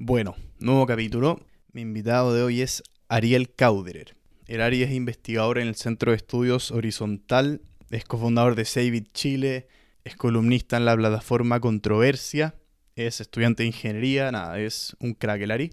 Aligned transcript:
Bueno, 0.00 0.36
nuevo 0.60 0.86
capítulo. 0.86 1.44
Mi 1.72 1.80
invitado 1.80 2.32
de 2.32 2.44
hoy 2.44 2.60
es 2.60 2.84
Ariel 3.08 3.52
Cauderer. 3.52 4.14
El 4.46 4.60
Ari 4.60 4.84
es 4.84 4.92
investigador 4.92 5.58
en 5.58 5.66
el 5.66 5.74
Centro 5.74 6.12
de 6.12 6.16
Estudios 6.16 6.70
Horizontal, 6.70 7.62
es 7.90 8.04
cofundador 8.04 8.54
de 8.54 8.64
Savit 8.64 9.12
Chile, 9.12 9.66
es 10.04 10.14
columnista 10.14 10.76
en 10.76 10.84
la 10.84 10.96
plataforma 10.96 11.58
Controversia, 11.58 12.54
es 12.94 13.20
estudiante 13.20 13.64
de 13.64 13.66
ingeniería, 13.66 14.30
nada, 14.30 14.60
es 14.60 14.96
un 15.00 15.14
crack 15.14 15.40
el 15.40 15.50
Ari. 15.50 15.72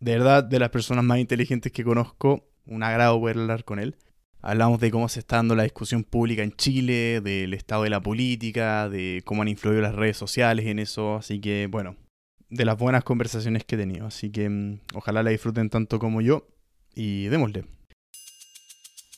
De 0.00 0.12
verdad, 0.12 0.44
de 0.44 0.60
las 0.60 0.70
personas 0.70 1.04
más 1.04 1.18
inteligentes 1.18 1.70
que 1.70 1.84
conozco, 1.84 2.48
un 2.64 2.82
agrado 2.82 3.20
poder 3.20 3.36
hablar 3.36 3.64
con 3.64 3.80
él. 3.80 3.96
Hablamos 4.40 4.80
de 4.80 4.90
cómo 4.90 5.10
se 5.10 5.20
está 5.20 5.36
dando 5.36 5.54
la 5.54 5.64
discusión 5.64 6.04
pública 6.04 6.42
en 6.42 6.52
Chile, 6.52 7.20
del 7.20 7.52
estado 7.52 7.82
de 7.82 7.90
la 7.90 8.00
política, 8.00 8.88
de 8.88 9.20
cómo 9.26 9.42
han 9.42 9.48
influido 9.48 9.82
las 9.82 9.94
redes 9.94 10.16
sociales 10.16 10.64
en 10.64 10.78
eso, 10.78 11.16
así 11.16 11.38
que 11.38 11.66
bueno, 11.70 11.96
de 12.50 12.64
las 12.64 12.78
buenas 12.78 13.04
conversaciones 13.04 13.64
que 13.64 13.74
he 13.74 13.78
tenido, 13.78 14.06
así 14.06 14.30
que 14.30 14.48
mm, 14.48 14.80
ojalá 14.94 15.22
la 15.22 15.30
disfruten 15.30 15.68
tanto 15.70 15.98
como 15.98 16.20
yo 16.20 16.46
y 16.94 17.26
démosle. 17.28 17.64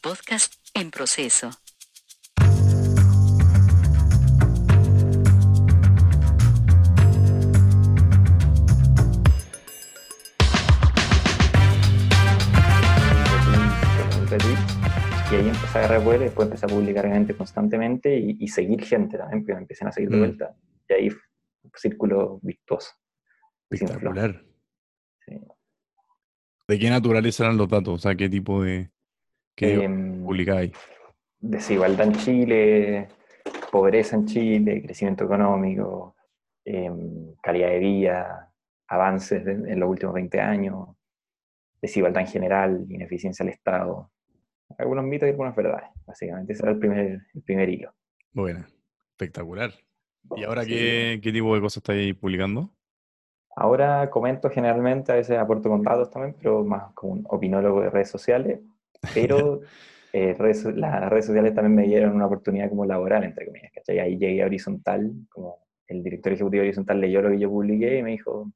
Podcast 0.03 0.55
en 0.75 0.91
proceso. 0.91 1.51
y 15.31 15.35
ahí 15.35 15.49
empecé 15.49 15.79
a 15.79 15.81
agarrar 15.85 16.03
vuelo 16.03 16.23
y 16.23 16.25
después 16.27 16.47
empecé 16.47 16.67
a 16.67 16.69
publicar 16.69 17.07
gente 17.07 17.35
constantemente 17.37 18.17
y, 18.19 18.37
y 18.41 18.49
seguir 18.49 18.85
gente 18.85 19.17
también, 19.17 19.43
porque 19.43 19.55
me 19.55 19.61
empiezan 19.61 19.89
a 19.89 19.93
seguir 19.93 20.11
de 20.11 20.17
Mm. 20.17 20.21
vuelta. 20.21 20.55
Y 20.89 20.93
ahí 20.93 21.11
fue 21.11 21.23
un 21.65 21.71
círculo 21.77 22.41
virtuoso. 22.43 22.91
Espectacular. 23.71 24.45
Sí. 25.27 25.41
¿De 26.69 26.79
qué 26.79 26.91
naturaleza 26.91 27.45
eran 27.45 27.57
los 27.57 27.69
datos? 27.69 27.95
O 27.95 27.99
sea, 27.99 28.15
¿qué 28.15 28.29
tipo 28.29 28.63
de... 28.63 28.91
qué 29.55 29.85
Em, 29.85 30.23
publicáis? 30.25 30.73
desigualdad 31.41 32.07
en 32.09 32.13
Chile, 32.15 33.09
pobreza 33.73 34.17
en 34.17 34.27
Chile, 34.27 34.83
crecimiento 34.83 35.25
económico, 35.25 36.15
em, 36.65 37.35
calidad 37.43 37.69
de 37.71 37.79
vida, 37.79 38.53
avances 38.89 39.45
de- 39.45 39.53
en 39.53 39.81
los 39.81 39.89
últimos 39.89 40.15
20 40.15 40.41
años, 40.41 40.89
desigualdad 41.81 42.23
en 42.23 42.29
general, 42.29 42.85
ineficiencia 42.89 43.45
del 43.45 43.55
Estado. 43.55 44.11
Algunos 44.79 45.05
mitos 45.05 45.27
y 45.27 45.31
algunas 45.31 45.57
verdades, 45.57 45.89
básicamente. 46.07 46.53
Ese 46.53 46.63
era 46.63 46.73
el 46.73 46.79
primer, 46.79 47.21
el 47.35 47.43
primer 47.43 47.69
hilo. 47.69 47.95
Bueno, 48.33 48.65
espectacular. 49.13 49.73
¿Y 50.37 50.45
ahora 50.45 50.63
Sí. 50.65 50.71
qué, 50.71 51.21
qué 51.23 51.33
tipo 51.33 51.55
de 51.55 51.61
cosas 51.61 51.79
estáis 51.79 52.15
publicando? 52.15 52.71
Ahora 53.57 54.09
comento 54.11 54.49
generalmente, 54.51 55.13
a 55.13 55.17
veces 55.17 55.39
aporto 55.39 55.69
con 55.69 55.83
datos 55.83 56.11
también, 56.11 56.35
pero 56.41 56.65
más 56.65 56.93
como 56.95 57.13
un 57.15 57.25
opinólogo 57.29 57.83
de 57.83 57.91
redes 57.91 58.11
sociales. 58.11 58.61
Pero 59.13 59.61
eh, 60.13 60.35
redes 60.39 60.65
las 60.77 61.11
redes 61.11 61.27
sociales 61.27 61.55
también 61.55 61.75
me 61.75 61.83
dieron 61.87 62.15
una 62.15 62.27
oportunidad 62.27 62.69
como 62.69 62.85
laboral, 62.87 63.25
entre 63.25 63.47
comillas, 63.47 63.73
¿cachai? 63.75 63.99
Ahí 63.99 64.19
llegué 64.19 64.43
a 64.43 64.47
Horizontal, 64.47 65.13
como 65.31 65.59
el 65.89 66.03
director 66.03 66.33
ejecutivo 66.33 66.63
de 66.63 66.69
Horizontal 66.69 67.01
leyó 67.01 67.23
lo 67.23 67.31
que 67.31 67.39
yo 67.41 67.51
publiqué 67.51 67.99
y 67.99 68.03
me 68.03 68.11
dijo, 68.13 68.53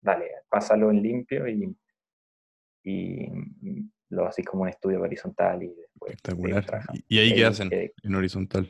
dale, 0.00 0.30
pásalo 0.48 0.90
en 0.90 1.02
limpio 1.02 1.46
y, 1.48 1.76
y 2.84 3.28
lo 4.10 4.26
así 4.26 4.42
como 4.42 4.62
un 4.62 4.68
estudio 4.68 5.00
horizontal 5.00 5.62
y 5.62 5.68
después 5.74 6.12
Espectacular. 6.16 6.64
trabajando. 6.66 7.02
¿Y 7.08 7.16
y 7.16 7.18
ahí 7.20 7.34
qué 7.34 7.40
Eh, 7.42 7.46
hacen 7.46 7.68
eh, 7.72 7.92
en 8.02 8.14
horizontal? 8.14 8.68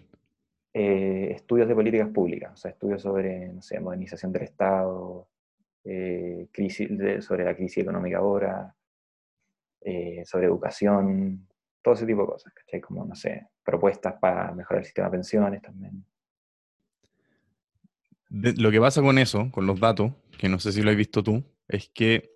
eh, 0.74 1.32
estudios 1.34 1.68
de 1.68 1.74
políticas 1.74 2.08
públicas, 2.08 2.52
o 2.52 2.56
sea, 2.56 2.70
estudios 2.70 3.02
sobre, 3.02 3.48
no 3.48 3.62
sé, 3.62 3.78
modernización 3.80 4.32
del 4.32 4.42
Estado, 4.44 5.28
eh, 5.84 6.48
sobre 7.20 7.44
la 7.44 7.56
crisis 7.56 7.78
económica 7.78 8.18
ahora, 8.18 8.74
eh, 9.80 10.22
sobre 10.24 10.46
educación, 10.46 11.48
todo 11.82 11.94
ese 11.94 12.06
tipo 12.06 12.22
de 12.22 12.26
cosas, 12.28 12.52
¿cachai? 12.54 12.80
Como, 12.80 13.04
no 13.04 13.14
sé, 13.14 13.48
propuestas 13.64 14.14
para 14.20 14.52
mejorar 14.52 14.80
el 14.80 14.84
sistema 14.84 15.08
de 15.08 15.12
pensiones 15.12 15.62
también. 15.62 16.04
Lo 18.30 18.70
que 18.70 18.80
pasa 18.80 19.02
con 19.02 19.18
eso, 19.18 19.50
con 19.50 19.66
los 19.66 19.78
datos, 19.78 20.12
que 20.38 20.48
no 20.48 20.58
sé 20.58 20.72
si 20.72 20.82
lo 20.82 20.90
has 20.90 20.96
visto 20.96 21.22
tú, 21.22 21.44
es 21.68 21.90
que 21.90 22.30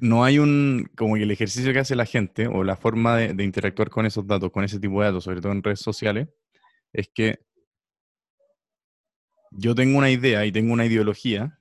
no 0.00 0.24
hay 0.24 0.38
un, 0.38 0.90
como 0.96 1.14
que 1.14 1.22
el 1.22 1.30
ejercicio 1.30 1.72
que 1.72 1.78
hace 1.80 1.94
la 1.94 2.06
gente 2.06 2.48
o 2.48 2.64
la 2.64 2.76
forma 2.76 3.16
de 3.16 3.44
interactuar 3.44 3.90
con 3.90 4.06
esos 4.06 4.26
datos, 4.26 4.50
con 4.50 4.64
ese 4.64 4.80
tipo 4.80 5.00
de 5.00 5.06
datos, 5.06 5.24
sobre 5.24 5.40
todo 5.40 5.52
en 5.52 5.62
redes 5.62 5.80
sociales, 5.80 6.28
es 6.92 7.08
que 7.08 7.47
yo 9.50 9.74
tengo 9.74 9.98
una 9.98 10.10
idea 10.10 10.44
y 10.46 10.52
tengo 10.52 10.72
una 10.72 10.86
ideología 10.86 11.58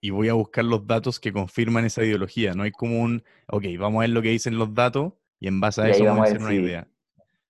y 0.00 0.10
voy 0.10 0.28
a 0.28 0.34
buscar 0.34 0.64
los 0.64 0.86
datos 0.86 1.20
que 1.20 1.32
confirman 1.32 1.84
esa 1.84 2.02
ideología. 2.04 2.54
No 2.54 2.64
hay 2.64 2.72
como 2.72 3.00
un, 3.00 3.22
ok, 3.48 3.64
vamos 3.78 3.98
a 3.98 4.02
ver 4.02 4.10
lo 4.10 4.22
que 4.22 4.30
dicen 4.30 4.58
los 4.58 4.74
datos 4.74 5.12
y 5.38 5.48
en 5.48 5.60
base 5.60 5.82
a 5.82 5.88
Y 5.88 5.90
eso 5.90 6.04
vamos 6.04 6.20
a 6.20 6.28
hacer 6.28 6.40
una 6.40 6.50
si- 6.50 6.60
idea. 6.60 6.88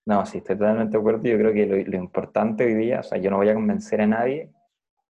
No, 0.05 0.27
sí, 0.27 0.39
estoy 0.39 0.57
totalmente 0.57 0.93
de 0.93 0.99
acuerdo. 0.99 1.23
Yo 1.23 1.39
creo 1.39 1.53
que 1.53 1.67
lo, 1.67 1.77
lo 1.77 1.97
importante 1.97 2.65
hoy 2.65 2.75
día, 2.75 3.01
o 3.01 3.03
sea, 3.05 3.19
yo 3.19 3.31
no 3.31 3.37
voy 3.37 3.49
a 3.49 3.55
convencer 3.55 4.01
a 4.01 4.07
nadie 4.07 4.51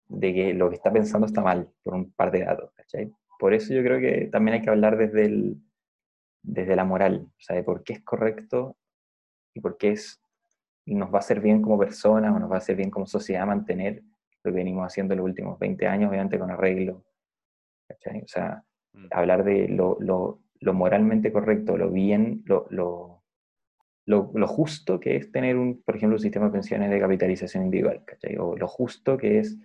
de 0.09 0.35
que 0.35 0.55
lo 0.55 0.69
que 0.69 0.77
está 0.77 0.93
pensando 0.93 1.27
está 1.27 1.41
mal 1.41 1.69
por 1.83 1.95
un 1.95 2.13
par 2.13 2.31
de 2.31 2.45
datos, 2.45 2.71
¿cachai? 2.75 3.11
Por 3.39 3.55
eso 3.55 3.73
yo 3.75 3.83
creo 3.83 3.99
que 3.99 4.29
también 4.31 4.57
hay 4.59 4.63
que 4.63 4.71
hablar 4.71 4.99
desde, 4.99 5.25
el, 5.25 5.57
desde 6.43 6.77
la 6.77 6.85
moral, 6.85 7.27
o 7.29 7.41
sea, 7.41 7.57
de 7.57 7.65
por 7.65 7.83
qué 7.83 7.95
es 7.95 8.03
correcto 8.05 8.77
y 9.55 9.61
por 9.61 9.79
qué 9.79 9.93
es, 9.93 10.22
nos 10.87 11.11
va 11.13 11.17
a 11.17 11.21
hacer 11.21 11.41
bien 11.41 11.63
como 11.63 11.79
personas 11.79 12.35
o 12.35 12.39
nos 12.39 12.51
va 12.51 12.57
a 12.57 12.59
hacer 12.59 12.77
bien 12.77 12.91
como 12.91 13.07
sociedad 13.07 13.47
mantener 13.47 14.03
lo 14.45 14.51
que 14.51 14.57
venimos 14.59 14.85
haciendo 14.87 15.15
en 15.15 15.19
los 15.19 15.27
últimos 15.27 15.59
20 15.59 15.87
años, 15.87 16.11
obviamente 16.11 16.39
con 16.39 16.51
arreglo, 16.51 17.05
¿cachai? 17.89 18.23
O 18.23 18.29
sea, 18.29 18.65
Mm. 18.95 19.07
hablar 19.11 19.43
de 19.45 19.69
lo, 19.69 19.97
lo- 20.01 20.41
lo 20.61 20.75
moralmente 20.75 21.33
correcto, 21.33 21.77
lo 21.79 21.91
bien, 21.91 22.43
lo, 22.45 22.67
lo, 22.71 24.47
justo 24.47 25.01
que 25.01 25.17
es 25.17 25.31
tener, 25.33 25.57
un, 25.57 25.83
por 25.83 25.97
ejemplo, 25.97 26.17
un 26.17 26.21
sistema 26.23 26.47
de 26.47 26.53
pensiones 26.53 26.91
de 26.91 27.01
capitalización 27.01 27.65
individual, 27.65 28.03
¿cachai? 28.05 28.37
O 28.39 28.57
lo 28.57 28.69
justo 28.69 29.17
que 29.17 29.39
es 29.39 29.59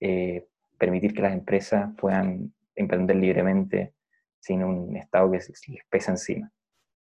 eh, 0.00 0.46
permitir 0.76 1.14
que 1.14 1.22
las 1.22 1.32
empresas 1.32 1.90
puedan 1.96 2.52
emprender 2.74 3.16
libremente 3.16 3.94
sin 4.40 4.62
un 4.62 4.96
Estado 4.96 5.30
que 5.30 5.38
les 5.38 5.84
pesa 5.88 6.12
encima. 6.12 6.52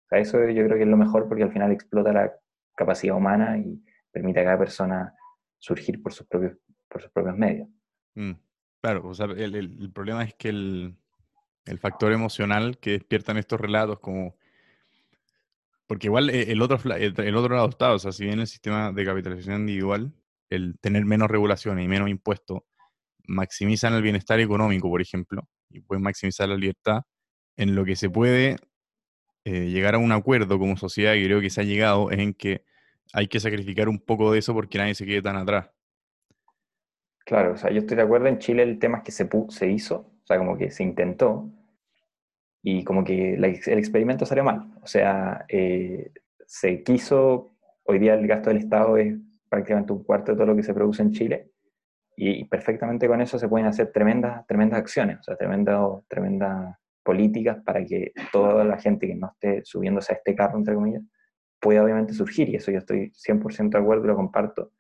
O 0.04 0.08
sea, 0.08 0.18
eso 0.18 0.38
yo 0.48 0.64
creo 0.64 0.76
que 0.76 0.82
es 0.82 0.88
lo 0.88 0.96
mejor 0.96 1.28
porque 1.28 1.44
al 1.44 1.52
final 1.52 1.70
explota 1.72 2.12
la 2.12 2.34
capacidad 2.74 3.16
humana 3.16 3.58
y 3.58 3.82
permite 4.10 4.40
a 4.40 4.44
cada 4.44 4.58
persona 4.58 5.14
surgir 5.58 6.02
por 6.02 6.12
sus 6.12 6.26
propios, 6.26 6.56
por 6.88 7.02
sus 7.02 7.10
propios 7.10 7.36
medios. 7.36 7.68
Mm, 8.14 8.32
Claro, 8.80 9.06
o 9.08 9.14
sea, 9.14 9.26
el, 9.26 9.54
el- 9.54 9.78
el 9.80 9.92
problema 9.92 10.24
es 10.24 10.34
que 10.34 10.48
el, 10.48 10.96
el 11.66 11.78
factor 11.78 12.12
emocional 12.12 12.78
que 12.78 12.92
despiertan 12.92 13.36
estos 13.38 13.60
relatos 13.60 14.00
como... 14.00 14.34
Porque 15.86 16.06
igual 16.08 16.30
eh, 16.30 16.50
el 16.50 16.62
otro, 16.62 16.78
el 16.92 17.36
otro 17.36 17.54
lado 17.54 17.68
está, 17.68 17.92
o 17.92 17.98
sea, 17.98 18.12
si 18.12 18.24
bien 18.24 18.40
el 18.40 18.46
sistema 18.46 18.92
de 18.92 19.04
capitalización 19.04 19.60
individual, 19.60 20.12
el 20.50 20.78
tener 20.80 21.04
menos 21.04 21.30
regulaciones 21.30 21.84
y 21.84 21.88
menos 21.88 22.08
impuestos, 22.08 22.60
maximizan 23.26 23.94
el 23.94 24.02
bienestar 24.02 24.40
económico, 24.40 24.88
por 24.88 25.00
ejemplo, 25.00 25.48
y 25.70 25.80
pueden 25.80 26.02
maximizar 26.02 26.48
la 26.48 26.56
libertad, 26.56 27.02
en 27.56 27.74
lo 27.74 27.84
que 27.84 27.94
se 27.96 28.10
puede 28.10 28.56
eh, 29.44 29.66
llegar 29.70 29.94
a 29.94 29.98
un 29.98 30.12
acuerdo 30.12 30.58
como 30.58 30.76
sociedad, 30.76 31.14
y 31.14 31.24
creo 31.24 31.40
que 31.40 31.50
se 31.50 31.60
ha 31.60 31.64
llegado, 31.64 32.10
es 32.10 32.18
en 32.18 32.34
que 32.34 32.64
hay 33.12 33.28
que 33.28 33.40
sacrificar 33.40 33.88
un 33.88 33.98
poco 33.98 34.32
de 34.32 34.38
eso 34.38 34.54
porque 34.54 34.78
nadie 34.78 34.94
se 34.94 35.04
quede 35.04 35.22
tan 35.22 35.36
atrás. 35.36 35.70
Claro, 37.24 37.52
o 37.52 37.56
sea, 37.56 37.70
yo 37.70 37.78
estoy 37.78 37.96
de 37.96 38.02
acuerdo, 38.02 38.26
en 38.26 38.38
Chile 38.38 38.62
el 38.62 38.78
tema 38.78 38.98
es 38.98 39.04
que 39.04 39.12
se, 39.12 39.28
se 39.48 39.70
hizo, 39.70 39.96
o 40.22 40.26
sea, 40.26 40.38
como 40.38 40.56
que 40.56 40.70
se 40.70 40.82
intentó, 40.82 41.50
y 42.62 42.84
como 42.84 43.04
que 43.04 43.34
el 43.34 43.44
experimento 43.44 44.24
salió 44.24 44.44
mal. 44.44 44.70
O 44.82 44.86
sea, 44.86 45.44
eh, 45.48 46.12
se 46.46 46.82
quiso, 46.82 47.50
hoy 47.84 47.98
día 47.98 48.14
el 48.14 48.26
gasto 48.26 48.50
del 48.50 48.58
Estado 48.58 48.96
es 48.96 49.16
prácticamente 49.48 49.92
un 49.92 50.04
cuarto 50.04 50.32
de 50.32 50.36
todo 50.38 50.46
lo 50.46 50.56
que 50.56 50.62
se 50.62 50.74
produce 50.74 51.02
en 51.02 51.12
Chile, 51.12 51.50
y 52.16 52.44
perfectamente 52.44 53.08
con 53.08 53.20
eso 53.20 53.38
se 53.38 53.48
pueden 53.48 53.66
hacer 53.66 53.90
tremendas, 53.90 54.46
tremendas 54.46 54.78
acciones, 54.78 55.18
o 55.20 55.22
sea, 55.22 55.36
tremendas, 55.36 55.80
tremendas 56.08 56.76
políticas 57.02 57.58
para 57.64 57.84
que 57.84 58.12
toda 58.32 58.64
la 58.64 58.78
gente 58.78 59.06
que 59.06 59.14
no 59.14 59.28
esté 59.32 59.62
subiéndose 59.64 60.12
a 60.12 60.16
este 60.16 60.34
carro, 60.34 60.58
entre 60.58 60.74
comillas, 60.74 61.02
pueda 61.60 61.84
obviamente 61.84 62.12
surgir, 62.14 62.48
y 62.48 62.56
eso 62.56 62.70
yo 62.72 62.78
estoy 62.78 63.12
100% 63.14 63.78
de 63.78 63.82
acuerdo 63.84 64.06
lo 64.06 64.16
comparto 64.16 64.72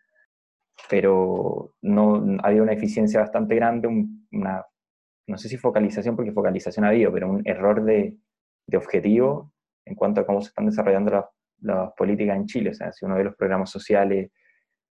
pero 0.88 1.74
no 1.82 2.38
había 2.42 2.62
una 2.62 2.72
eficiencia 2.72 3.20
bastante 3.20 3.54
grande, 3.54 3.88
un- 3.88 4.26
una, 4.32 4.64
no 5.26 5.38
sé 5.38 5.48
si 5.48 5.56
focalización, 5.56 6.16
porque 6.16 6.32
focalización 6.32 6.84
ha 6.84 6.88
habido, 6.88 7.12
pero 7.12 7.30
un 7.30 7.42
error 7.46 7.84
de, 7.84 8.16
de 8.66 8.76
objetivo 8.76 9.52
en 9.84 9.94
cuanto 9.94 10.20
a 10.20 10.26
cómo 10.26 10.40
se 10.40 10.48
están 10.48 10.66
desarrollando 10.66 11.10
las, 11.12 11.24
las 11.60 11.92
políticas 11.94 12.36
en 12.36 12.46
Chile. 12.46 12.70
O 12.70 12.74
sea, 12.74 12.92
si 12.92 13.04
uno 13.04 13.16
ve 13.16 13.24
los 13.24 13.36
programas 13.36 13.70
sociales, 13.70 14.30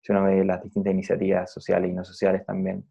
si 0.00 0.12
uno 0.12 0.24
ve 0.24 0.44
las 0.44 0.62
distintas 0.62 0.92
iniciativas 0.92 1.52
sociales 1.52 1.90
y 1.90 1.94
no 1.94 2.04
sociales 2.04 2.44
también, 2.44 2.84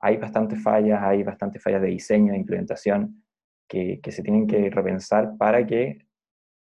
hay 0.00 0.16
bastantes 0.18 0.62
fallas, 0.62 1.02
hay 1.02 1.22
bastantes 1.22 1.62
fallas 1.62 1.82
de 1.82 1.88
diseño, 1.88 2.32
de 2.32 2.38
implementación, 2.38 3.22
que, 3.68 4.00
que 4.02 4.12
se 4.12 4.22
tienen 4.22 4.46
que 4.46 4.70
repensar 4.70 5.36
para 5.38 5.66
que 5.66 6.06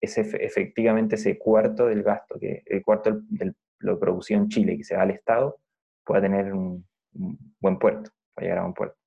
ese, 0.02 0.22
efe- 0.22 0.40
efectivamente 0.42 1.16
ese 1.16 1.38
cuarto 1.38 1.88
del 1.88 2.04
gasto, 2.04 2.40
que 2.40 2.64
el 2.66 2.84
cuarto 2.84 3.12
del, 3.12 3.22
del- 3.30 3.56
lo 3.80 4.00
producido 4.00 4.40
en 4.40 4.48
Chile, 4.50 4.78
que 4.78 4.84
se 4.84 4.96
va 4.96 5.04
al 5.04 5.12
Estado, 5.12 5.60
pueda 6.06 6.22
tener 6.22 6.54
un, 6.54 6.88
un 7.14 7.38
buen 7.60 7.78
puerto, 7.78 8.10
pueda 8.34 8.48
llegar 8.48 8.64
a 8.64 8.66
un 8.66 8.74
puerto. 8.74 8.98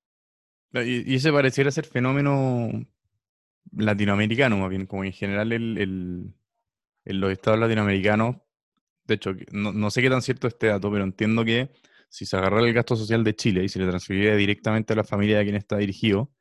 Y, 0.73 1.15
ese 1.15 1.31
pareciera 1.31 1.71
ser 1.71 1.85
fenómeno 1.85 2.69
latinoamericano, 3.71 4.57
más 4.57 4.69
bien, 4.69 4.85
como 4.85 5.03
en 5.03 5.11
general 5.11 5.51
el, 5.51 6.33
en 7.05 7.19
los 7.19 7.31
estados 7.31 7.59
latinoamericanos, 7.59 8.37
de 9.05 9.15
hecho, 9.15 9.33
no, 9.51 9.71
no, 9.73 9.89
sé 9.89 10.01
qué 10.01 10.09
tan 10.09 10.21
cierto 10.21 10.47
este 10.47 10.67
dato, 10.67 10.91
pero 10.91 11.03
entiendo 11.03 11.43
que 11.43 11.71
si 12.09 12.25
se 12.25 12.37
agarrara 12.37 12.67
el 12.67 12.73
gasto 12.73 12.95
social 12.95 13.23
de 13.23 13.35
Chile 13.35 13.63
y 13.63 13.69
se 13.69 13.79
le 13.79 13.87
transferiría 13.87 14.35
directamente 14.35 14.93
a 14.93 14.95
la 14.95 15.03
familia 15.03 15.39
de 15.39 15.45
quien 15.45 15.55
está 15.55 15.77
dirigido, 15.77 16.31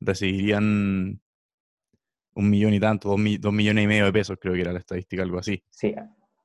recibirían 0.00 1.20
un 2.36 2.50
millón 2.50 2.74
y 2.74 2.80
tanto, 2.80 3.08
dos, 3.08 3.18
millones 3.52 3.84
y 3.84 3.86
medio 3.86 4.06
de 4.06 4.12
pesos, 4.12 4.38
creo 4.40 4.54
que 4.54 4.60
era 4.60 4.72
la 4.72 4.80
estadística, 4.80 5.22
algo 5.22 5.38
así. 5.38 5.62
Sí, 5.70 5.94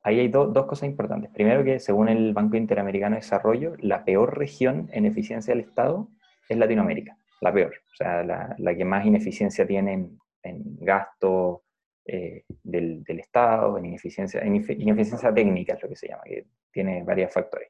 ahí 0.04 0.20
hay 0.20 0.28
dos 0.28 0.66
cosas 0.66 0.90
importantes. 0.90 1.32
Primero 1.32 1.64
que 1.64 1.80
según 1.80 2.10
el 2.10 2.34
Banco 2.34 2.58
Interamericano 2.58 3.16
de 3.16 3.22
Desarrollo, 3.22 3.74
la 3.80 4.06
peor 4.06 4.38
región 4.38 4.90
en 4.94 5.06
eficiencia 5.06 5.54
del 5.54 5.66
Estado 5.66 6.10
es 6.48 6.58
Latinoamérica, 6.58 7.18
la 7.42 7.54
peor, 7.54 7.74
o 7.92 7.96
sea, 7.96 8.24
la, 8.24 8.56
la 8.58 8.76
que 8.76 8.86
más 8.86 9.06
ineficiencia 9.06 9.66
tiene 9.66 9.94
en, 9.94 10.20
en 10.44 10.78
gasto 10.80 11.64
eh, 12.06 12.44
del, 12.64 13.04
del, 13.04 13.20
Estado, 13.20 13.78
en 13.78 13.86
ineficiencia, 13.86 14.44
ineficiencia 14.44 15.34
técnica 15.34 15.74
es 15.74 15.84
lo 15.84 15.90
que 15.90 15.96
se 15.96 16.08
llama, 16.08 16.24
que 16.26 16.46
tiene 16.72 17.04
varios 17.04 17.32
factores. 17.32 17.70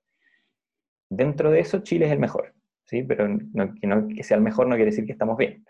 Dentro 1.09 1.51
de 1.51 1.59
eso, 1.59 1.79
Chile 1.79 2.05
es 2.05 2.11
el 2.11 2.19
mejor, 2.19 2.53
¿sí? 2.85 3.03
pero 3.03 3.27
que, 3.81 3.87
no, 3.87 4.07
que 4.07 4.23
sea 4.23 4.37
el 4.37 4.43
mejor 4.43 4.67
no 4.67 4.75
quiere 4.75 4.91
decir 4.91 5.05
que 5.05 5.11
estamos 5.11 5.37
bien. 5.37 5.65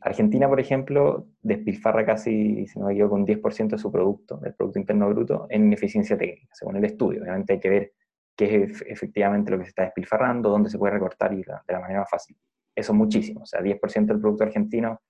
Argentina, 0.00 0.48
por 0.48 0.60
ejemplo, 0.60 1.26
despilfarra 1.42 2.06
casi, 2.06 2.66
si 2.66 2.78
no 2.78 2.86
me 2.86 2.92
equivoco, 2.92 3.16
un 3.16 3.26
10% 3.26 3.70
de 3.70 3.78
su 3.78 3.90
producto, 3.90 4.36
del 4.36 4.54
Producto 4.54 4.78
Interno 4.78 5.08
Bruto, 5.08 5.46
en 5.50 5.72
eficiencia 5.72 6.16
técnica, 6.16 6.54
según 6.54 6.76
el 6.76 6.84
estudio. 6.84 7.22
Obviamente 7.22 7.54
hay 7.54 7.60
que 7.60 7.70
ver 7.70 7.92
qué 8.36 8.64
es 8.64 8.82
efectivamente 8.86 9.50
lo 9.50 9.58
que 9.58 9.64
se 9.64 9.70
está 9.70 9.82
despilfarrando, 9.82 10.50
dónde 10.50 10.70
se 10.70 10.78
puede 10.78 10.92
recortar 10.94 11.32
y 11.32 11.38
de 11.38 11.52
la 11.68 11.80
manera 11.80 12.00
más 12.00 12.10
fácil. 12.10 12.36
Eso 12.74 12.92
es 12.92 12.98
muchísimo. 12.98 13.40
O 13.42 13.46
sea, 13.46 13.60
10% 13.60 14.06
del 14.06 14.20
producto 14.20 14.44
argentino, 14.44 15.00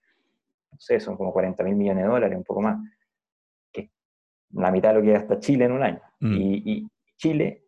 no 0.70 0.78
sé, 0.78 1.00
son 1.00 1.16
como 1.16 1.32
40 1.32 1.62
mil 1.64 1.74
millones 1.74 2.04
de 2.04 2.08
dólares, 2.08 2.38
un 2.38 2.44
poco 2.44 2.62
más. 2.62 2.78
Que 3.72 3.90
la 4.52 4.70
mitad 4.70 4.90
de 4.90 4.94
lo 4.94 5.02
que 5.02 5.12
gasta 5.12 5.40
Chile 5.40 5.64
en 5.64 5.72
un 5.72 5.82
año. 5.82 6.00
Mm. 6.20 6.34
Y, 6.34 6.88
Chile 7.18 7.64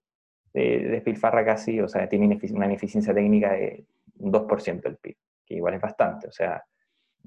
eh, 0.53 0.89
despilfarra 0.91 1.43
casi, 1.43 1.81
o 1.81 1.89
sea, 1.89 2.07
tiene 2.07 2.27
una 2.27 2.67
ineficiencia 2.67 3.15
técnica 3.15 3.53
de 3.53 3.87
un 4.19 4.31
2% 4.31 4.83
del 4.83 4.99
PIB, 4.99 5.17
que 5.47 5.55
igual 5.55 5.73
es 5.73 5.81
bastante. 5.81 6.29
O 6.29 6.33
sea, 6.33 6.63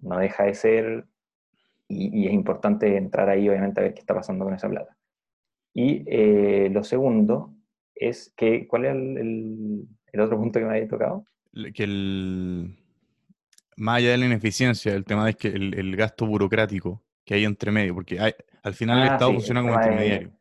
no 0.02 0.18
deja 0.18 0.44
de 0.46 0.54
ser, 0.54 1.06
y, 1.88 2.28
es 2.28 2.34
importante 2.34 2.96
entrar 2.98 3.30
ahí 3.30 3.48
obviamente 3.50 3.80
a 3.80 3.84
ver 3.84 3.94
qué 3.94 4.00
está 4.00 4.14
pasando 4.14 4.46
con 4.46 4.54
esa 4.54 4.70
plata. 4.70 4.96
Y 5.74 6.04
eh, 6.08 6.70
lo 6.72 6.84
segundo 6.84 7.54
es 7.96 8.34
que, 8.36 8.68
¿cuál 8.68 8.86
es 8.86 8.92
el, 8.92 9.88
otro 10.20 10.38
punto 10.38 10.60
que 10.60 10.66
me 10.66 10.76
había 10.76 10.88
tocado? 10.88 11.26
Que 11.74 11.84
el, 11.84 12.78
más 13.78 13.98
allá 13.98 14.12
de 14.12 14.18
la 14.18 14.26
ineficiencia, 14.26 14.94
el 14.94 15.06
tema 15.06 15.30
es 15.30 15.36
que 15.36 15.50
el, 15.50 15.96
gasto 15.96 16.26
burocrático 16.26 17.02
que 17.26 17.36
hay 17.36 17.46
entre 17.46 17.72
medio, 17.72 17.94
porque 17.94 18.20
hay, 18.20 18.34
al 18.64 18.74
final 18.74 19.00
el 19.00 19.10
ah, 19.10 19.14
Estado 19.14 19.34
funciona 19.34 19.62
como 19.62 19.74
intermediario. 19.74 20.32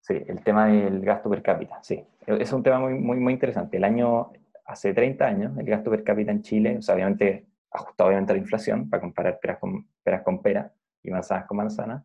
sí, 0.00 0.14
el 0.26 0.42
tema 0.42 0.66
del 0.66 1.00
gasto 1.00 1.28
per 1.28 1.42
cápita, 1.42 1.78
sí. 1.82 2.02
Es 2.26 2.52
un 2.52 2.62
tema 2.62 2.80
muy, 2.80 2.94
muy, 2.94 3.18
muy 3.18 3.32
interesante. 3.32 3.76
El 3.76 3.84
año, 3.84 4.32
hace 4.64 4.92
30 4.92 5.24
años, 5.24 5.58
el 5.58 5.66
gasto 5.66 5.90
per 5.90 6.02
cápita 6.02 6.32
en 6.32 6.42
Chile, 6.42 6.76
o 6.78 6.82
sea, 6.82 6.94
obviamente 6.94 7.46
ajustado 7.70 8.08
obviamente 8.08 8.32
a 8.32 8.36
la 8.36 8.42
inflación, 8.42 8.88
para 8.88 9.00
comparar 9.00 9.38
peras 9.40 9.58
con 9.58 9.88
peras, 10.02 10.22
con 10.22 10.42
pera 10.42 10.72
y 11.02 11.10
manzanas 11.10 11.46
con 11.46 11.56
manzanas, 11.56 12.04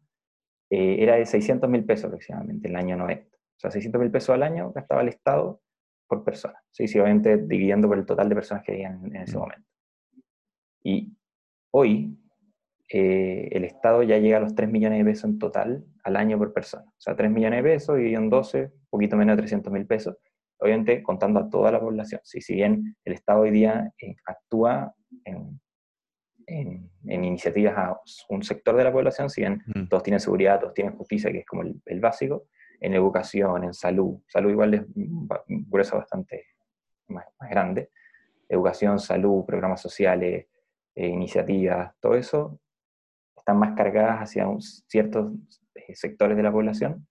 eh, 0.70 1.04
era 1.04 1.16
de 1.16 1.26
600 1.26 1.70
mil 1.70 1.84
pesos 1.84 2.06
aproximadamente 2.06 2.68
en 2.68 2.76
el 2.76 2.80
año 2.80 2.98
90. 2.98 3.36
O 3.36 3.60
sea, 3.60 3.72
600 3.72 4.02
mil 4.02 4.10
pesos 4.10 4.30
al 4.34 4.44
año 4.44 4.72
gastaba 4.72 5.02
el 5.02 5.10
Estado 5.10 5.62
por 6.08 6.24
persona. 6.24 6.62
Sí, 6.72 6.88
sí, 6.88 7.00
obviamente 7.00 7.38
dividiendo 7.38 7.88
por 7.88 7.98
el 7.98 8.06
total 8.06 8.30
de 8.30 8.36
personas 8.36 8.64
que 8.64 8.74
habían 8.74 9.06
en, 9.06 9.16
ese 9.18 9.38
mm. 9.38 9.40
momento. 9.40 9.70
Y 10.84 11.16
hoy 11.72 12.18
eh, 12.90 13.50
el 13.52 13.64
Estado 13.66 14.04
ya 14.04 14.18
llega 14.18 14.38
a 14.38 14.42
los 14.42 14.56
3 14.56 14.70
millones 14.70 15.00
de 15.00 15.06
pesos 15.06 15.26
en 15.26 15.40
total 15.40 15.86
al 16.04 16.16
año 16.16 16.38
por 16.38 16.54
persona. 16.54 16.86
O 16.88 17.00
sea, 17.02 17.16
3 17.16 17.32
millones 17.32 17.64
de 17.64 17.70
pesos 17.70 17.98
dividido 17.98 18.22
en 18.22 18.30
12, 18.30 18.64
un 18.64 18.72
poquito 18.90 19.16
menos 19.16 19.38
de 19.38 19.44
300 19.44 19.72
mil 19.72 19.86
pesos. 19.86 20.18
Obviamente 20.60 21.02
contando 21.02 21.40
a 21.40 21.50
toda 21.50 21.72
la 21.72 21.80
población. 21.80 22.22
Sí, 22.24 22.42
si 22.42 22.56
bien 22.56 22.96
el 23.04 23.14
Estado 23.14 23.42
hoy 23.42 23.52
día 23.52 23.94
eh, 24.02 24.16
actúa 24.26 24.94
en, 25.26 25.60
iniciativas 27.04 27.78
a 27.78 28.00
un 28.30 28.44
sector 28.44 28.76
de 28.76 28.84
la 28.84 28.92
población, 28.92 29.30
si 29.30 29.42
bien 29.42 29.64
mm. 29.68 29.88
todos 29.88 30.04
tienen 30.04 30.20
seguridad, 30.20 30.60
todos 30.60 30.74
tienen 30.74 30.98
justicia, 30.98 31.32
que 31.32 31.40
es 31.40 31.46
como 31.46 31.62
el, 31.62 32.00
básico, 32.00 32.48
en 32.80 32.94
educación, 32.94 33.64
en 33.64 33.74
salud, 33.74 34.20
salud 34.28 34.50
igual 34.50 34.74
es 34.74 34.82
un 34.96 35.28
grueso 35.70 35.98
bastante 35.98 36.46
más, 37.08 37.26
grande, 37.50 37.90
educación, 38.50 39.00
salud, 39.00 39.46
programas 39.46 39.82
sociales, 39.82 40.48
eh, 40.96 41.08
iniciativas, 41.08 41.94
todo 42.02 42.16
eso 42.16 42.60
están 43.38 43.58
más 43.58 43.76
cargadas 43.76 44.20
hacia 44.20 44.48
ciertos 44.88 45.34
eh, 45.76 45.96
sectores 45.96 46.38
de 46.38 46.44
la 46.44 46.52
población. 46.52 47.08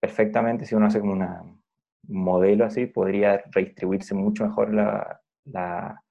Perfectamente, 0.00 0.66
si 0.66 0.74
uno 0.74 0.86
hace 0.86 1.00
como 1.00 1.12
un 1.12 1.62
modelo 2.08 2.64
así, 2.64 2.86
podría 2.86 3.42
redistribuirse 3.50 4.14
mucho 4.14 4.44
mejor 4.44 4.74
la, 4.74 6.02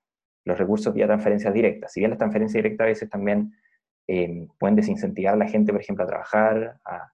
los 0.46 0.58
recursos 0.58 0.94
vía 0.94 1.08
transferencias 1.08 1.54
directas. 1.54 1.94
Si 1.94 2.00
bien 2.00 2.12
las 2.12 2.18
transferencias 2.18 2.64
directas 2.64 2.86
a 2.86 2.88
veces 2.88 3.10
también 3.10 3.54
eh, 4.08 4.48
pueden 4.60 4.76
desincentivar 4.76 5.34
a 5.34 5.38
la 5.38 5.48
gente, 5.48 5.72
por 5.72 5.82
ejemplo, 5.82 6.04
a 6.04 6.08
trabajar, 6.08 6.80
a, 6.86 7.12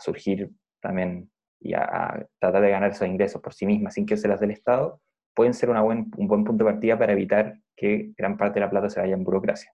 surgir 0.00 0.50
también 0.80 1.30
y 1.60 1.74
a, 1.74 2.24
tratar 2.38 2.62
de 2.62 2.70
ganar 2.70 2.90
esos 2.90 3.08
ingresos 3.08 3.42
por 3.42 3.52
sí 3.52 3.66
mismas 3.66 3.94
sin 3.94 4.06
que 4.06 4.16
se 4.16 4.28
las 4.28 4.38
del 4.40 4.52
Estado, 4.52 5.00
pueden 5.34 5.54
ser 5.54 5.70
una 5.70 5.82
buen, 5.82 6.10
un 6.16 6.28
buen 6.28 6.44
punto 6.44 6.64
de 6.64 6.70
partida 6.70 6.98
para 6.98 7.12
evitar 7.12 7.58
que 7.76 8.12
gran 8.16 8.36
parte 8.36 8.54
de 8.54 8.66
la 8.66 8.70
plata 8.70 8.88
se 8.88 9.00
vaya 9.00 9.14
en 9.14 9.24
burocracia. 9.24 9.72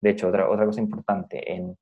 De 0.00 0.10
hecho, 0.10 0.28
otra, 0.28 0.48
otra 0.48 0.66
cosa 0.66 0.80
importante, 0.80 1.52
en, 1.52 1.76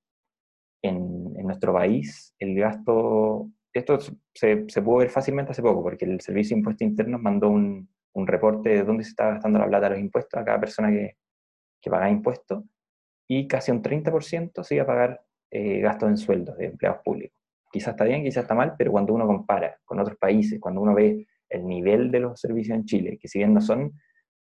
en, 0.82 1.34
en 1.36 1.46
nuestro 1.46 1.72
país 1.72 2.34
el 2.38 2.54
gasto, 2.54 3.50
esto 3.72 3.98
se, 4.34 4.64
se 4.68 4.82
pudo 4.82 4.98
ver 4.98 5.10
fácilmente 5.10 5.52
hace 5.52 5.62
poco, 5.62 5.82
porque 5.82 6.04
el 6.04 6.20
Servicio 6.20 6.54
de 6.54 6.60
Impuestos 6.60 6.86
Internos 6.86 7.20
mandó 7.20 7.50
un, 7.50 7.88
un 8.14 8.26
reporte 8.26 8.70
de 8.70 8.84
dónde 8.84 9.04
se 9.04 9.10
está 9.10 9.30
gastando 9.30 9.58
la 9.58 9.66
plata 9.66 9.88
de 9.88 9.94
los 9.96 10.00
impuestos 10.00 10.40
a 10.40 10.44
cada 10.44 10.60
persona 10.60 10.90
que, 10.90 11.16
que 11.80 11.90
paga 11.90 12.10
impuestos, 12.10 12.64
y 13.28 13.46
casi 13.48 13.70
un 13.70 13.82
30% 13.82 14.62
se 14.62 14.74
iba 14.74 14.84
a 14.84 14.86
pagar 14.86 15.24
eh, 15.50 15.80
gastos 15.80 16.08
en 16.10 16.16
sueldos 16.16 16.56
de 16.58 16.66
empleados 16.66 17.00
públicos. 17.02 17.38
Quizás 17.70 17.94
está 17.94 18.04
bien, 18.04 18.22
quizás 18.22 18.42
está 18.42 18.54
mal, 18.54 18.74
pero 18.76 18.92
cuando 18.92 19.14
uno 19.14 19.26
compara 19.26 19.78
con 19.84 19.98
otros 19.98 20.18
países, 20.18 20.60
cuando 20.60 20.80
uno 20.82 20.94
ve 20.94 21.26
el 21.48 21.66
nivel 21.66 22.10
de 22.10 22.20
los 22.20 22.40
servicios 22.40 22.76
en 22.76 22.84
Chile, 22.84 23.18
que 23.20 23.28
si 23.28 23.38
bien 23.38 23.54
no 23.54 23.60
son, 23.60 23.92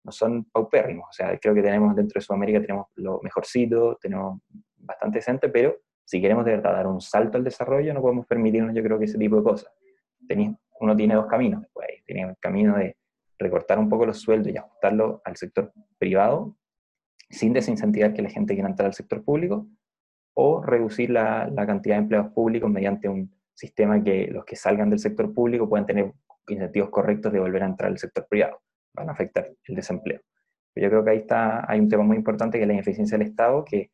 no 0.03 0.11
son 0.11 0.45
paupérrimos, 0.45 1.07
o 1.09 1.13
sea, 1.13 1.37
creo 1.37 1.53
que 1.53 1.61
tenemos 1.61 1.95
dentro 1.95 2.19
de 2.19 2.25
Sudamérica 2.25 2.61
tenemos 2.61 2.87
lo 2.95 3.19
mejorcito, 3.21 3.97
tenemos 4.01 4.41
bastante 4.77 5.19
decente, 5.19 5.49
pero 5.49 5.77
si 6.03 6.21
queremos 6.21 6.45
de 6.45 6.51
verdad 6.51 6.73
dar 6.73 6.87
un 6.87 7.01
salto 7.01 7.37
al 7.37 7.43
desarrollo, 7.43 7.93
no 7.93 8.01
podemos 8.01 8.25
permitirnos, 8.27 8.75
yo 8.75 8.83
creo 8.83 8.99
que 8.99 9.05
ese 9.05 9.17
tipo 9.17 9.37
de 9.37 9.43
cosas. 9.43 9.71
uno 10.81 10.95
tiene 10.95 11.15
dos 11.15 11.27
caminos 11.27 11.61
después, 11.61 11.87
tiene 12.05 12.23
el 12.23 12.37
camino 12.39 12.77
de 12.77 12.95
recortar 13.37 13.79
un 13.79 13.89
poco 13.89 14.05
los 14.05 14.19
sueldos 14.19 14.53
y 14.53 14.57
ajustarlo 14.57 15.21
al 15.25 15.35
sector 15.35 15.73
privado, 15.97 16.57
sin 17.29 17.53
desincentivar 17.53 18.13
que 18.13 18.21
la 18.21 18.29
gente 18.29 18.53
quiera 18.53 18.69
entrar 18.69 18.87
al 18.87 18.93
sector 18.93 19.23
público, 19.23 19.67
o 20.35 20.61
reducir 20.61 21.09
la, 21.09 21.51
cantidad 21.65 21.95
de 21.95 22.01
empleados 22.01 22.31
públicos 22.33 22.69
mediante 22.69 23.07
un 23.07 23.33
sistema 23.53 24.03
que 24.03 24.27
los 24.27 24.43
que 24.43 24.55
salgan 24.55 24.89
del 24.89 24.99
sector 24.99 25.33
público 25.33 25.67
puedan 25.67 25.85
tener 25.85 26.11
incentivos 26.47 26.89
correctos 26.89 27.31
de 27.31 27.39
volver 27.39 27.63
a 27.63 27.67
entrar 27.67 27.89
al 27.89 27.97
sector 27.97 28.27
privado. 28.27 28.61
Van 28.93 29.09
a 29.09 29.13
afectar 29.13 29.49
el 29.63 29.75
desempleo. 29.75 30.21
Yo 30.75 30.89
creo 30.89 31.05
que 31.05 31.11
ahí 31.11 31.17
está, 31.19 31.69
hay 31.71 31.79
un 31.79 31.87
tema 31.87 32.03
muy 32.03 32.17
importante 32.17 32.57
que 32.57 32.63
es 32.63 32.67
la 32.67 32.73
ineficiencia 32.73 33.17
del 33.17 33.27
Estado, 33.27 33.63
que 33.63 33.91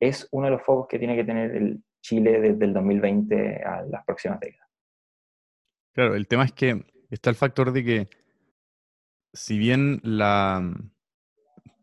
es 0.00 0.26
uno 0.32 0.46
de 0.46 0.52
los 0.52 0.62
focos 0.62 0.88
que 0.88 0.98
tiene 0.98 1.14
que 1.14 1.24
tener 1.24 1.54
el 1.54 1.82
Chile 2.00 2.40
desde 2.40 2.64
el 2.64 2.72
2020 2.72 3.62
a 3.62 3.82
las 3.82 4.04
próximas 4.04 4.40
décadas. 4.40 4.68
Claro, 5.92 6.14
el 6.14 6.26
tema 6.26 6.44
es 6.44 6.52
que 6.52 6.86
está 7.10 7.28
el 7.28 7.36
factor 7.36 7.70
de 7.70 7.84
que 7.84 8.08
si 9.32 9.58
bien 9.58 10.00
la 10.02 10.74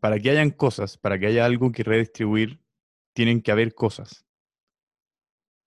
para 0.00 0.18
que 0.18 0.30
hayan 0.30 0.50
cosas, 0.50 0.96
para 0.96 1.18
que 1.18 1.26
haya 1.26 1.44
algo 1.44 1.72
que 1.72 1.82
redistribuir, 1.82 2.60
tienen 3.12 3.42
que 3.42 3.52
haber 3.52 3.74
cosas. 3.74 4.24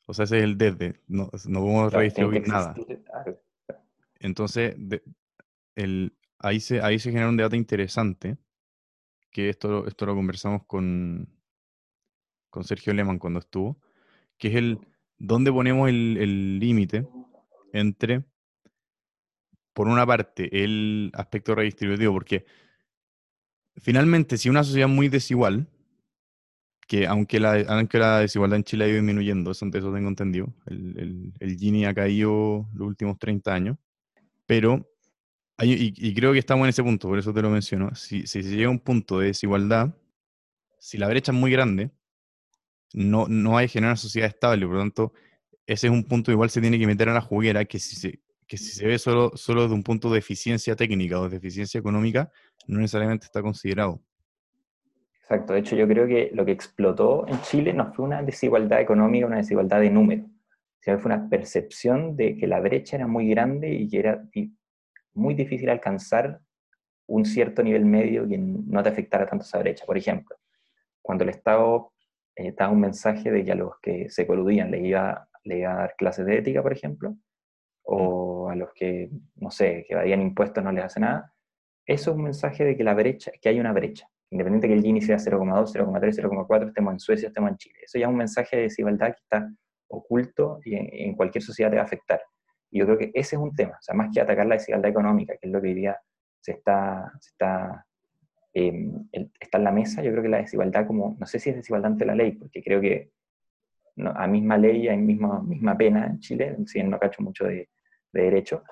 O 0.06 0.14
sea, 0.14 0.26
ese 0.26 0.40
es 0.40 0.44
el 0.44 0.58
desde. 0.58 1.00
No, 1.08 1.30
no 1.48 1.60
podemos 1.60 1.94
redistribuir 1.94 2.48
nada. 2.48 2.76
Entonces, 4.20 4.76
el, 5.76 6.18
ahí, 6.40 6.60
se, 6.60 6.82
ahí 6.82 6.98
se 6.98 7.12
genera 7.12 7.30
un 7.30 7.38
debate 7.38 7.58
interesante, 7.58 8.38
que 9.30 9.50
esto, 9.50 9.88
esto 9.88 10.06
lo 10.06 10.16
conversamos 10.16 10.64
con, 10.66 11.30
con 12.50 12.64
Sergio 12.64 12.94
Lehmann 12.94 13.20
cuando 13.20 13.40
estuvo, 13.40 13.80
que 14.38 14.48
es 14.50 14.56
el 14.56 14.80
dónde 15.18 15.52
ponemos 15.52 15.90
el 15.90 16.60
límite 16.60 17.08
entre 17.72 18.24
por 19.74 19.88
una 19.88 20.06
parte, 20.06 20.64
el 20.64 21.12
aspecto 21.14 21.56
redistributivo, 21.56 22.14
porque 22.14 22.46
finalmente, 23.78 24.38
si 24.38 24.50
una 24.50 24.64
sociedad 24.64 24.88
muy 24.88 25.10
desigual, 25.10 25.68
que 26.88 27.08
aunque 27.08 27.40
la, 27.40 27.62
aunque 27.68 27.98
la 27.98 28.20
desigualdad 28.20 28.58
en 28.58 28.64
Chile 28.64 28.86
ha 28.86 28.88
ido 28.88 28.98
disminuyendo, 28.98 29.52
eso, 29.52 29.66
eso 29.66 29.94
tengo 29.94 30.10
entendido, 30.10 30.54
el, 30.68 31.34
el, 31.40 31.58
Gini 31.58 31.86
ha 31.86 31.94
caído 31.94 32.68
los 32.74 32.88
últimos 32.88 33.18
30 33.18 33.54
años, 33.54 33.78
pero 34.46 34.88
y, 35.62 36.14
creo 36.14 36.34
que 36.34 36.40
estamos 36.40 36.66
en 36.66 36.70
ese 36.70 36.84
punto, 36.84 37.08
por 37.08 37.20
eso 37.20 37.34
te 37.34 37.42
lo 37.42 37.50
menciono. 37.50 37.94
Si, 37.96 38.26
si 38.28 38.44
se 38.44 38.50
llega 38.50 38.68
a 38.68 38.72
un 38.72 38.80
punto 38.80 39.20
de 39.20 39.28
desigualdad, 39.28 39.96
si 40.80 40.98
la 40.98 41.08
brecha 41.08 41.32
es 41.32 41.38
muy 41.38 41.52
grande, 41.52 41.92
no, 42.94 43.28
no 43.28 43.58
hay 43.58 43.68
generar 43.68 43.92
una 43.92 43.98
sociedad 43.98 44.28
estable. 44.28 44.66
Por 44.66 44.76
lo 44.76 44.82
tanto, 44.82 45.14
ese 45.66 45.88
es 45.88 45.94
un 45.94 46.04
punto 46.04 46.32
igual 46.32 46.50
se 46.50 46.62
tiene 46.62 46.80
que 46.80 46.88
meter 46.88 47.10
a 47.10 47.14
la 47.14 47.22
juguera, 47.22 47.66
que 47.66 47.80
si 47.80 47.96
se, 47.96 48.20
que 48.54 48.58
si 48.60 48.70
se 48.70 48.86
ve 48.86 49.00
solo, 49.00 49.32
solo 49.34 49.68
de 49.68 49.74
un 49.74 49.82
punto 49.82 50.12
de 50.12 50.20
eficiencia 50.20 50.76
técnica 50.76 51.20
o 51.20 51.28
de 51.28 51.38
eficiencia 51.38 51.80
económica, 51.80 52.30
no 52.68 52.78
necesariamente 52.78 53.26
está 53.26 53.42
considerado. 53.42 54.00
Exacto, 55.22 55.54
de 55.54 55.60
hecho 55.60 55.76
yo 55.76 55.88
creo 55.88 56.06
que 56.06 56.30
lo 56.36 56.46
que 56.46 56.52
explotó 56.52 57.28
en 57.28 57.42
Chile 57.42 57.74
no 57.74 57.92
fue 57.92 58.06
una 58.06 58.22
desigualdad 58.22 58.80
económica, 58.80 59.26
una 59.26 59.38
desigualdad 59.38 59.80
de 59.80 59.90
número, 59.90 60.26
sino 60.82 61.00
fue 61.00 61.12
una 61.16 61.28
percepción 61.30 62.16
de 62.16 62.38
que 62.38 62.46
la 62.46 62.60
brecha 62.60 62.96
era 62.96 63.08
muy 63.08 63.28
grande 63.28 63.74
y 63.74 63.90
que 63.90 63.98
era 63.98 64.24
muy 65.16 65.34
difícil 65.34 65.72
alcanzar 65.72 66.40
un 67.08 67.26
cierto 67.26 67.64
nivel 67.64 67.86
medio 67.86 68.28
que 68.28 68.38
no 68.38 68.84
te 68.84 68.90
afectara 68.90 69.26
tanto 69.26 69.46
esa 69.46 69.58
brecha. 69.58 69.84
Por 69.84 69.98
ejemplo, 69.98 70.36
cuando 71.02 71.24
el 71.24 71.32
Estado 71.32 71.92
eh, 72.36 72.54
daba 72.56 72.72
un 72.72 72.82
mensaje 72.82 73.32
de 73.32 73.44
que 73.44 73.52
a 73.52 73.56
los 73.56 73.80
que 73.82 74.12
se 74.12 74.28
coludían 74.28 74.70
le 74.70 74.88
iba, 74.88 75.28
le 75.44 75.58
iba 75.58 75.72
a 75.72 75.78
dar 75.78 75.96
clases 75.98 76.28
de 76.28 76.38
ética, 76.38 76.62
por 76.62 76.74
ejemplo, 76.74 77.18
o 77.84 78.43
a 78.54 78.56
los 78.56 78.74
que, 78.74 79.10
no 79.36 79.52
sé, 79.52 79.86
que 79.88 79.94
evadían 79.94 80.22
impuestos 80.22 80.64
no 80.64 80.72
les 80.72 80.86
hace 80.86 81.00
nada, 81.00 81.34
eso 81.86 82.12
es 82.12 82.18
un 82.18 82.24
mensaje 82.24 82.64
de 82.64 82.78
que 82.78 82.84
la 82.84 82.94
brecha, 82.94 83.32
que 83.42 83.50
hay 83.50 83.60
una 83.60 83.74
brecha, 83.74 84.08
independiente 84.30 84.68
que 84.68 84.74
el 84.74 84.82
Gini 84.82 85.02
sea 85.02 85.18
0,2, 85.18 85.74
0,3, 85.74 86.48
0,4, 86.48 86.68
estemos 86.68 86.94
en 86.94 87.00
Suecia, 87.00 87.28
estemos 87.28 87.52
en 87.52 87.58
Chile. 87.58 87.76
Eso 87.84 88.00
ya 88.00 88.06
es 88.06 88.10
un 88.10 88.18
mensaje 88.18 88.56
de 88.56 88.62
desigualdad 88.64 89.08
que 89.08 89.22
está 89.22 89.50
oculto 89.88 90.60
y 90.64 90.76
en, 90.76 91.16
cualquier 91.16 91.44
sociedad 91.44 91.70
te 91.70 91.76
va 91.76 91.84
a 91.84 91.86
afectar. 91.86 92.22
Y 92.72 92.80
yo 92.80 92.86
creo 92.86 92.98
que 92.98 93.12
ese 93.14 93.36
es 93.36 93.42
un 93.42 93.54
tema, 93.54 93.74
o 93.80 93.82
sea, 93.82 93.94
más 93.94 94.10
que 94.12 94.22
atacar 94.22 94.48
la 94.48 94.56
desigualdad 94.56 94.90
económica, 94.90 95.34
que 95.34 95.48
es 95.48 95.52
lo 95.52 95.62
que 95.62 95.68
hoy 95.68 95.74
día 95.76 95.98
se 96.40 96.54
está, 96.54 97.12
está, 97.20 97.86
em, 98.54 99.08
está 99.12 99.58
en 99.60 99.64
la 99.64 99.72
mesa, 99.72 100.02
yo 100.02 100.12
creo 100.12 100.24
que 100.24 100.30
la 100.30 100.38
desigualdad 100.38 100.88
como, 100.88 101.16
no 101.20 101.26
sé 101.28 101.38
si 101.40 101.52
es 101.52 101.58
desigualdad 101.58 101.92
ante 101.92 102.06
la 102.06 102.16
ley, 102.16 102.32
porque 102.32 102.64
creo 102.64 102.82
que 102.82 103.12
a 103.98 104.28
misma 104.28 104.58
ley 104.58 104.88
hay 104.88 104.98
misma, 104.98 105.44
misma 105.44 105.78
pena 105.78 106.08
en 106.08 106.20
Chile, 106.20 106.58
si 106.66 106.82
no 106.82 106.98
cacho 106.98 107.22
mucho 107.22 107.46
de, 107.46 107.70
de 108.14 108.24
derecho, 108.24 108.64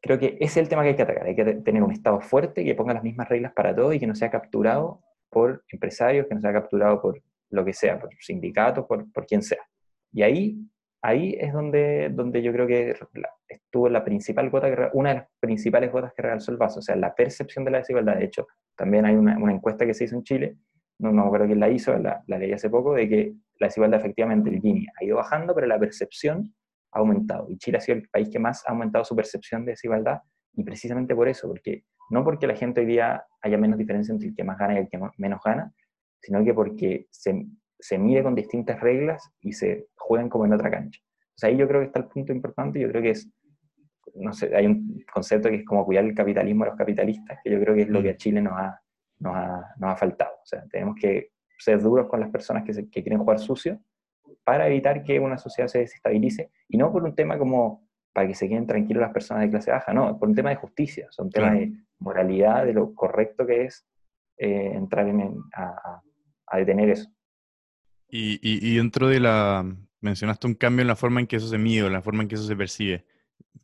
creo 0.00 0.18
que 0.18 0.36
ese 0.40 0.44
es 0.44 0.56
el 0.58 0.68
tema 0.68 0.82
que 0.82 0.90
hay 0.90 0.96
que 0.96 1.02
atacar. 1.02 1.26
Hay 1.26 1.34
que 1.34 1.44
tener 1.44 1.82
un 1.82 1.92
Estado 1.92 2.20
fuerte 2.20 2.64
que 2.64 2.74
ponga 2.74 2.94
las 2.94 3.02
mismas 3.02 3.28
reglas 3.28 3.52
para 3.52 3.74
todo 3.74 3.92
y 3.92 3.98
que 3.98 4.06
no 4.06 4.14
sea 4.14 4.30
capturado 4.30 5.00
por 5.28 5.64
empresarios, 5.68 6.26
que 6.26 6.34
no 6.34 6.40
sea 6.40 6.52
capturado 6.52 7.00
por 7.00 7.20
lo 7.50 7.64
que 7.64 7.72
sea, 7.72 7.98
por 7.98 8.10
sindicatos, 8.20 8.86
por, 8.86 9.10
por 9.12 9.26
quien 9.26 9.42
sea. 9.42 9.62
Y 10.12 10.22
ahí, 10.22 10.58
ahí 11.02 11.36
es 11.38 11.52
donde, 11.52 12.10
donde 12.10 12.42
yo 12.42 12.52
creo 12.52 12.66
que 12.66 12.96
estuvo 13.48 13.88
la 13.88 14.04
principal 14.04 14.50
gota, 14.50 14.74
que, 14.74 14.88
una 14.92 15.10
de 15.10 15.14
las 15.16 15.28
principales 15.38 15.92
gotas 15.92 16.12
que 16.14 16.22
regaló 16.22 16.42
el 16.46 16.56
vaso, 16.56 16.78
o 16.80 16.82
sea, 16.82 16.96
la 16.96 17.14
percepción 17.14 17.64
de 17.64 17.70
la 17.70 17.78
desigualdad. 17.78 18.16
De 18.16 18.24
hecho, 18.24 18.46
también 18.76 19.04
hay 19.04 19.14
una, 19.14 19.36
una 19.38 19.52
encuesta 19.52 19.86
que 19.86 19.94
se 19.94 20.04
hizo 20.04 20.16
en 20.16 20.24
Chile, 20.24 20.56
no, 20.98 21.12
no 21.12 21.22
me 21.22 21.26
acuerdo 21.26 21.46
quién 21.46 21.60
la 21.60 21.68
hizo, 21.68 21.96
la, 21.98 22.22
la 22.26 22.38
leí 22.38 22.52
hace 22.52 22.68
poco, 22.68 22.94
de 22.94 23.08
que 23.08 23.32
la 23.58 23.66
desigualdad 23.68 24.00
efectivamente, 24.00 24.50
el 24.50 24.60
Gini, 24.60 24.86
ha 25.00 25.04
ido 25.04 25.16
bajando, 25.16 25.54
pero 25.54 25.66
la 25.66 25.78
percepción 25.78 26.54
ha 26.92 26.98
aumentado. 26.98 27.46
Y 27.48 27.58
Chile 27.58 27.78
ha 27.78 27.80
sido 27.80 27.98
el 27.98 28.08
país 28.08 28.28
que 28.30 28.38
más 28.38 28.64
ha 28.66 28.72
aumentado 28.72 29.04
su 29.04 29.14
percepción 29.14 29.64
de 29.64 29.72
desigualdad, 29.72 30.20
y 30.54 30.64
precisamente 30.64 31.14
por 31.14 31.28
eso, 31.28 31.48
porque 31.48 31.84
no 32.10 32.24
porque 32.24 32.46
la 32.46 32.56
gente 32.56 32.80
hoy 32.80 32.86
día 32.86 33.24
haya 33.40 33.56
menos 33.56 33.78
diferencia 33.78 34.12
entre 34.12 34.28
el 34.28 34.34
que 34.34 34.44
más 34.44 34.58
gana 34.58 34.74
y 34.74 34.78
el 34.78 34.88
que 34.88 34.98
menos 35.18 35.40
gana, 35.44 35.72
sino 36.20 36.44
que 36.44 36.52
porque 36.52 37.06
se, 37.10 37.46
se 37.78 37.98
mide 37.98 38.22
con 38.22 38.34
distintas 38.34 38.80
reglas 38.80 39.30
y 39.40 39.52
se 39.52 39.86
juegan 39.96 40.28
como 40.28 40.44
en 40.44 40.52
otra 40.52 40.70
cancha. 40.70 41.00
Sea, 41.40 41.48
ahí 41.48 41.56
yo 41.56 41.66
creo 41.66 41.80
que 41.80 41.86
está 41.86 42.00
el 42.00 42.06
punto 42.06 42.32
importante, 42.32 42.80
yo 42.80 42.88
creo 42.88 43.00
que 43.00 43.10
es, 43.10 43.30
no 44.14 44.32
sé, 44.32 44.54
hay 44.54 44.66
un 44.66 45.02
concepto 45.10 45.48
que 45.48 45.56
es 45.56 45.64
como 45.64 45.86
cuidar 45.86 46.04
el 46.04 46.14
capitalismo 46.14 46.64
a 46.64 46.68
los 46.68 46.76
capitalistas, 46.76 47.38
que 47.42 47.50
yo 47.50 47.60
creo 47.60 47.74
que 47.74 47.82
es 47.82 47.88
lo 47.88 48.02
que 48.02 48.10
a 48.10 48.14
mm. 48.14 48.16
Chile 48.16 48.42
nos 48.42 48.52
ha, 48.54 48.80
nos 49.20 49.36
ha, 49.36 49.74
nos 49.78 49.90
ha 49.90 49.96
faltado. 49.96 50.32
O 50.34 50.46
sea, 50.46 50.64
tenemos 50.70 50.96
que 51.00 51.30
ser 51.58 51.80
duros 51.80 52.08
con 52.08 52.20
las 52.20 52.30
personas 52.30 52.64
que, 52.64 52.72
que 52.90 53.02
quieren 53.02 53.18
jugar 53.18 53.38
sucio 53.38 53.80
para 54.44 54.66
evitar 54.66 55.02
que 55.04 55.20
una 55.20 55.38
sociedad 55.38 55.68
se 55.68 55.80
desestabilice, 55.80 56.50
y 56.68 56.76
no 56.76 56.92
por 56.92 57.04
un 57.04 57.14
tema 57.14 57.38
como 57.38 57.88
para 58.12 58.26
que 58.26 58.34
se 58.34 58.48
queden 58.48 58.66
tranquilos 58.66 59.00
las 59.00 59.12
personas 59.12 59.44
de 59.44 59.50
clase 59.50 59.70
baja, 59.70 59.92
no, 59.92 60.18
por 60.18 60.28
un 60.28 60.34
tema 60.34 60.50
de 60.50 60.56
justicia, 60.56 61.06
son 61.10 61.30
temas 61.30 61.52
de 61.54 61.72
moralidad, 61.98 62.64
de 62.64 62.72
lo 62.72 62.94
correcto 62.94 63.46
que 63.46 63.64
es 63.64 63.86
eh, 64.36 64.72
entrar 64.74 65.06
en, 65.06 65.38
a, 65.54 66.02
detener 66.56 66.90
eso. 66.90 67.08
Y, 68.08 68.76
dentro 68.76 69.06
de 69.06 69.20
la, 69.20 69.64
mencionaste 70.00 70.48
un 70.48 70.54
cambio 70.54 70.82
en 70.82 70.88
la 70.88 70.96
forma 70.96 71.20
en 71.20 71.28
que 71.28 71.36
eso 71.36 71.46
se 71.46 71.58
mide, 71.58 71.86
en 71.86 71.92
la 71.92 72.02
forma 72.02 72.22
en 72.22 72.28
que 72.28 72.34
eso 72.34 72.44
se 72.44 72.56
percibe. 72.56 73.06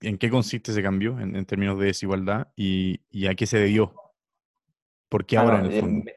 ¿En 0.01 0.19
qué 0.19 0.31
consiste 0.31 0.71
ese 0.71 0.83
cambio 0.83 1.19
en, 1.19 1.45
términos 1.47 1.79
de 1.81 1.87
desigualdad 1.87 2.49
y, 2.55 3.27
a 3.27 3.35
qué 3.35 3.47
se 3.47 3.59
debió? 3.59 3.95
¿Por 5.09 5.27
qué 5.27 5.39
ah, 5.39 5.41
ahora 5.41 5.59
en 5.61 5.67
el 5.67 6.09
eh, 6.09 6.16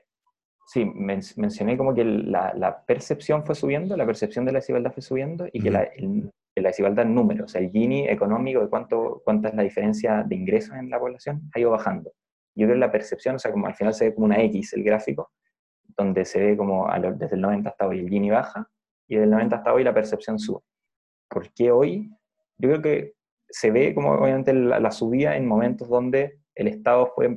sí, 0.70 0.86
mencioné 0.86 1.76
como 1.78 1.96
que 1.96 2.06
la, 2.06 2.84
percepción 2.86 3.44
fue 3.44 3.56
subiendo, 3.56 3.98
la 3.98 4.06
percepción 4.06 4.46
de 4.46 4.52
la 4.52 4.60
desigualdad 4.60 4.94
fue 4.94 5.02
subiendo 5.02 5.48
y 5.52 5.62
que 5.62 5.72
la, 5.72 5.90
desigualdad 6.56 7.08
en 7.08 7.16
números, 7.16 7.46
o 7.46 7.48
sea, 7.48 7.62
el 7.62 7.72
Gini 7.72 8.08
económico 8.08 8.60
de 8.62 8.70
cuánto, 8.70 9.22
cuánta 9.26 9.50
es 9.50 9.56
la 9.56 9.64
diferencia 9.64 10.24
de 10.24 10.36
ingresos 10.36 10.76
en 10.76 10.92
la 10.92 11.00
población, 11.00 11.42
ha 11.56 11.60
ido 11.60 11.72
bajando. 11.72 12.12
Yo 12.56 12.68
creo 12.68 12.76
que 12.76 12.82
la 12.82 12.92
percepción, 12.92 13.36
o 13.36 13.40
sea, 13.40 13.52
como 13.52 13.66
al 13.66 13.74
final 13.74 13.96
se 13.96 14.06
ve 14.06 14.14
como 14.14 14.26
una 14.26 14.44
X 14.44 14.74
el 14.74 14.84
gráfico, 14.84 15.32
donde 15.98 16.24
se 16.24 16.40
ve 16.40 16.58
como 16.58 16.88
desde 17.18 17.36
el 17.36 17.42
90 17.42 17.70
hasta 17.70 17.88
hoy 17.88 18.00
el 18.00 18.10
Gini 18.10 18.30
baja 18.30 18.70
y 19.08 19.16
desde 19.16 19.24
el 19.24 19.32
90 19.32 19.56
hasta 19.56 19.74
hoy 19.74 19.84
la 19.84 19.94
percepción 19.94 20.38
sube. 20.38 20.62
¿Por 21.28 21.52
qué 21.54 21.72
hoy? 21.72 22.12
Yo 22.60 22.70
creo 22.70 22.82
que 22.82 23.14
se 23.50 23.72
ve 23.72 23.96
como 23.96 24.12
obviamente 24.12 24.54
la, 24.54 24.92
subida 24.92 25.36
en 25.36 25.48
momentos 25.48 25.90
donde 25.90 26.40
el 26.54 26.68
Estado 26.68 27.12
fue, 27.16 27.36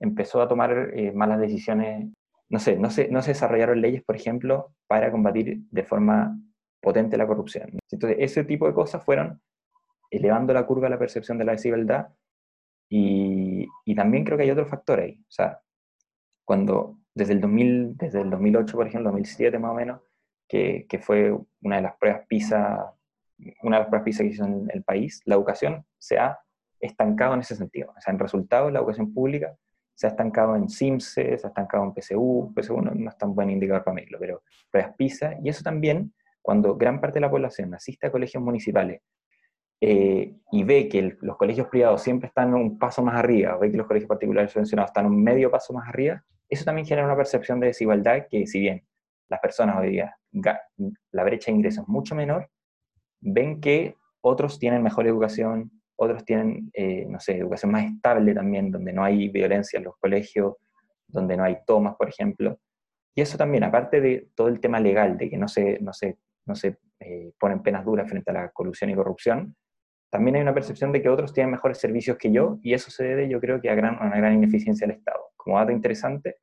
empezó 0.00 0.42
a 0.42 0.48
tomar 0.48 0.90
eh, 0.94 1.12
malas 1.12 1.40
decisiones. 1.40 2.12
No 2.48 2.58
sé, 2.58 2.76
no 2.76 2.90
se, 2.90 3.08
no 3.08 3.22
se 3.22 3.30
desarrollaron 3.30 3.80
leyes, 3.80 4.02
por 4.02 4.16
ejemplo, 4.16 4.74
para 4.86 5.10
combatir 5.10 5.60
de 5.70 5.82
forma 5.82 6.38
potente 6.80 7.16
la 7.16 7.26
corrupción. 7.26 7.78
Entonces, 7.90 8.18
ese 8.20 8.44
tipo 8.44 8.66
de 8.66 8.74
cosas 8.74 9.02
fueron 9.04 9.40
elevando 10.10 10.52
la 10.52 10.66
curva 10.66 10.86
de 10.86 10.90
la 10.90 10.98
percepción 10.98 11.38
de 11.38 11.44
la 11.44 11.52
desigualdad 11.52 12.08
y, 12.88 13.66
y 13.84 13.94
también 13.94 14.24
creo 14.24 14.36
que 14.36 14.44
hay 14.44 14.50
otro 14.50 14.66
factor 14.66 15.00
ahí. 15.00 15.18
O 15.20 15.32
sea, 15.32 15.60
cuando 16.44 16.98
desde 17.14 17.32
el, 17.32 17.40
2000, 17.40 17.96
desde 17.96 18.20
el 18.20 18.30
2008, 18.30 18.76
por 18.76 18.86
ejemplo, 18.86 19.10
2007 19.10 19.58
más 19.58 19.70
o 19.70 19.74
menos, 19.74 20.00
que, 20.48 20.86
que, 20.88 20.98
fue 20.98 21.36
una 21.62 21.76
de 21.76 21.82
las 21.82 21.96
pruebas 21.96 22.26
PISA, 22.28 22.94
una 23.62 23.76
de 23.76 23.80
las 23.80 23.88
pruebas 23.88 24.04
PISA 24.04 24.22
que 24.22 24.30
hizo 24.30 24.44
en 24.44 24.68
el 24.72 24.84
país, 24.84 25.22
la 25.24 25.36
educación 25.36 25.86
se 25.98 26.18
ha 26.18 26.38
estancado 26.80 27.34
en 27.34 27.40
ese 27.40 27.56
sentido. 27.56 27.92
O 27.96 28.00
sea, 28.00 28.12
en 28.12 28.18
resultados, 28.18 28.70
la 28.72 28.80
educación 28.80 29.12
pública 29.14 29.56
se 29.94 30.06
ha 30.06 30.10
estancado 30.10 30.56
en 30.56 30.68
SIMSE, 30.68 31.38
se 31.38 31.46
ha 31.46 31.48
estancado 31.48 31.84
en 31.84 31.92
PSU, 31.94 32.52
PSU 32.54 32.80
no, 32.80 33.08
es 33.08 33.18
tan 33.18 33.34
buen 33.34 33.50
indicador 33.50 33.84
para 33.84 33.94
medirlo, 33.94 34.18
pero 34.18 34.42
pruebas 34.70 34.94
PISA, 34.96 35.36
y 35.42 35.48
eso 35.48 35.62
también, 35.62 36.12
cuando 36.42 36.76
gran 36.76 37.00
parte 37.00 37.14
de 37.14 37.20
la 37.22 37.30
población 37.30 37.74
asiste 37.74 38.06
a 38.06 38.10
colegios 38.10 38.42
municipales 38.42 39.00
eh, 39.80 40.34
y 40.50 40.64
ve 40.64 40.88
que 40.88 41.16
los 41.20 41.36
colegios 41.36 41.68
privados 41.68 42.02
siempre 42.02 42.28
están 42.28 42.54
un 42.54 42.78
paso 42.78 43.02
más 43.02 43.16
arriba, 43.16 43.56
ve 43.56 43.70
que 43.70 43.76
los 43.76 43.86
colegios 43.86 44.08
particulares 44.08 44.50
subvencionados 44.50 44.90
están 44.90 45.06
un 45.06 45.22
medio 45.22 45.50
paso 45.50 45.72
más 45.72 45.88
arriba, 45.88 46.22
eso 46.48 46.64
también 46.64 46.86
genera 46.86 47.06
una 47.06 47.16
percepción 47.16 47.60
de 47.60 47.68
desigualdad 47.68 48.26
que 48.28 48.46
si 48.46 48.60
bien 48.60 48.84
las 49.28 49.40
personas 49.40 49.76
hoy 49.78 49.90
día, 49.90 50.16
la 51.12 51.24
brecha 51.24 51.50
de 51.50 51.56
ingresos 51.56 51.84
es 51.84 51.88
mucho 51.88 52.14
menor, 52.14 52.50
ven 53.20 53.60
que 53.60 53.96
otros 54.20 54.58
tienen 54.58 54.82
mejor 54.82 55.06
educación, 55.06 55.70
otros 55.96 56.24
tienen, 56.24 56.70
eh, 56.72 57.06
no 57.08 57.20
sé, 57.20 57.38
educación 57.38 57.72
más 57.72 57.84
estable 57.84 58.34
también, 58.34 58.70
donde 58.70 58.92
no 58.92 59.04
hay 59.04 59.28
violencia 59.28 59.78
en 59.78 59.84
los 59.84 59.96
colegios, 59.98 60.54
donde 61.06 61.36
no 61.36 61.44
hay 61.44 61.58
tomas, 61.66 61.94
por 61.96 62.08
ejemplo. 62.08 62.58
Y 63.14 63.20
eso 63.20 63.38
también, 63.38 63.64
aparte 63.64 64.00
de 64.00 64.28
todo 64.34 64.48
el 64.48 64.60
tema 64.60 64.80
legal, 64.80 65.16
de 65.16 65.30
que 65.30 65.36
no 65.36 65.46
se, 65.46 65.78
no 65.80 65.92
se, 65.92 66.18
no 66.46 66.54
se 66.54 66.78
eh, 67.00 67.32
ponen 67.38 67.62
penas 67.62 67.84
duras 67.84 68.08
frente 68.08 68.30
a 68.30 68.34
la 68.34 68.48
corrupción 68.50 68.90
y 68.90 68.94
corrupción, 68.94 69.56
también 70.10 70.36
hay 70.36 70.42
una 70.42 70.54
percepción 70.54 70.92
de 70.92 71.02
que 71.02 71.08
otros 71.08 71.32
tienen 71.32 71.52
mejores 71.52 71.78
servicios 71.78 72.16
que 72.16 72.30
yo, 72.30 72.58
y 72.62 72.74
eso 72.74 72.90
se 72.90 73.04
debe, 73.04 73.28
yo 73.28 73.40
creo, 73.40 73.60
que 73.60 73.70
a, 73.70 73.74
gran, 73.74 73.96
una 74.00 74.16
gran 74.16 74.34
ineficiencia 74.34 74.86
del 74.86 74.96
Estado. 74.96 75.30
Como 75.36 75.58
dato 75.58 75.72
interesante, 75.72 76.36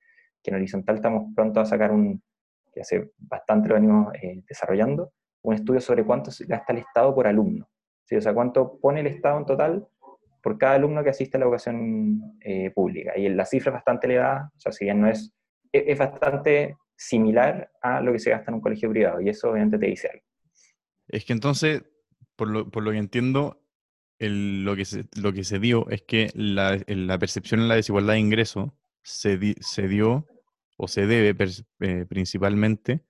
que 0.44 0.52
en 0.52 0.56
Horizontal 0.56 0.96
estamos 0.96 1.34
pronto 1.36 1.60
a 1.60 1.66
sacar 1.66 1.92
un, 1.92 2.22
que 2.72 2.82
hace 2.82 3.12
bastante 3.18 3.70
lo 3.70 3.76
venimos 3.76 4.14
eh, 4.22 4.44
desarrollando, 4.48 5.14
un 5.44 5.56
estudio 5.56 5.82
sobre 5.82 6.04
cuánto 6.04 6.32
gasta 6.48 6.74
el 6.74 6.80
Estado 6.80 7.14
por 7.14 7.28
alumno. 7.28 7.68
O 8.18 8.22
sea, 8.22 8.34
cuánto 8.34 8.80
pone 8.80 9.02
el 9.02 9.08
Estado 9.08 9.38
en 9.40 9.46
total 9.46 9.88
por 10.42 10.58
cada 10.58 10.76
alumno 10.76 11.04
que 11.04 11.12
asiste 11.12 11.38
a 11.38 11.40
la 11.40 11.46
educación 11.46 12.38
eh, 12.42 12.72
pública. 12.72 13.18
Y 13.18 13.30
la 13.30 13.46
cifra 13.46 13.72
es 13.72 13.76
bastante 13.76 14.08
elevada, 14.08 14.52
o 14.56 14.60
sea, 14.60 14.72
si 14.72 14.86
no 14.94 15.08
es, 15.08 15.34
es, 15.72 15.98
bastante 15.98 16.78
similar 16.96 17.72
a 17.82 18.02
lo 18.02 18.12
que 18.12 18.20
se 18.20 18.32
gasta 18.32 18.52
en 18.52 18.56
un 18.56 18.62
colegio 18.62 18.90
privado, 18.90 19.22
y 19.22 19.30
eso 19.30 19.52
obviamente 19.52 19.78
te 19.78 19.88
dice 19.88 20.10
algo. 20.10 20.26
Es 21.08 21.26
que 21.26 21.34
entonces, 21.34 21.84
por 22.36 22.50
lo, 22.50 22.92
que 22.92 22.98
entiendo, 22.98 23.62
lo, 24.20 24.76
que 24.76 24.86
se, 24.86 25.06
lo 25.22 25.34
que 25.34 25.44
se 25.44 25.60
dio 25.60 25.88
es 25.90 26.02
que 26.02 26.32
la, 26.34 26.80
la 26.88 27.20
percepción 27.20 27.62
en 27.62 27.68
la 27.68 27.76
desigualdad 27.76 28.14
de 28.14 28.20
ingreso 28.20 28.76
se, 29.04 29.38
se 29.60 29.88
dio 29.88 30.26
o 30.78 30.88
se 30.88 31.06
debe 31.06 31.36
eh, 31.82 32.06
principalmente 32.08 33.04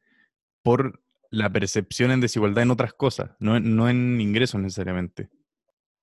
por 0.63 1.01
la 1.31 1.49
percepción 1.49 2.11
en 2.11 2.21
desigualdad 2.21 2.63
en 2.63 2.71
otras 2.71 2.93
cosas, 2.93 3.31
no, 3.39 3.59
no 3.59 3.89
en 3.89 4.21
ingresos 4.21 4.61
necesariamente. 4.61 5.29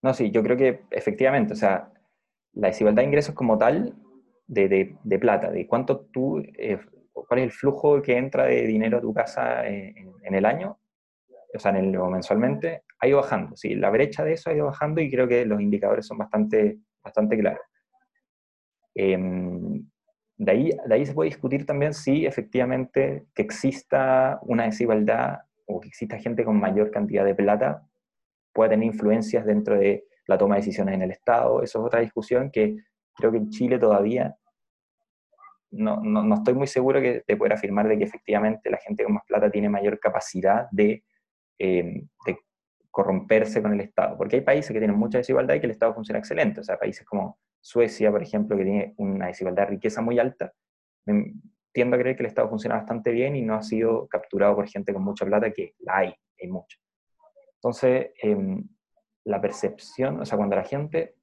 No, 0.03 0.15
sí, 0.15 0.31
yo 0.31 0.43
creo 0.43 0.57
que 0.57 0.83
efectivamente, 0.91 1.53
o 1.53 1.57
sea, 1.57 1.93
la 2.55 2.69
desigualdad 2.69 3.03
de 3.03 3.09
ingresos 3.09 3.35
como 3.35 3.59
tal 3.59 3.95
de, 4.47 4.97
de, 5.03 5.19
plata, 5.19 5.51
de 5.51 5.67
cuánto 5.67 6.01
tú, 6.01 6.39
eh, 6.39 6.81
cuál 7.13 7.41
es 7.41 7.45
el 7.45 7.53
flujo 7.53 8.01
que 8.01 8.17
entra 8.17 8.47
de 8.47 8.67
dinero 8.67 8.99
a 8.99 9.01
tu 9.01 9.13
casa 9.13 9.67
en, 9.67 10.13
en 10.23 10.35
el 10.35 10.45
año, 10.45 10.79
o 11.55 11.59
sea, 11.59 11.73
en 11.73 11.95
el, 11.95 11.99
mensualmente, 11.99 12.85
ha 13.01 13.07
ido 13.07 13.19
bajando. 13.19 13.57
Sí, 13.57 13.75
la 13.75 13.91
brecha 13.91 14.25
de 14.25 14.35
eso 14.35 14.51
ha 14.51 14.55
ido 14.55 14.67
bajando 14.67 15.01
y 15.01 15.11
creo 15.11 15.29
que 15.29 15.45
los 15.45 15.61
indicadores 15.61 16.07
son 16.07 16.19
bastante, 16.19 16.79
bastante 17.03 17.39
claros. 17.39 17.63
Em, 18.95 19.89
de, 20.39 20.53
ahí, 20.53 20.71
de 20.87 20.95
ahí 20.95 21.05
se 21.05 21.13
puede 21.13 21.31
discutir 21.31 21.67
también 21.67 21.93
si 21.93 22.25
efectivamente 22.25 23.27
que 23.35 23.43
exista 23.43 24.39
una 24.43 24.65
desigualdad 24.65 25.41
o 25.67 25.81
que 25.81 25.89
exista 25.89 26.17
gente 26.19 26.45
con 26.45 26.59
mayor 26.59 26.91
cantidad 26.91 27.25
de 27.25 27.35
plata 27.35 27.87
pueda 28.53 28.71
tener 28.71 28.87
influencias 28.87 29.45
dentro 29.45 29.77
de 29.77 30.05
la 30.27 30.39
toma 30.39 30.55
de 30.55 30.61
decisiones 30.61 30.95
en 30.95 31.03
el 31.03 31.11
Estado. 31.11 31.63
Eso 31.63 31.81
es 31.81 31.85
otra 31.85 32.01
discusión 32.01 32.51
que 32.51 32.77
creo 33.15 33.33
que 33.33 33.39
en 33.39 33.51
Chile 33.51 33.79
todavía 33.79 34.37
no, 35.71 36.01
no, 36.01 36.35
estoy 36.35 36.55
muy 36.55 36.67
seguro 36.67 37.01
que, 37.01 37.25
de 37.27 37.37
poder 37.37 37.53
afirmar 37.53 37.89
de 37.89 37.99
que 37.99 38.05
efectivamente 38.05 38.71
la 38.71 38.79
gente 38.79 39.05
con 39.05 39.15
más 39.15 39.25
plata 39.27 39.51
tiene 39.51 39.69
mayor 39.69 39.99
capacidad 39.99 40.67
de, 40.71 41.05
eh, 41.59 42.05
de 42.25 42.39
corromperse 42.91 43.61
con 43.61 43.73
el 43.75 43.81
Estado. 43.81 44.17
Porque 44.17 44.37
hay 44.37 44.43
países 44.43 44.73
que 44.73 44.79
tienen 44.79 44.97
mucha 44.97 45.19
desigualdad 45.19 45.57
y 45.57 45.61
que 45.61 45.67
el 45.67 45.73
Estado 45.73 45.95
funciona 45.95 46.21
excelente. 46.21 46.61
O 46.61 46.65
sea, 46.65 46.79
países 46.79 47.05
como 47.05 47.39
Suecia, 47.61 48.11
por 48.11 48.23
ejemplo, 48.23 48.57
que 48.57 48.65
tiene 48.65 48.95
una 48.97 49.27
desigualdad 49.27 49.65
de 49.65 49.71
riqueza 49.71 50.01
muy 50.01 50.19
alta, 50.19 50.53
tiendo 51.73 51.97
a 51.97 51.99
creer 51.99 52.17
que 52.17 52.23
el 52.23 52.29
Estado 52.29 52.49
funciona 52.49 52.77
bastante 52.77 53.11
bien 53.11 53.37
y 53.37 53.43
no 53.43 53.55
ha 53.55 53.63
sido 53.63 54.07
capturado 54.09 54.57
por 54.57 54.69
gente 54.69 54.93
con 54.93 55.03
mucha 55.03 55.25
plata, 55.27 55.53
que 55.53 55.75
la 55.81 55.99
hay, 55.99 56.15
hay 56.41 56.49
mucho. 56.49 56.79
Entonces, 57.57 58.11
em, 58.23 58.67
la 59.25 59.41
percepción, 59.41 60.21
o 60.21 60.25
sea, 60.25 60.37
cuando 60.39 60.57
la 60.57 60.65
gente, 60.65 61.17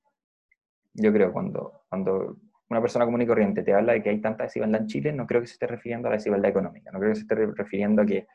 yo 0.94 1.12
creo, 1.12 1.32
cuando, 1.32 1.86
cuando 1.90 2.38
una 2.70 2.82
persona 2.82 3.06
común 3.06 3.22
y 3.22 3.28
corriente 3.28 3.64
te 3.64 3.74
habla 3.74 3.94
de 3.94 4.04
que 4.04 4.10
hay 4.10 4.22
tanta 4.22 4.44
desigualdad 4.44 4.82
en 4.82 4.88
Chile, 4.88 5.12
no 5.14 5.26
creo 5.26 5.42
que 5.42 5.48
se 5.48 5.54
esté 5.54 5.68
refiriendo 5.68 6.08
a 6.08 6.12
la 6.12 6.18
desigualdad 6.18 6.50
económica, 6.50 6.92
no 6.92 7.00
creo 7.00 7.12
que 7.12 7.16
se 7.16 7.22
esté 7.22 7.36
refiriendo 7.36 8.02
a 8.02 8.06
que, 8.06 8.28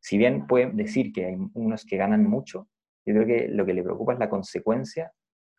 si 0.00 0.18
bien 0.18 0.46
puede 0.46 0.70
decir 0.72 1.12
que 1.12 1.26
hay 1.26 1.36
unos 1.54 1.84
que 1.84 1.96
ganan 1.96 2.24
mucho, 2.24 2.68
yo 3.06 3.14
creo 3.14 3.26
que 3.26 3.48
lo 3.48 3.66
que 3.66 3.74
le 3.74 3.82
preocupa 3.82 4.12
es 4.14 4.18
la 4.18 4.30
consecuencia 4.30 5.12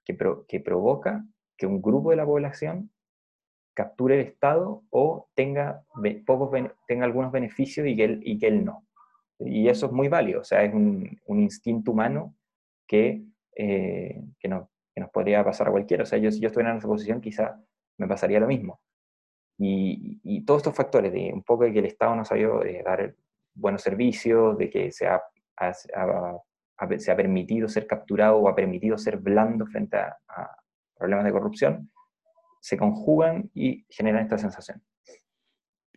que, 0.04 0.18
que 0.48 0.60
provoca 0.60 1.24
que 1.58 1.66
un 1.66 1.82
grupo 1.82 2.12
de 2.12 2.18
la 2.18 2.26
población 2.26 2.92
capture 3.74 4.20
el 4.20 4.28
Estado 4.28 4.84
o 4.90 5.28
tenga, 5.36 5.84
pocos, 6.26 6.50
tenga 6.88 7.06
algunos 7.06 7.32
beneficios 7.32 7.86
y 7.86 7.96
que, 7.96 8.04
él, 8.06 8.22
y 8.24 8.40
que 8.40 8.48
él 8.48 8.66
no. 8.66 8.88
Y 9.40 9.68
eso 9.68 9.88
es 9.88 9.92
muy 9.92 10.08
válido, 10.08 10.42
o 10.42 10.44
sea, 10.44 10.64
es 10.64 10.74
un, 10.74 11.20
un 11.26 11.40
instinto 11.42 11.92
humano 11.92 12.36
que, 12.88 13.24
eh, 13.56 14.24
que, 14.40 14.48
no, 14.48 14.70
que, 14.94 15.02
nos 15.02 15.10
podría 15.10 15.44
pasar 15.44 15.68
a 15.68 15.72
cualquiera. 15.72 16.04
O 16.04 16.06
sea, 16.06 16.18
yo, 16.18 16.32
si 16.32 16.40
yo 16.40 16.48
estuviera 16.48 16.72
en 16.72 16.78
esa 16.78 16.88
posición, 16.88 17.20
quizá 17.20 17.62
me 17.98 18.08
pasaría 18.08 18.40
lo 18.40 18.48
mismo. 18.48 18.80
Y, 19.58 20.20
y, 20.24 20.46
todos 20.46 20.60
estos 20.60 20.76
factores, 20.76 21.12
de 21.12 21.32
un 21.34 21.44
poco 21.44 21.66
de 21.66 21.74
que 21.74 21.80
el 21.80 21.86
Estado 21.86 22.16
no 22.16 22.22
ha 22.22 22.26
sabido 22.26 22.64
eh, 22.64 22.82
dar 22.84 23.14
buenos 23.54 23.82
servicios, 23.82 24.58
de 24.58 24.70
que 24.70 24.92
se 24.92 25.08
ha, 25.08 25.22
se 26.98 27.12
ha 27.12 27.16
permitido 27.16 27.68
ser 27.68 27.88
capturado 27.88 28.38
o 28.38 28.50
ha 28.50 28.56
permitido 28.56 28.98
ser 28.98 29.18
blando 29.18 29.66
frente 29.66 29.98
a, 29.98 30.18
problemas 30.98 31.26
de 31.26 31.32
corrupción, 31.32 31.92
se 32.62 32.78
conjugan 32.78 33.52
y 33.54 33.86
generan 33.90 34.24
esta 34.24 34.38
sensación. 34.38 34.82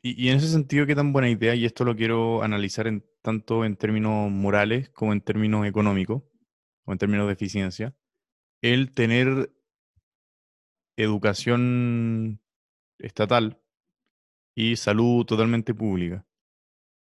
Y, 0.00 0.28
en 0.28 0.36
ese 0.36 0.48
sentido, 0.48 0.86
¿qué 0.86 0.94
tan 0.94 1.12
buena 1.12 1.28
idea? 1.28 1.54
Y 1.54 1.64
esto 1.64 1.84
lo 1.84 1.96
quiero 1.96 2.42
analizar 2.42 2.86
tanto 3.22 3.64
en 3.64 3.76
términos 3.76 4.30
morales 4.30 4.90
como 4.90 5.12
en 5.12 5.20
términos 5.20 5.66
económicos 5.66 6.22
o 6.84 6.92
en 6.92 6.98
términos 6.98 7.26
de 7.26 7.32
eficiencia. 7.32 7.94
El 8.62 8.92
tener 8.92 9.50
educación 10.96 12.40
estatal 12.98 13.60
y 14.54 14.76
salud 14.76 15.24
totalmente 15.24 15.74
pública. 15.74 16.26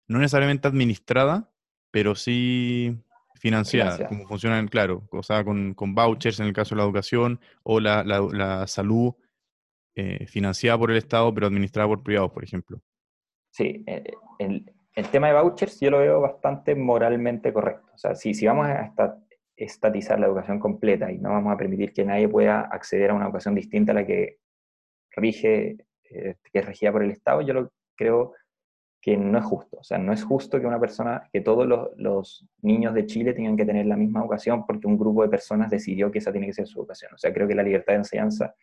No 0.07 0.19
necesariamente 0.19 0.69
administrada, 0.69 1.53
pero 1.91 2.15
sí 2.15 2.99
financiada, 3.39 4.07
como 4.07 4.27
funcionan, 4.27 4.69
claro, 4.69 5.07
o 5.11 5.23
sea, 5.23 5.45
con, 5.45 5.75
con, 5.75 5.95
vouchers 5.95 6.41
en 6.41 6.47
el 6.47 6.53
caso 6.53 6.75
de 6.75 6.81
la 6.81 6.85
educación, 6.85 7.41
o 7.63 7.81
la, 7.81 8.03
la, 8.05 8.67
salud 8.67 9.15
eh, 9.95 10.27
financiada 10.27 10.79
por 10.79 10.91
el 10.91 10.97
Estado, 10.97 11.33
pero 11.33 11.47
administrada 11.47 11.89
por 11.89 12.03
privados, 12.03 12.33
por 12.33 12.45
ejemplo. 12.45 12.81
Sí, 13.51 13.85
eh, 13.87 14.05
el, 14.39 14.71
el, 14.95 15.09
tema 15.09 15.29
de 15.29 15.41
vouchers 15.41 15.81
yo 15.81 15.91
lo 15.91 15.99
veo 15.99 16.21
bastante 16.21 16.75
moralmente 16.75 17.53
correcto. 17.53 17.91
O 17.95 17.99
sea, 17.99 18.15
si, 18.15 18.35
si 18.35 18.47
vamos 18.47 18.67
a 18.67 18.95
estatizar 19.57 20.21
la 20.21 20.27
educación 20.27 20.61
completa 20.61 21.11
y 21.11 21.19
no 21.19 21.31
vamos 21.31 21.53
a 21.53 21.57
permitir 21.57 21.93
que 21.93 22.05
nadie 22.05 22.29
pueda 22.29 22.61
acceder 22.61 23.11
a 23.11 23.15
una 23.15 23.25
educación 23.25 23.55
distinta 23.55 23.93
a 23.93 23.97
la 23.97 24.07
que 24.07 24.39
rige, 25.11 25.79
eh, 26.11 26.37
que 26.53 26.59
es 26.59 26.65
regida 26.65 26.93
por 26.93 27.03
el 27.03 27.11
Estado, 27.11 27.43
yo 27.43 27.55
lo 27.55 27.73
creo 27.97 28.35
que 29.01 29.17
no 29.17 29.39
es 29.39 29.45
justo. 29.45 29.79
O 29.79 29.85
sea, 29.85 29.99
no 29.99 30.13
es 30.13 30.25
justo 30.25 30.61
que 30.61 30.67
una 30.67 30.81
persona, 30.81 31.29
que 31.33 31.41
todos 31.41 31.67
los, 31.97 32.47
niños 32.63 32.95
de 32.95 33.07
Chile 33.07 33.33
tengan 33.33 33.57
que 33.57 33.65
tener 33.65 33.87
la 33.87 33.97
misma 33.97 34.21
educación 34.21 34.67
porque 34.67 34.87
un 34.87 34.99
grupo 34.99 35.23
de 35.23 35.29
personas 35.29 35.71
decidió 35.71 36.11
que 36.11 36.19
esa 36.19 36.33
tiene 36.33 36.49
que 36.49 36.53
ser 36.53 36.67
su 36.67 36.81
educación. 36.81 37.13
O 37.15 37.19
sea, 37.19 37.33
creo 37.33 37.47
que 37.47 37.55
la 37.55 37.63
libertad 37.63 37.93
de 37.93 37.99
enseñanza, 37.99 38.55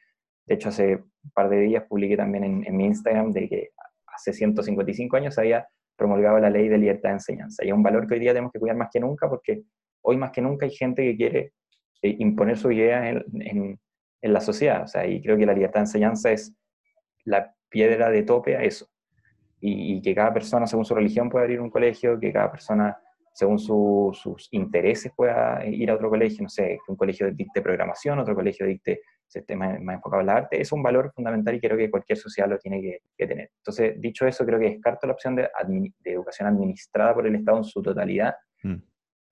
de 0.45 0.56
hecho 0.56 0.69
hace 0.69 0.98
un 0.98 1.32
par 1.34 1.50
de 1.50 1.62
días 1.62 1.84
publiqué 1.88 2.17
también 2.17 2.65
en, 2.65 2.78
mi 2.78 2.86
Instagram 2.86 3.32
de 3.32 3.48
que 3.48 3.69
hace 4.08 4.34
155 4.34 5.15
años 5.15 5.38
había 5.38 5.67
promulgado 5.95 6.39
la 6.39 6.50
ley 6.50 6.67
de 6.67 6.78
libertad 6.78 7.10
de 7.10 7.15
enseñanza. 7.15 7.63
Y 7.63 7.69
es 7.69 7.74
un 7.74 7.84
valor 7.84 8.08
que 8.08 8.15
hoy 8.15 8.19
día 8.19 8.32
tenemos 8.32 8.52
que 8.52 8.60
cuidar 8.60 8.76
más 8.76 8.89
que 8.91 9.00
nunca 9.00 9.30
porque 9.30 9.63
hoy 10.02 10.17
más 10.17 10.32
que 10.32 10.41
nunca 10.41 10.65
hay 10.65 10.71
gente 10.71 11.04
que 11.04 11.15
quiere 11.15 11.54
eh, 12.02 12.15
imponer 12.19 12.58
su 12.58 12.71
idea 12.71 13.10
en, 13.10 13.24
en, 13.39 13.80
en 14.21 14.34
la 14.34 14.41
sociedad. 14.41 14.84
O 14.84 14.88
sea, 14.88 15.08
y 15.08 15.21
creo 15.21 15.38
que 15.38 15.45
la 15.45 15.54
libertad 15.54 15.80
de 15.80 15.86
enseñanza 15.86 16.32
es 16.32 16.54
la 17.24 17.56
piedra 17.69 18.10
de 18.10 18.24
tope 18.24 18.58
a 18.58 18.63
eso 18.63 18.88
y, 19.67 20.01
que 20.01 20.13
cada 20.13 20.34
persona, 20.34 20.67
según 20.67 20.86
su 20.86 20.93
religión, 20.93 21.30
pueda 21.30 21.43
abrir 21.43 21.60
un 21.60 21.69
colegio, 21.69 22.19
que 22.19 22.32
cada 22.32 22.51
persona, 22.51 22.97
según 23.34 23.58
sus 23.58 24.47
intereses, 24.51 25.12
pueda 25.15 25.65
ir 25.65 25.89
a 25.89 25.95
otro 25.95 26.10
colegio, 26.10 26.43
no 26.43 26.49
sé, 26.49 26.78
que 26.86 26.91
un 26.91 26.95
colegio 26.95 27.32
dicte 27.32 27.62
programación, 27.62 28.19
otro 28.19 28.36
colegio 28.36 28.65
dicte 28.65 29.01
sistema 29.28 29.78
más 29.80 29.95
enfocado 29.95 30.21
en 30.21 30.28
la 30.28 30.36
arte, 30.36 30.62
es 30.62 30.71
un 30.71 30.84
valor 30.84 31.12
fundamental 31.13 31.56
y 31.56 31.60
creo 31.60 31.75
que 31.75 31.89
cualquier 31.89 32.17
sociedad 32.17 32.47
lo 32.47 32.60
tiene 32.60 33.01
que, 33.17 33.28
tener. 33.28 33.51
Entonces, 33.58 33.99
dicho 33.99 34.28
eso, 34.28 34.45
creo 34.45 34.60
que 34.60 34.69
descarto 34.69 35.08
la 35.08 35.13
opción 35.13 35.36
de, 35.36 35.49
educación 36.04 36.47
administrada 36.47 37.13
por 37.13 37.25
el 37.25 37.36
Estado 37.36 37.58
en 37.58 37.63
su 37.63 37.82
totalidad. 37.82 38.36
Mm. 38.62 38.75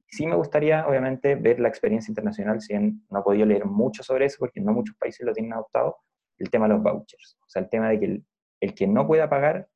Sí 0.07 0.25
me 0.25 0.35
gustaría, 0.35 0.87
obviamente, 0.87 1.35
ver 1.35 1.59
la 1.59 1.69
experiencia 1.69 2.11
internacional, 2.11 2.59
si 2.59 2.73
bien 2.73 3.03
no 3.09 3.19
he 3.19 3.23
podido 3.23 3.45
leer 3.45 3.65
mucho 3.65 4.03
sobre 4.03 4.25
eso, 4.25 4.37
porque 4.39 4.61
no 4.61 4.73
muchos 4.73 4.95
países 4.97 5.25
lo 5.25 5.33
tienen 5.33 5.53
adoptado, 5.53 5.97
el 6.39 6.49
tema 6.49 6.67
de 6.67 6.73
los 6.73 6.83
vouchers. 6.83 7.37
O 7.41 7.49
sea, 7.49 7.61
el 7.61 7.69
tema 7.69 7.89
de 7.89 7.99
que 7.99 8.05
el, 8.05 8.25
el 8.59 8.73
que 8.73 8.87
no 8.87 9.07
pueda 9.07 9.29
pagar 9.29 9.67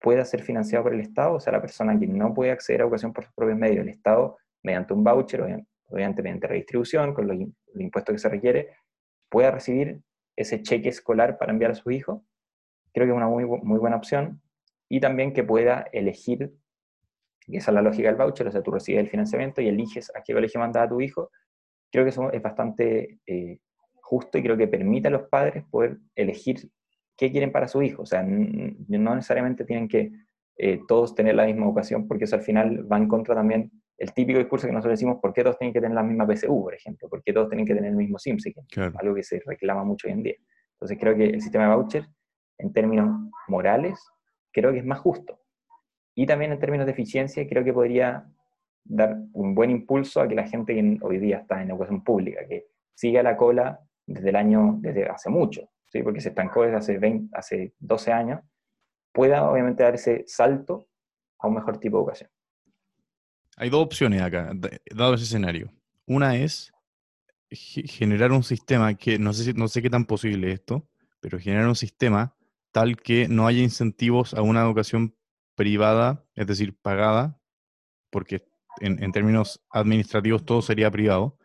pueda 0.00 0.24
ser 0.24 0.42
financiado 0.42 0.84
por 0.84 0.94
el 0.94 1.00
Estado, 1.00 1.34
o 1.34 1.40
sea, 1.40 1.52
la 1.52 1.60
persona 1.60 1.98
que 1.98 2.06
no 2.06 2.32
puede 2.34 2.50
acceder 2.50 2.80
a 2.80 2.84
educación 2.84 3.12
por 3.12 3.24
sus 3.24 3.34
propios 3.34 3.58
medios, 3.58 3.82
el 3.82 3.88
Estado, 3.88 4.36
mediante 4.62 4.94
un 4.94 5.04
voucher, 5.04 5.42
obviamente 5.86 6.22
mediante 6.22 6.46
redistribución, 6.46 7.14
con 7.14 7.26
los, 7.26 7.36
impuestos 7.74 8.12
que 8.12 8.18
se 8.18 8.28
requiere, 8.28 8.68
pueda 9.28 9.50
recibir 9.50 10.00
ese 10.36 10.62
cheque 10.62 10.88
escolar 10.88 11.38
para 11.38 11.52
enviar 11.52 11.72
a 11.72 11.74
su 11.74 11.90
hijo, 11.90 12.24
creo 12.92 13.06
que 13.06 13.12
es 13.12 13.16
una 13.16 13.28
muy, 13.28 13.44
muy 13.44 13.78
buena 13.78 13.96
opción, 13.96 14.40
y 14.88 15.00
también 15.00 15.32
que 15.32 15.44
pueda 15.44 15.86
elegir, 15.92 16.52
y 17.46 17.56
esa 17.56 17.70
es 17.70 17.74
la 17.74 17.82
lógica 17.82 18.08
del 18.08 18.16
voucher, 18.16 18.46
o 18.46 18.52
sea, 18.52 18.62
tú 18.62 18.70
recibes 18.70 19.00
el 19.00 19.08
financiamiento 19.08 19.60
y 19.60 19.68
eliges 19.68 20.10
a 20.14 20.22
qué 20.22 20.32
colegio 20.32 20.60
mandar 20.60 20.84
a 20.84 20.88
tu 20.88 21.00
hijo, 21.00 21.30
creo 21.90 22.04
que 22.04 22.10
eso 22.10 22.30
es 22.32 22.42
bastante 22.42 23.18
eh, 23.26 23.58
justo 24.00 24.38
y 24.38 24.42
creo 24.42 24.56
que 24.56 24.68
permite 24.68 25.08
a 25.08 25.10
los 25.10 25.28
padres 25.28 25.64
poder 25.70 25.98
elegir 26.14 26.70
qué 27.18 27.30
quieren 27.30 27.52
para 27.52 27.68
su 27.68 27.82
hijo. 27.82 28.02
O 28.02 28.06
sea, 28.06 28.22
no 28.22 29.14
necesariamente 29.14 29.64
tienen 29.64 29.88
que 29.88 30.12
eh, 30.56 30.80
todos 30.88 31.14
tener 31.14 31.34
la 31.34 31.44
misma 31.44 31.66
educación, 31.66 32.06
porque 32.08 32.24
eso 32.24 32.36
al 32.36 32.42
final 32.42 32.90
va 32.90 32.96
en 32.96 33.08
contra 33.08 33.34
también 33.34 33.70
el 33.98 34.14
típico 34.14 34.38
discurso 34.38 34.68
que 34.68 34.72
nosotros 34.72 34.92
decimos, 34.92 35.18
¿por 35.20 35.32
qué 35.32 35.42
todos 35.42 35.58
tienen 35.58 35.74
que 35.74 35.80
tener 35.80 35.94
la 35.96 36.04
misma 36.04 36.24
PSU, 36.24 36.62
por 36.62 36.72
ejemplo? 36.72 37.08
¿Por 37.08 37.22
qué 37.22 37.32
todos 37.32 37.48
tienen 37.48 37.66
que 37.66 37.74
tener 37.74 37.90
el 37.90 37.96
mismo 37.96 38.16
SIMSI? 38.18 38.54
Algo 39.00 39.14
que 39.16 39.24
se 39.24 39.42
reclama 39.44 39.82
mucho 39.82 40.06
hoy 40.06 40.12
en 40.12 40.22
día. 40.22 40.36
Entonces 40.74 40.96
creo 41.00 41.16
que 41.16 41.24
el 41.24 41.42
sistema 41.42 41.68
de 41.68 41.74
voucher, 41.74 42.06
en 42.58 42.72
términos 42.72 43.10
morales, 43.48 44.00
creo 44.52 44.72
que 44.72 44.78
es 44.78 44.84
más 44.84 45.00
justo. 45.00 45.40
Y 46.14 46.26
también 46.26 46.52
en 46.52 46.60
términos 46.60 46.86
de 46.86 46.92
eficiencia, 46.92 47.46
creo 47.48 47.64
que 47.64 47.72
podría 47.72 48.24
dar 48.84 49.18
un 49.32 49.54
buen 49.54 49.70
impulso 49.70 50.20
a 50.20 50.28
que 50.28 50.36
la 50.36 50.46
gente 50.46 50.74
que 50.74 50.98
hoy 51.02 51.18
día 51.18 51.38
está 51.38 51.60
en 51.60 51.70
educación 51.70 52.04
pública, 52.04 52.46
que 52.48 52.66
siga 52.94 53.22
la 53.24 53.36
cola 53.36 53.80
desde 54.06 54.28
el 54.28 54.36
año, 54.36 54.76
desde 54.80 55.08
hace 55.08 55.28
mucho, 55.28 55.68
¿sí? 55.88 56.02
porque 56.02 56.20
se 56.20 56.30
estancó 56.30 56.62
desde 56.62 56.76
hace, 56.76 56.98
20, 56.98 57.36
hace 57.36 57.74
12 57.78 58.12
años, 58.12 58.40
pueda 59.12 59.48
obviamente 59.48 59.82
dar 59.82 59.94
ese 59.94 60.24
salto 60.26 60.88
a 61.38 61.48
un 61.48 61.54
mejor 61.54 61.78
tipo 61.78 61.96
de 61.96 62.02
educación. 62.02 62.30
Hay 63.56 63.70
dos 63.70 63.84
opciones 63.84 64.22
acá, 64.22 64.52
dado 64.94 65.14
ese 65.14 65.24
escenario. 65.24 65.72
Una 66.06 66.36
es 66.36 66.72
generar 67.50 68.32
un 68.32 68.44
sistema 68.44 68.94
que, 68.94 69.18
no 69.18 69.32
sé, 69.32 69.54
no 69.54 69.68
sé 69.68 69.82
qué 69.82 69.90
tan 69.90 70.04
posible 70.04 70.48
es 70.48 70.60
esto, 70.60 70.88
pero 71.20 71.38
generar 71.38 71.66
un 71.66 71.74
sistema 71.74 72.36
tal 72.70 72.96
que 72.96 73.26
no 73.28 73.46
haya 73.46 73.62
incentivos 73.62 74.34
a 74.34 74.42
una 74.42 74.62
educación 74.62 75.16
privada, 75.56 76.24
es 76.34 76.46
decir, 76.46 76.78
pagada, 76.80 77.40
porque 78.10 78.46
en, 78.80 79.02
en 79.02 79.10
términos 79.10 79.64
administrativos 79.70 80.44
todo 80.44 80.62
sería 80.62 80.90
privado, 80.90 81.38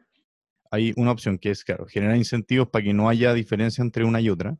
hay 0.74 0.92
una 0.98 1.12
opción 1.12 1.38
que 1.38 1.52
es, 1.52 1.64
claro, 1.64 1.86
generar 1.86 2.18
incentivos 2.18 2.68
para 2.68 2.84
que 2.84 2.96
no 2.96 3.08
haya 3.08 3.32
diferencia 3.32 3.84
entre 3.84 4.06
una 4.06 4.20
y 4.20 4.32
otra. 4.32 4.58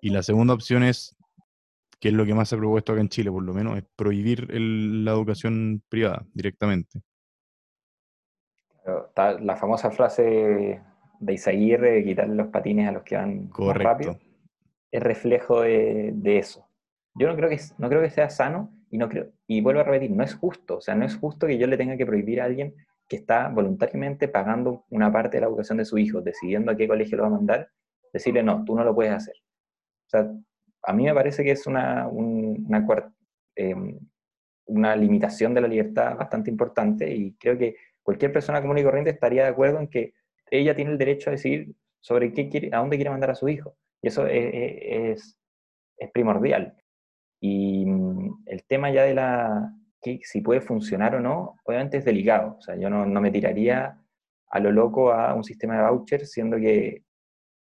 Y 0.00 0.10
la 0.10 0.24
segunda 0.24 0.54
opción 0.54 0.82
es, 0.82 1.16
que 2.00 2.08
es 2.08 2.14
lo 2.14 2.26
que 2.26 2.34
más 2.34 2.48
se 2.48 2.56
ha 2.56 2.58
propuesto 2.58 2.90
acá 2.90 3.00
en 3.00 3.08
Chile, 3.08 3.30
por 3.30 3.44
lo 3.44 3.54
menos, 3.54 3.78
es 3.78 3.84
prohibir 3.94 4.48
la 4.50 5.12
educación 5.12 5.84
privada 5.88 6.26
directamente. 6.34 7.00
La 9.14 9.54
famosa 9.54 9.92
frase 9.92 10.82
de 11.20 11.32
Isaguirre 11.32 11.92
de 11.92 12.04
quitarle 12.04 12.34
los 12.34 12.48
patines 12.48 12.88
a 12.88 12.92
los 12.92 13.04
que 13.04 13.14
van 13.14 13.50
más 13.56 13.76
rápido 13.76 14.18
es 14.90 15.00
reflejo 15.00 15.60
de, 15.60 16.38
eso. 16.38 16.66
Yo 17.14 17.28
no 17.28 17.36
creo, 17.36 17.50
que, 17.50 17.60
no 17.78 17.88
creo 17.88 18.02
que 18.02 18.10
sea 18.10 18.30
sano 18.30 18.72
y, 18.90 18.98
no 18.98 19.08
creo, 19.08 19.30
y 19.46 19.60
vuelvo 19.60 19.80
a 19.80 19.84
repetir, 19.84 20.10
no 20.10 20.24
es 20.24 20.34
justo. 20.34 20.78
O 20.78 20.80
sea, 20.80 20.96
no 20.96 21.04
es 21.04 21.16
justo 21.16 21.46
que 21.46 21.56
yo 21.56 21.68
le 21.68 21.76
tenga 21.76 21.96
que 21.96 22.04
prohibir 22.04 22.40
a 22.40 22.46
alguien 22.46 22.74
que 23.08 23.16
está 23.16 23.48
voluntariamente 23.48 24.28
pagando 24.28 24.84
una 24.90 25.12
parte 25.12 25.36
de 25.36 25.42
la 25.42 25.46
educación 25.48 25.78
de 25.78 25.84
su 25.84 25.98
hijo, 25.98 26.20
decidiendo 26.20 26.72
a 26.72 26.76
qué 26.76 26.88
colegio 26.88 27.16
lo 27.16 27.24
va 27.24 27.28
a 27.28 27.32
mandar, 27.32 27.70
decirle, 28.12 28.42
no, 28.42 28.64
tú 28.64 28.74
no 28.74 28.84
lo 28.84 28.94
puedes 28.94 29.12
hacer. 29.12 29.34
O 30.06 30.10
sea, 30.10 30.32
a 30.82 30.92
mí 30.92 31.04
me 31.04 31.14
parece 31.14 31.44
que 31.44 31.50
es 31.50 31.66
una, 31.66 32.08
una, 32.08 32.86
em, 33.56 33.98
una 34.66 34.96
limitación 34.96 35.54
de 35.54 35.60
la 35.60 35.68
libertad 35.68 36.16
bastante 36.16 36.50
importante 36.50 37.14
y 37.14 37.34
creo 37.34 37.58
que 37.58 37.76
cualquier 38.02 38.32
persona 38.32 38.60
común 38.60 38.78
y 38.78 38.84
corriente 38.84 39.10
estaría 39.10 39.44
de 39.44 39.50
acuerdo 39.50 39.80
en 39.80 39.88
que 39.88 40.14
ella 40.50 40.74
tiene 40.76 40.92
el 40.92 40.98
derecho 40.98 41.30
a 41.30 41.32
decidir 41.32 41.74
sobre 42.00 42.32
qué 42.32 42.48
quiere, 42.48 42.70
a 42.72 42.78
dónde 42.78 42.96
quiere 42.96 43.10
mandar 43.10 43.30
a 43.30 43.34
su 43.34 43.48
hijo. 43.48 43.76
Y 44.02 44.08
eso 44.08 44.26
es, 44.26 45.38
primordial. 46.12 46.76
Y 47.40 47.86
mm, 47.86 48.44
el 48.46 48.64
tema 48.64 48.90
ya 48.90 49.04
de 49.04 49.14
la, 49.14 49.72
si 50.22 50.40
puede 50.40 50.60
funcionar 50.60 51.14
o 51.16 51.20
no, 51.20 51.56
obviamente 51.64 51.98
es 51.98 52.04
delicado. 52.04 52.56
O 52.58 52.60
sea, 52.60 52.76
yo 52.76 52.90
no, 52.90 53.06
no 53.06 53.20
me 53.20 53.30
tiraría 53.30 53.98
a 54.48 54.60
lo 54.60 54.70
loco 54.70 55.12
a 55.12 55.34
un 55.34 55.44
sistema 55.44 55.76
de 55.76 55.90
vouchers, 55.90 56.30
siendo 56.30 56.56
que 56.56 57.02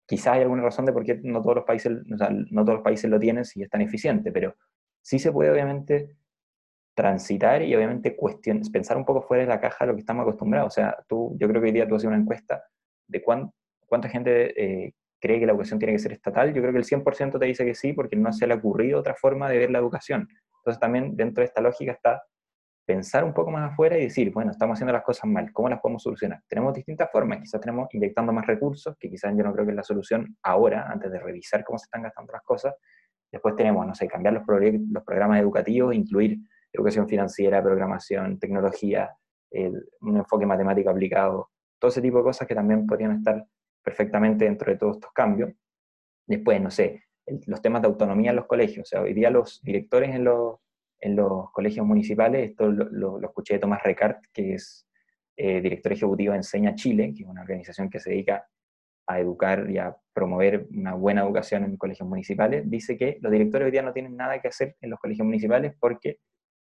quizás 0.07 0.35
hay 0.35 0.43
alguna 0.43 0.63
razón 0.63 0.85
de 0.85 0.93
por 0.93 1.05
qué 1.05 1.21
no 1.23 1.41
todos 1.41 1.57
los 1.57 1.65
países, 1.65 1.93
no 2.05 2.65
todos 2.65 2.77
los 2.77 2.85
países 2.85 3.11
lo 3.11 3.19
tienen 3.19 3.45
si 3.45 3.63
es 3.63 3.71
tan 3.71 3.81
eficiente, 3.81 4.31
pero 4.31 4.55
sí 5.01 5.19
se 5.19 5.33
puede 5.33 5.51
obviamente 5.51 6.17
transitar 6.95 7.63
y 7.63 7.75
obviamente 7.75 8.15
cuestionar, 8.15 8.63
pensar 8.71 8.97
un 8.97 9.05
poco 9.05 9.23
fuera 9.23 9.45
de 9.45 9.49
la 9.49 9.61
caja 9.61 9.85
de 9.85 9.89
lo 9.89 9.95
que 9.95 10.01
estamos 10.01 10.23
acostumbrados. 10.23 10.73
O 10.73 10.75
sea, 10.75 10.97
tú, 11.09 11.35
yo 11.39 11.49
creo 11.49 11.63
que 11.63 11.69
hoy 11.69 11.73
día 11.73 11.89
tú 11.89 11.95
haces 11.95 12.09
una 12.09 12.19
encuesta 12.19 12.63
de 13.07 13.23
cuánta 13.23 14.09
gente 14.09 14.53
eh, 14.63 14.95
cree 15.21 15.39
que 15.41 15.47
la 15.47 15.53
educación 15.53 15.79
tiene 15.79 15.95
que 15.95 15.99
ser 15.99 16.13
estatal. 16.13 16.53
Yo 16.53 16.61
creo 16.61 16.73
que 16.73 16.79
el 16.79 16.85
100% 16.85 17.39
te 17.39 17.47
dice 17.47 17.65
que 17.65 17.75
sí, 17.75 17.93
porque 17.93 18.17
no 18.17 18.33
se 18.33 18.47
le 18.47 18.55
ha 18.55 18.57
ocurrido 18.57 18.99
otra 18.99 19.15
forma 19.15 19.49
de 19.49 19.59
ver 19.59 19.71
la 19.71 19.79
educación. 19.79 20.29
Entonces 20.59 20.81
también 20.81 21.17
dentro 21.17 21.43
de 21.43 21.47
esta 21.47 21.61
lógica 21.61 21.93
está 21.93 22.23
pensar 22.85 23.25
un 23.25 23.33
poco 23.33 23.51
más 23.51 23.73
afuera 23.73 23.97
y 23.97 24.03
decir, 24.03 24.33
bueno, 24.33 24.51
estamos 24.51 24.75
haciendo 24.75 24.93
las 24.93 25.03
cosas 25.03 25.31
mal, 25.31 25.53
¿cómo 25.53 25.69
las 25.69 25.81
podemos 25.81 26.03
solucionar? 26.03 26.43
Tenemos 26.49 26.75
distintas 26.75 27.11
formas, 27.11 27.39
quizás 27.41 27.61
tenemos 27.61 27.89
inyectando 27.95 28.33
más 28.33 28.47
recursos, 28.47 28.97
que 28.99 29.09
quizás 29.09 29.33
yo 29.37 29.45
no 29.45 29.53
creo 29.53 29.65
que 29.65 29.71
es 29.71 29.77
la 29.77 29.83
solución 29.83 30.37
ahora, 30.43 30.91
antes 30.91 31.11
de 31.13 31.21
revisar 31.21 31.65
cómo 31.65 31.79
se 31.79 31.85
están 31.85 32.03
gastando 32.03 32.33
las 32.33 32.43
cosas. 32.43 32.75
Después 33.31 33.55
tenemos, 33.57 33.87
no 33.87 33.95
sé, 33.95 34.09
cambiar 34.09 34.35
los, 34.35 34.45
los 34.47 35.05
programas 35.05 35.41
educativos, 35.41 35.95
incluir 35.95 36.39
educación 36.73 37.09
financiera, 37.09 37.63
programación, 37.63 38.39
tecnología, 38.39 39.15
un 40.01 40.17
enfoque 40.17 40.47
matemático 40.47 40.91
aplicado, 40.91 41.51
todo 41.79 41.91
ese 41.91 42.01
tipo 42.01 42.19
de 42.19 42.25
cosas 42.25 42.49
que 42.49 42.55
también 42.55 42.87
podrían 42.87 43.13
estar 43.13 43.45
perfectamente 43.83 44.45
dentro 44.45 44.71
de 44.71 44.79
todos 44.79 44.97
estos 44.97 45.13
cambios. 45.13 45.51
Después, 46.27 46.61
no 46.61 46.71
sé, 46.71 47.05
los 47.47 47.61
temas 47.61 47.83
de 47.83 47.89
autonomía 47.89 48.31
en 48.31 48.37
los 48.37 48.47
colegios. 48.47 48.87
O 48.87 48.89
sea, 48.89 49.03
hoy 49.03 49.13
día 49.13 49.31
los 49.31 49.61
directores 49.63 50.15
en 50.15 50.25
los, 50.25 50.62
en 51.03 51.17
los 51.17 51.51
colegios 51.51 51.85
municipales, 51.85 52.51
esto 52.51 52.71
lo, 52.71 53.21
escuché 53.21 53.55
de 53.55 53.61
Tomás 53.61 53.83
Recart, 53.83 54.25
que 54.33 54.55
es 54.55 54.89
eh, 55.37 55.61
director 55.61 55.93
ejecutivo 55.93 56.31
de 56.31 56.39
Enseña 56.39 56.77
Chile, 56.77 57.13
que 57.15 57.25
es 57.25 57.29
una 57.29 57.43
organización 57.43 57.91
que 57.91 57.99
se 57.99 58.11
dedica 58.11 58.47
a 59.09 59.19
educar 59.19 59.69
y 59.69 59.79
a 59.79 59.97
promover 60.15 60.69
una 60.71 60.95
buena 60.95 61.23
educación 61.23 61.65
en 61.65 61.77
colegios 61.77 62.09
municipales, 62.09 62.71
dice 62.71 62.97
que 62.97 63.19
los 63.21 63.33
directores 63.33 63.67
hoy 63.67 63.73
día 63.73 63.83
no 63.83 63.93
tienen 63.93 64.17
nada 64.17 64.41
que 64.41 64.47
hacer 64.47 64.77
en 64.81 64.91
los 64.91 65.01
colegios 65.01 65.27
municipales 65.27 65.75
porque 65.81 66.21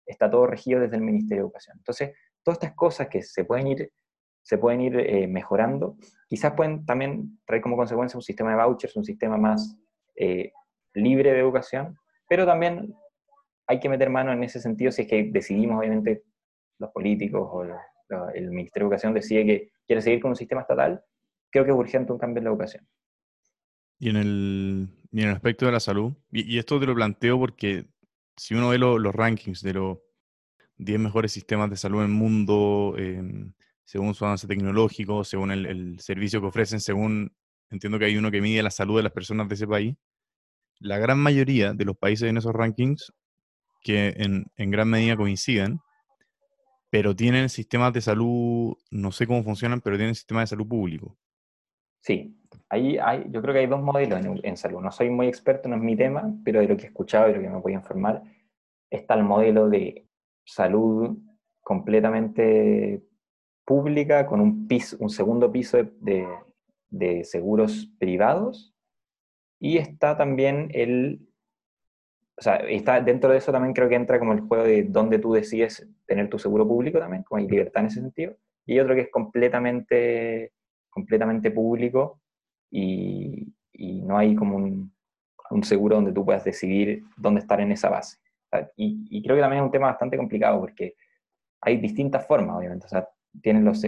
está 0.03 0.31
todo 0.31 0.47
regido 0.47 0.79
desde 0.79 0.95
el 0.95 1.03
Ministerio 1.03 1.43
de 1.43 1.47
Educación. 1.47 1.77
Entonces, 1.77 2.13
todas 2.41 2.57
estas 2.57 2.73
cosas 2.73 3.09
que 3.09 3.21
se 3.21 3.45
pueden 3.45 3.67
ir, 3.67 3.91
se 4.41 4.57
pueden 4.57 4.81
ir 4.81 4.99
eh, 4.99 5.27
mejorando, 5.27 5.95
quizás 6.27 6.53
pueden 6.53 6.85
también 6.87 7.39
traer 7.45 7.61
como 7.61 7.77
consecuencia 7.77 8.17
un 8.17 8.23
sistema 8.23 8.49
de 8.49 8.63
vouchers, 8.63 8.95
un 8.95 9.05
sistema 9.05 9.37
más 9.37 9.77
eh, 10.15 10.51
libre 10.95 11.33
de 11.33 11.39
educación, 11.39 11.95
pero 12.27 12.47
también 12.47 12.95
hay 13.67 13.79
que 13.79 13.89
meter 13.89 14.09
mano 14.09 14.31
en 14.31 14.43
ese 14.43 14.59
sentido 14.59 14.91
si 14.91 15.03
es 15.03 15.07
que 15.07 15.29
decidimos, 15.31 15.79
obviamente, 15.79 16.23
los 16.79 16.91
políticos 16.91 17.47
o 17.51 17.63
el 18.33 18.49
Ministerio 18.51 18.87
de 18.87 18.95
Educación 18.95 19.13
decide 19.13 19.45
que 19.45 19.71
quiere 19.87 20.01
seguir 20.01 20.19
con 20.19 20.31
un 20.31 20.35
sistema 20.35 20.61
estatal, 20.61 21.03
creo 21.49 21.65
que 21.65 21.71
es 21.71 21.77
urgente 21.77 22.11
un 22.11 22.19
cambio 22.19 22.39
en 22.39 22.45
la 22.45 22.49
educación. 22.51 22.87
Y 23.99 24.09
en 24.09 24.17
el, 24.17 24.89
y 25.11 25.21
en 25.21 25.29
el 25.29 25.35
aspecto 25.35 25.65
de 25.65 25.71
la 25.71 25.79
salud, 25.79 26.13
y, 26.31 26.57
esto 26.57 26.79
te 26.79 26.85
lo 26.85 26.95
planteo 26.95 27.39
porque 27.39 27.85
si 28.35 28.55
uno 28.55 28.69
ve 28.69 28.77
los 28.77 29.15
rankings 29.15 29.61
de 29.61 29.73
los 29.73 29.99
10 30.77 30.99
mejores 30.99 31.31
sistemas 31.31 31.69
de 31.69 31.77
salud 31.77 31.99
en 31.99 32.05
el 32.05 32.11
mundo, 32.11 32.95
em, 32.97 33.53
según 33.85 34.13
su 34.15 34.25
avance 34.25 34.47
tecnológico, 34.47 35.23
según 35.23 35.51
el, 35.51 35.99
servicio 35.99 36.41
que 36.41 36.47
ofrecen, 36.47 36.79
según, 36.79 37.31
entiendo 37.69 37.99
que 37.99 38.05
hay 38.05 38.17
uno 38.17 38.31
que 38.31 38.41
mide 38.41 38.63
la 38.63 38.71
salud 38.71 38.97
de 38.97 39.03
las 39.03 39.11
personas 39.11 39.47
de 39.47 39.55
ese 39.55 39.67
país, 39.67 39.95
la 40.79 40.97
gran 40.97 41.19
mayoría 41.19 41.73
de 41.73 41.85
los 41.85 41.95
países 41.95 42.29
en 42.29 42.37
esos 42.37 42.53
rankings, 42.53 43.13
que 43.83 44.13
en, 44.17 44.45
en 44.55 44.71
gran 44.71 44.89
medida 44.89 45.17
coinciden, 45.17 45.79
pero 46.93 47.15
tienen 47.15 47.49
sistemas 47.49 47.91
de 47.91 48.01
salud, 48.01 48.75
no 48.91 49.11
sé 49.11 49.25
cómo 49.25 49.43
funcionan, 49.43 49.81
pero 49.81 49.97
tienen 49.97 50.13
sistemas 50.13 50.43
de 50.43 50.55
salud 50.55 50.67
público. 50.67 51.17
Sí, 52.01 52.37
ahí 52.69 52.97
hay, 52.97 53.25
yo 53.31 53.41
creo 53.41 53.53
que 53.53 53.61
hay 53.61 53.67
dos 53.67 53.81
modelos 53.81 54.19
en, 54.43 54.57
salud. 54.57 54.81
No 54.81 54.91
soy 54.91 55.09
muy 55.09 55.27
experto, 55.27 55.69
no 55.69 55.77
es 55.77 55.81
mi 55.81 55.95
tema, 55.95 56.31
pero 56.43 56.59
de 56.59 56.67
lo 56.67 56.77
que 56.77 56.83
he 56.83 56.87
escuchado 56.87 57.29
y 57.29 57.33
lo 57.33 57.41
que 57.41 57.49
me 57.49 57.59
voy 57.59 57.73
a 57.73 57.77
informar, 57.77 58.21
está 58.91 59.15
el 59.15 59.23
modelo 59.23 59.69
de 59.69 60.07
salud 60.45 61.17
completamente 61.61 63.01
pública 63.65 64.27
con 64.27 64.41
un, 64.41 64.67
piso, 64.67 64.97
un 64.99 65.09
segundo 65.09 65.51
piso 65.51 65.77
de, 65.77 66.27
de, 66.89 67.23
seguros 67.23 67.89
privados 67.97 68.75
y 69.59 69.77
está 69.77 70.17
también 70.17 70.69
el, 70.73 71.27
o 72.35 72.41
sea, 72.41 72.55
está, 72.55 72.99
dentro 72.99 73.31
de 73.31 73.37
eso 73.37 73.51
también 73.51 73.73
creo 73.73 73.87
que 73.87 73.95
entra 73.95 74.19
como 74.19 74.33
el 74.33 74.41
juego 74.41 74.63
de 74.63 74.83
dónde 74.83 75.19
tú 75.19 75.33
decides 75.33 75.87
tener 76.05 76.29
tu 76.29 76.39
seguro 76.39 76.67
público 76.67 76.99
también, 76.99 77.23
como 77.23 77.39
hay 77.39 77.47
libertad 77.47 77.81
en 77.81 77.87
ese 77.87 78.01
sentido, 78.01 78.35
y 78.65 78.79
otro 78.79 78.95
que 78.95 79.01
es 79.01 79.11
completamente 79.11 80.51
completamente 80.93 81.51
público 81.51 82.21
y, 82.71 83.51
no 83.75 84.17
hay 84.17 84.35
como 84.35 84.57
un, 84.57 84.93
seguro 85.63 85.95
donde 85.95 86.13
tú 86.13 86.23
puedas 86.25 86.43
decidir 86.43 87.03
dónde 87.17 87.41
estar 87.41 87.59
en 87.59 87.71
esa 87.71 87.89
base. 87.89 88.17
Y, 88.75 89.21
creo 89.23 89.35
que 89.35 89.41
también 89.41 89.63
es 89.63 89.65
un 89.65 89.71
tema 89.71 89.87
bastante 89.87 90.17
complicado 90.17 90.59
porque 90.59 90.95
hay 91.61 91.77
distintas 91.77 92.25
formas, 92.25 92.57
obviamente. 92.57 92.85
O 92.85 92.89
sea, 92.89 93.07
tienen 93.41 93.65
los, 93.65 93.81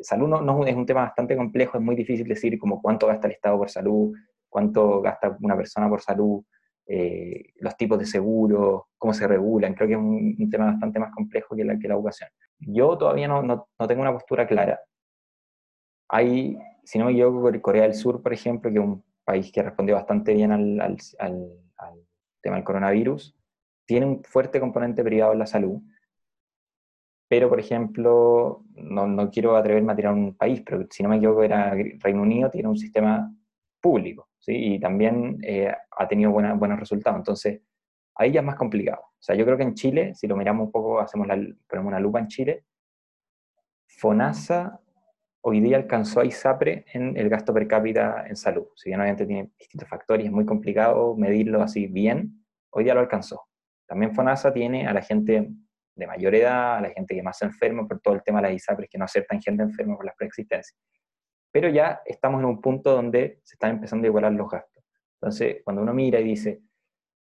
salud 0.00 0.28
no, 0.28 0.66
es 0.66 0.76
un 0.76 0.86
tema 0.86 1.02
bastante 1.02 1.36
complejo, 1.36 1.78
es 1.78 1.84
muy 1.84 1.96
difícil 1.96 2.28
decir 2.28 2.58
como 2.58 2.80
cuánto 2.80 3.06
gasta 3.06 3.26
el 3.26 3.34
Estado 3.34 3.58
por 3.58 3.70
salud, 3.70 4.14
cuánto 4.48 5.00
gasta 5.00 5.36
una 5.40 5.56
persona 5.56 5.88
por 5.88 6.00
salud, 6.00 6.42
eh, 6.86 7.52
los 7.56 7.76
tipos 7.76 7.98
de 7.98 8.06
seguro, 8.06 8.88
cómo 8.98 9.14
se 9.14 9.26
regulan. 9.26 9.74
Creo 9.74 9.88
que 9.88 9.94
es 9.94 10.00
un, 10.00 10.50
tema 10.50 10.66
bastante 10.66 10.98
más 10.98 11.12
complejo 11.14 11.54
que 11.56 11.64
la, 11.64 11.78
que 11.78 11.88
la 11.88 11.94
educación. 11.94 12.30
Yo 12.58 12.98
todavía 12.98 13.28
no, 13.28 13.42
no, 13.42 13.68
no 13.78 13.86
tengo 13.86 14.02
una 14.02 14.12
postura 14.12 14.46
clara. 14.46 14.80
Hay, 16.08 16.58
si 16.84 16.98
no 16.98 17.06
me 17.06 17.12
equivoco, 17.12 17.50
Corea 17.62 17.84
del 17.84 17.94
Sur, 17.94 18.22
por 18.22 18.32
ejemplo, 18.32 18.70
que 18.70 18.78
es 18.78 18.84
un 18.84 19.04
país 19.24 19.50
que 19.52 19.62
respondió 19.62 19.94
bastante 19.94 20.34
bien 20.34 20.52
al, 20.52 20.80
al, 20.80 20.96
al, 21.18 22.06
tema 22.42 22.56
del 22.56 22.64
coronavirus, 22.64 23.36
tiene 23.86 24.06
un 24.06 24.24
fuerte 24.24 24.58
componente 24.58 25.04
privado 25.04 25.32
en 25.32 25.38
la 25.38 25.46
salud. 25.46 25.80
Pero, 27.28 27.48
por 27.48 27.60
ejemplo, 27.60 28.64
no, 28.74 29.06
no, 29.06 29.30
quiero 29.30 29.56
atreverme 29.56 29.92
a 29.92 29.96
tirar 29.96 30.12
un 30.12 30.36
país, 30.36 30.62
pero 30.66 30.86
si 30.90 31.02
no 31.02 31.08
me 31.08 31.16
equivoco, 31.16 31.42
era 31.42 31.74
Reino 32.00 32.22
Unido, 32.22 32.50
tiene 32.50 32.68
un 32.68 32.76
sistema 32.76 33.32
público, 33.80 34.28
¿sí? 34.42 34.74
Y 34.74 34.80
también 34.80 35.38
eh, 35.42 35.72
ha 35.90 36.08
tenido 36.08 36.32
buena, 36.32 36.54
buenos 36.54 36.78
resultados. 36.78 37.18
Entonces, 37.18 37.62
ahí 38.16 38.32
ya 38.32 38.40
es 38.40 38.46
más 38.46 38.56
complicado. 38.56 39.02
O 39.02 39.22
sea, 39.22 39.36
yo 39.36 39.44
creo 39.44 39.56
que 39.56 39.62
en 39.62 39.74
Chile, 39.74 40.14
si 40.14 40.26
lo 40.26 40.36
miramos 40.36 40.66
un 40.66 40.72
poco, 40.72 41.00
hacemos 41.00 41.26
la, 41.26 41.36
ponemos 41.68 41.90
una 41.90 42.00
lupa 42.00 42.18
en 42.18 42.26
Chile, 42.26 42.64
FONASA 43.86 44.80
hoy 45.44 45.60
día 45.60 45.76
alcanzó 45.76 46.20
a 46.20 46.24
ISAPRE 46.24 46.84
en 46.92 47.16
el 47.16 47.28
gasto 47.28 47.52
per 47.52 47.66
cápita 47.66 48.26
en 48.26 48.36
salud. 48.36 48.66
Si 48.76 48.90
bien 48.90 49.00
obviamente 49.00 49.26
tiene 49.26 49.50
distintos 49.58 49.88
factores, 49.88 50.26
es 50.26 50.32
muy 50.32 50.44
complicado 50.44 51.16
medirlo 51.16 51.62
así 51.62 51.86
bien, 51.86 52.44
hoy 52.70 52.84
día 52.84 52.94
lo 52.94 53.00
alcanzó. 53.00 53.48
También 53.86 54.14
FONASA 54.14 54.52
tiene 54.52 54.86
a 54.86 54.92
la 54.92 55.02
gente 55.02 55.50
de 55.94 56.06
mayor 56.06 56.34
edad, 56.34 56.76
a 56.76 56.80
la 56.80 56.90
gente 56.90 57.14
que 57.14 57.22
más 57.22 57.38
se 57.38 57.44
enferma 57.44 57.86
por 57.86 58.00
todo 58.00 58.14
el 58.14 58.22
tema 58.22 58.40
de 58.40 58.48
las 58.48 58.56
ISAPRES 58.56 58.88
que 58.90 58.98
no 58.98 59.04
aceptan 59.04 59.40
gente 59.40 59.62
enferma 59.62 59.96
por 59.96 60.06
las 60.06 60.14
preexistencias. 60.16 60.78
Pero 61.52 61.68
ya 61.68 62.00
estamos 62.04 62.40
en 62.40 62.46
un 62.46 62.60
punto 62.60 62.92
donde 62.92 63.40
se 63.44 63.54
están 63.54 63.72
empezando 63.72 64.06
a 64.06 64.08
igualar 64.08 64.32
los 64.32 64.50
gastos. 64.50 64.82
Entonces, 65.20 65.58
cuando 65.62 65.82
uno 65.82 65.94
mira 65.94 66.18
y 66.18 66.24
dice, 66.24 66.62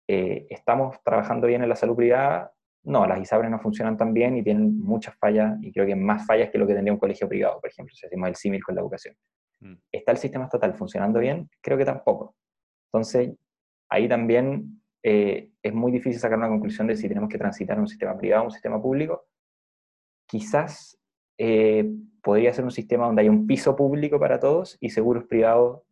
eh, 0.09 0.47
estamos 0.51 1.03
trabajando 1.03 1.47
bien 1.47 1.63
en 1.63 1.69
la 1.69 1.77
salud 1.77 1.97
privada, 1.97 2.53
no, 2.85 3.07
las 3.07 3.21
ISABRES 3.21 3.51
no 3.51 3.59
funcionan 3.59 3.97
tan 3.97 4.13
bien 4.13 4.37
y 4.37 4.45
tienen 4.45 4.79
muchas 4.79 5.17
fallas, 5.17 5.59
y 5.61 5.73
creo 5.73 5.87
que 5.87 5.97
más 5.97 6.27
fallas 6.27 6.51
que 6.51 6.59
lo 6.59 6.67
que 6.67 6.75
tendría 6.75 6.93
un 6.93 7.01
colegio 7.01 7.29
privado, 7.29 7.61
por 7.61 7.71
ejemplo, 7.71 7.95
si 7.95 8.07
hacemos 8.07 8.29
el 8.29 8.37
símil 8.37 8.63
con 8.63 8.75
la 8.75 8.83
educación. 8.83 9.17
Mm. 9.61 9.75
¿Está 9.91 10.13
el 10.13 10.19
sistema 10.19 10.45
estatal 10.45 10.75
funcionando 10.75 11.19
bien? 11.19 11.49
Creo 11.61 11.79
que 11.79 11.85
tampoco. 11.85 12.37
Entonces, 12.93 13.35
ahí 13.89 14.09
también 14.09 14.83
eh, 15.03 15.51
es 15.63 15.75
muy 15.75 15.91
difícil 15.91 16.21
sacar 16.21 16.39
una 16.39 16.49
conclusión 16.49 16.87
de 16.87 16.97
si 16.97 17.09
tenemos 17.09 17.29
que 17.29 17.39
transitar 17.39 17.79
un 17.79 17.89
sistema 17.89 18.17
privado 18.17 18.43
o 18.43 18.47
un 18.47 18.53
sistema 18.53 18.81
público. 18.81 19.27
Quizás 20.29 20.99
eh, 21.39 21.91
podría 22.23 22.53
ser 22.53 22.65
un 22.65 22.71
sistema 22.71 23.07
donde 23.07 23.23
hay 23.23 23.29
un 23.29 23.47
piso 23.47 23.77
público 23.77 24.19
para 24.19 24.41
todos 24.41 24.77
y 24.81 24.91
seguros 24.91 25.25
privados 25.25 25.83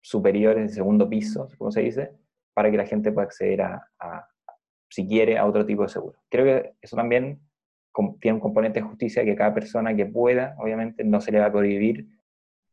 superiores 0.00 0.68
de 0.68 0.74
segundo 0.74 1.08
piso, 1.08 1.48
como 1.58 1.70
se 1.70 1.82
dice, 1.82 2.12
para 2.54 2.70
que 2.70 2.76
la 2.76 2.86
gente 2.86 3.12
pueda 3.12 3.26
acceder 3.26 3.62
a, 3.62 3.88
si 4.88 5.06
quiere, 5.06 5.36
a 5.36 5.46
otro 5.46 5.66
tipo 5.66 5.82
de 5.82 5.88
seguro. 5.88 6.18
Creo 6.28 6.44
que 6.44 6.74
eso 6.80 6.96
también 6.96 7.40
tiene 8.20 8.34
un 8.36 8.40
componente 8.40 8.80
de 8.80 8.86
justicia 8.86 9.24
que 9.24 9.34
cada 9.36 9.54
persona 9.54 9.94
que 9.94 10.06
pueda, 10.06 10.54
obviamente, 10.58 11.04
no 11.04 11.20
se 11.20 11.32
le 11.32 11.40
va 11.40 11.46
a 11.46 11.52
prohibir 11.52 12.06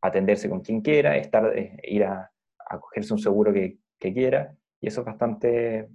atenderse 0.00 0.48
con 0.48 0.60
quien 0.60 0.80
quiera, 0.80 1.16
estar, 1.16 1.56
eh, 1.56 1.78
ir 1.84 2.04
a, 2.04 2.30
a, 2.68 2.78
cogerse 2.78 3.12
un 3.12 3.18
seguro 3.18 3.52
que, 3.52 3.78
que, 3.98 4.12
quiera, 4.12 4.54
y 4.80 4.88
eso 4.88 5.00
es 5.00 5.06
bastante, 5.06 5.88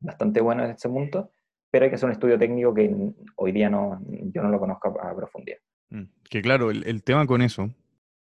bastante 0.00 0.40
bueno 0.40 0.64
en 0.64 0.70
este 0.72 0.88
punto, 0.88 1.30
pero 1.72 1.84
hay 1.84 1.90
que 1.90 1.96
hacer 1.96 2.06
un 2.06 2.12
estudio 2.12 2.38
técnico 2.38 2.72
que 2.72 2.94
hoy 3.36 3.50
día 3.50 3.68
no, 3.68 4.00
yo 4.08 4.42
no 4.42 4.50
lo 4.50 4.60
conozco 4.60 5.00
a, 5.00 5.16
profundidad. 5.16 5.58
Mm, 5.90 6.04
que 6.30 6.42
claro, 6.42 6.70
el, 6.70 7.02
tema 7.02 7.26
con 7.26 7.42
eso, 7.42 7.70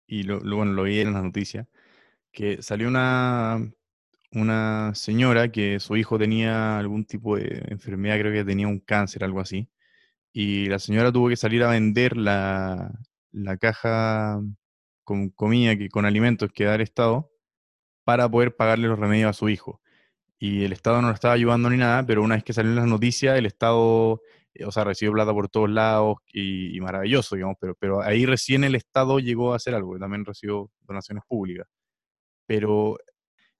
y 0.07 0.23
lo, 0.23 0.41
lo, 0.41 0.85
vi 0.85 1.01
en 1.01 1.13
las 1.13 1.23
noticias, 1.23 1.67
que 2.31 2.63
salió 2.63 2.89
una 2.89 3.61
una 4.35 4.95
señora 4.95 5.51
que 5.53 5.79
su 5.81 5.97
hijo 5.97 6.19
tenía 6.19 6.79
algún 6.79 7.05
tipo 7.05 7.37
de 7.37 7.65
enfermedad, 7.69 8.19
creo 8.19 8.33
que 8.33 8.45
tenía 8.45 8.69
un 8.69 8.81
cáncer, 8.81 9.25
algo 9.25 9.41
así, 9.41 9.69
y 10.33 10.67
la 10.67 10.79
señora 10.79 11.13
tuvo 11.13 11.29
que 11.29 11.37
salir 11.37 11.63
a 11.65 11.71
vender 11.71 12.17
la, 12.17 12.93
caja 13.61 14.41
con 15.05 15.31
comida, 15.31 15.77
que, 15.77 15.91
con 15.91 16.07
alimentos 16.07 16.51
que 16.53 16.65
da 16.65 16.77
el 16.77 16.81
Estado, 16.83 17.31
para 18.05 18.29
poder 18.31 18.57
pagarle 18.57 18.89
los 18.89 18.99
remedios 18.99 19.31
a 19.31 19.35
su 19.35 19.49
hijo. 19.49 19.82
Y 20.43 20.65
el 20.65 20.73
Estado 20.73 21.01
no 21.01 21.07
lo 21.07 21.15
estaba 21.15 21.35
ayudando 21.35 21.71
ni 21.71 21.77
nada, 21.77 22.05
pero 22.05 22.21
una 22.21 22.35
vez 22.35 22.43
que 22.43 22.53
salieron 22.53 22.75
las 22.75 22.89
noticias, 22.89 23.39
el 23.39 23.47
Estado, 23.47 24.21
eh, 24.55 24.65
o 24.65 24.73
sea, 24.73 24.83
recibió 24.83 25.13
plata 25.13 25.33
por 25.33 25.49
todos 25.49 25.71
lados 25.71 26.17
y, 26.33 26.81
maravilloso, 26.81 27.37
digamos, 27.37 27.57
pero, 27.61 27.77
pero 27.77 28.03
ahí 28.03 28.27
recién 28.27 28.65
el 28.65 28.75
Estado 28.75 29.21
llegó 29.21 29.53
a 29.53 29.57
hacer 29.57 29.73
algo, 29.73 29.97
también 30.01 30.25
recibió 30.25 30.69
donaciones 30.81 31.23
públicas. 31.29 31.69
Pero 32.45 32.99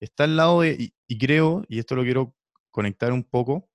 está 0.01 0.25
al 0.25 0.37
lado 0.37 0.63
de, 0.63 0.93
y, 1.07 1.19
creo, 1.19 1.65
y 1.69 1.79
esto 1.79 1.95
lo 1.95 2.03
quiero 2.03 2.35
conectar 2.73 3.13
un 3.13 3.23
poco 3.23 3.69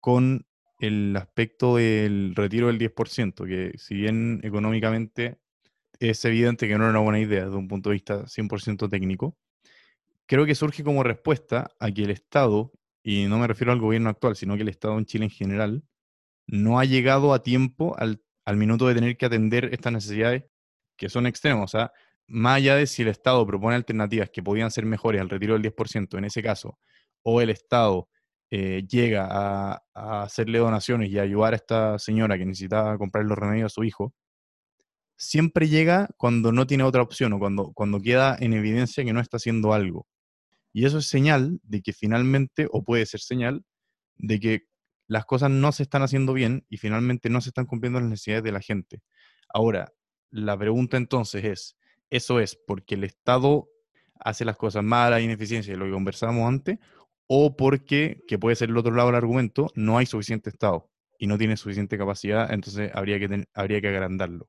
con 0.00 0.46
el 0.78 1.16
aspecto 1.16 1.76
del 1.78 2.32
retiro 2.36 2.68
del 2.68 2.78
10%, 2.78 3.44
que 3.44 3.76
si 3.76 3.96
bien 3.96 4.40
económicamente 4.44 5.40
es 5.98 6.24
evidente 6.24 6.68
que 6.68 6.78
no 6.78 6.84
era 6.84 6.90
una 6.92 7.00
buena 7.00 7.18
idea 7.18 7.46
desde 7.46 7.56
un 7.56 7.66
punto 7.66 7.90
de 7.90 7.94
vista 7.94 8.28
100% 8.28 8.88
técnico, 8.88 9.36
creo 10.26 10.46
que 10.46 10.54
surge 10.54 10.84
como 10.84 11.02
respuesta 11.02 11.70
a 11.80 11.90
que 11.90 12.02
el 12.02 12.10
Estado, 12.10 12.72
y 13.02 13.26
no 13.26 13.38
me 13.38 13.46
refiero 13.46 13.72
al 13.72 13.80
gobierno 13.80 14.10
actual, 14.10 14.36
sino 14.36 14.56
que 14.56 14.62
el 14.62 14.68
Estado 14.68 14.98
en 14.98 15.06
Chile 15.06 15.24
en 15.24 15.30
general, 15.30 15.84
no 16.46 16.78
ha 16.78 16.84
llegado 16.84 17.34
a 17.34 17.42
tiempo 17.42 17.96
al, 17.98 18.22
al 18.44 18.56
minuto 18.56 18.86
de 18.86 18.94
tener 18.94 19.16
que 19.16 19.26
atender 19.26 19.70
estas 19.72 19.92
necesidades 19.92 20.44
que 20.96 21.08
son 21.08 21.26
extremas. 21.26 21.64
O 21.64 21.68
sea, 21.78 21.92
más 22.28 22.56
allá 22.56 22.76
de 22.76 22.86
si 22.86 23.02
el 23.02 23.08
Estado 23.08 23.46
propone 23.46 23.76
alternativas 23.76 24.30
que 24.30 24.42
podían 24.42 24.70
ser 24.70 24.86
mejores 24.86 25.20
al 25.20 25.28
retiro 25.28 25.54
del 25.54 25.62
10% 25.62 26.18
en 26.18 26.24
ese 26.24 26.42
caso, 26.42 26.78
o 27.22 27.40
el 27.40 27.50
Estado 27.50 28.08
eh, 28.50 28.84
llega 28.88 29.28
a, 29.30 29.82
hacerle 29.94 30.58
donaciones 30.58 31.10
y 31.10 31.18
ayudar 31.18 31.52
a 31.52 31.56
esta 31.56 31.98
señora 31.98 32.38
que 32.38 32.46
necesitaba 32.46 32.96
comprar 32.98 33.24
los 33.24 33.36
remedios 33.38 33.72
a 33.72 33.74
su 33.74 33.84
hijo, 33.84 34.14
siempre 35.16 35.68
llega 35.68 36.08
cuando 36.16 36.52
no 36.52 36.66
tiene 36.66 36.84
otra 36.84 37.02
opción 37.02 37.32
o 37.32 37.38
cuando, 37.38 37.72
cuando 37.74 38.00
queda 38.00 38.36
en 38.38 38.52
evidencia 38.52 39.04
que 39.04 39.12
no 39.12 39.20
está 39.20 39.38
haciendo 39.38 39.72
algo. 39.72 40.06
Y 40.76 40.84
eso 40.84 40.98
es 40.98 41.06
señal 41.06 41.58
de 41.62 41.80
que 41.80 41.94
finalmente, 41.94 42.68
o 42.70 42.84
puede 42.84 43.06
ser 43.06 43.20
señal, 43.20 43.64
de 44.18 44.38
que 44.38 44.66
las 45.06 45.24
cosas 45.24 45.50
no 45.50 45.72
se 45.72 45.82
están 45.82 46.02
haciendo 46.02 46.34
bien 46.34 46.66
y 46.68 46.76
finalmente 46.76 47.30
no 47.30 47.40
se 47.40 47.48
están 47.48 47.64
cumpliendo 47.64 47.98
las 47.98 48.10
necesidades 48.10 48.44
de 48.44 48.52
la 48.52 48.60
gente. 48.60 49.00
Ahora, 49.48 49.94
la 50.30 50.54
pregunta 50.58 50.98
entonces 50.98 51.44
es, 51.44 51.78
eso 52.10 52.40
es 52.40 52.56
porque 52.56 52.96
el 52.96 53.04
Estado 53.04 53.70
hace 54.20 54.44
las 54.44 54.58
cosas 54.58 54.84
malas, 54.84 55.22
ineficiencia, 55.22 55.72
de 55.72 55.78
lo 55.78 55.86
que 55.86 55.92
conversábamos 55.92 56.46
antes, 56.46 56.78
o 57.26 57.56
porque, 57.56 58.22
que 58.28 58.38
puede 58.38 58.54
ser 58.54 58.68
el 58.68 58.76
otro 58.76 58.94
lado 58.94 59.08
del 59.08 59.16
argumento, 59.16 59.68
no 59.76 59.96
hay 59.96 60.04
suficiente 60.04 60.50
Estado 60.50 60.90
y 61.18 61.26
no 61.26 61.38
tiene 61.38 61.56
suficiente 61.56 61.96
capacidad, 61.96 62.52
entonces 62.52 62.90
habría 62.94 63.18
que, 63.18 63.46
habría 63.54 63.80
que 63.80 63.88
agrandarlo. 63.88 64.46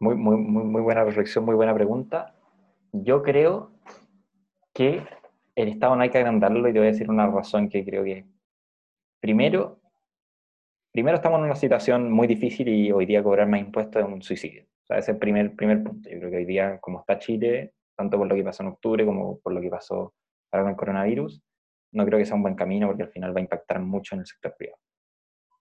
Muy, 0.00 0.16
muy, 0.16 0.36
muy 0.36 0.82
buena 0.82 1.02
reflexión, 1.02 1.46
muy 1.46 1.54
buena 1.54 1.72
pregunta. 1.72 2.34
Yo 2.92 3.22
creo 3.22 3.72
que 4.74 5.02
el 5.60 5.68
Estado 5.68 5.96
no 5.96 6.02
hay 6.02 6.10
que 6.10 6.18
agrandarlo 6.18 6.68
y 6.68 6.72
te 6.72 6.78
voy 6.78 6.88
a 6.88 6.92
decir 6.92 7.10
una 7.10 7.26
razón 7.26 7.68
que 7.68 7.84
creo 7.84 8.04
que... 8.04 8.26
Primero, 9.20 9.80
primero 10.92 11.16
estamos 11.16 11.38
en 11.38 11.44
una 11.44 11.56
situación 11.56 12.10
muy 12.10 12.26
difícil 12.26 12.68
y 12.68 12.90
hoy 12.90 13.06
día 13.06 13.22
cobrar 13.22 13.48
más 13.48 13.60
impuestos 13.60 14.02
es 14.02 14.08
un 14.08 14.22
suicidio 14.22 14.70
sea, 14.90 14.98
ese 14.98 15.10
es 15.12 15.14
el 15.14 15.18
primer, 15.18 15.54
primer 15.54 15.82
punto. 15.82 16.10
Yo 16.10 16.18
creo 16.18 16.30
que 16.30 16.36
hoy 16.38 16.44
día, 16.44 16.78
como 16.80 17.00
está 17.00 17.18
Chile, 17.18 17.74
tanto 17.96 18.18
por 18.18 18.26
lo 18.26 18.34
que 18.34 18.42
pasó 18.42 18.62
en 18.62 18.70
octubre 18.70 19.04
como 19.04 19.38
por 19.40 19.52
lo 19.52 19.60
que 19.60 19.70
pasó 19.70 20.14
ahora 20.50 20.64
con 20.64 20.70
el 20.70 20.76
coronavirus, 20.76 21.42
no 21.92 22.04
creo 22.04 22.18
que 22.18 22.26
sea 22.26 22.36
un 22.36 22.42
buen 22.42 22.54
camino 22.54 22.88
porque 22.88 23.04
al 23.04 23.10
final 23.10 23.34
va 23.34 23.38
a 23.38 23.42
impactar 23.42 23.80
mucho 23.80 24.14
en 24.14 24.20
el 24.20 24.26
sector 24.26 24.54
privado. 24.56 24.80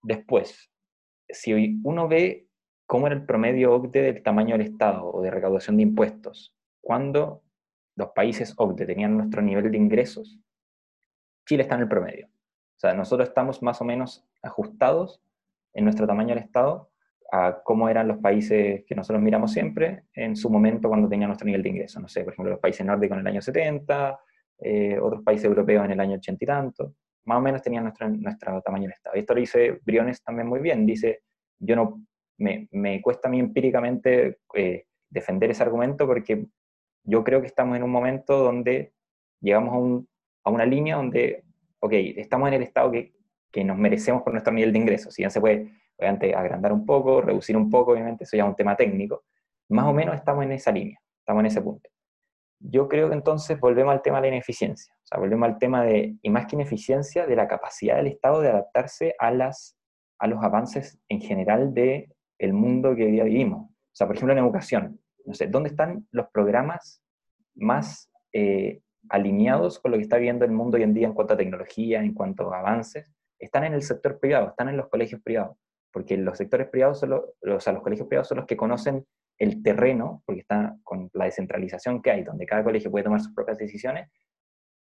Después, 0.02 0.72
si 1.30 1.54
hoy 1.54 1.80
uno 1.84 2.08
ve 2.08 2.48
cómo 2.88 3.08
era 3.08 3.16
el 3.16 3.26
promedio 3.26 3.74
OCDE 3.74 4.02
del 4.02 4.24
tamaño 4.24 4.58
del 4.58 4.68
Estado 4.68 5.08
o 5.12 5.22
de 5.22 5.32
recaudación 5.32 5.78
de 5.78 5.84
impuestos, 5.84 6.56
cuando 6.82 7.44
los 8.00 8.12
países 8.12 8.54
OCDE 8.58 8.86
tenían 8.86 9.18
nuestro 9.18 9.42
nivel 9.42 9.70
de 9.70 9.78
ingresos, 9.78 10.40
Chile 11.46 11.64
está 11.64 11.76
en 11.76 11.82
el 11.82 11.90
promedio. 11.90 12.28
O 12.28 12.80
sea, 12.80 12.94
nosotros 12.94 13.28
estamos 13.28 13.62
más 13.62 13.82
o 13.82 13.86
menos 13.86 14.26
ajustados 14.42 15.22
en 15.74 15.84
nuestro 15.84 16.08
tamaño 16.08 16.30
del 16.30 16.44
Estado 16.46 16.90
a 17.32 17.62
cómo 17.62 17.90
eran 17.90 18.08
los 18.08 18.18
países 18.20 18.86
que 18.88 18.96
nosotros 18.96 19.22
miramos 19.22 19.52
siempre 19.52 20.06
en 20.14 20.36
su 20.38 20.50
momento 20.50 20.88
cuando 20.88 21.10
tenían 21.10 21.28
nuestro 21.28 21.46
nivel 21.46 21.62
de 21.62 21.70
ingreso. 21.70 22.00
No 22.00 22.08
sé, 22.08 22.24
por 22.24 22.34
ejemplo, 22.34 22.52
los 22.52 22.62
países 22.62 22.86
nórdicos 22.86 23.16
en 23.16 23.20
el 23.20 23.28
año 23.28 23.42
70, 23.42 24.20
eh, 24.60 24.98
otros 25.00 25.22
países 25.22 25.46
europeos 25.46 25.84
en 25.84 25.92
el 25.92 26.00
año 26.00 26.16
80 26.16 26.44
y 26.44 26.48
tanto. 26.48 26.96
Más 27.26 27.38
o 27.38 27.42
menos 27.42 27.62
tenían 27.62 27.84
nuestro, 27.84 28.08
nuestro 28.08 28.62
tamaño 28.62 28.88
de 28.88 28.94
Estado. 28.94 29.18
Y 29.18 29.20
esto 29.20 29.34
lo 29.34 29.42
dice 29.42 29.80
Briones 29.84 30.24
también 30.24 30.48
muy 30.48 30.62
bien. 30.62 30.86
Dice, 30.86 31.24
yo 31.60 31.76
no, 31.76 32.02
me, 32.38 32.70
me 32.72 33.02
cuesta 33.02 33.28
a 33.28 33.32
mí 33.32 33.40
empíricamente 33.40 34.40
eh, 34.56 34.86
defender 35.10 35.52
ese 35.52 35.64
argumento 35.64 36.08
porque 36.08 36.46
yo 37.04 37.24
creo 37.24 37.42
que 37.42 37.48
estamos 37.48 37.76
en 37.78 37.84
un 37.84 37.92
momento 37.92 38.38
donde 38.40 38.94
llegamos 39.42 39.74
a, 39.74 39.78
un, 39.78 40.08
a 40.44 40.50
una 40.50 40.66
línea 40.66 40.96
donde, 40.96 41.44
ok, 41.80 41.94
estamos 41.94 42.48
en 42.50 42.56
el 42.56 42.64
estado 42.64 42.92
que, 42.92 43.14
que 43.52 43.64
nos 43.64 43.78
merecemos 43.78 44.24
por 44.24 44.34
nuestro 44.34 44.54
nivel 44.54 44.74
de 44.74 44.80
ingresos. 44.80 45.14
Si 45.14 45.22
bien 45.22 45.32
se 45.32 45.42
puede 45.42 45.72
obviamente 45.98 46.34
agrandar 46.34 46.72
un 46.72 46.86
poco, 46.86 47.22
reducir 47.22 47.58
un 47.58 47.70
poco, 47.70 47.92
obviamente 47.92 48.24
eso 48.24 48.38
ya 48.38 48.44
es 48.44 48.50
un 48.50 48.56
tema 48.56 48.76
técnico, 48.76 49.24
más 49.70 49.86
o 49.86 49.94
menos 49.94 50.16
estamos 50.16 50.46
en 50.46 50.54
esa 50.54 50.72
línea, 50.72 51.00
estamos 51.20 51.42
en 51.42 51.46
ese 51.48 51.62
punto. 51.62 51.90
Yo 52.62 52.88
creo 52.88 53.10
que 53.10 53.16
entonces 53.16 53.60
volvemos 53.60 53.94
al 53.94 54.02
tema 54.02 54.18
de 54.18 54.30
la 54.30 54.36
ineficiencia, 54.36 54.94
o 54.96 55.08
sea, 55.08 55.20
volvemos 55.20 55.48
al 55.48 55.58
tema 55.58 55.84
de, 55.84 56.18
y 56.22 56.30
más 56.30 56.46
que 56.46 56.56
ineficiencia, 56.56 57.26
de 57.26 57.36
la 57.36 57.48
capacidad 57.48 57.98
del 57.98 58.08
Estado 58.08 58.42
de 58.42 58.50
adaptarse 58.50 59.16
a, 59.20 59.32
las, 59.32 59.78
a 60.20 60.28
los 60.28 60.44
avances 60.44 61.00
en 61.08 61.22
general 61.22 61.74
del 61.74 62.14
el 62.38 62.54
mundo 62.54 62.96
que 62.96 63.06
hoy 63.06 63.12
día 63.12 63.24
vivimos. 63.26 63.70
O 63.70 63.96
sea, 63.96 64.08
por 64.08 64.16
ejemplo, 64.16 64.34
en 64.34 64.40
educación, 64.40 65.00
no 65.30 65.36
sé, 65.36 65.48
¿dónde 65.48 65.70
están 65.70 66.08
los 66.12 66.28
programas 66.32 67.02
más 67.56 68.12
eh, 68.34 68.82
alineados 69.10 69.80
con 69.80 69.92
lo 69.92 69.98
que 69.98 70.04
está 70.04 70.18
viviendo 70.18 70.44
el 70.44 70.52
mundo 70.52 70.76
hoy 70.78 70.84
en 70.84 70.94
día 70.94 71.08
en 71.08 71.14
cuanto 71.14 71.36
a 71.36 71.38
tecnología, 71.38 72.02
en 72.02 72.14
cuanto 72.14 72.54
a 72.54 72.60
avances? 72.60 73.08
Están 73.40 73.64
en 73.64 73.74
el 73.74 73.84
sector 73.84 74.20
privado, 74.20 74.50
están 74.50 74.68
en 74.68 74.76
los 74.76 74.90
colegios 74.90 75.22
privados 75.22 75.56
porque 75.92 76.18
los 76.18 76.38
sectores 76.38 76.68
privados, 76.70 77.00
son 77.00 77.10
los 77.10 77.84
colegios 77.84 78.08
privados 78.08 78.28
son 78.28 78.38
los 78.38 78.48
que 78.48 78.58
conocen 78.58 79.06
el 79.38 79.64
terreno, 79.64 80.22
porque 80.26 80.42
está 80.42 80.78
con 80.84 81.10
la 81.14 81.26
descentralización 81.26 82.02
que 82.02 82.12
hay, 82.12 82.24
donde 82.24 82.46
cada 82.46 82.64
colegio 82.64 82.92
puede 82.92 83.06
tomar 83.06 83.22
sus 83.22 83.34
propias 83.34 83.58
decisiones, 83.58 84.10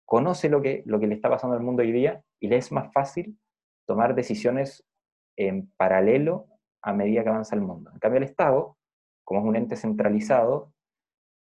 conoce 0.05 0.49
lo 0.49 0.61
que, 0.61 0.83
lo 0.85 0.99
que 0.99 1.07
le 1.07 1.15
está 1.15 1.29
pasando 1.29 1.55
al 1.55 1.63
mundo 1.63 1.83
hoy 1.83 1.91
día 1.91 2.21
y 2.39 2.47
le 2.47 2.57
es 2.57 2.71
más 2.71 2.91
fácil 2.91 3.39
tomar 3.85 4.13
decisiones 4.13 4.85
en 5.37 5.71
paralelo 5.77 6.47
a 6.81 6.93
medida 6.93 7.23
que 7.23 7.29
avanza 7.29 7.55
el 7.55 7.61
mundo. 7.61 7.91
En 7.93 7.99
cambio, 7.99 8.17
el 8.17 8.23
Estado, 8.23 8.77
como 9.31 9.41
es 9.41 9.49
un 9.49 9.55
ente 9.55 9.75
centralizado 9.75 10.73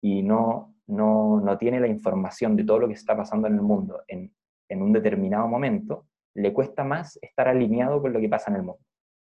y 0.00 0.22
no, 0.22 0.74
no, 0.86 1.40
no 1.40 1.58
tiene 1.58 1.80
la 1.80 1.88
información 1.88 2.56
de 2.56 2.64
todo 2.64 2.80
lo 2.80 2.88
que 2.88 2.94
está 2.94 3.16
pasando 3.16 3.46
en 3.48 3.54
el 3.54 3.62
mundo 3.62 4.02
en, 4.08 4.34
en 4.68 4.82
un 4.82 4.92
determinado 4.92 5.46
momento, 5.48 6.06
le 6.34 6.52
cuesta 6.52 6.84
más 6.84 7.18
estar 7.22 7.48
alineado 7.48 8.00
con 8.02 8.12
lo 8.12 8.20
que 8.20 8.28
pasa 8.28 8.50
en 8.50 8.56
el 8.56 8.62
mundo. 8.62 8.80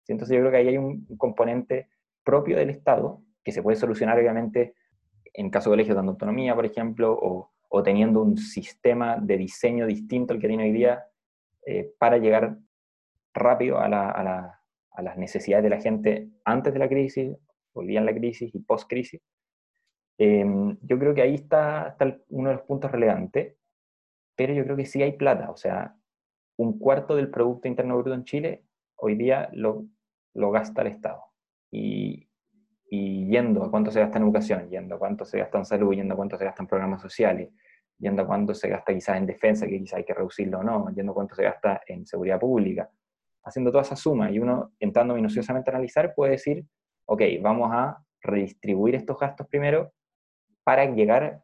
Entonces 0.06 0.34
yo 0.34 0.40
creo 0.40 0.50
que 0.50 0.56
ahí 0.58 0.68
hay 0.68 0.78
un, 0.78 1.06
componente 1.16 1.88
propio 2.24 2.56
del 2.56 2.70
Estado 2.70 3.22
que 3.44 3.52
se 3.52 3.62
puede 3.62 3.76
solucionar 3.76 4.18
obviamente 4.18 4.74
en 5.34 5.50
caso 5.50 5.70
de 5.70 5.74
colegios 5.74 5.96
dando 5.96 6.12
autonomía, 6.12 6.54
por 6.54 6.66
ejemplo, 6.66 7.16
o, 7.20 7.52
teniendo 7.82 8.22
un 8.22 8.36
sistema 8.36 9.18
de 9.18 9.36
diseño 9.36 9.86
distinto 9.86 10.32
al 10.32 10.40
que 10.40 10.48
tiene 10.48 10.64
hoy 10.64 10.72
día 10.72 11.04
eh, 11.64 11.92
para 11.98 12.18
llegar 12.18 12.56
rápido 13.34 13.78
a, 13.78 13.88
las 13.88 15.16
necesidades 15.16 15.62
de 15.62 15.70
la 15.70 15.80
gente 15.80 16.28
antes 16.44 16.72
de 16.72 16.78
la 16.78 16.88
crisis, 16.88 17.36
en 17.74 18.06
la 18.06 18.14
crisis 18.14 18.54
y 18.54 18.58
post-crisis. 18.60 19.20
Em, 20.18 20.76
yo 20.82 20.98
creo 20.98 21.14
que 21.14 21.22
ahí 21.22 21.34
está, 21.34 21.88
está, 21.88 22.18
uno 22.30 22.50
de 22.50 22.56
los 22.56 22.64
puntos 22.64 22.90
relevantes, 22.90 23.56
pero 24.34 24.52
yo 24.52 24.64
creo 24.64 24.76
que 24.76 24.86
sí 24.86 25.02
hay 25.02 25.12
plata, 25.12 25.50
o 25.50 25.56
sea, 25.56 25.96
un 26.56 26.78
cuarto 26.78 27.14
del 27.14 27.30
Producto 27.30 27.68
Interno 27.68 27.96
Bruto 27.96 28.14
en 28.14 28.24
Chile 28.24 28.64
hoy 28.96 29.14
día 29.14 29.48
lo, 29.52 29.86
lo 30.34 30.50
gasta 30.50 30.82
el 30.82 30.88
Estado. 30.88 31.22
Y, 31.70 32.28
y 32.90 33.26
yendo 33.28 33.62
a 33.62 33.70
cuánto 33.70 33.90
se 33.90 34.00
gasta 34.00 34.18
en 34.18 34.24
educación, 34.24 34.68
yendo 34.70 34.96
a 34.96 34.98
cuánto 34.98 35.24
se 35.24 35.38
gasta 35.38 35.58
en 35.58 35.64
salud, 35.64 35.94
yendo 35.94 36.14
a 36.14 36.16
cuánto 36.16 36.36
se 36.36 36.44
gasta 36.44 36.62
en 36.62 36.68
programas 36.68 37.02
sociales, 37.02 37.50
yendo 37.98 38.22
a 38.22 38.26
cuánto 38.26 38.54
se 38.54 38.68
gasta 38.68 38.94
quizás 38.94 39.18
en 39.18 39.26
defensa, 39.26 39.66
que 39.66 39.78
quizás 39.78 39.98
hay 39.98 40.04
que 40.04 40.14
reducirlo 40.14 40.60
o 40.60 40.62
no, 40.62 40.90
yendo 40.90 41.12
a 41.12 41.14
cuánto 41.14 41.34
se 41.34 41.44
gasta 41.44 41.80
en 41.86 42.06
seguridad 42.06 42.40
pública, 42.40 42.90
haciendo 43.44 43.70
toda 43.70 43.82
esa 43.82 43.96
suma 43.96 44.30
y 44.30 44.38
uno 44.38 44.72
entrando 44.80 45.14
minuciosamente 45.14 45.70
a 45.70 45.74
analizar 45.74 46.14
puede 46.14 46.32
decir, 46.32 46.64
ok, 47.08 47.22
vamos 47.40 47.70
a 47.72 48.02
redistribuir 48.22 48.94
estos 48.94 49.18
gastos 49.18 49.46
primero 49.48 49.92
para 50.64 50.84
llegar 50.84 51.42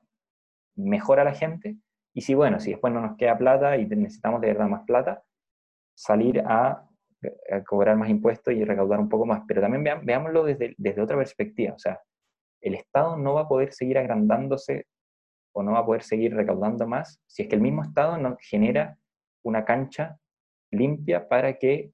mejor 0.77 1.20
a 1.20 1.24
la 1.24 1.35
gente 1.35 1.77
y 2.12 2.20
si 2.20 2.35
bueno, 2.35 2.61
si 2.61 2.70
después 2.70 2.92
no 2.92 3.00
nos 3.00 3.16
queda 3.16 3.37
plata 3.37 3.77
y 3.77 3.87
necesitamos 3.87 4.40
de 4.40 4.48
verdad 4.48 4.68
más 4.68 4.83
plata, 4.85 5.22
salir 5.96 6.40
a 6.46 6.88
cobrar 7.66 7.96
más 7.96 8.09
impuestos 8.09 8.55
y 8.55 8.64
recaudar 8.64 9.00
un 9.00 9.09
poco 9.09 9.27
más. 9.27 9.42
Pero 9.48 9.61
también 9.61 9.83
veámoslo 10.05 10.44
desde, 10.44 10.74
desde 10.77 11.00
otra 11.00 11.16
perspectiva. 11.16 11.74
O 11.74 11.79
sea, 11.79 12.00
el 12.61 12.74
Estado 12.74 13.16
no 13.16 13.35
va 13.35 13.42
a 13.42 13.48
poder 13.48 13.72
seguir 13.72 13.98
agrandándose 13.98 14.87
o 15.53 15.62
no 15.62 15.72
va 15.72 15.81
a 15.81 15.87
poder 15.87 16.03
seguir 16.03 16.35
recaudando 16.35 16.87
más 16.87 17.20
si 17.27 17.42
es 17.42 17.48
que 17.48 17.57
el 17.57 17.62
mismo 17.62 17.83
Estado 17.83 18.18
no 18.18 18.37
genera 18.40 18.96
una 19.44 19.64
cancha 19.64 20.18
limpia 20.70 21.29
para 21.29 21.59
que 21.59 21.92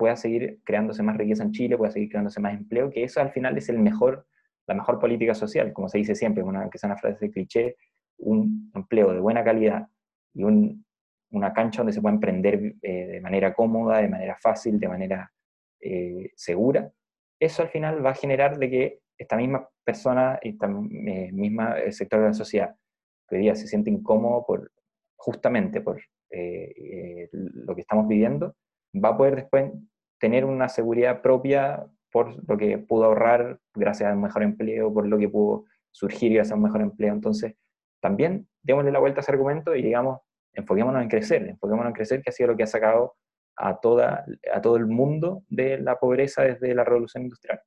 pueda 0.00 0.16
seguir 0.16 0.60
creándose 0.64 1.02
más 1.02 1.18
riqueza 1.18 1.42
en 1.42 1.52
Chile, 1.52 1.76
pueda 1.76 1.92
seguir 1.92 2.08
creándose 2.08 2.40
más 2.40 2.54
empleo, 2.54 2.88
que 2.88 3.04
eso 3.04 3.20
al 3.20 3.32
final 3.32 3.58
es 3.58 3.68
el 3.68 3.78
mejor, 3.78 4.26
la 4.66 4.74
mejor 4.74 4.98
política 4.98 5.34
social, 5.34 5.74
como 5.74 5.90
se 5.90 5.98
dice 5.98 6.14
siempre, 6.14 6.42
una, 6.42 6.70
que 6.70 6.78
sea 6.78 6.88
una 6.88 6.96
frase 6.96 7.26
de 7.26 7.30
cliché, 7.30 7.76
un 8.16 8.72
empleo 8.74 9.12
de 9.12 9.20
buena 9.20 9.44
calidad 9.44 9.86
y 10.32 10.44
un, 10.44 10.86
una 11.32 11.52
cancha 11.52 11.82
donde 11.82 11.92
se 11.92 12.00
pueda 12.00 12.14
emprender 12.14 12.76
eh, 12.80 13.06
de 13.08 13.20
manera 13.20 13.52
cómoda, 13.52 13.98
de 13.98 14.08
manera 14.08 14.38
fácil, 14.40 14.80
de 14.80 14.88
manera 14.88 15.30
eh, 15.82 16.30
segura, 16.34 16.90
eso 17.38 17.60
al 17.60 17.68
final 17.68 18.04
va 18.04 18.12
a 18.12 18.14
generar 18.14 18.58
de 18.58 18.70
que 18.70 19.00
esta 19.18 19.36
misma 19.36 19.68
persona, 19.84 20.38
esta 20.40 20.66
eh, 20.66 21.30
misma 21.30 21.76
sector 21.90 22.20
de 22.20 22.26
la 22.28 22.32
sociedad, 22.32 22.74
que 23.28 23.36
hoy 23.36 23.42
día 23.42 23.54
se 23.54 23.66
siente 23.66 23.90
incómodo 23.90 24.46
por, 24.46 24.72
justamente 25.16 25.82
por 25.82 26.00
lo 26.32 27.74
que 27.74 27.80
estamos 27.80 28.08
viviendo, 28.08 28.54
va 28.94 29.10
a 29.10 29.16
poder 29.16 29.36
después 29.36 29.72
tener 30.20 30.44
una 30.44 30.68
seguridad 30.68 31.22
propia 31.22 31.86
por 32.12 32.48
lo 32.48 32.56
que 32.56 32.78
pudo 32.78 33.04
ahorrar 33.04 33.58
gracias 33.74 34.10
a 34.10 34.14
un 34.14 34.22
mejor 34.22 34.42
empleo, 34.42 34.92
por 34.92 35.06
lo 35.06 35.18
que 35.18 35.28
pudo 35.28 35.64
surgir 35.90 36.34
gracias 36.34 36.52
a 36.52 36.56
un 36.56 36.62
mejor 36.62 36.82
empleo. 36.82 37.12
Entonces, 37.12 37.54
también 38.00 38.48
démosle 38.62 38.92
la 38.92 38.98
vuelta 38.98 39.20
a 39.20 39.22
ese 39.22 39.32
argumento 39.32 39.74
y 39.74 39.82
digamos, 39.82 40.20
enfoquémonos 40.52 41.02
en 41.02 41.08
crecer, 41.08 41.42
enfoquémonos 41.48 41.88
en 41.88 41.94
crecer, 41.94 42.22
que 42.22 42.30
ha 42.30 42.32
sido 42.32 42.50
lo 42.50 42.56
que 42.56 42.64
ha 42.64 42.68
sacado 42.68 43.16
a, 43.56 43.80
toda, 43.80 44.24
a 44.52 44.60
todo 44.60 44.76
el 44.76 44.86
mundo 44.86 45.44
de 45.48 45.78
la 45.78 45.98
pobreza 45.98 46.42
desde 46.42 46.74
la 46.74 46.84
revolución 46.84 47.24
industrial. 47.24 47.60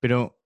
Pero 0.00 0.38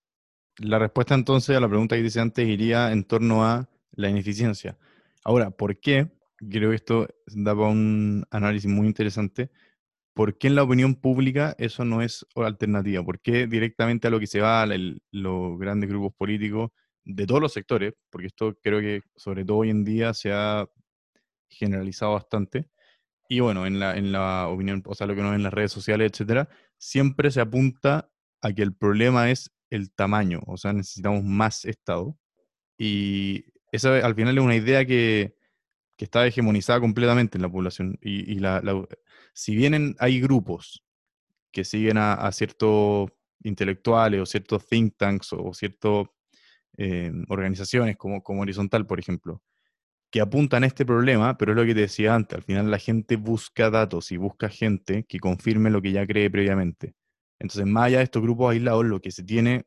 la 0.59 0.79
respuesta 0.79 1.14
entonces 1.14 1.57
a 1.57 1.61
la 1.61 1.68
pregunta 1.68 1.96
que 1.96 2.03
hice 2.03 2.20
antes 2.20 2.46
iría 2.46 2.92
en 2.92 3.05
torno 3.05 3.44
a 3.44 3.68
la 3.92 4.09
ineficiencia. 4.09 4.77
Ahora, 5.24 5.51
¿por 5.51 5.79
qué? 5.79 6.09
Creo 6.37 6.70
que 6.70 6.77
esto 6.77 7.09
da 7.27 7.55
para 7.55 7.68
un 7.68 8.24
análisis 8.31 8.70
muy 8.70 8.87
interesante. 8.87 9.51
¿Por 10.18 10.37
qué 10.37 10.48
en 10.48 10.57
la 10.57 10.64
opinión 10.64 10.96
pública 10.96 11.54
eso 11.61 11.85
no 11.85 12.02
es 12.02 12.26
alternativa? 12.35 13.04
¿Por 13.04 13.20
qué 13.20 13.46
directamente 13.46 14.09
a 14.09 14.11
lo 14.11 14.18
que 14.18 14.26
se 14.26 14.40
va 14.40 14.66
los 15.12 15.59
grandes 15.61 15.88
grupos 15.88 16.12
políticos 16.18 16.72
de 17.04 17.24
todos 17.24 17.40
los 17.40 17.52
sectores, 17.52 17.94
porque 18.11 18.26
esto 18.26 18.59
creo 18.61 18.81
que 18.81 19.02
sobre 19.14 19.44
todo 19.44 19.59
hoy 19.59 19.70
en 19.70 19.85
día 19.85 20.12
se 20.14 20.33
ha 20.33 20.66
generalizado 21.48 22.14
bastante. 22.14 22.68
Y 23.28 23.38
bueno, 23.38 23.64
en 23.64 23.78
la, 23.78 23.96
en 23.96 24.11
la 24.11 24.48
opinión, 24.48 24.83
o 24.87 24.94
sea, 24.96 25.07
lo 25.07 25.14
que 25.14 25.22
no 25.22 25.37
en 25.37 25.44
las 25.44 25.54
redes 25.54 25.70
sociales, 25.70 26.11
etcétera, 26.11 26.48
siempre 26.78 27.31
se 27.31 27.40
apunta 27.40 28.11
a 28.42 28.52
que 28.52 28.62
el 28.62 28.74
problema 28.74 29.31
es 29.31 29.52
el 29.70 29.92
tamaño, 29.92 30.40
o 30.48 30.57
sea, 30.57 30.72
necesitamos 30.72 31.22
más 31.22 31.64
Estado. 31.64 32.18
Y 32.76 33.44
esa 33.70 34.04
al 34.04 34.16
final 34.16 34.37
es 34.37 34.42
una 34.42 34.57
idea 34.57 34.85
que, 34.85 35.37
que 35.96 36.07
está 36.07 36.26
hegemonizada 36.26 36.81
completamente 36.81 37.38
en 37.38 37.42
la 37.42 37.48
población. 37.48 37.98
Y, 38.02 38.40
la, 38.40 38.61
si 39.38 39.55
bien 39.55 39.94
hay 40.01 40.20
grupos 40.20 40.85
que 41.53 41.62
siguen 41.64 41.96
a, 41.96 42.29
ciertos 42.33 43.09
intelectuales 43.44 44.20
o 44.20 44.27
ciertos 44.27 44.66
think 44.66 44.96
tanks 44.96 45.33
o 45.33 45.55
ciertos 45.55 46.09
eh, 46.77 47.12
organizaciones 47.29 47.96
como, 47.96 48.20
como 48.20 48.42
Horizontal, 48.42 48.85
por 48.85 48.98
ejemplo, 48.98 49.40
que 50.11 50.20
apuntan 50.20 50.64
a 50.64 50.66
este 50.66 50.85
problema, 50.85 51.38
pero 51.38 51.53
es 51.53 51.57
lo 51.57 51.64
que 51.64 51.74
te 51.74 51.83
decía 51.83 52.16
antes, 52.16 52.37
al 52.37 52.42
final 52.42 52.68
la 52.68 52.81
gente 52.81 53.14
busca 53.14 53.70
datos 53.70 54.11
y 54.11 54.16
busca 54.16 54.48
gente 54.48 55.05
que 55.05 55.20
confirme 55.20 55.70
lo 55.70 55.81
que 55.81 55.92
ya 55.92 56.05
cree 56.05 56.29
previamente. 56.29 56.96
Entonces, 57.38 57.64
más 57.64 57.85
allá 57.85 57.98
de 57.98 58.05
estos 58.05 58.22
grupos 58.22 58.51
aislados, 58.51 58.87
lo 58.87 59.01
que 59.01 59.12
se 59.12 59.22
tiene 59.22 59.66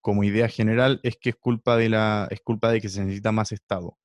como 0.00 0.24
idea 0.24 0.48
general 0.48 0.98
es 1.04 1.16
que 1.16 1.30
es 1.30 1.36
culpa 1.36 1.76
de, 1.76 1.90
la, 1.90 2.26
es 2.32 2.40
culpa 2.40 2.72
de 2.72 2.80
que 2.80 2.88
se 2.88 3.04
necesita 3.04 3.30
más 3.30 3.52
Estado. 3.52 3.96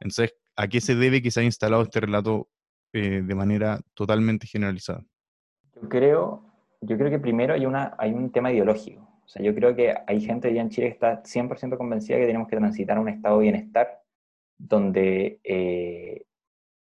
Entonces, 0.00 0.34
¿a 0.54 0.68
qué 0.68 0.82
se 0.82 0.96
debe 0.96 1.22
que 1.22 1.30
se 1.30 1.40
haya 1.40 1.46
instalado 1.46 1.82
este 1.82 2.00
relato 2.00 2.50
eh, 2.92 3.22
de 3.24 3.34
manera 3.34 3.80
totalmente 3.94 4.46
generalizada? 4.46 5.04
Yo 5.74 5.88
creo, 5.88 6.44
yo 6.80 6.96
creo 6.96 7.10
que 7.10 7.18
primero 7.18 7.54
hay, 7.54 7.66
una, 7.66 7.94
hay 7.98 8.12
un 8.12 8.30
tema 8.30 8.52
ideológico. 8.52 9.02
O 9.24 9.28
sea, 9.28 9.42
yo 9.42 9.54
creo 9.54 9.76
que 9.76 9.94
hay 10.06 10.20
gente 10.20 10.52
ya 10.52 10.60
en 10.60 10.70
Chile 10.70 10.88
que 10.88 10.94
está 10.94 11.22
100% 11.22 11.76
convencida 11.76 12.18
que 12.18 12.26
tenemos 12.26 12.48
que 12.48 12.56
transitar 12.56 12.96
a 12.96 13.00
un 13.00 13.08
estado 13.08 13.38
de 13.38 13.42
bienestar 13.42 14.00
donde 14.58 15.40
eh, 15.44 16.24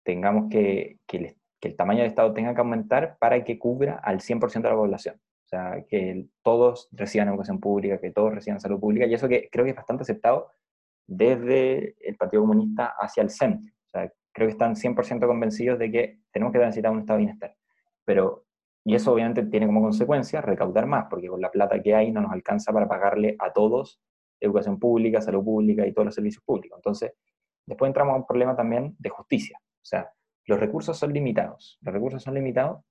tengamos 0.04 0.50
que, 0.50 1.00
que, 1.06 1.36
el, 1.62 1.76
tamaño 1.76 2.00
del 2.00 2.08
Estado 2.10 2.34
tenga 2.34 2.54
que 2.54 2.62
aumentar 2.62 3.18
para 3.20 3.44
que 3.44 3.60
cubra 3.60 3.96
al 3.96 4.22
100% 4.22 4.62
de 4.62 4.70
la 4.70 4.76
población. 4.76 5.16
O 5.16 5.48
sea, 5.50 5.84
que 5.88 6.28
todos 6.42 6.88
reciban 6.92 7.28
educación 7.28 7.60
pública, 7.60 8.00
que 8.00 8.12
todos 8.12 8.34
reciban 8.34 8.62
salud 8.62 8.80
pública, 8.80 9.06
y 9.06 9.14
eso 9.14 9.28
que 9.28 9.50
creo 9.52 9.66
que 9.66 9.72
es 9.72 9.76
bastante 9.76 10.04
aceptado 10.04 10.52
desde 11.06 11.96
el 12.08 12.16
Partido 12.16 12.44
Comunista 12.44 12.96
hacia 12.98 13.24
el 13.24 13.30
centro. 13.30 13.74
O 13.86 13.90
sea, 13.90 14.12
creo 14.38 14.48
que 14.48 14.52
están 14.52 14.76
100% 14.76 15.26
convencidos 15.26 15.80
de 15.80 15.92
que 15.92 16.20
tenemos 16.32 16.54
que 16.54 16.60
transitar 16.60 16.92
un 16.92 17.00
estado 17.00 17.18
de 17.18 17.26
bienestar. 17.26 17.56
Pero 18.06 18.46
y 18.86 18.94
eso 18.94 19.12
obviamente 19.12 19.44
tiene 19.48 19.66
como 19.66 19.82
consecuencia 19.82 20.42
recaudar 20.42 20.86
más, 20.86 21.08
porque 21.10 21.28
con 21.28 21.42
la 21.42 21.50
plata 21.50 21.82
que 21.82 21.96
hay 21.96 22.12
no 22.12 22.22
nos 22.22 22.32
alcanza 22.32 22.72
para 22.72 22.88
pagarle 22.88 23.36
a 23.40 23.52
todos 23.52 24.00
educación 24.40 24.80
pública, 24.80 25.22
salud 25.22 25.44
pública 25.44 25.88
y 25.88 25.92
todos 25.92 26.06
los 26.06 26.16
servicios 26.16 26.44
públicos. 26.44 26.78
Entonces, 26.78 27.14
después 27.66 27.90
entramos 27.90 28.14
a 28.14 28.18
un 28.18 28.28
problema 28.28 28.56
también 28.56 28.96
de 29.00 29.10
justicia. 29.10 29.60
O 29.60 29.86
sea, 29.86 30.12
los 30.46 30.60
recursos 30.60 30.96
son 30.96 31.12
limitados. 31.14 31.80
Los 31.82 31.96
recursos 31.96 32.22
son 32.22 32.36
limitados 32.36 32.82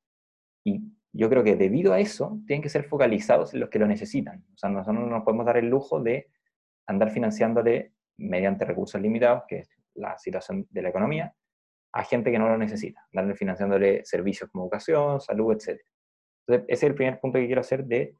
y 0.64 0.82
yo 1.12 1.30
creo 1.30 1.44
que 1.44 1.54
debido 1.54 1.92
a 1.92 2.00
eso 2.00 2.40
tienen 2.44 2.62
que 2.62 2.68
ser 2.68 2.82
focalizados 2.82 3.54
en 3.54 3.60
los 3.60 3.70
que 3.70 3.78
lo 3.78 3.86
necesitan. 3.86 4.44
O 4.52 4.58
sea, 4.58 4.68
nosotros 4.68 5.00
no 5.00 5.06
nos 5.06 5.22
podemos 5.22 5.46
dar 5.46 5.58
el 5.58 5.70
lujo 5.70 6.02
de 6.02 6.26
andar 6.88 7.10
financiándole 7.10 7.94
mediante 8.18 8.64
recursos 8.64 9.00
limitados, 9.00 9.44
que 9.48 9.64
la 9.96 10.18
situación 10.18 10.66
de 10.70 10.82
la 10.82 10.88
economía, 10.88 11.34
a 11.92 12.04
gente 12.04 12.30
que 12.30 12.38
no 12.38 12.48
lo 12.48 12.58
necesita, 12.58 13.06
darle 13.12 13.34
financiándole 13.34 14.04
servicios 14.04 14.50
como 14.50 14.64
educación, 14.64 15.20
salud, 15.20 15.54
etc. 15.54 15.80
Ese 16.46 16.64
es 16.68 16.82
el 16.82 16.94
primer 16.94 17.18
punto 17.20 17.38
que 17.38 17.46
quiero 17.46 17.60
hacer 17.60 17.84
de 17.84 18.14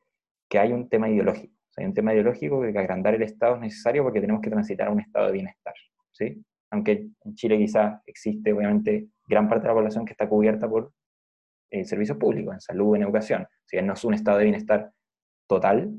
que 0.49 0.59
hay 0.59 0.73
un 0.73 0.89
tema 0.89 1.09
ideológico. 1.09 1.55
hay 1.77 1.85
un 1.85 1.95
tema 1.95 2.15
ideológico 2.15 2.63
de 2.63 2.73
que 2.73 2.79
agrandar 2.79 3.15
el 3.15 3.23
Estado 3.23 3.57
es 3.57 3.61
necesario 3.61 4.03
porque 4.03 4.21
tenemos 4.21 4.41
que 4.41 4.51
transitar 4.51 4.89
a 4.89 4.91
un 4.91 5.01
estado 5.01 5.27
de 5.27 5.33
bienestar. 5.33 5.75
¿sí? 6.13 6.43
Aunque 6.71 7.09
en 7.25 7.35
Chile 7.35 7.59
quizás 7.59 8.01
existe, 8.07 8.53
obviamente, 8.53 9.09
gran 9.27 9.49
parte 9.49 9.65
de 9.65 9.69
la 9.69 9.75
población 9.75 10.05
que 10.05 10.13
está 10.13 10.29
cubierta 10.29 10.69
por 10.69 10.93
eh, 11.71 11.85
servicios 11.85 12.17
públicos, 12.17 12.55
en 12.55 12.61
salud, 12.61 12.97
en 12.97 13.03
educación. 13.03 13.47
Si 13.67 13.77
bien 13.77 13.87
no 13.87 13.93
es 13.93 14.05
un 14.05 14.15
estado 14.15 14.39
de 14.39 14.45
bienestar 14.45 14.91
total, 15.47 15.93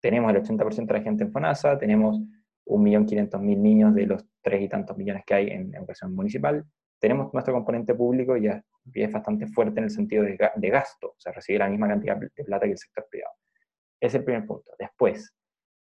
tenemos 0.00 0.32
el 0.32 0.42
80% 0.42 0.86
de 0.86 0.94
la 0.94 1.02
gente 1.02 1.24
en 1.24 1.32
FONASA, 1.32 1.78
tenemos 1.78 2.20
1.500.000 2.66 3.58
niños 3.58 3.94
de 3.94 4.06
los 4.06 4.24
tres 4.40 4.62
y 4.62 4.68
tantos 4.68 4.96
millones 4.96 5.24
que 5.26 5.34
hay 5.34 5.48
en 5.48 5.74
educación 5.74 6.14
municipal, 6.14 6.64
tenemos 6.98 7.32
nuestro 7.32 7.52
componente 7.52 7.94
público 7.94 8.36
ya 8.36 8.62
es 8.94 9.12
bastante 9.12 9.46
fuerte 9.46 9.78
en 9.78 9.84
el 9.84 9.90
sentido 9.90 10.24
de, 10.24 10.70
gasto, 10.70 11.08
o 11.08 11.16
sea, 11.18 11.32
recibe 11.32 11.58
la 11.58 11.68
misma 11.68 11.88
cantidad 11.88 12.16
de 12.16 12.44
plata 12.44 12.66
que 12.66 12.72
el 12.72 12.78
sector 12.78 13.06
privado. 13.10 13.34
Es 14.00 14.14
el 14.14 14.24
primer 14.24 14.46
punto. 14.46 14.72
Después, 14.78 15.32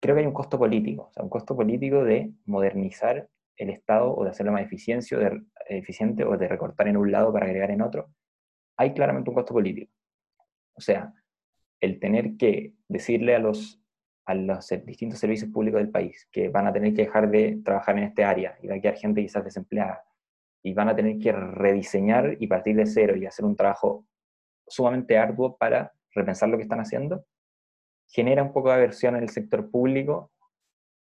creo 0.00 0.14
que 0.14 0.20
hay 0.20 0.26
un 0.26 0.32
costo 0.32 0.58
político, 0.58 1.08
o 1.08 1.12
sea, 1.12 1.22
un 1.22 1.30
costo 1.30 1.56
político 1.56 2.04
de 2.04 2.32
modernizar 2.46 3.28
el 3.56 3.70
Estado 3.70 4.14
o 4.14 4.24
de 4.24 4.30
hacerlo 4.30 4.52
más 4.52 4.62
eficiente, 4.62 5.16
de, 5.16 5.42
eficiente 5.68 6.24
o 6.24 6.36
de 6.36 6.48
recortar 6.48 6.88
en 6.88 6.96
un 6.96 7.10
lado 7.10 7.32
para 7.32 7.46
agregar 7.46 7.70
en 7.70 7.82
otro. 7.82 8.10
Hay 8.76 8.92
claramente 8.92 9.30
un 9.30 9.36
costo 9.36 9.54
político. 9.54 9.92
O 10.74 10.80
sea, 10.80 11.12
el 11.80 12.00
tener 12.00 12.36
que 12.36 12.74
decirle 12.88 13.34
a 13.34 13.38
los, 13.38 13.80
a 14.26 14.34
los 14.34 14.68
distintos 14.86 15.18
servicios 15.18 15.50
públicos 15.50 15.80
del 15.80 15.90
país 15.90 16.28
que 16.32 16.48
van 16.48 16.66
a 16.66 16.72
tener 16.72 16.94
que 16.94 17.02
dejar 17.02 17.30
de 17.30 17.60
trabajar 17.64 17.98
en 17.98 18.04
este 18.04 18.24
área 18.24 18.56
y 18.62 18.68
va 18.68 18.76
a 18.76 18.80
quedar 18.80 18.96
gente 18.96 19.20
quizás 19.22 19.44
desempleada 19.44 20.02
y 20.62 20.72
van 20.72 20.88
a 20.88 20.96
tener 20.96 21.18
que 21.18 21.30
rediseñar 21.32 22.36
y 22.40 22.46
partir 22.46 22.76
de 22.76 22.86
cero 22.86 23.16
y 23.16 23.26
hacer 23.26 23.44
un 23.44 23.54
trabajo 23.54 24.06
sumamente 24.66 25.18
arduo 25.18 25.56
para 25.56 25.92
repensar 26.14 26.48
lo 26.48 26.56
que 26.56 26.62
están 26.62 26.80
haciendo, 26.80 27.26
genera 28.06 28.42
un 28.42 28.52
poco 28.52 28.68
de 28.68 28.76
aversión 28.76 29.16
en 29.16 29.24
el 29.24 29.28
sector 29.28 29.70
público 29.70 30.30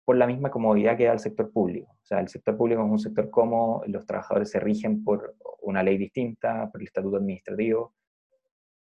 por 0.06 0.16
la 0.16 0.28
misma 0.28 0.50
comodidad 0.50 0.98
que 0.98 1.06
da 1.06 1.14
el 1.14 1.20
sector 1.20 1.52
público. 1.52 1.92
O 1.92 2.06
sea, 2.06 2.20
el 2.20 2.30
sector 2.30 2.56
público 2.56 2.82
es 2.84 2.90
un 2.90 3.00
sector 3.00 3.30
cómodo, 3.30 3.84
los 3.88 4.06
trabajadores 4.06 4.50
se 4.52 4.60
rigen 4.60 5.04
por 5.04 5.36
una 5.62 5.84
ley 5.84 5.98
distinta, 5.98 6.70
por 6.72 6.82
el 6.82 6.88
estatuto 6.88 7.18
administrativo, 7.18 7.94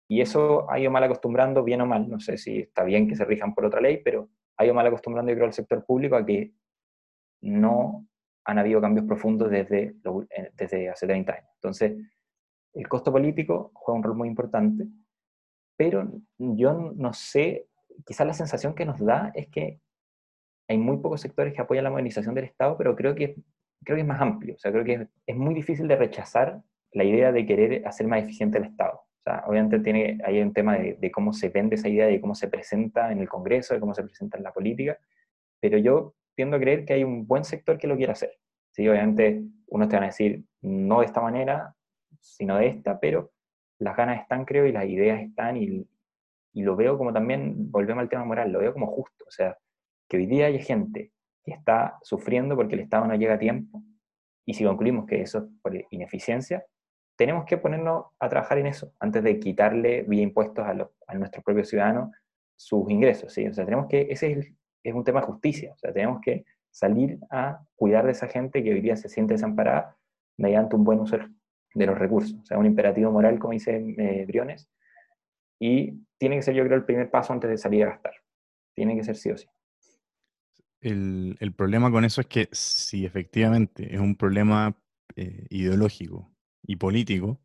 y 0.07 0.21
eso 0.21 0.69
ha 0.69 0.79
ido 0.79 0.91
mal 0.91 1.03
acostumbrando, 1.03 1.63
bien 1.63 1.81
o 1.81 1.85
mal, 1.85 2.09
no 2.09 2.19
sé 2.19 2.37
si 2.37 2.59
está 2.59 2.83
bien 2.83 3.07
que 3.07 3.15
se 3.15 3.25
rijan 3.25 3.53
por 3.53 3.65
otra 3.65 3.81
ley, 3.81 4.01
pero 4.03 4.29
ha 4.57 4.65
ido 4.65 4.73
mal 4.73 4.87
acostumbrando, 4.87 5.31
yo 5.31 5.35
creo, 5.35 5.47
al 5.47 5.53
sector 5.53 5.83
público 5.85 6.15
a 6.15 6.25
que 6.25 6.53
no 7.41 8.07
han 8.45 8.59
habido 8.59 8.79
cambios 8.79 9.05
profundos 9.05 9.49
desde, 9.49 9.95
eh, 10.29 10.51
desde 10.53 10.89
hace 10.89 11.07
30 11.07 11.33
años. 11.33 11.49
Entonces, 11.55 11.97
el 12.73 12.87
costo 12.87 13.11
político 13.11 13.71
juega 13.73 13.97
un 13.97 14.03
rol 14.03 14.15
muy 14.15 14.27
importante, 14.27 14.85
pero 15.77 16.07
yo 16.37 16.91
no 16.95 17.13
sé, 17.13 17.67
quizás 18.05 18.27
la 18.27 18.33
sensación 18.33 18.75
que 18.75 18.85
nos 18.85 18.99
da 18.99 19.31
es 19.33 19.47
que 19.47 19.79
hay 20.67 20.77
muy 20.77 20.97
pocos 20.97 21.21
sectores 21.21 21.53
que 21.53 21.61
apoyan 21.61 21.83
la 21.83 21.89
modernización 21.89 22.35
del 22.35 22.45
Estado, 22.45 22.77
pero 22.77 22.95
creo 22.95 23.15
que, 23.15 23.35
creo 23.83 23.95
que 23.95 24.01
es 24.01 24.07
más 24.07 24.21
amplio. 24.21 24.55
O 24.55 24.57
sea, 24.57 24.71
creo 24.71 24.83
que 24.83 25.07
es, 25.25 25.35
muy 25.35 25.53
difícil 25.53 25.87
de 25.87 25.95
rechazar 25.95 26.61
la 26.91 27.03
idea 27.03 27.31
de 27.31 27.45
querer 27.45 27.87
hacer 27.87 28.07
más 28.07 28.23
eficiente 28.23 28.57
el 28.57 28.65
Estado. 28.65 29.01
Sea, 29.25 29.43
obviamente 29.47 29.79
tiene, 29.79 30.19
hay 30.23 30.39
un 30.39 30.53
tema 30.53 30.77
de, 30.77 30.97
de, 30.99 31.11
cómo 31.11 31.33
se 31.33 31.49
vende 31.49 31.75
esa 31.75 31.89
idea, 31.89 32.05
de 32.05 32.21
cómo 32.21 32.35
se 32.35 32.47
presenta 32.47 33.11
en 33.11 33.19
el 33.19 33.27
Congreso, 33.27 33.73
de 33.73 33.79
cómo 33.79 33.95
se 33.95 34.03
presenta 34.03 34.37
en 34.37 34.43
la 34.43 34.53
política, 34.53 34.99
pero 35.59 35.79
yo 35.79 36.13
tiendo 36.35 36.57
a 36.57 36.59
creer 36.59 36.85
que 36.85 36.93
hay 36.93 37.03
un 37.03 37.25
buen 37.25 37.43
sector 37.43 37.77
que 37.79 37.87
lo 37.87 37.97
quiere 37.97 38.11
hacer. 38.11 38.37
Sí, 38.71 38.87
obviamente 38.87 39.41
unos 39.67 39.89
te 39.89 39.95
van 39.95 40.03
a 40.03 40.07
decir, 40.07 40.43
no 40.61 40.99
de 40.99 41.05
esta 41.07 41.21
manera, 41.21 41.73
sino 42.19 42.57
de 42.57 42.67
esta, 42.67 42.99
pero 42.99 43.31
las 43.79 43.95
ganas 43.95 44.21
están, 44.21 44.45
creo, 44.45 44.65
y 44.67 44.71
las 44.71 44.85
ideas 44.85 45.21
están, 45.21 45.57
y, 45.57 45.87
y 46.53 46.63
lo 46.63 46.75
veo 46.75 46.97
como 46.97 47.11
también, 47.11 47.71
volvemos 47.71 48.01
al 48.01 48.09
tema 48.09 48.25
moral, 48.25 48.51
lo 48.51 48.59
veo 48.59 48.73
como 48.73 48.87
justo. 48.87 49.25
O 49.27 49.31
sea, 49.31 49.57
que 50.07 50.17
hoy 50.17 50.25
día 50.27 50.47
hay 50.47 50.59
gente 50.59 51.11
que 51.43 51.51
está 51.51 51.97
sufriendo 52.01 52.55
porque 52.55 52.75
el 52.75 52.81
Estado 52.81 53.07
no 53.07 53.15
llega 53.15 53.35
a 53.35 53.39
tiempo, 53.39 53.81
y 54.45 54.53
si 54.53 54.63
concluimos 54.63 55.05
que 55.05 55.21
eso 55.21 55.39
es 55.39 55.45
por 55.61 55.73
ineficiencia, 55.89 56.63
tenemos 57.15 57.45
que 57.45 57.57
ponernos 57.57 58.05
a 58.19 58.29
trabajar 58.29 58.57
en 58.57 58.67
eso 58.67 58.93
antes 58.99 59.23
de 59.23 59.39
quitarle 59.39 60.03
vía 60.03 60.21
impuestos 60.21 60.65
a, 60.65 60.73
los, 60.73 60.89
a 61.07 61.15
nuestros 61.15 61.43
propios 61.43 61.69
ciudadanos 61.69 62.11
sus 62.55 62.89
ingresos. 62.89 63.33
¿sí? 63.33 63.47
O 63.47 63.53
sea, 63.53 63.65
tenemos 63.65 63.87
que, 63.87 64.07
ese 64.09 64.31
es, 64.31 64.53
es 64.83 64.93
un 64.93 65.03
tema 65.03 65.21
de 65.21 65.27
justicia, 65.27 65.73
o 65.73 65.77
sea, 65.77 65.93
tenemos 65.93 66.21
que 66.21 66.45
salir 66.71 67.19
a 67.29 67.61
cuidar 67.75 68.05
de 68.05 68.11
esa 68.11 68.27
gente 68.27 68.63
que 68.63 68.73
hoy 68.73 68.81
día 68.81 68.97
se 68.97 69.07
siente 69.07 69.33
desamparada 69.33 69.95
mediante 70.37 70.75
un 70.75 70.83
buen 70.83 70.99
uso 70.99 71.17
de 71.73 71.85
los 71.85 71.97
recursos. 71.97 72.37
O 72.41 72.45
sea, 72.45 72.57
un 72.57 72.65
imperativo 72.65 73.11
moral, 73.11 73.39
como 73.39 73.53
dice 73.53 73.77
eh, 73.97 74.25
Briones, 74.27 74.69
y 75.57 76.01
tiene 76.17 76.35
que 76.35 76.41
ser, 76.41 76.53
yo 76.53 76.65
creo, 76.65 76.77
el 76.77 76.83
primer 76.83 77.09
paso 77.09 77.31
antes 77.31 77.49
de 77.49 77.57
salir 77.57 77.83
a 77.83 77.91
gastar. 77.91 78.13
Tiene 78.73 78.95
que 78.95 79.05
ser 79.05 79.15
sí 79.15 79.31
o 79.31 79.37
sí. 79.37 79.47
El, 80.81 81.37
el 81.39 81.53
problema 81.53 81.89
con 81.89 82.03
eso 82.03 82.19
es 82.19 82.27
que 82.27 82.49
si 82.51 83.05
efectivamente 83.05 83.95
es 83.95 84.01
un 84.01 84.17
problema 84.17 84.77
eh, 85.15 85.47
ideológico 85.49 86.34
y 86.67 86.75
político, 86.77 87.39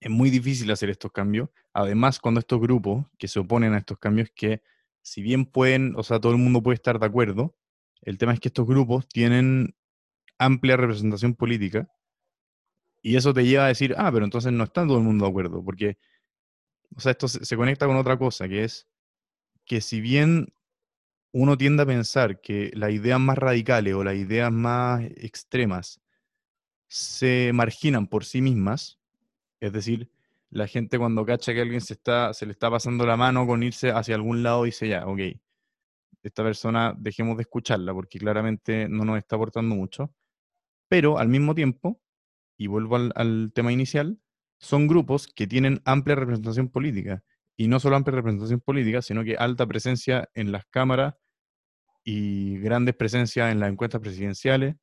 es 0.00 0.10
muy 0.10 0.30
difícil 0.30 0.70
hacer 0.70 0.90
estos 0.90 1.12
cambios. 1.12 1.48
Además, 1.72 2.20
cuando 2.20 2.40
estos 2.40 2.60
grupos 2.60 3.06
que 3.18 3.28
se 3.28 3.38
oponen 3.40 3.74
a 3.74 3.78
estos 3.78 3.98
cambios, 3.98 4.30
que 4.34 4.62
si 5.02 5.22
bien 5.22 5.46
pueden, 5.46 5.94
o 5.96 6.02
sea, 6.02 6.20
todo 6.20 6.32
el 6.32 6.38
mundo 6.38 6.62
puede 6.62 6.76
estar 6.76 6.98
de 6.98 7.06
acuerdo, 7.06 7.54
el 8.02 8.18
tema 8.18 8.32
es 8.32 8.40
que 8.40 8.48
estos 8.48 8.66
grupos 8.66 9.08
tienen 9.08 9.74
amplia 10.38 10.76
representación 10.76 11.34
política 11.34 11.88
y 13.02 13.16
eso 13.16 13.34
te 13.34 13.44
lleva 13.44 13.66
a 13.66 13.68
decir, 13.68 13.94
ah, 13.98 14.10
pero 14.12 14.24
entonces 14.24 14.52
no 14.52 14.64
está 14.64 14.86
todo 14.86 14.98
el 14.98 15.04
mundo 15.04 15.26
de 15.26 15.30
acuerdo, 15.30 15.62
porque, 15.62 15.98
o 16.96 17.00
sea, 17.00 17.12
esto 17.12 17.28
se, 17.28 17.56
conecta 17.56 17.86
con 17.86 17.96
otra 17.96 18.18
cosa, 18.18 18.48
que 18.48 18.64
es 18.64 18.88
que 19.66 19.80
si 19.80 20.00
bien 20.00 20.54
uno 21.32 21.58
tiende 21.58 21.82
a 21.82 21.86
pensar 21.86 22.40
que 22.40 22.70
las 22.74 22.92
ideas 22.92 23.20
más 23.20 23.36
radicales 23.36 23.94
o 23.94 24.04
las 24.04 24.16
ideas 24.16 24.52
más 24.52 25.02
extremas 25.16 26.00
se 26.94 27.50
marginan 27.52 28.06
por 28.06 28.24
sí 28.24 28.40
mismas, 28.40 29.00
es 29.58 29.72
decir, 29.72 30.08
la 30.48 30.68
gente 30.68 30.96
cuando 30.96 31.26
cacha 31.26 31.52
que 31.52 31.60
alguien 31.60 31.80
se, 31.80 31.94
está, 31.94 32.32
se 32.32 32.46
le 32.46 32.52
está 32.52 32.70
pasando 32.70 33.04
la 33.04 33.16
mano 33.16 33.48
con 33.48 33.64
irse 33.64 33.90
hacia 33.90 34.14
algún 34.14 34.44
lado 34.44 34.62
dice 34.62 34.86
ya, 34.86 35.04
ok, 35.04 35.18
esta 36.22 36.44
persona 36.44 36.94
dejemos 36.96 37.36
de 37.36 37.42
escucharla 37.42 37.92
porque 37.92 38.20
claramente 38.20 38.88
no 38.88 39.04
nos 39.04 39.18
está 39.18 39.34
aportando 39.34 39.74
mucho. 39.74 40.14
Pero 40.86 41.18
al 41.18 41.28
mismo 41.28 41.56
tiempo, 41.56 42.00
y 42.56 42.68
vuelvo 42.68 42.94
al, 42.94 43.50
tema 43.52 43.72
inicial, 43.72 44.20
son 44.58 44.86
grupos 44.86 45.26
que 45.26 45.48
tienen 45.48 45.82
amplia 45.84 46.14
representación 46.14 46.68
política. 46.68 47.24
Y 47.56 47.66
no 47.66 47.80
solo 47.80 47.96
amplia 47.96 48.14
representación 48.14 48.60
política, 48.60 49.02
sino 49.02 49.24
que 49.24 49.34
alta 49.36 49.66
presencia 49.66 50.30
en 50.34 50.52
las 50.52 50.64
cámaras 50.66 51.14
y 52.04 52.56
grandes 52.60 52.94
presencias 52.94 53.50
en 53.50 53.58
las 53.58 53.72
encuestas 53.72 54.00
presidenciales. 54.00 54.76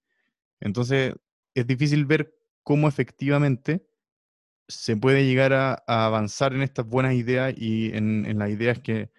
Entonces, 0.59 1.13
es 1.53 1.67
difícil 1.67 2.05
ver 2.05 2.33
cómo 2.63 2.87
efectivamente 2.87 3.85
se 4.67 4.95
puede 4.95 5.25
llegar 5.25 5.53
a, 5.53 5.83
avanzar 5.87 6.53
en 6.53 6.61
estas 6.61 6.87
buenas 6.87 7.13
ideas 7.13 7.53
y 7.57 7.95
en, 7.95 8.25
en 8.25 8.39
las 8.39 8.49
ideas 8.49 8.79
que, 8.79 9.09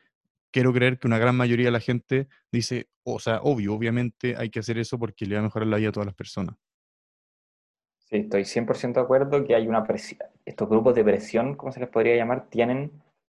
quiero 0.52 0.72
creer 0.72 0.98
que 0.98 1.08
una 1.08 1.18
gran 1.18 1.34
mayoría 1.34 1.66
de 1.66 1.72
la 1.72 1.80
gente 1.80 2.28
dice, 2.52 2.88
o 3.02 3.18
sea, 3.18 3.40
obvio, 3.42 3.74
obviamente 3.74 4.36
hay 4.36 4.50
que 4.50 4.60
hacer 4.60 4.78
eso 4.78 4.98
porque 4.98 5.26
le 5.26 5.34
va 5.34 5.40
a 5.40 5.44
mejorar 5.44 5.66
la 5.66 5.78
vida 5.78 5.88
a 5.88 5.92
todas 5.92 6.06
las 6.06 6.14
personas. 6.14 6.54
Sí, 7.98 8.18
estoy 8.18 8.42
100% 8.44 8.92
de 8.92 9.00
acuerdo 9.00 9.44
que 9.44 9.54
hay 9.54 9.66
una 9.66 9.82
presión, 9.82 10.20
estos 10.44 10.68
grupos 10.68 10.94
de 10.94 11.02
presión, 11.02 11.56
como 11.56 11.72
se 11.72 11.80
les 11.80 11.88
podría 11.88 12.14
llamar, 12.14 12.48
tienen 12.50 12.92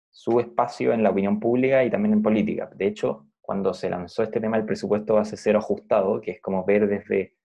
su 0.09 0.39
espacio 0.39 0.93
en 0.93 1.03
la 1.03 1.09
opinión 1.09 1.39
pública 1.39 1.83
y 1.83 1.89
también 1.89 2.13
en 2.13 2.21
política. 2.21 2.69
De 2.75 2.87
hecho, 2.87 3.25
cuando 3.41 3.73
se 3.73 3.89
lanzó 3.89 4.23
este 4.23 4.39
tema 4.39 4.57
del 4.57 4.65
presupuesto 4.65 5.15
base 5.15 5.35
cero 5.35 5.59
ajustado, 5.59 6.21
que 6.21 6.31
es 6.31 6.41
como 6.41 6.63
ver 6.63 6.87
desde 6.87 7.35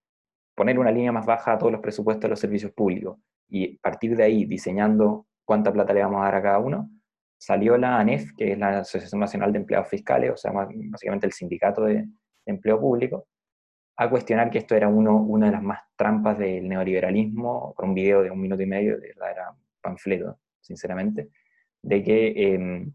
poner 0.62 0.78
una 0.78 0.92
línea 0.92 1.10
más 1.10 1.26
baja 1.26 1.54
a 1.54 1.58
todos 1.58 1.72
los 1.72 1.80
presupuestos 1.80 2.22
de 2.22 2.28
los 2.28 2.38
servicios 2.38 2.70
públicos. 2.70 3.18
Y 3.48 3.78
partir 3.78 4.14
de 4.14 4.22
ahí 4.22 4.44
diseñando 4.44 5.26
cuánta 5.44 5.72
plata 5.72 5.92
le 5.92 6.04
vamos 6.04 6.20
a 6.20 6.24
dar 6.26 6.36
a 6.36 6.42
cada 6.42 6.58
uno, 6.60 6.88
salió 7.36 7.76
la 7.76 7.98
ANEF, 7.98 8.30
que 8.36 8.52
es 8.52 8.58
la 8.58 8.78
Asociación 8.78 9.20
Nacional 9.20 9.52
de 9.52 9.58
Empleados 9.58 9.88
Fiscales, 9.88 10.30
o 10.30 10.36
sea, 10.36 10.52
básicamente 10.52 11.26
el 11.26 11.32
sindicato 11.32 11.82
de, 11.84 12.06
empleo 12.46 12.80
público, 12.80 13.26
a 13.96 14.08
cuestionar 14.08 14.50
que 14.50 14.58
esto 14.58 14.76
era 14.76 14.88
uno, 14.88 15.16
una 15.16 15.46
de 15.46 15.52
las 15.52 15.62
más 15.62 15.80
trampas 15.96 16.38
del 16.38 16.68
neoliberalismo, 16.68 17.74
con 17.74 17.88
un 17.88 17.94
video 17.94 18.22
de 18.22 18.30
un 18.30 18.40
minuto 18.40 18.62
y 18.62 18.66
medio, 18.66 19.00
de 19.00 19.08
verdad 19.08 19.30
era 19.32 19.56
panfleto, 19.80 20.38
sinceramente, 20.60 21.30
de 21.82 22.02
que 22.04 22.54
em, 22.54 22.92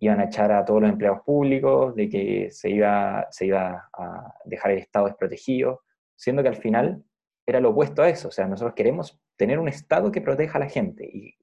iban 0.00 0.20
a 0.20 0.24
echar 0.24 0.52
a 0.52 0.64
todos 0.64 0.82
los 0.82 0.90
empleados 0.90 1.22
públicos, 1.22 1.94
de 1.94 2.08
que 2.10 2.50
se 2.50 2.68
iba, 2.68 3.26
se 3.30 3.46
iba 3.46 3.88
a 3.94 4.34
dejar 4.44 4.72
el 4.72 4.78
Estado 4.78 5.06
desprotegido, 5.06 5.82
siendo 6.18 6.42
que 6.42 6.48
al 6.48 6.56
final 6.56 7.02
era 7.46 7.60
lo 7.60 7.70
opuesto 7.70 8.02
a 8.02 8.10
eso, 8.10 8.28
o 8.28 8.30
sea, 8.30 8.46
nosotros 8.46 8.74
queremos 8.74 9.18
tener 9.36 9.58
un 9.58 9.68
Estado 9.68 10.12
que 10.12 10.20
proteja 10.20 10.58
a 10.58 10.60
la 10.60 10.68
gente, 10.68 11.08
y 11.10 11.38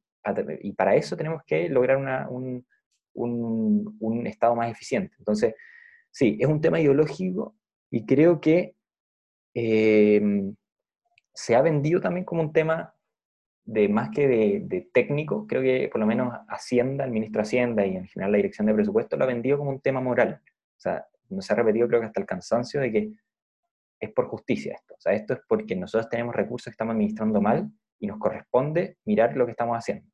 y 0.61 0.73
para 0.73 0.95
eso 0.95 1.15
tenemos 1.15 1.43
que 1.45 1.69
lograr 1.69 1.97
un, 2.29 2.65
estado 4.25 4.55
más 4.55 4.71
eficiente. 4.71 5.15
Entonces, 5.19 5.53
sí, 6.11 6.37
es 6.39 6.47
un 6.47 6.61
tema 6.61 6.79
ideológico 6.79 7.55
y 7.91 8.05
creo 8.05 8.41
que 8.41 8.75
em, 9.53 10.55
se 11.33 11.55
ha 11.55 11.61
vendido 11.61 12.01
también 12.01 12.25
como 12.25 12.41
un 12.41 12.53
tema 12.53 12.93
de 13.63 13.89
más 13.89 14.09
que 14.09 14.27
de, 14.27 14.89
técnico, 14.93 15.47
creo 15.47 15.61
que 15.61 15.89
por 15.89 15.99
lo 15.99 16.05
menos 16.05 16.31
Hacienda, 16.47 17.03
el 17.05 17.11
ministro 17.11 17.41
de 17.41 17.47
Hacienda 17.47 17.85
y 17.85 17.95
en 17.95 18.05
general 18.05 18.31
la 18.31 18.37
dirección 18.37 18.67
de 18.67 18.75
presupuesto 18.75 19.17
lo 19.17 19.23
ha 19.23 19.27
vendido 19.27 19.57
como 19.57 19.71
un 19.71 19.81
tema 19.81 20.01
moral. 20.01 20.41
O 20.43 20.79
sea, 20.79 21.05
no 21.29 21.41
se 21.41 21.53
ha 21.53 21.55
repetido 21.55 21.87
creo 21.87 22.01
que 22.01 22.07
hasta 22.07 22.19
el 22.19 22.27
cansancio 22.27 22.79
de 22.79 22.91
que 22.91 23.11
es 24.05 24.13
por 24.13 24.27
justicia 24.27 24.73
esto. 24.73 24.95
O 24.95 25.01
sea, 25.01 25.13
esto 25.13 25.33
es 25.33 25.39
porque 25.47 25.75
nosotros 25.75 26.09
tenemos 26.09 26.35
recursos 26.35 26.65
que 26.65 26.71
estamos 26.71 26.93
administrando 26.93 27.41
mal 27.41 27.69
y 27.99 28.07
nos 28.07 28.17
corresponde 28.19 28.97
mirar 29.05 29.35
lo 29.35 29.45
que 29.45 29.51
estamos 29.51 29.77
haciendo. 29.77 30.09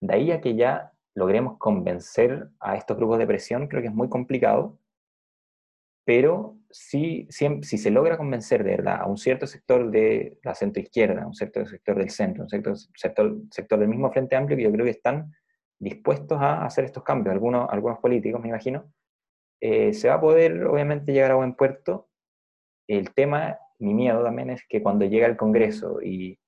De 0.00 0.14
ahí 0.14 0.30
a 0.30 0.40
que 0.40 0.54
ya 0.54 0.92
logremos 1.14 1.58
convencer 1.58 2.48
a 2.60 2.76
estos 2.76 2.96
grupos 2.96 3.18
de 3.18 3.26
presión, 3.26 3.68
creo 3.68 3.82
que 3.82 3.88
es 3.88 3.94
muy 3.94 4.08
complicado, 4.08 4.78
pero 6.04 6.56
si, 6.70 7.26
si, 7.30 7.62
se 7.62 7.90
logra 7.90 8.16
convencer 8.16 8.62
de 8.62 8.72
verdad 8.72 9.00
a 9.00 9.06
un 9.06 9.16
cierto 9.16 9.46
sector 9.46 9.90
de 9.90 10.38
la 10.42 10.54
centro-izquierda, 10.54 11.22
a 11.22 11.26
un 11.26 11.34
cierto 11.34 11.66
sector 11.66 11.96
del 11.96 12.10
centro, 12.10 12.44
un 12.44 12.48
sector, 12.48 12.76
sector 13.50 13.78
del 13.80 13.88
mismo 13.88 14.12
Frente 14.12 14.36
Amplio, 14.36 14.56
que 14.56 14.62
yo 14.64 14.72
creo 14.72 14.84
que 14.84 14.90
están 14.90 15.32
dispuestos 15.78 16.38
a 16.40 16.64
hacer 16.64 16.84
estos 16.84 17.02
cambios, 17.02 17.32
algunos, 17.32 17.68
algunos 17.70 17.98
políticos, 17.98 18.40
me 18.40 18.48
imagino, 18.48 18.92
eh, 19.60 19.94
se 19.94 20.08
va 20.08 20.14
a 20.14 20.20
poder 20.20 20.64
obviamente 20.66 21.12
llegar 21.12 21.30
a 21.32 21.36
buen 21.36 21.54
puerto. 21.54 22.08
El 22.86 23.12
tema, 23.14 23.58
mi 23.78 23.94
miedo 23.94 24.22
también 24.22 24.50
es 24.50 24.64
que 24.68 24.82
cuando 24.82 25.04
llega 25.04 25.26
el 25.26 25.36
Congreso 25.36 26.00
y 26.02 26.38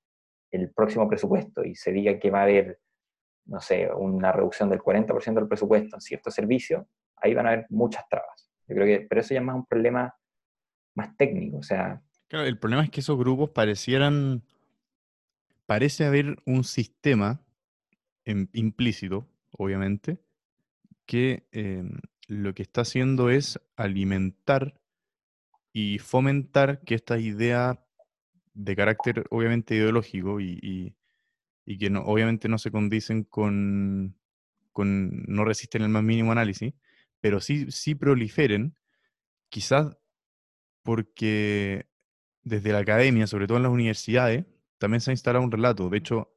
el 0.51 0.71
próximo 0.71 1.07
presupuesto 1.07 1.63
y 1.63 1.75
se 1.75 1.91
diga 1.91 2.17
que 2.17 2.31
va 2.31 2.39
a 2.39 2.43
haber 2.43 2.79
no 3.49 3.59
sé, 3.59 3.89
una 3.91 4.31
reducción 4.31 4.69
del 4.69 4.79
40% 4.79 5.33
del 5.33 5.47
presupuesto 5.47 5.95
en 5.95 6.01
ciertos 6.01 6.33
servicios, 6.33 6.85
ahí 7.17 7.33
van 7.33 7.47
a 7.47 7.49
haber 7.49 7.65
muchas 7.69 8.07
trabas. 8.07 8.49
Yo 8.67 8.75
creo 8.75 8.85
que, 8.85 9.07
pero 9.07 9.21
eso 9.21 9.33
ya 9.33 9.39
es 9.39 9.45
más 9.45 9.55
un 9.55 9.65
problema 9.65 10.13
más 10.95 11.17
técnico, 11.17 11.57
o 11.57 11.63
sea... 11.63 12.01
Claro, 12.27 12.45
el 12.45 12.59
problema 12.59 12.83
es 12.83 12.91
que 12.91 12.99
esos 12.99 13.17
grupos 13.17 13.49
parecieran, 13.49 14.43
parece 15.65 16.05
haber 16.05 16.37
un 16.45 16.63
sistema 16.63 17.41
implícito, 18.53 19.27
obviamente, 19.57 20.19
que 21.07 21.47
em, 21.51 21.99
lo 22.27 22.53
que 22.53 22.61
está 22.61 22.81
haciendo 22.81 23.31
es 23.31 23.59
alimentar 23.75 24.79
y 25.79 25.97
fomentar 25.99 26.81
que 26.81 26.95
esta 26.95 27.17
idea 27.19 27.81
de 28.53 28.75
carácter 28.75 29.25
obviamente 29.29 29.75
ideológico 29.75 30.41
y, 30.41 30.93
que 31.79 31.89
no, 31.89 32.01
obviamente 32.01 32.49
no 32.49 32.57
se 32.57 32.71
condicen 32.71 33.23
con, 33.23 34.17
con, 34.73 35.23
no 35.23 35.45
resisten 35.45 35.83
el 35.83 35.89
más 35.89 36.03
mínimo 36.03 36.33
análisis, 36.33 36.73
pero 37.21 37.39
sí, 37.39 37.71
sí 37.71 37.95
proliferen, 37.95 38.75
quizás 39.49 39.97
porque 40.83 41.87
desde 42.43 42.73
la 42.73 42.79
academia, 42.79 43.27
sobre 43.27 43.47
todo 43.47 43.57
en 43.57 43.63
las 43.63 43.71
universidades, 43.71 44.45
también 44.79 44.99
se 44.99 45.11
ha 45.11 45.13
instalado 45.13 45.45
un 45.45 45.51
relato. 45.51 45.89
De 45.89 45.97
hecho, 45.99 46.33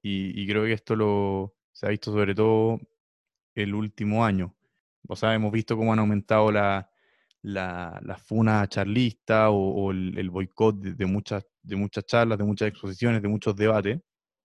y, 0.00 0.40
y 0.40 0.46
creo 0.46 0.64
que 0.64 0.72
esto 0.72 0.96
lo, 0.96 1.54
se 1.72 1.86
ha 1.86 1.90
visto 1.90 2.12
sobre 2.12 2.34
todo 2.34 2.80
el 3.54 3.74
último 3.74 4.24
año. 4.24 4.56
O 5.08 5.16
sea, 5.16 5.34
hemos 5.34 5.52
visto 5.52 5.76
cómo 5.76 5.92
han 5.92 5.98
aumentado 5.98 6.50
la, 6.50 6.90
la, 7.46 8.00
la 8.04 8.16
funa 8.18 8.66
charlista 8.68 9.50
o, 9.50 9.92
el, 9.92 10.30
boicot 10.30 10.76
de, 10.80 11.06
muchas, 11.06 11.44
de 11.62 11.76
muchas 11.76 12.04
charlas, 12.04 12.38
de 12.38 12.44
muchas 12.44 12.68
exposiciones, 12.68 13.22
de 13.22 13.28
muchos 13.28 13.54
debates, 13.54 14.00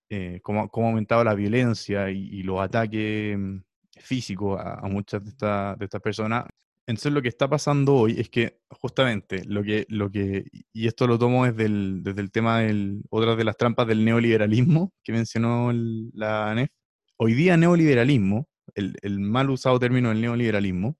eh, 0.09 0.39
cómo, 0.43 0.69
cómo, 0.69 0.87
ha 0.87 0.89
aumentado 0.91 1.23
la 1.23 1.33
violencia 1.33 2.11
y, 2.11 2.43
los 2.43 2.59
ataques 2.61 3.37
mm, 3.37 3.57
físicos 3.99 4.59
a, 4.63 4.87
muchas 4.87 5.23
de, 5.23 5.31
de 5.79 5.85
estas 5.85 6.01
personas. 6.01 6.45
Entonces 6.87 7.11
lo 7.11 7.21
que 7.21 7.29
está 7.29 7.49
pasando 7.49 7.95
hoy 7.95 8.19
es 8.19 8.29
que 8.29 8.59
justamente 8.69 9.45
lo 9.45 9.63
que, 9.63 9.85
lo 9.89 10.11
que 10.11 10.45
y 10.73 10.87
esto 10.87 11.07
lo 11.07 11.17
tomo 11.17 11.45
desde 11.45 11.65
el, 11.65 12.03
desde 12.03 12.21
el 12.21 12.31
tema 12.31 12.59
de 12.59 12.99
otras 13.09 13.37
de 13.37 13.43
las 13.43 13.57
trampas 13.57 13.87
del 13.87 14.03
neoliberalismo 14.05 14.91
que 15.03 15.13
mencionó 15.13 15.71
la 16.13 16.51
ANEF, 16.51 16.69
hoy 17.17 17.33
día 17.33 17.57
neoliberalismo 17.57 18.47
el, 18.75 19.19
mal 19.19 19.49
usado 19.49 19.79
término 19.79 20.09
del 20.09 20.21
neoliberalismo, 20.21 20.97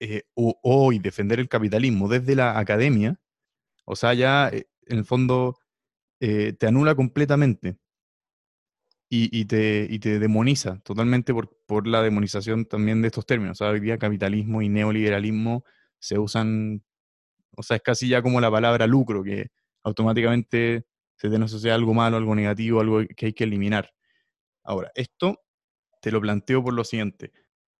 eh, 0.00 0.22
defender 1.02 1.40
el 1.40 1.48
capitalismo 1.48 2.08
desde 2.08 2.34
la 2.36 2.58
academia, 2.58 3.20
o 3.84 3.96
sea, 3.96 4.14
ya 4.14 4.48
eh, 4.48 4.66
en 4.86 4.98
el 4.98 5.04
fondo 5.04 5.58
eh, 6.20 6.52
te 6.54 6.66
anula 6.66 6.94
completamente 6.94 7.78
y, 9.16 9.44
te, 9.44 9.96
te, 10.00 10.18
demoniza 10.18 10.80
totalmente 10.80 11.32
por, 11.32 11.56
por, 11.66 11.86
la 11.86 12.02
demonización 12.02 12.64
también 12.64 13.00
de 13.00 13.08
estos 13.08 13.24
términos. 13.26 13.60
O 13.60 13.64
sea, 13.64 13.72
hoy 13.72 13.78
día 13.78 13.96
capitalismo 13.96 14.60
y 14.60 14.68
neoliberalismo 14.68 15.64
se 16.00 16.18
usan, 16.18 16.82
o 17.56 17.62
sea, 17.62 17.76
es 17.76 17.82
casi 17.82 18.08
ya 18.08 18.22
como 18.22 18.40
la 18.40 18.50
palabra 18.50 18.88
lucro, 18.88 19.22
que 19.22 19.50
automáticamente 19.84 20.86
se 21.16 21.30
te 21.30 21.36
asocia 21.36 21.74
algo 21.74 21.94
malo, 21.94 22.16
algo 22.16 22.34
negativo, 22.34 22.80
algo 22.80 23.02
que 23.16 23.26
hay 23.26 23.32
que 23.32 23.44
eliminar. 23.44 23.94
Ahora, 24.64 24.90
esto 24.94 25.40
te 26.00 26.10
lo 26.10 26.20
planteo 26.20 26.62
por 26.62 26.74
lo 26.74 26.84
siguiente. 26.84 27.32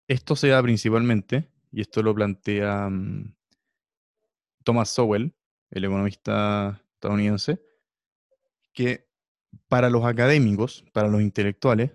Esto 0.07 0.37
se 0.37 0.49
da 0.49 0.63
principalmente, 0.63 1.51
y 1.75 1.81
esto 1.81 2.03
lo 2.03 2.15
plantea 2.15 2.89
mm, 2.89 3.35
Thomas 4.63 4.91
Sowell, 4.91 5.35
el 5.71 5.85
economista 5.85 6.81
estadounidense, 6.95 7.61
que 8.73 9.09
para 9.69 9.91
los 9.91 10.05
académicos, 10.05 10.85
para 10.93 11.09
los 11.09 11.21
intelectuales, 11.21 11.91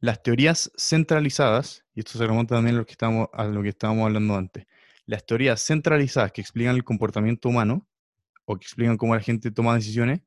las 0.00 0.22
teorías 0.22 0.70
centralizadas, 0.76 1.84
y 1.94 2.00
esto 2.00 2.18
se 2.18 2.26
remonta 2.26 2.54
también 2.54 2.76
a 2.76 2.78
lo 2.78 2.86
que, 2.86 2.92
estamos, 2.92 3.28
a 3.32 3.44
lo 3.44 3.62
que 3.62 3.68
estábamos 3.68 4.06
hablando 4.06 4.34
antes, 4.34 4.66
las 5.04 5.26
teorías 5.26 5.62
centralizadas 5.62 6.32
que 6.32 6.40
explican 6.40 6.74
el 6.74 6.84
comportamiento 6.84 7.50
humano 7.50 7.86
o 8.46 8.56
que 8.56 8.64
explican 8.64 8.96
cómo 8.96 9.14
la 9.14 9.20
gente 9.20 9.50
toma 9.50 9.74
decisiones, 9.74 10.22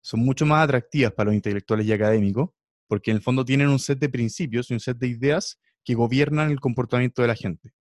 son 0.00 0.20
mucho 0.20 0.46
más 0.46 0.64
atractivas 0.64 1.12
para 1.12 1.26
los 1.26 1.34
intelectuales 1.34 1.86
y 1.86 1.92
académicos 1.92 2.50
porque 2.86 3.10
en 3.10 3.16
el 3.16 3.22
fondo 3.22 3.44
tienen 3.44 3.68
un 3.68 3.78
set 3.78 3.98
de 3.98 4.08
principios 4.08 4.70
y 4.70 4.74
un 4.74 4.80
set 4.80 4.98
de 4.98 5.08
ideas 5.08 5.58
que 5.84 5.94
gobiernan 5.94 6.50
el 6.50 6.60
comportamiento 6.60 7.22
de 7.22 7.28
la 7.28 7.34
gente. 7.34 7.72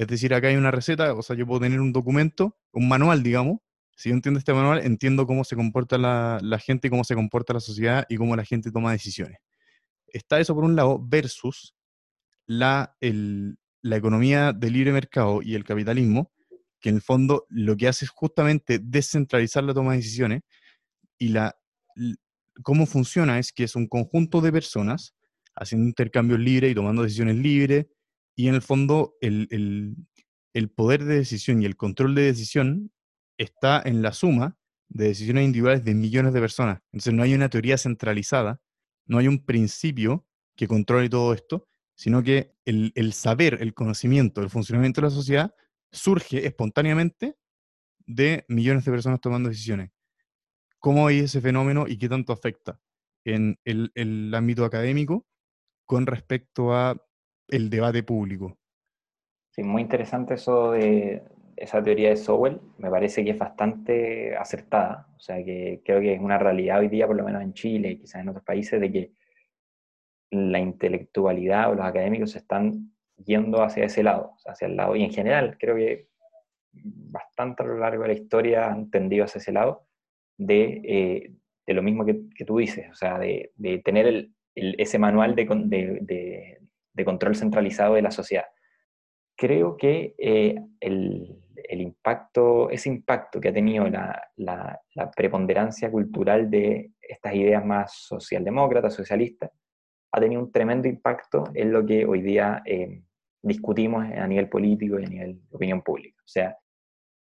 Es 0.00 0.06
decir, 0.06 0.32
acá 0.32 0.48
hay 0.48 0.56
una 0.56 0.70
receta, 0.70 1.12
o 1.12 1.20
sea, 1.20 1.36
yo 1.36 1.46
puedo 1.46 1.60
tener 1.60 1.78
un 1.78 1.92
documento, 1.92 2.56
un 2.72 2.88
manual, 2.88 3.22
digamos. 3.22 3.58
Si 3.94 4.08
yo 4.08 4.14
entiendo 4.14 4.38
este 4.38 4.54
manual, 4.54 4.78
entiendo 4.82 5.26
cómo 5.26 5.44
se 5.44 5.56
comporta 5.56 5.98
la, 5.98 6.58
gente, 6.58 6.88
cómo 6.88 7.04
se 7.04 7.14
comporta 7.14 7.52
la 7.52 7.60
sociedad 7.60 8.06
y 8.08 8.16
cómo 8.16 8.34
la 8.34 8.46
gente 8.46 8.72
toma 8.72 8.92
decisiones. 8.92 9.40
Está 10.06 10.40
eso 10.40 10.54
por 10.54 10.64
un 10.64 10.74
lado, 10.74 10.98
versus 11.06 11.74
la, 12.46 12.96
la 13.02 13.96
economía 13.96 14.54
del 14.54 14.72
libre 14.72 14.92
mercado 14.92 15.42
y 15.42 15.54
el 15.54 15.64
capitalismo, 15.64 16.32
que 16.80 16.88
en 16.88 16.94
el 16.94 17.02
fondo 17.02 17.44
lo 17.50 17.76
que 17.76 17.86
hace 17.86 18.06
es 18.06 18.10
justamente 18.10 18.78
descentralizar 18.82 19.64
la 19.64 19.74
toma 19.74 19.90
de 19.90 19.98
decisiones 19.98 20.40
y 21.18 21.28
la, 21.28 21.54
cómo 22.62 22.86
funciona 22.86 23.38
es 23.38 23.52
que 23.52 23.64
es 23.64 23.76
un 23.76 23.86
conjunto 23.86 24.40
de 24.40 24.50
personas 24.50 25.14
haciendo 25.54 25.86
intercambios 25.86 26.40
libres 26.40 26.72
y 26.72 26.74
tomando 26.74 27.02
decisiones 27.02 27.36
libres, 27.36 27.84
y 28.40 28.48
en 28.48 28.54
el 28.54 28.62
fondo 28.62 29.16
el, 29.20 29.96
poder 30.74 31.04
de 31.04 31.16
decisión 31.16 31.60
y 31.60 31.66
el 31.66 31.76
control 31.76 32.14
de 32.14 32.22
decisión 32.22 32.90
está 33.36 33.82
en 33.84 34.00
la 34.00 34.12
suma 34.12 34.56
de 34.88 35.08
decisiones 35.08 35.44
individuales 35.44 35.84
de 35.84 35.94
millones 35.94 36.32
de 36.32 36.40
personas. 36.40 36.80
Entonces 36.92 37.12
no 37.12 37.22
hay 37.22 37.34
una 37.34 37.50
teoría 37.50 37.76
centralizada, 37.76 38.60
no 39.06 39.18
hay 39.18 39.28
un 39.28 39.44
principio 39.44 40.26
que 40.56 40.66
controle 40.66 41.10
todo 41.10 41.34
esto, 41.34 41.68
sino 41.94 42.22
que 42.22 42.54
el, 42.64 42.92
el 42.94 43.12
saber, 43.12 43.58
el 43.60 43.74
conocimiento, 43.74 44.40
el 44.40 44.48
funcionamiento 44.48 45.00
de 45.00 45.08
la 45.08 45.14
sociedad 45.14 45.54
surge 45.92 46.46
espontáneamente 46.46 47.36
de 48.06 48.46
millones 48.48 48.86
de 48.86 48.90
personas 48.90 49.20
tomando 49.20 49.50
decisiones. 49.50 49.90
¿Cómo 50.78 51.06
hay 51.06 51.18
ese 51.20 51.42
fenómeno 51.42 51.86
y 51.86 51.98
qué 51.98 52.08
tanto 52.08 52.32
afecta 52.32 52.80
en 53.24 53.58
el, 53.64 54.32
ámbito 54.34 54.64
académico 54.64 55.26
con 55.84 56.06
respecto 56.06 56.74
a 56.74 56.96
el 57.50 57.70
debate 57.70 58.02
público? 58.02 58.56
Sí, 59.50 59.62
muy 59.62 59.82
interesante 59.82 60.34
eso 60.34 60.72
de 60.72 61.22
esa 61.56 61.82
teoría 61.82 62.10
de 62.10 62.16
Sowell. 62.16 62.60
Me 62.78 62.90
parece 62.90 63.24
que 63.24 63.30
es 63.30 63.38
bastante 63.38 64.36
acertada. 64.36 65.08
O 65.16 65.20
sea, 65.20 65.44
que 65.44 65.82
creo 65.84 66.00
que 66.00 66.14
es 66.14 66.20
una 66.20 66.38
realidad 66.38 66.80
hoy 66.80 66.88
día, 66.88 67.06
por 67.06 67.16
lo 67.16 67.24
menos 67.24 67.42
en 67.42 67.52
Chile 67.52 67.90
y 67.90 67.98
quizás 67.98 68.22
en 68.22 68.28
otros 68.28 68.44
países, 68.44 68.80
de 68.80 68.90
que 68.90 69.12
la 70.30 70.60
intelectualidad 70.60 71.70
o 71.70 71.74
los 71.74 71.84
académicos 71.84 72.30
se 72.30 72.38
están 72.38 72.92
yendo 73.16 73.62
hacia 73.62 73.84
ese 73.84 74.02
lado, 74.02 74.36
hacia 74.46 74.66
el 74.66 74.76
lado, 74.76 74.96
y 74.96 75.02
en 75.02 75.12
general 75.12 75.56
creo 75.58 75.76
que 75.76 76.08
bastante 76.72 77.62
a 77.62 77.66
lo 77.66 77.78
largo 77.78 78.02
de 78.02 78.08
la 78.08 78.14
historia 78.14 78.70
han 78.70 78.90
tendido 78.90 79.24
hacia 79.24 79.40
ese 79.40 79.52
lado, 79.52 79.86
eh, 80.38 81.32
de, 81.66 81.74
lo 81.74 81.82
mismo 81.82 82.04
que, 82.04 82.44
tú 82.46 82.58
dices, 82.58 82.88
o 82.90 82.94
sea, 82.94 83.18
de, 83.18 83.52
tener 83.84 84.30
ese 84.54 84.98
manual 84.98 85.34
de, 85.34 86.58
control 87.04 87.36
centralizado 87.36 87.94
de 87.94 88.02
la 88.02 88.10
sociedad. 88.10 88.46
Creo 89.36 89.76
que 89.76 90.14
eh, 90.18 90.56
el, 90.80 91.40
impacto, 91.70 92.68
ese 92.70 92.88
impacto 92.88 93.40
que 93.40 93.48
ha 93.48 93.52
tenido 93.52 93.86
la, 93.88 94.80
preponderancia 95.16 95.90
cultural 95.90 96.50
de 96.50 96.92
estas 97.00 97.34
ideas 97.34 97.64
más 97.64 97.94
socialdemócratas, 97.94 98.94
socialistas, 98.94 99.50
ha 100.12 100.20
tenido 100.20 100.42
un 100.42 100.52
tremendo 100.52 100.88
impacto 100.88 101.44
en 101.54 101.72
lo 101.72 101.86
que 101.86 102.04
hoy 102.04 102.20
día 102.20 102.62
eh, 102.64 103.02
discutimos 103.42 104.04
a 104.04 104.26
nivel 104.26 104.48
político 104.48 104.98
y 104.98 105.04
a 105.04 105.08
nivel 105.08 105.40
de 105.48 105.56
opinión 105.56 105.82
pública. 105.82 106.20
O 106.24 106.28
sea, 106.28 106.58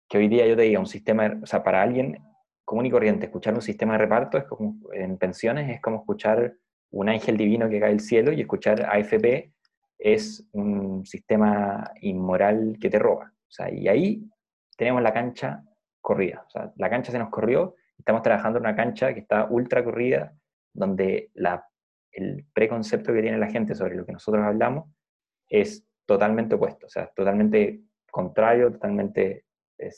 que 0.09 0.19
hoy 0.19 0.29
día 0.29 0.47
yo 0.47 0.57
te 0.57 0.63
diga 0.63 0.79
un 0.79 0.87
sistema, 0.87 1.39
o 1.43 1.47
sea, 1.47 1.63
para 1.63 1.83
alguien 1.83 2.19
común 2.67 2.87
y 2.87 2.91
corriente. 2.91 3.27
Escuchar 3.27 3.55
un 3.55 3.63
sistema 3.63 3.93
de 3.93 3.99
reparto 3.99 4.37
es 4.39 4.45
como, 4.45 4.79
en 4.93 5.17
pensiones 5.17 5.71
es 5.71 5.81
como 5.81 5.99
escuchar 5.99 6.55
un 6.91 7.09
ángel 7.09 7.37
divino 7.37 7.69
que 7.69 7.81
cae 7.81 7.91
del 7.91 8.01
cielo 8.01 8.33
y 8.33 8.41
escuchar 8.41 8.83
AFP 8.83 9.53
es 9.99 10.47
un 10.53 11.05
sistema 11.07 11.93
inmoral 12.01 12.77
que 12.81 12.91
te 12.91 12.99
roba. 12.99 13.33
O 13.33 13.51
sea, 13.51 13.73
y 13.73 13.89
ahí 13.89 14.29
tenemos 14.77 15.03
la 15.03 15.13
cancha 15.13 15.63
corrida. 16.01 16.45
O 16.47 16.51
sea, 16.51 16.73
la 16.77 16.91
cancha 16.91 17.13
se 17.13 17.19
nos 17.19 17.31
corrió, 17.31 17.75
estamos 17.99 18.23
trabajando 18.23 18.59
en 18.59 18.65
una 18.65 18.77
cancha 18.77 19.15
que 19.15 19.21
está 19.21 19.47
ultra 19.47 19.83
corrida, 19.83 20.35
donde 20.73 21.31
la, 21.35 21.67
el 22.13 22.45
preconcepto 22.53 23.13
que 23.13 23.23
tiene 23.23 23.39
la 23.39 23.51
gente 23.51 23.75
sobre 23.75 23.97
lo 23.97 24.05
que 24.05 24.13
nosotros 24.13 24.45
hablamos 24.45 24.91
es 25.49 25.87
totalmente 26.07 26.55
opuesto, 26.55 26.87
o 26.87 26.89
sea, 26.89 27.11
totalmente 27.15 27.83
contrario, 28.11 28.71
totalmente 28.73 29.45
eh, 29.79 29.91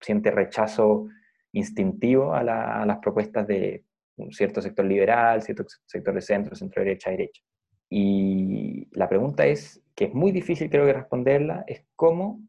siente 0.00 0.30
rechazo 0.30 1.06
instintivo 1.52 2.34
a, 2.34 2.42
las 2.42 2.98
propuestas 2.98 3.46
de 3.46 3.84
un 4.16 4.32
cierto 4.32 4.60
sector 4.60 4.84
liberal, 4.84 5.42
cierto 5.42 5.64
sector 5.86 6.14
de 6.14 6.20
centro, 6.20 6.54
centro 6.54 6.82
derecha, 6.82 7.10
derecha. 7.10 7.42
Y 7.90 8.88
la 8.92 9.08
pregunta 9.08 9.44
es, 9.46 9.82
que 9.96 10.06
es 10.06 10.14
muy 10.14 10.30
difícil 10.32 10.70
creo 10.70 10.86
que 10.86 10.92
responderla, 10.92 11.64
es 11.66 11.84
cómo 11.96 12.40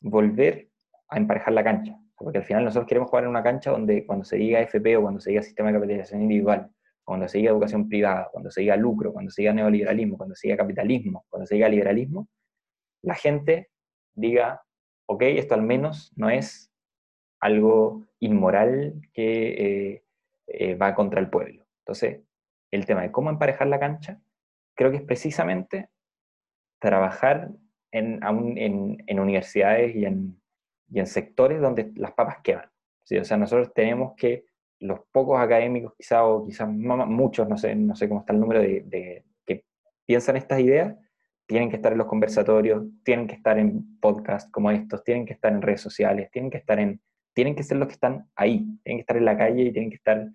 volver 0.00 0.70
a 1.08 1.18
emparejar 1.18 1.52
la 1.52 1.62
cancha. 1.62 2.00
Porque 2.16 2.38
al 2.38 2.44
final 2.44 2.64
nosotros 2.64 2.88
queremos 2.88 3.10
jugar 3.10 3.24
en 3.24 3.30
una 3.30 3.42
cancha 3.42 3.70
donde 3.70 4.04
cuando 4.04 4.24
se 4.24 4.36
diga 4.36 4.60
FP 4.60 4.96
o 4.96 5.02
cuando 5.02 5.20
se 5.20 5.30
diga 5.30 5.42
sistema 5.42 5.68
de 5.68 5.74
capitalización 5.74 6.22
individual, 6.22 6.70
cuando 7.04 7.28
se 7.28 7.38
diga 7.38 7.52
educación 7.52 7.88
privada, 7.88 8.28
cuando 8.32 8.50
se 8.50 8.62
diga 8.62 8.76
lucro, 8.76 9.12
cuando 9.12 9.30
se 9.30 9.42
diga 9.42 9.52
neoliberalismo, 9.52 10.16
cuando 10.16 10.34
se 10.34 10.48
diga 10.48 10.56
capitalismo, 10.56 11.24
cuando 11.28 11.46
se 11.46 11.54
diga 11.54 11.68
liberalismo, 11.68 12.28
la 13.02 13.14
gente 13.14 13.70
diga, 14.14 14.62
ok, 15.06 15.22
esto 15.22 15.54
al 15.54 15.62
menos 15.62 16.12
no 16.16 16.28
es 16.30 16.72
algo 17.40 18.08
inmoral 18.20 19.00
que 19.12 19.92
eh, 19.92 20.04
eh, 20.48 20.74
va 20.74 20.94
contra 20.94 21.20
el 21.20 21.30
pueblo. 21.30 21.64
Entonces, 21.80 22.20
el 22.70 22.84
tema 22.84 23.02
de 23.02 23.12
cómo 23.12 23.30
emparejar 23.30 23.68
la 23.68 23.78
cancha 23.78 24.20
creo 24.78 24.92
que 24.92 24.98
es 24.98 25.02
precisamente 25.02 25.88
trabajar 26.80 27.50
en, 27.90 28.20
en, 28.22 29.20
universidades 29.20 29.94
y 29.96 30.04
en, 30.04 30.40
y 30.88 31.00
en, 31.00 31.06
sectores 31.08 31.60
donde 31.60 31.90
las 31.96 32.12
papas 32.12 32.36
queman. 32.44 32.70
¿sí? 33.02 33.18
O 33.18 33.24
sea, 33.24 33.36
nosotros 33.36 33.74
tenemos 33.74 34.14
que, 34.16 34.44
los 34.80 35.00
pocos 35.10 35.40
académicos 35.40 35.92
quizás, 35.98 36.20
o 36.22 36.44
quizás 36.46 36.68
muchos, 36.68 37.48
no 37.48 37.58
sé, 37.58 37.74
no 37.74 37.96
sé 37.96 38.08
cómo 38.08 38.20
está 38.20 38.32
el 38.32 38.38
número 38.38 38.60
de, 38.60 38.84
de 38.86 39.24
que 39.44 39.64
piensan 40.06 40.36
estas 40.36 40.60
ideas, 40.60 40.96
tienen 41.46 41.70
que 41.70 41.76
estar 41.76 41.90
en 41.90 41.98
los 41.98 42.06
conversatorios, 42.06 42.84
tienen 43.02 43.26
que 43.26 43.34
estar 43.34 43.58
en 43.58 43.98
podcasts 43.98 44.48
como 44.52 44.70
estos, 44.70 45.02
tienen 45.02 45.26
que 45.26 45.32
estar 45.32 45.52
en 45.52 45.62
redes 45.62 45.80
sociales, 45.80 46.30
tienen 46.30 46.52
que 46.52 46.58
estar 46.58 46.78
en, 46.78 47.00
tienen 47.34 47.56
que 47.56 47.64
ser 47.64 47.78
los 47.78 47.88
que 47.88 47.94
están 47.94 48.30
ahí, 48.36 48.58
tienen 48.84 48.98
que 48.98 49.00
estar 49.00 49.16
en 49.16 49.24
la 49.24 49.36
calle 49.36 49.64
y 49.64 49.72
tienen 49.72 49.90
que 49.90 49.96
estar 49.96 50.30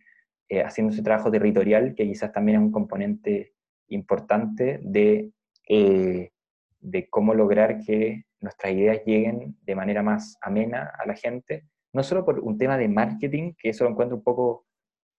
eh, 0.49 0.61
haciendo 0.61 0.91
ese 0.91 1.03
trabajo 1.03 1.31
territorial, 1.31 1.95
que 1.95 2.05
quizás 2.05 2.33
también 2.33 2.57
es 2.57 2.65
un 2.65 2.71
componente 2.73 3.52
importante 3.89 4.79
de, 4.81 5.31
eh, 5.67 6.31
de 6.79 7.09
cómo 7.09 7.33
lograr 7.33 7.79
que 7.79 8.23
nuestras 8.41 8.73
ideas 8.73 9.01
lleguen 9.05 9.57
de 9.61 9.75
manera 9.75 10.03
más 10.03 10.37
amena 10.41 10.91
a 10.97 11.07
la 11.07 11.15
gente, 11.15 11.65
no 11.93 12.03
solo 12.03 12.25
por 12.25 12.39
un 12.39 12.57
tema 12.57 12.77
de 12.77 12.87
marketing, 12.87 13.53
que 13.57 13.69
eso 13.69 13.83
lo 13.85 13.91
encuentro 13.91 14.17
un 14.17 14.23
poco, 14.23 14.65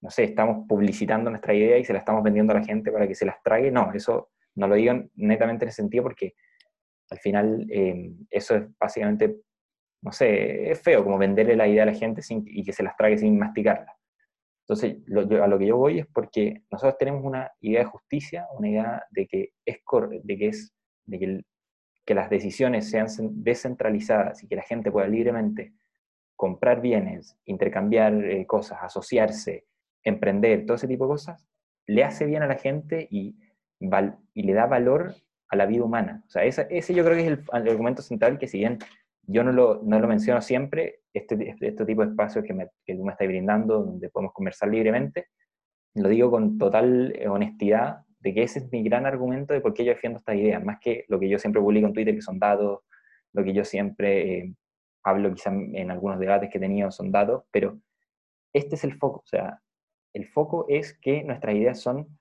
no 0.03 0.11
sé, 0.11 0.25
estamos 0.25 0.67
publicitando 0.69 1.31
nuestra 1.31 1.55
idea 1.55 1.79
y 1.79 1.85
se 1.85 1.93
la 1.93 2.01
estamos 2.01 2.23
vendiendo 2.23 2.53
a 2.53 2.61
la 2.61 2.65
gente 2.65 2.93
para 2.93 3.09
que 3.09 3.15
se 3.15 3.25
las 3.25 3.43
trague, 3.43 3.71
no, 3.71 3.93
eso 3.93 4.31
no 4.57 4.69
lo 4.69 4.75
digan 4.75 5.11
netamente 5.15 5.65
en 5.65 5.69
ese 5.71 5.83
sentido 5.83 6.05
porque 6.05 6.35
al 7.11 7.19
final 7.19 7.67
eh, 7.71 8.13
eso 8.31 8.57
es 8.57 8.65
básicamente, 8.79 9.37
no 10.03 10.13
sé, 10.13 10.71
es 10.71 10.81
feo 10.81 11.05
como 11.05 11.19
venderle 11.19 11.57
la 11.57 11.69
idea 11.69 11.85
a 11.85 11.87
la 11.87 11.95
gente 11.95 12.23
sin, 12.23 12.45
y 12.47 12.63
que 12.63 12.73
se 12.73 12.83
las 12.83 12.97
trague 12.97 13.19
sin 13.19 13.39
masticarla. 13.39 13.97
Entonces, 14.67 14.97
a 15.43 15.47
lo 15.47 15.59
que 15.59 15.67
yo 15.67 15.77
voy 15.77 15.99
es 16.01 16.07
porque 16.07 16.63
nosotros 16.71 16.97
tenemos 16.99 17.23
una 17.25 17.51
idea 17.61 17.81
de 17.81 17.87
justicia, 17.87 18.47
una 18.57 18.69
idea 18.69 19.05
de 19.11 19.27
que 19.27 19.53
es, 19.65 19.79
de 20.23 20.39
que, 20.39 20.49
es, 20.49 20.73
de 21.05 21.19
que, 21.19 21.45
que 22.05 22.15
las 22.15 22.31
decisiones 22.31 22.89
sean 22.89 23.07
descentralizadas 23.33 24.43
y 24.43 24.49
que 24.49 24.57
la 24.57 24.63
gente 24.63 24.91
pueda 24.91 25.07
libremente 25.07 25.75
comprar 26.35 26.81
bienes, 26.81 27.37
intercambiar 27.45 28.15
eh, 28.25 28.47
cosas, 28.47 28.79
asociarse, 28.81 29.67
emprender, 30.03 30.65
todo 30.65 30.77
ese 30.77 30.89
tipo 30.89 31.05
de 31.05 31.11
cosas, 31.11 31.47
le 31.87 32.03
hace 32.03 32.25
bien 32.25 32.43
a 32.43 32.47
la 32.47 32.57
gente 32.57 33.07
y 33.11 33.37
y 34.35 34.43
le 34.43 34.53
da 34.53 34.67
valor 34.67 35.15
a 35.49 35.57
la 35.57 35.67
vida 35.67 35.85
humana. 35.85 36.23
O 36.27 36.31
sea, 36.31 36.45
ese, 36.45 36.95
yo 36.95 37.05
creo 37.05 37.17
que 37.17 37.27
es 37.27 37.39
el, 37.39 37.45
argumento 37.69 38.03
central 38.03 38.39
que 38.39 38.49
si 38.49 38.59
bien 38.59 38.79
yo 39.27 39.45
no 39.45 39.53
lo, 39.53 39.81
no 39.83 39.99
lo 39.99 40.09
menciono 40.09 40.41
siempre, 40.41 41.01
este, 41.13 41.35
este, 41.49 41.69
este 41.69 41.85
tipo 41.85 42.03
de 42.03 42.11
espacios 42.11 42.45
que, 42.45 42.53
me, 42.53 42.69
que 42.85 42.95
tú 42.95 43.05
me 43.05 43.13
estás 43.13 43.29
brindando, 43.29 43.83
donde 43.83 44.09
podemos 44.11 44.33
conversar 44.33 44.69
libremente, 44.69 45.29
lo 45.95 46.09
digo 46.09 46.31
con 46.31 46.59
total 46.59 47.15
eh, 47.17 47.29
honestidad 47.29 47.99
de 48.21 48.35
que 48.35 48.43
ese 48.43 48.61
es 48.61 48.73
mi 48.73 48.83
gran 48.83 49.07
argumento 49.07 49.55
de 49.55 49.61
por 49.61 49.75
qué 49.75 49.85
yo 49.85 49.93
defiendo 49.93 50.19
esta 50.19 50.35
idea, 50.35 50.59
más 50.61 50.79
que 50.81 51.05
lo 51.09 51.21
que 51.21 51.29
yo 51.29 51.39
siempre 51.39 51.61
publico 51.61 51.87
en 51.87 51.93
Twitter, 51.93 52.15
que 52.15 52.23
son 52.23 52.39
datos, 52.39 52.81
lo 53.33 53.45
que 53.45 53.53
yo 53.53 53.65
siempre 53.65 54.39
eh, 54.39 54.55
hablo 55.03 55.33
quizá 55.33 55.51
en 55.51 55.91
algunos 55.91 56.19
debates 56.19 56.51
que 56.51 56.59
he 56.59 56.61
tenido 56.61 56.91
son 56.91 57.13
datos, 57.13 57.45
pero 57.51 57.79
este 58.53 58.77
es 58.77 58.85
el 58.85 58.95
foco, 58.95 59.21
o 59.21 59.27
sea, 59.27 59.61
el 60.15 60.27
foco 60.27 60.67
es 60.69 60.99
que 60.99 61.23
nuestras 61.25 61.55
ideas 61.55 61.81
son, 61.81 62.19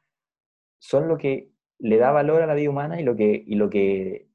son 0.79 1.07
lo 1.07 1.17
que 1.17 1.49
le 1.79 1.97
da 1.97 2.11
valor 2.11 2.41
a 2.41 2.47
la 2.47 2.55
vida 2.55 2.69
humana 2.69 2.99
y 2.99 3.03
lo 3.03 3.15
que, 3.15 3.43
y 3.45 3.55
lo 3.55 3.69
que, 3.69 4.27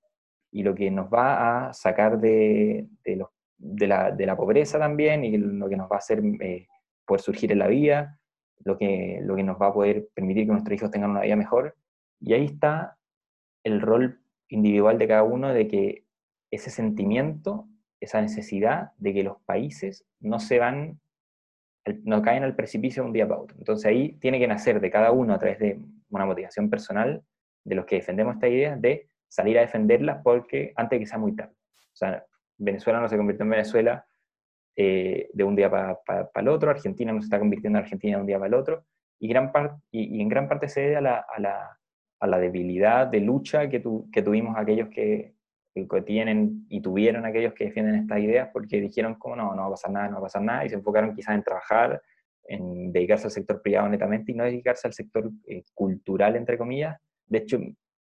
y 0.51 0.63
lo 0.63 0.75
que 0.75 0.91
nos 0.91 1.13
va 1.13 1.69
a 1.69 1.73
sacar 1.73 2.19
de, 2.19 2.87
de, 3.05 3.25
de, 3.59 3.87
la, 3.87 4.11
de 4.11 4.27
la, 4.27 4.37
pobreza 4.37 4.79
también 4.79 5.25
y 5.25 5.37
lo 5.37 5.69
que 5.69 5.77
nos 5.77 5.91
va 5.91 5.97
a 5.97 5.99
hacer 5.99 6.23
eh, 6.41 6.67
poder 7.05 7.21
surgir 7.21 7.53
en 7.53 7.59
la 7.59 7.67
vida, 7.67 8.19
lo 8.65 8.79
que, 8.79 9.21
lo 9.23 9.37
que 9.37 9.43
nos 9.43 9.61
va 9.61 9.69
a 9.69 9.73
poder 9.73 10.09
permitir 10.15 10.47
que 10.47 10.53
nuestros 10.53 10.77
hijos 10.77 10.91
tengan 10.91 11.11
una 11.11 11.21
vida 11.21 11.37
mejor. 11.37 11.77
Y 12.21 12.33
ahí 12.33 12.47
está 12.47 12.97
el 13.65 13.81
rol 13.81 14.21
individual 14.49 14.99
de 14.99 15.09
cada 15.09 15.23
uno 15.23 15.53
de 15.53 15.69
que 15.69 16.05
ese 16.51 16.71
sentimiento, 16.71 17.69
esa 18.01 18.21
necesidad 18.21 18.93
de 18.97 19.13
que 19.13 19.23
los 19.23 19.41
países 19.43 20.07
no 20.21 20.39
se 20.41 20.59
van, 20.59 21.01
no 22.05 22.23
caen 22.23 22.43
al 22.43 22.57
precipicio 22.57 23.03
de 23.03 23.07
un 23.09 23.13
día 23.13 23.29
para 23.29 23.41
otro. 23.41 23.57
Entonces 23.59 23.87
ahí 23.87 24.13
tiene 24.21 24.39
que 24.39 24.49
nacer 24.49 24.81
de 24.81 24.91
cada 24.91 25.13
uno 25.13 25.35
a 25.35 25.39
través 25.39 25.59
de 25.59 25.81
una 26.11 26.25
motivación 26.25 26.71
personal 26.71 27.23
de 27.65 27.75
los 27.75 27.85
que 27.85 27.97
defendemos 27.97 28.35
esta 28.35 28.49
idea 28.49 28.77
de 28.77 29.08
salir 29.29 29.59
a 29.59 29.63
defenderlas 29.63 30.21
porque 30.23 30.73
antes 30.77 30.97
de 30.97 31.01
que 31.01 31.07
sea 31.07 31.19
muy 31.19 31.35
tarde. 31.35 31.53
O 31.53 31.97
sea, 31.97 32.25
Venezuela 32.57 33.01
no 33.01 33.09
se 33.09 33.17
convirtió 33.17 33.45
en 33.45 33.51
Venezuela 33.51 34.07
eh, 34.77 35.29
de 35.33 35.45
un 35.45 35.57
día 35.57 35.71
para 35.71 35.99
el 36.35 36.49
otro, 36.49 36.71
Argentina 36.71 37.13
no 37.13 37.21
se 37.21 37.27
está 37.27 37.39
convirtiendo 37.39 37.79
en 37.79 37.85
Argentina 37.85 38.17
de 38.17 38.21
un 38.21 38.27
día 38.27 38.39
para 38.39 38.49
el 38.49 38.55
otro, 38.55 38.85
y, 39.19 39.29
gran 39.29 39.51
y, 39.91 40.21
en 40.21 40.29
gran 40.29 40.49
parte 40.49 40.69
se 40.69 40.83
debe 40.83 40.97
a 40.97 41.01
la, 41.01 41.27
a 41.35 41.41
la, 41.41 41.79
a 42.21 42.27
la 42.27 42.39
debilidad 42.39 43.07
de 43.09 43.21
lucha 43.21 43.69
que, 43.69 43.81
tu, 43.81 44.09
que 44.13 44.23
tuvimos 44.23 44.57
aquellos 44.57 44.89
que, 44.89 45.35
que, 45.75 46.03
tienen 46.03 46.67
y 46.69 46.81
tuvieron 46.81 47.25
aquellos 47.25 47.55
que 47.55 47.65
defienden 47.65 47.97
estas 47.97 48.21
ideas, 48.21 48.51
porque 48.53 48.81
dijeron 48.81 49.17
como 49.17 49.37
no, 49.37 49.55
no 49.55 49.63
va 49.63 49.67
a 49.67 49.71
pasar 49.71 49.91
nada, 49.91 50.09
no 50.09 50.15
va 50.15 50.21
a 50.21 50.23
pasar 50.23 50.43
nada, 50.43 50.65
y 50.65 50.69
se 50.69 50.77
enfocaron 50.77 51.15
quizás 51.15 51.35
en 51.35 51.43
trabajar, 51.43 52.01
en 52.45 52.93
dedicarse 52.93 53.27
al 53.27 53.33
sector 53.33 53.61
privado 53.61 53.89
netamente 53.89 54.33
y 54.33 54.35
no 54.35 54.45
dedicarse 54.45 54.87
al 54.87 54.95
sector 54.95 55.31
eh, 55.47 55.65
cultural, 55.75 56.37
entre 56.37 56.57
comillas, 56.57 56.97
de 57.27 57.39
hecho, 57.39 57.59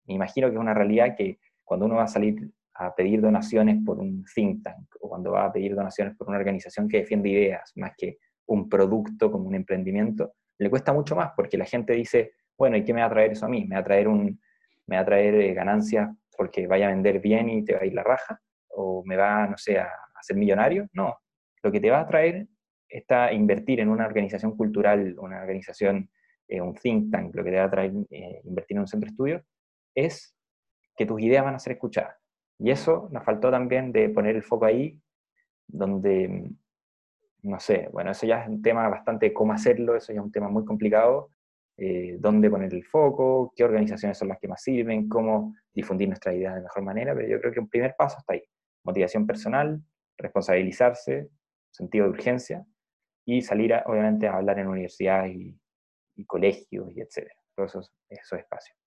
me 0.08 0.16
imagino 0.16 0.48
que 0.48 0.56
es 0.56 0.60
una 0.60 0.74
realidad 0.74 1.16
que 1.16 1.40
cuando 1.64 1.86
uno 1.86 1.96
va 1.96 2.04
a 2.04 2.08
salir 2.08 2.50
a 2.76 2.94
pedir 2.94 3.22
donaciones 3.22 3.78
por 3.84 4.00
un 4.00 4.24
think 4.34 4.64
tank 4.64 4.88
o 5.02 5.10
cuando 5.10 5.32
va 5.32 5.46
a 5.46 5.52
pedir 5.52 5.76
donaciones 5.76 6.16
por 6.16 6.28
una 6.30 6.38
organización 6.38 6.88
que 6.88 7.00
defiende 7.00 7.30
ideas 7.30 7.72
más 7.76 7.94
que 7.98 8.18
un 8.46 8.70
producto 8.70 9.32
como 9.32 9.48
un 9.48 9.56
emprendimiento, 9.56 10.34
le 10.60 10.70
cuesta 10.70 10.94
mucho 10.94 11.16
más 11.16 11.32
porque 11.36 11.58
la 11.58 11.66
gente 11.66 11.94
dice, 11.94 12.34
bueno, 12.58 12.78
¿y 12.78 12.84
qué 12.84 12.94
me 12.94 13.02
va 13.02 13.08
a 13.08 13.12
traer 13.12 13.32
eso 13.32 13.46
a 13.46 13.50
mí? 13.50 13.66
¿Me 13.66 13.76
va 13.76 13.82
a 13.82 13.84
traer, 13.84 14.08
un, 14.08 14.40
me 14.86 14.96
va 14.96 15.02
a 15.02 15.06
traer 15.06 15.36
eh, 15.36 15.54
ganancias 15.54 16.10
porque 16.36 16.68
vaya 16.68 16.88
a 16.88 16.92
vender 16.92 17.20
bien 17.20 17.50
y 17.50 17.66
te 17.66 17.74
va 17.74 17.82
a 17.82 17.86
ir 17.86 17.94
la 17.94 18.04
raja? 18.04 18.40
¿O 18.70 19.04
me 19.06 19.16
va, 19.16 19.48
no 19.48 19.58
sé, 19.58 19.80
a, 19.80 19.90
ser 20.22 20.38
millonario? 20.38 20.88
No, 20.94 21.16
lo 21.64 21.72
que 21.72 21.80
te 21.80 21.90
va 21.90 22.02
a 22.02 22.08
traer 22.08 22.48
está 22.90 23.34
invertir 23.34 23.80
en 23.80 23.90
una 23.90 24.06
organización 24.06 24.56
cultural, 24.56 25.16
una 25.20 25.42
organización 25.42 26.10
eh, 26.48 26.62
un 26.62 26.74
think 26.76 27.12
tank, 27.12 27.36
lo 27.36 27.44
que 27.44 27.52
te 27.52 27.58
va 27.58 27.66
a 27.66 27.70
traer 27.70 27.92
eh, 28.10 28.42
invertir 28.46 28.78
en 28.78 28.82
un 28.82 28.88
centro 28.88 29.08
de 29.08 29.12
estudio, 29.12 29.44
es 29.98 30.36
que 30.96 31.06
tus 31.06 31.22
ideas 31.22 31.44
van 31.44 31.56
a 31.56 31.60
ser 31.60 31.74
escuchadas. 31.74 32.16
Y 32.60 32.72
eso 32.72 33.10
nos 33.12 33.24
faltó 33.24 33.52
también 33.52 33.92
de 33.92 34.10
poner 34.10 34.36
el 34.36 34.44
foco 34.44 34.66
ahí, 34.66 35.00
donde, 35.68 36.28
mm, 36.28 37.50
no 37.50 37.60
sé, 37.60 37.90
bueno, 37.92 38.12
eso 38.12 38.26
ya 38.26 38.44
es 38.44 38.50
un 38.50 38.62
tema 38.62 38.88
bastante 38.90 39.34
cómo 39.34 39.54
hacerlo, 39.54 39.96
eso 39.96 40.14
ya 40.14 40.20
es 40.20 40.26
un 40.26 40.32
tema 40.32 40.50
muy 40.50 40.66
complicado, 40.66 41.32
eh, 41.78 42.18
dónde 42.20 42.50
poner 42.50 42.74
el 42.74 42.84
foco, 42.86 43.54
qué 43.56 43.64
organizaciones 43.64 44.18
son 44.18 44.30
las 44.30 44.40
que 44.40 44.48
más 44.48 44.62
sirven, 44.62 45.08
cómo 45.08 45.56
difundir 45.74 46.08
nuestras 46.08 46.36
ideas 46.36 46.56
de 46.56 46.62
mejor 46.62 46.84
manera, 46.84 47.14
pero 47.14 47.28
yo 47.28 47.40
creo 47.40 47.54
que 47.54 47.60
un 47.60 47.70
primer 47.70 47.96
paso 47.96 48.18
está 48.20 48.34
ahí. 48.34 48.44
Motivación 48.84 49.28
personal, 49.28 49.82
responsabilizarse, 50.18 51.30
sentido 51.72 52.06
de 52.06 52.12
urgencia 52.12 52.66
y 53.26 53.42
salir, 53.42 53.74
obviamente, 53.86 54.28
a 54.28 54.38
hablar 54.38 54.60
en 54.60 54.68
universidades 54.68 55.36
y, 55.36 55.60
y 56.16 56.26
colegios 56.26 56.92
y 56.96 57.02
etcétera, 57.02 57.36
todos 57.56 57.72
esos, 57.72 57.94
esos 58.10 58.40
espacios. 58.40 58.78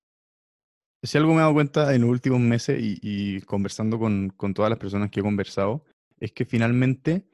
Si 1.02 1.16
algo 1.16 1.30
me 1.32 1.38
he 1.38 1.40
dado 1.40 1.54
cuenta 1.54 1.94
en 1.94 2.02
los 2.02 2.10
últimos 2.10 2.40
meses 2.40 2.78
y, 2.80 3.40
conversando 3.42 3.98
con, 3.98 4.30
con, 4.36 4.52
todas 4.52 4.68
las 4.68 4.78
personas 4.78 5.10
que 5.10 5.20
he 5.20 5.22
conversado, 5.22 5.84
es 6.18 6.32
que 6.32 6.44
finalmente 6.44 7.26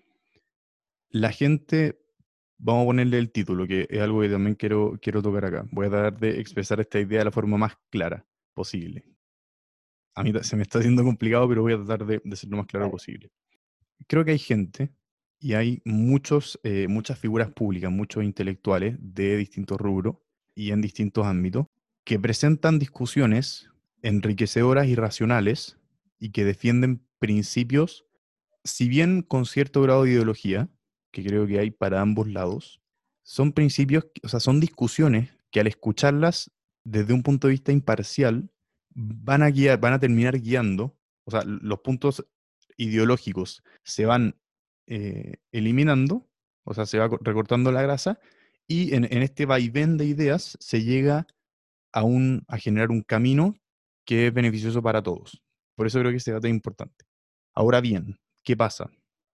la 1.11 1.33
gente, 1.33 2.01
vamos 2.59 2.85
a 2.85 2.87
ponerle 2.87 3.19
el 3.19 3.33
título, 3.33 3.67
que 3.67 3.89
es 3.91 4.01
algo 4.01 4.21
que 4.21 4.29
también 4.29 4.55
quiero, 4.55 4.99
quiero 5.03 5.21
tocar 5.21 5.47
acá. 5.47 5.67
Voy 5.73 5.87
a 5.87 5.91
tratar 5.91 6.19
de 6.21 6.41
expresar 6.41 6.79
esta 6.81 7.01
idea 7.01 7.21
de 7.21 7.25
la 7.25 7.33
forma 7.33 7.57
más 7.59 7.77
clara 7.91 8.25
posible. 8.55 9.05
A 10.15 10.23
mí 10.23 10.33
se 10.43 10.57
me 10.57 10.63
está 10.63 10.79
haciendo 10.79 11.03
complicado, 11.03 11.49
pero 11.49 11.63
voy 11.63 11.73
a 11.73 11.77
tratar 11.77 12.07
de, 12.07 12.23
de 12.25 12.37
ser 12.37 12.49
lo 12.51 12.59
más 12.59 12.67
claro 12.67 12.91
posible. 12.91 13.31
Creo 14.07 14.25
que 14.25 14.31
hay 14.31 14.39
gente 14.39 14.93
y 15.41 15.55
hay 15.55 15.83
muchos, 15.85 16.59
eh, 16.63 16.87
muchas 16.89 17.19
figuras 17.19 17.51
públicas, 17.51 17.91
muchos 17.91 18.23
intelectuales 18.23 18.97
de 19.01 19.37
distintos 19.37 19.79
rubros 19.79 20.17
y 20.55 20.71
en 20.71 20.81
distintos 20.81 21.27
ámbitos 21.27 21.67
que 22.07 22.21
presentan 22.21 22.79
discusiones 22.79 23.69
enriquecedoras 24.01 24.87
y 24.87 24.95
racionales 24.95 25.77
y 26.21 26.31
que 26.31 26.45
defienden 26.45 27.05
principios, 27.19 28.07
si 28.63 28.89
bien 28.89 29.23
con 29.23 29.45
cierto 29.45 29.83
grado 29.83 30.05
de 30.05 30.13
ideología, 30.13 30.71
que 31.11 31.25
creo 31.25 31.49
que 31.49 31.59
hay 31.59 31.73
para 31.73 32.01
ambos 32.01 32.29
lados, 32.29 32.81
son 33.25 33.53
principios, 33.53 34.07
o 34.23 34.29
sea, 34.29 34.39
son 34.39 34.61
discusiones 34.61 35.31
que 35.51 35.59
al 35.59 35.67
escucharlas 35.67 36.53
desde 36.85 37.13
un 37.13 37.25
punto 37.25 37.49
de 37.49 37.55
vista 37.55 37.73
imparcial 37.73 38.51
van 38.95 39.43
a 39.43 39.51
guiar, 39.51 39.81
van 39.81 39.95
a 39.95 39.99
terminar 39.99 40.41
guiando, 40.41 40.97
o 41.25 41.33
sea, 41.33 41.43
los 41.45 41.81
puntos 41.81 42.25
ideológicos 42.77 43.65
se 43.83 44.07
van 44.07 44.37
eh, 44.87 45.39
eliminando, 45.51 46.29
o 46.63 46.73
sea, 46.73 46.87
se 46.87 46.99
va 46.99 47.11
recortando 47.21 47.73
la 47.73 47.83
grasa, 47.83 48.21
y 48.69 48.95
en, 48.95 49.05
este 49.05 49.45
vaivén 49.45 49.97
de 49.97 50.07
ideas 50.07 50.57
se 50.61 50.83
llega 50.83 51.27
a, 51.97 52.03
un, 52.05 52.45
a 52.47 52.59
generar 52.59 52.91
un 52.91 53.03
camino 53.03 53.55
que 54.05 54.27
es 54.27 54.33
beneficioso 54.33 54.83
para 54.83 55.03
todos. 55.03 55.43
Por 55.75 55.87
eso 55.87 55.99
creo 55.99 56.11
que 56.11 56.19
este 56.19 56.31
debate 56.31 56.49
es 56.49 56.55
importante. 56.55 57.05
Ahora 57.55 57.81
bien, 57.81 58.19
¿qué 58.45 58.57
pasa? 58.57 58.91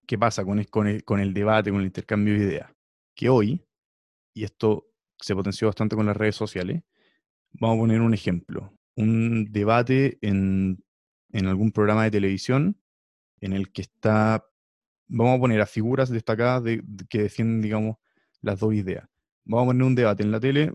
¿Qué 0.07 0.17
pasa 0.17 0.45
con 0.45 0.59
el, 0.59 0.69
con 0.71 1.01
con 1.01 1.21
el 1.21 1.35
debate, 1.35 1.71
con 1.71 1.81
el 1.81 1.87
intercambio 1.87 2.35
de 2.35 2.45
ideas? 2.47 2.71
Que 3.17 3.29
hoy, 3.29 3.65
y 4.35 4.45
esto 4.45 4.87
se 5.21 5.35
potenció 5.35 5.69
bastante 5.69 5.97
con 5.97 6.07
las 6.07 6.17
redes 6.17 6.37
sociales, 6.37 6.83
vamos 7.53 7.77
a 7.77 7.81
poner 7.81 8.01
un 8.01 8.15
ejemplo. 8.15 8.73
un 8.97 9.47
debate 9.51 10.19
en, 10.21 10.83
en 11.33 11.47
algún 11.47 11.73
programa 11.73 12.05
de 12.05 12.11
televisión 12.11 12.77
en 13.41 13.53
el 13.55 13.73
que 13.73 13.83
está, 13.83 14.45
vamos 15.09 15.37
a 15.37 15.41
poner 15.41 15.61
a 15.61 15.67
figuras 15.67 16.11
destacadas 16.11 16.63
de, 16.65 16.83
que 17.09 17.23
defienden, 17.23 17.63
digamos, 17.63 17.97
las 18.41 18.61
dos 18.61 18.75
ideas. 18.75 19.09
Vamos 19.45 19.65
a 19.65 19.67
poner 19.69 19.83
un 19.85 19.95
debate 19.95 20.23
en 20.23 20.31
la 20.31 20.41
tele 20.41 20.75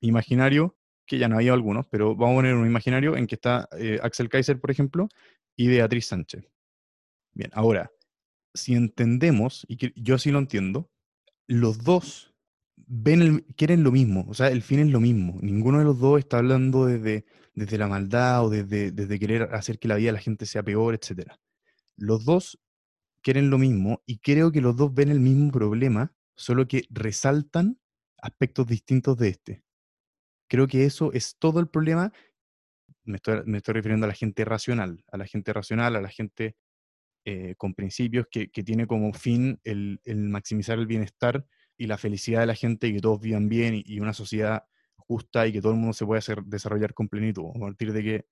imaginario, 0.00 0.77
que 1.08 1.18
ya 1.18 1.26
no 1.26 1.36
había 1.36 1.54
algunos, 1.54 1.86
pero 1.86 2.14
vamos 2.14 2.34
a 2.34 2.36
poner 2.36 2.54
un 2.54 2.66
imaginario 2.66 3.16
en 3.16 3.26
que 3.26 3.34
está 3.34 3.68
eh, 3.78 3.98
Axel 4.02 4.28
Kaiser, 4.28 4.60
por 4.60 4.70
ejemplo, 4.70 5.08
y 5.56 5.66
Beatriz 5.66 6.06
Sánchez. 6.06 6.44
Bien, 7.32 7.50
ahora, 7.54 7.90
si 8.54 8.74
entendemos, 8.74 9.66
y 9.68 9.78
yo 10.00 10.18
sí 10.18 10.30
lo 10.30 10.38
entiendo, 10.38 10.90
los 11.46 11.82
dos 11.82 12.34
ven 12.76 13.40
quieren 13.56 13.82
lo 13.82 13.90
mismo, 13.90 14.26
o 14.28 14.34
sea, 14.34 14.48
el 14.48 14.62
fin 14.62 14.80
es 14.80 14.88
lo 14.88 15.00
mismo. 15.00 15.38
Ninguno 15.40 15.78
de 15.78 15.84
los 15.84 15.98
dos 15.98 16.18
está 16.18 16.38
hablando 16.38 16.86
desde, 16.86 17.24
desde 17.54 17.78
la 17.78 17.88
maldad 17.88 18.44
o 18.44 18.50
desde, 18.50 18.92
desde 18.92 19.18
querer 19.18 19.54
hacer 19.54 19.78
que 19.78 19.88
la 19.88 19.96
vida 19.96 20.08
de 20.08 20.12
la 20.12 20.20
gente 20.20 20.46
sea 20.46 20.62
peor, 20.62 20.94
etc. 20.94 21.32
Los 21.96 22.24
dos 22.24 22.60
quieren 23.22 23.50
lo 23.50 23.58
mismo 23.58 24.02
y 24.06 24.18
creo 24.18 24.52
que 24.52 24.60
los 24.60 24.76
dos 24.76 24.92
ven 24.92 25.10
el 25.10 25.20
mismo 25.20 25.50
problema, 25.50 26.12
solo 26.36 26.68
que 26.68 26.84
resaltan 26.90 27.78
aspectos 28.20 28.66
distintos 28.66 29.16
de 29.16 29.28
este. 29.28 29.62
Creo 30.48 30.66
que 30.66 30.84
eso 30.84 31.12
es 31.12 31.36
todo 31.38 31.60
el 31.60 31.68
problema. 31.68 32.12
Me 33.04 33.16
estoy, 33.16 33.42
me 33.46 33.58
estoy 33.58 33.74
refiriendo 33.74 34.04
a 34.04 34.08
la 34.08 34.14
gente 34.14 34.44
racional, 34.44 35.04
a 35.10 35.16
la 35.16 35.26
gente 35.26 35.52
racional, 35.52 35.96
a 35.96 36.00
la 36.00 36.08
gente 36.08 36.56
eh, 37.30 37.56
con 37.58 37.74
principios 37.74 38.26
que, 38.30 38.48
tiene 38.48 38.86
como 38.86 39.12
fin 39.12 39.60
el, 39.62 40.00
maximizar 40.30 40.78
el 40.78 40.86
bienestar 40.86 41.44
y 41.76 41.86
la 41.86 41.98
felicidad 41.98 42.40
de 42.40 42.46
la 42.46 42.54
gente 42.54 42.86
y 42.86 42.94
que 42.94 43.00
todos 43.00 43.20
vivan 43.20 43.50
bien 43.50 43.82
y, 43.84 44.00
una 44.00 44.14
sociedad 44.14 44.64
justa 44.96 45.46
y 45.46 45.52
que 45.52 45.60
todo 45.60 45.72
el 45.72 45.78
mundo 45.78 45.92
se 45.92 46.06
pueda 46.06 46.20
hacer, 46.20 46.42
desarrollar 46.44 46.94
con 46.94 47.08
plenitud. 47.08 47.42
Vamos 47.42 47.56
a 47.56 47.66
partir 47.66 47.92
de 47.92 48.02
que, 48.02 48.26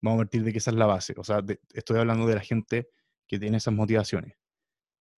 vamos 0.00 0.18
a 0.18 0.22
partir 0.22 0.44
de 0.44 0.52
que 0.52 0.58
esa 0.58 0.70
es 0.70 0.76
la 0.76 0.86
base. 0.86 1.14
O 1.16 1.24
sea, 1.24 1.42
estoy 1.74 1.98
hablando 1.98 2.24
de 2.28 2.36
la 2.36 2.40
gente 2.40 2.88
que 3.26 3.40
tiene 3.40 3.56
esas 3.56 3.74
motivaciones, 3.74 4.36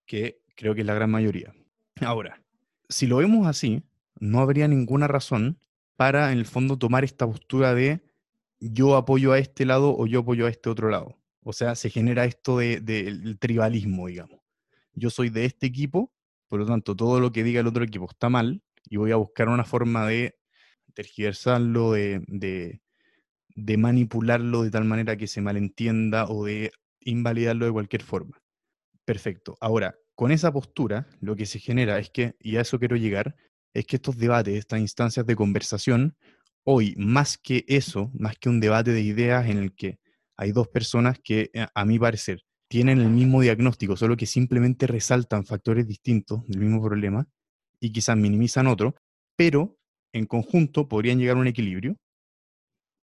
que 0.07 0.41
creo 0.57 0.74
que 0.74 0.80
es 0.80 0.87
la 0.87 0.95
gran 0.95 1.11
mayoría. 1.11 1.53
Ahora, 2.01 2.43
si 2.89 3.07
lo 3.07 3.18
vemos 3.18 3.47
así, 3.47 3.83
no 4.20 4.41
habría 4.41 4.68
ninguna 4.68 5.07
razón 5.07 5.61
para, 6.03 6.32
en 6.32 6.38
el 6.38 6.46
fondo, 6.46 6.76
tomar 6.76 7.05
esta 7.05 7.28
postura 7.28 7.76
de 7.76 8.00
yo 8.59 8.96
apoyo 8.96 9.30
a 9.30 9.38
este 9.38 9.64
lado 9.64 9.96
o 9.96 10.09
yo 10.09 10.18
apoyo 10.18 10.46
a 10.46 10.50
este 10.50 10.68
otro 10.68 10.90
lado. 10.90 11.16
O 11.44 11.53
sea, 11.53 11.76
se 11.76 11.90
genera 11.90 12.24
esto 12.24 12.59
del 12.59 12.84
de, 12.84 13.36
tribalismo, 13.38 14.09
digamos. 14.09 14.40
Yo 14.94 15.11
soy 15.11 15.30
de 15.30 15.44
este 15.44 15.68
equipo, 15.68 16.12
por 16.48 16.59
lo 16.59 16.66
tanto, 16.66 16.96
todo 16.96 17.20
lo 17.20 17.30
que 17.30 17.44
diga 17.44 17.61
el 17.61 17.68
otro 17.68 17.84
equipo 17.84 18.09
está 18.11 18.28
mal 18.28 18.64
y 18.90 18.96
voy 18.96 19.12
a 19.12 19.16
buscar 19.16 19.48
una 19.48 19.62
forma 19.62 20.05
de 20.09 20.34
tergiversarlo, 20.92 21.92
de 21.92 22.80
manipularlo 23.78 24.64
de 24.64 24.72
tal 24.72 24.84
manera 24.84 25.16
que 25.16 25.28
se 25.28 25.40
malentienda 25.40 26.26
o 26.26 26.46
de 26.46 26.72
invalidarlo 26.98 27.64
de 27.64 27.72
cualquier 27.72 28.03
forma. 28.03 28.42
Perfecto. 29.05 29.57
Ahora, 29.61 29.94
con 30.16 30.32
esa 30.32 30.53
postura, 30.53 31.07
lo 31.20 31.36
que 31.36 31.46
se 31.46 31.61
genera 31.61 32.00
es 32.00 32.11
que, 32.11 32.34
y 32.40 32.57
a 32.57 32.62
eso 32.62 32.80
quiero 32.80 32.96
llegar, 32.96 33.36
es 33.75 33.87
que 33.87 33.97
estos 33.97 34.16
debates, 34.16 34.57
estas 34.57 34.81
instancias 34.81 35.27
de 35.27 35.37
conversación, 35.37 36.16
hoy, 36.64 36.95
más 36.97 37.39
que 37.39 37.64
eso, 37.68 38.11
más 38.14 38.37
que 38.39 38.49
un 38.49 38.61
debate 38.61 38.93
de 38.93 39.01
ideas 39.01 39.49
en 39.49 39.59
el 39.59 39.75
que 39.75 39.99
hay 40.37 40.53
dos 40.53 40.68
personas 40.68 41.18
que, 41.23 41.51
eh, 41.55 41.66
a 41.75 41.85
mi 41.85 41.99
parecer, 41.99 42.43
tienen 42.68 43.01
el 43.01 43.11
mismo 43.11 43.41
diagnóstico, 43.41 43.97
solo 43.97 44.16
que 44.16 44.27
simplemente 44.27 44.87
resaltan 44.87 45.45
factores 45.45 45.87
distintos 45.87 46.47
del 46.47 46.61
mismo 46.61 46.83
problema 46.83 47.29
y 47.81 47.93
quizás 47.93 48.16
minimizan 48.16 48.66
otro, 48.66 48.95
pero 49.37 49.79
en 50.12 50.27
conjunto 50.27 50.89
podrían 50.89 51.18
llegar 51.18 51.37
a 51.37 51.41
un 51.41 51.47
equilibrio. 51.47 51.97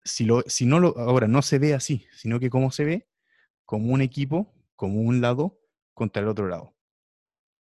Si, 0.04 0.24
lo, 0.24 0.42
si 0.46 0.64
no 0.64 0.80
lo, 0.80 0.96
ahora 0.98 1.28
no 1.28 1.42
se 1.42 1.58
ve 1.58 1.74
así, 1.74 2.06
sino 2.12 2.40
que 2.40 2.48
como 2.48 2.70
se 2.70 2.84
ve, 2.84 3.08
como 3.66 3.92
un 3.92 4.00
equipo, 4.00 4.54
como 4.74 5.02
un 5.02 5.20
lado 5.20 5.60
contra 5.92 6.22
el 6.22 6.28
otro 6.28 6.48
lado. 6.48 6.74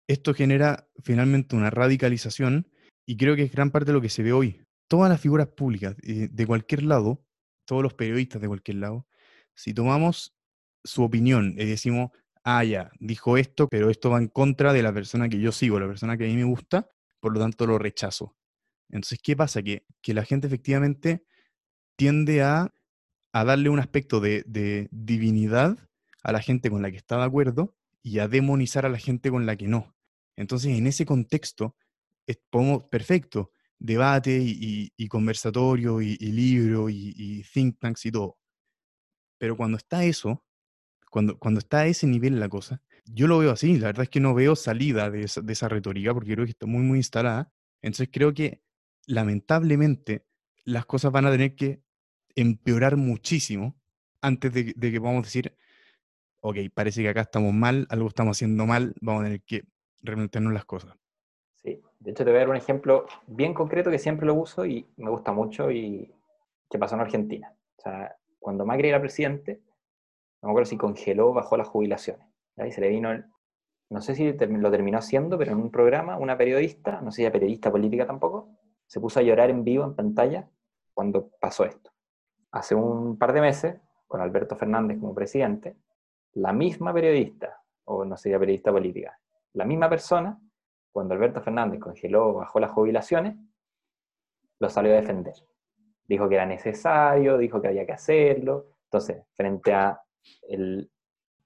Esto 0.08 0.34
genera 0.36 0.88
finalmente 1.03 1.56
una 1.56 1.72
radicalización 1.72 2.68
y 3.06 3.18
creo 3.18 3.36
que 3.36 3.43
es 3.43 3.51
gran 3.51 3.72
parte 3.72 3.88
de 3.88 3.93
lo 3.93 4.01
que 4.01 4.10
se 4.10 4.24
ve 4.24 4.34
hoy. 4.34 4.62
Todas 4.88 5.10
las 5.10 5.22
figuras 5.22 5.47
públicas 5.47 5.95
eh, 6.03 6.28
de 6.32 6.47
cualquier 6.47 6.84
lado, 6.84 7.24
todos 7.66 7.84
los 7.84 7.93
periodistas 7.93 8.41
de 8.41 8.47
cualquier 8.47 8.78
lado, 8.78 9.08
si 9.53 9.74
tomamos 9.74 10.36
su 10.84 11.03
opinión 11.03 11.56
y 11.58 11.66
decimos, 11.66 12.12
ah, 12.43 12.64
ya, 12.64 12.91
dijo 12.99 13.38
esto, 13.38 13.68
pero 13.68 13.89
esto 13.89 14.10
va 14.10 14.20
en 14.20 14.28
contra 14.28 14.74
de 14.74 14.84
la 14.84 14.93
persona 14.93 15.30
que 15.30 15.39
yo 15.39 15.51
sigo, 15.51 15.80
la 15.80 15.88
persona 15.88 16.18
que 16.18 16.26
a 16.26 16.28
mí 16.28 16.36
me 16.36 16.43
gusta, 16.43 16.89
por 17.20 17.34
lo 17.34 17.39
tanto 17.39 17.66
lo 17.66 17.80
rechazo. 17.80 18.36
Entonces, 18.89 19.20
¿qué 19.22 19.36
pasa? 19.36 19.64
Que, 19.64 19.84
que 20.01 20.14
la 20.14 20.24
gente 20.24 20.47
efectivamente 20.47 21.26
tiende 21.95 22.43
a, 22.43 22.72
a 23.34 23.43
darle 23.43 23.70
un 23.70 23.80
aspecto 23.80 24.20
de, 24.20 24.43
de, 24.45 24.88
divinidad 24.91 25.78
a 26.22 26.32
la 26.32 26.41
gente 26.41 26.70
con 26.70 26.82
la 26.82 26.91
que 26.91 26.97
está 26.97 27.18
de 27.18 27.24
acuerdo 27.24 27.76
y 28.03 28.20
a 28.20 28.28
demonizar 28.28 28.86
a 28.86 28.89
la 28.89 28.99
gente 28.99 29.32
con 29.32 29.45
la 29.45 29.56
que 29.56 29.68
no. 29.68 29.95
Entonces, 30.36 30.78
en 30.78 30.86
ese 30.86 31.06
contexto, 31.06 31.76
podemos, 32.49 32.84
perfecto, 32.89 33.51
debate 33.80 34.39
y, 34.41 35.07
conversatorio 35.07 36.01
y, 36.01 36.17
libro 36.17 36.89
y, 36.89 37.43
think 37.53 37.80
tanks 37.80 38.05
y 38.05 38.11
todo. 38.11 38.38
Pero 39.38 39.57
cuando 39.57 39.78
está 39.78 40.03
eso, 40.03 40.43
cuando, 41.09 41.38
cuando 41.38 41.59
está 41.59 41.80
a 41.80 41.88
ese 41.88 42.07
nivel 42.07 42.39
la 42.39 42.49
cosa, 42.49 42.82
yo 43.05 43.28
lo 43.28 43.38
veo 43.38 43.51
así, 43.51 43.78
la 43.78 43.88
verdad 43.88 44.03
es 44.03 44.09
que 44.09 44.19
no 44.19 44.34
veo 44.34 44.55
salida 44.55 45.11
de 45.11 45.23
esa, 45.23 45.41
de 45.41 45.53
esa 45.53 45.69
retórica 45.69 46.13
porque 46.13 46.34
creo 46.34 46.45
que 46.45 46.51
está 46.51 46.65
muy, 46.65 46.82
muy 46.82 46.97
instalada. 46.99 47.51
Entonces 47.82 48.09
creo 48.11 48.34
que 48.34 48.63
lamentablemente 49.05 50.26
las 50.63 50.86
cosas 50.86 51.11
van 51.11 51.26
a 51.28 51.32
tener 51.32 51.55
que 51.55 51.84
empeorar 52.36 52.97
muchísimo 52.97 53.80
antes 54.21 54.51
de, 54.53 54.73
de 54.76 54.91
que 54.91 54.99
podamos 54.99 55.23
decir, 55.23 55.55
ok, 56.41 56.57
parece 56.73 57.03
que 57.03 57.09
acá 57.09 57.21
estamos 57.21 57.53
mal, 57.53 57.86
algo 57.89 58.07
estamos 58.07 58.38
haciendo 58.38 58.65
mal, 58.65 58.95
vamos 59.01 59.21
a 59.21 59.26
tener 59.26 59.43
que 59.43 59.65
replantearnos 60.01 60.53
las 60.53 60.65
cosas. 60.65 60.95
De 62.06 62.12
hecho 62.12 62.24
te 62.24 62.30
voy 62.30 62.38
a 62.38 62.41
dar 62.41 62.49
un 62.49 62.56
ejemplo 62.56 63.08
bien 63.26 63.56
concreto 63.56 63.89
que 63.89 63.97
siempre 63.97 64.28
lo 64.28 64.36
uso 64.36 64.64
y 64.64 64.88
me 64.97 65.10
gusta 65.10 65.32
mucho 65.32 65.72
y 65.72 66.14
que 66.70 66.78
pasó 66.78 66.93
en 66.93 67.01
Argentina. 67.01 67.51
O 67.80 67.82
sea, 67.82 68.16
cuando 68.38 68.64
Macri 68.64 68.89
era 68.89 69.01
presidente, 69.01 69.60
no 70.43 70.49
me 70.49 70.51
acuerdo 70.51 70.70
si 70.70 70.78
congeló 70.78 71.30
o 71.30 71.34
bajó 71.34 71.58
las 71.58 71.68
jubilaciones. 71.68 72.28
Y 72.64 72.72
se 72.72 72.80
le 72.82 72.89
vino, 72.89 73.10
no 73.89 74.01
sé 74.01 74.14
si 74.14 74.34
lo 74.34 74.70
terminó 74.70 74.99
haciendo, 74.99 75.36
pero 75.39 75.53
en 75.53 75.58
un 75.58 75.72
programa, 75.72 76.16
una 76.18 76.38
periodista, 76.38 77.01
no 77.01 77.10
sé 77.12 77.16
si 77.16 77.22
era 77.24 77.32
periodista 77.32 77.72
política 77.72 78.06
tampoco, 78.06 78.49
se 78.86 78.99
puso 78.99 79.20
a 79.20 79.24
llorar 79.24 79.49
en 79.49 79.64
vivo 79.64 79.84
en 79.84 79.95
pantalla 79.95 80.47
cuando 80.93 81.32
pasó 81.39 81.66
esto. 81.66 81.89
Hace 82.51 82.76
un 82.76 83.18
par 83.18 83.34
de 83.34 83.41
meses, 83.41 83.78
con 84.06 84.22
Alberto 84.22 84.56
Fernández 84.56 84.99
como 84.99 85.16
presidente, 85.16 85.76
la 86.34 86.53
misma 86.53 86.93
periodista, 86.93 87.64
o 87.86 88.06
no 88.06 88.16
sería 88.16 88.38
periodista 88.38 88.72
política, 88.72 89.20
la 89.53 89.66
misma 89.66 89.89
persona 89.89 90.39
cuando 90.95 91.13
Alberto 91.13 91.41
Fernández 91.41 91.81
congeló 91.81 92.35
bajó 92.35 92.57
las 92.61 92.71
jubilaciones, 92.71 93.35
lo 94.61 94.69
salió 94.69 94.93
a 94.93 94.95
defender. 94.95 95.33
Dijo 96.07 96.29
que 96.29 96.35
era 96.35 96.45
necesario, 96.45 97.37
dijo 97.37 97.61
que 97.61 97.67
había 97.67 97.85
que 97.85 97.91
hacerlo. 97.91 98.67
Entonces, 98.85 99.21
frente 99.33 99.73
a 99.73 100.01
el, 100.47 100.89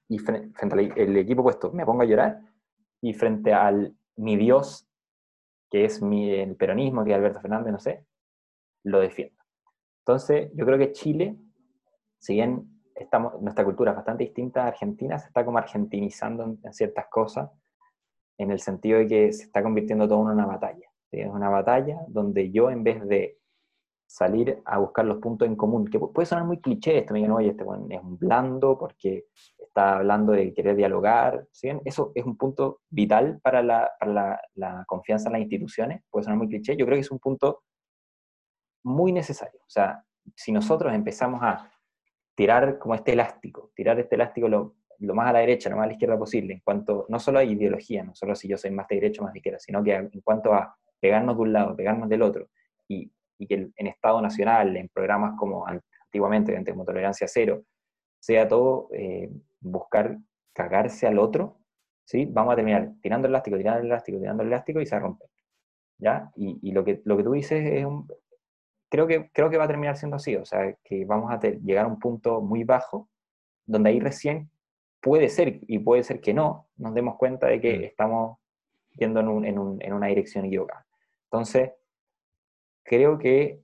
y 0.08 0.20
frente, 0.20 0.54
al 0.62 1.18
equipo 1.18 1.42
puesto, 1.42 1.72
me 1.72 1.84
pongo 1.84 2.04
a 2.04 2.06
llorar, 2.06 2.42
y 3.02 3.12
frente 3.16 3.52
al 3.52 3.98
mi 4.18 4.38
Dios, 4.38 4.88
que 5.72 5.84
es 5.84 6.00
mi, 6.00 6.30
el 6.30 6.56
peronismo, 6.56 7.04
que 7.04 7.10
es 7.10 7.18
Alberto 7.18 7.42
Fernández, 7.42 7.72
no 7.74 7.80
sé, 7.80 8.06
lo 8.84 9.00
defiendo. 9.00 9.44
Entonces, 10.02 10.52
yo 10.54 10.64
creo 10.64 10.78
que 10.78 10.92
Chile, 10.92 11.40
si 12.20 12.36
bien 12.36 12.84
estamos, 12.94 13.42
nuestra 13.42 13.66
cultura 13.66 13.94
es 13.94 13.96
bastante 13.96 14.26
distinta 14.26 14.66
a 14.66 14.68
Argentina, 14.68 15.18
se 15.18 15.26
está 15.26 15.44
como 15.44 15.58
argentinizando 15.58 16.44
en 16.44 16.72
ciertas 16.72 17.08
cosas, 17.08 17.50
en 18.40 18.52
el 18.52 18.60
sentido 18.60 19.00
de 19.00 19.08
que 19.08 19.34
se 19.34 19.44
está 19.44 19.62
convirtiendo 19.62 20.08
todo 20.08 20.22
en 20.22 20.38
una 20.38 20.46
batalla. 20.46 20.90
Es 21.12 21.28
una 21.28 21.50
batalla 21.50 22.00
donde 22.08 22.52
yo 22.52 22.70
en 22.72 22.84
vez 22.84 23.06
de 23.08 23.38
salir 24.08 24.62
a 24.66 24.80
buscar 24.80 25.06
los 25.06 25.20
puntos 25.20 25.48
en 25.48 25.56
común, 25.56 25.86
que 25.86 26.00
puede 26.00 26.26
sonar 26.26 26.46
muy 26.46 26.60
cliché, 26.60 26.98
esto 26.98 27.14
me 27.14 27.20
dicen, 27.20 27.34
oye, 27.34 27.50
este 27.50 27.64
es 27.64 28.02
un 28.02 28.18
blando 28.18 28.78
porque 28.78 29.26
está 29.60 29.98
hablando 29.98 30.32
de 30.32 30.52
querer 30.54 30.76
dialogar, 30.76 31.46
¿sí? 31.52 31.70
eso 31.86 32.12
es 32.16 32.26
un 32.26 32.36
punto 32.36 32.82
vital 32.90 33.40
para, 33.44 33.62
la, 33.62 33.92
para 34.00 34.42
la, 34.56 34.86
confianza 34.88 35.30
en 35.30 35.34
las 35.34 35.42
instituciones, 35.42 36.02
puede 36.10 36.24
sonar 36.24 36.40
muy 36.40 36.48
cliché, 36.48 36.76
yo 36.76 36.86
creo 36.86 36.96
que 36.96 37.02
es 37.02 37.12
un 37.12 37.20
punto 37.20 37.62
muy 38.84 39.12
necesario. 39.12 39.60
O 39.60 39.70
sea, 39.70 40.04
si 40.36 40.52
nosotros 40.52 40.92
empezamos 40.94 41.42
a 41.44 41.70
tirar 42.34 42.80
como 42.80 42.96
este 42.96 43.14
elástico, 43.14 43.72
tirar 43.76 44.00
este 44.00 44.16
elástico 44.16 44.48
lo, 44.48 44.76
lo 45.00 45.16
más 45.16 45.30
a 45.30 45.34
la 45.34 45.40
derecha, 45.40 45.70
lo 45.70 45.78
más 45.78 45.86
a 45.86 45.88
la 45.88 45.94
izquierda 45.94 46.18
posible, 46.18 46.54
en 46.54 46.60
cuanto 46.60 47.06
no 47.10 47.20
solo 47.20 47.40
a 47.40 47.44
ideología, 47.44 48.04
no 48.04 48.14
solo 48.16 48.36
si 48.36 48.48
yo 48.48 48.58
soy 48.58 48.72
más 48.72 48.88
de 48.88 48.96
derecha 48.96 49.22
o 49.22 49.26
más 49.26 49.34
de 49.34 49.40
izquierda, 49.40 49.60
sino 49.60 49.84
que 49.84 49.96
en 49.96 50.22
cuanto 50.22 50.54
a 50.54 50.76
pegarnos 51.00 51.36
de 51.36 51.42
un 51.42 51.54
lado, 51.54 51.76
pegarnos 51.76 52.10
del 52.10 52.22
otro, 52.22 52.50
y, 52.88 53.12
y 53.38 53.48
que 53.48 53.70
en 53.76 53.88
Estado 53.88 54.22
Nacional, 54.22 54.76
en 54.76 54.90
programas 54.90 55.38
como 55.38 55.66
antiguamente, 55.68 56.54
como 56.72 56.86
Tolerancia 56.86 57.28
Cero, 57.28 57.64
sea 58.20 58.48
todo 58.48 58.90
eh, 58.94 59.30
buscar 59.62 60.18
cagarse 60.54 61.08
al 61.08 61.20
otro, 61.20 61.60
¿sí? 62.04 62.26
vamos 62.26 62.54
a 62.54 62.56
terminar 62.58 62.92
tirando 63.02 63.28
el 63.28 63.32
elástico, 63.32 63.58
tirando 63.58 63.80
el 63.80 63.86
elástico, 63.86 64.20
tirando 64.20 64.44
el 64.44 64.50
elástico 64.50 64.82
y 64.82 64.86
se 64.86 65.00
rompe. 65.00 65.26
¿ya? 65.98 66.32
Y, 66.36 66.60
y, 66.62 66.72
lo, 66.72 66.84
que, 66.84 67.02
lo 67.06 67.16
que 67.16 67.24
tú 67.24 67.32
dices 67.32 67.66
es 67.66 67.86
un, 67.86 68.08
creo 68.90 69.08
que, 69.08 69.30
creo 69.32 69.50
que 69.50 69.58
va 69.58 69.66
a 69.66 69.68
terminar 69.68 69.96
siendo 69.96 70.18
así, 70.18 70.36
o 70.36 70.46
sea, 70.46 70.76
que 70.84 71.06
vamos 71.06 71.32
a 71.32 71.40
llegar 71.40 71.86
a 71.86 71.88
un 71.88 72.00
punto 72.00 72.42
muy 72.42 72.64
bajo, 72.64 73.10
donde 73.66 73.92
ahí 73.92 74.00
recién 74.00 74.50
puede 75.02 75.30
ser, 75.30 75.60
y 75.62 75.80
puede 75.80 76.04
ser 76.04 76.22
que 76.22 76.34
no, 76.34 76.70
nos 76.78 76.94
demos 76.94 77.18
cuenta 77.18 77.48
de 77.48 77.62
que 77.62 77.80
mm. 77.80 77.84
estamos 77.84 78.38
yendo 78.92 79.20
en, 79.20 79.60
una 79.60 80.08
dirección 80.08 80.46
equivocada. 80.46 80.86
Entonces, 81.26 81.72
creo 82.84 83.18
que, 83.18 83.62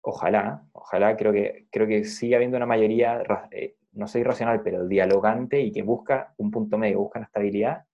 ojalá, 0.00 0.64
ojalá, 0.72 1.16
creo 1.16 1.32
que, 1.32 1.68
creo 1.70 1.86
que 1.86 2.04
sigue 2.04 2.36
habiendo 2.36 2.56
una 2.56 2.66
mayoría, 2.66 3.22
eh, 3.50 3.76
no 3.92 4.06
sé 4.08 4.20
irracional, 4.20 4.62
pero 4.62 4.86
dialogante 4.86 5.60
y 5.60 5.70
que 5.70 5.82
busca 5.82 6.34
un 6.38 6.50
punto 6.50 6.78
medio, 6.78 7.00
busca 7.00 7.20
la 7.20 7.26
estabilidad, 7.26 7.84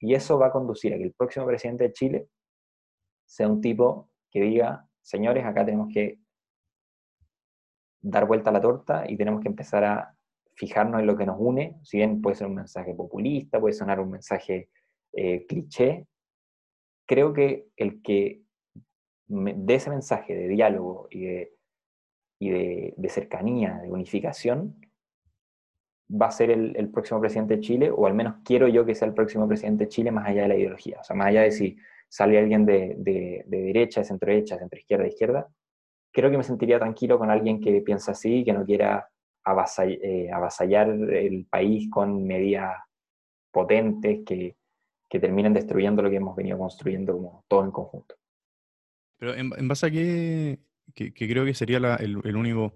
y 0.00 0.14
eso 0.14 0.38
va 0.38 0.46
a 0.46 0.52
conducir 0.52 0.94
a 0.94 0.96
que 0.96 1.04
el 1.04 1.12
próximo 1.12 1.46
presidente 1.46 1.84
de 1.84 1.92
Chile 1.92 2.28
sea 3.26 3.48
un 3.48 3.60
tipo 3.60 4.10
que 4.30 4.40
diga, 4.40 4.88
señores, 5.02 5.44
acá 5.44 5.64
tenemos 5.64 5.88
que 5.92 6.18
dar 8.00 8.26
vuelta 8.26 8.50
a 8.50 8.52
la 8.52 8.60
torta 8.60 9.04
y 9.08 9.16
tenemos 9.16 9.40
que 9.42 9.48
empezar 9.48 9.84
a 9.84 10.17
fijarnos 10.58 11.00
en 11.00 11.06
lo 11.06 11.16
que 11.16 11.24
nos 11.24 11.36
une, 11.38 11.78
si 11.84 11.98
bien 11.98 12.20
puede 12.20 12.34
ser 12.34 12.48
un 12.48 12.56
mensaje 12.56 12.92
populista, 12.92 13.60
puede 13.60 13.74
sonar 13.74 14.00
un 14.00 14.10
mensaje 14.10 14.68
eh, 15.12 15.46
cliché, 15.46 16.06
creo 17.06 17.32
que 17.32 17.68
el 17.76 18.02
que 18.02 18.42
dé 19.28 19.74
ese 19.74 19.90
mensaje 19.90 20.34
de 20.34 20.48
diálogo 20.48 21.06
y, 21.10 21.26
de, 21.26 21.54
y 22.40 22.50
de, 22.50 23.08
cercanía, 23.08 23.78
de 23.78 23.90
unificación, 23.90 24.80
va 26.10 26.26
a 26.26 26.32
ser 26.32 26.50
el, 26.50 26.90
próximo 26.90 27.20
presidente 27.20 27.56
de 27.56 27.60
Chile, 27.60 27.90
o 27.90 28.06
al 28.06 28.14
menos 28.14 28.36
quiero 28.44 28.66
yo 28.66 28.84
que 28.84 28.96
sea 28.96 29.06
el 29.06 29.14
próximo 29.14 29.46
presidente 29.46 29.84
de 29.84 29.90
Chile 29.90 30.10
más 30.10 30.26
allá 30.26 30.42
de 30.42 30.48
la 30.48 30.56
ideología, 30.56 30.98
o 31.00 31.04
sea, 31.04 31.14
más 31.14 31.28
allá 31.28 31.42
de 31.42 31.52
si 31.52 31.76
sale 32.08 32.36
alguien 32.36 32.66
de, 32.66 32.96
de, 32.98 33.44
de 33.46 33.62
derecha, 33.62 34.00
de 34.00 34.06
centro 34.06 34.32
derecha, 34.32 34.56
de 34.56 34.60
centro 34.60 34.78
izquierda, 34.80 35.04
de 35.04 35.10
izquierda, 35.10 35.48
creo 36.10 36.30
que 36.32 36.38
me 36.38 36.42
sentiría 36.42 36.80
tranquilo 36.80 37.16
con 37.16 37.30
alguien 37.30 37.60
que 37.60 37.80
piensa 37.82 38.10
así, 38.12 38.42
que 38.44 38.52
no 38.52 38.64
quiera 38.64 39.08
eh, 39.86 40.30
avasallar 40.32 40.88
el 40.88 41.46
país 41.46 41.88
con 41.90 42.26
medidas 42.26 42.76
potentes 43.50 44.20
que, 44.26 44.56
que 45.08 45.20
terminen 45.20 45.54
destruyendo 45.54 46.02
lo 46.02 46.10
que 46.10 46.16
hemos 46.16 46.36
venido 46.36 46.58
construyendo 46.58 47.14
como 47.14 47.44
todo 47.48 47.64
en 47.64 47.70
conjunto. 47.70 48.14
Pero 49.18 49.34
en, 49.34 49.68
base 49.68 49.86
a 49.86 49.90
qué, 49.90 50.60
que, 50.94 51.12
creo 51.12 51.44
que 51.44 51.54
sería 51.54 51.78
el, 51.78 52.20
el, 52.22 52.36
único, 52.36 52.74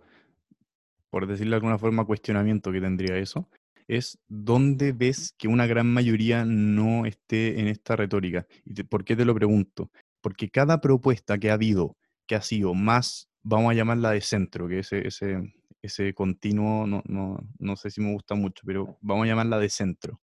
por 1.09 1.27
decirlo 1.27 1.51
de 1.51 1.57
alguna 1.57 1.79
forma, 1.79 2.05
cuestionamiento 2.05 2.73
que 2.73 2.81
tendría 2.81 3.17
eso, 3.17 3.49
es 3.87 4.19
dónde 4.29 4.93
ves 4.93 5.35
que 5.39 5.49
una 5.49 5.67
gran 5.67 5.87
mayoría 5.87 6.45
no 6.45 7.07
esté 7.07 7.61
en 7.61 7.69
esta 7.69 7.95
retórica. 7.95 8.47
¿Y 8.65 8.83
por 8.85 9.05
qué 9.05 9.15
te 9.15 9.25
lo 9.25 9.35
pregunto? 9.35 9.91
Porque 10.21 10.49
cada 10.49 10.81
propuesta 10.81 11.39
que 11.39 11.51
ha 11.51 11.55
habido, 11.55 11.97
que 12.27 12.35
ha 12.35 12.43
sido 12.43 12.75
más, 12.75 13.29
vamos 13.43 13.71
a 13.71 13.75
llamarla 13.75 14.11
de 14.11 14.21
centro, 14.21 14.69
que 14.69 14.81
ese, 14.81 15.07
ese, 15.07 15.53
ese 15.83 16.15
continuo, 16.15 16.87
no, 16.87 17.03
no, 17.07 17.39
no 17.59 17.77
sé 17.77 17.91
si 17.91 18.01
me 18.01 18.13
gusta 18.13 18.35
mucho, 18.35 18.63
pero 18.65 18.99
vamos 19.01 19.25
a 19.25 19.29
llamarla 19.29 19.59
de 19.59 19.69
centro. 19.69 20.21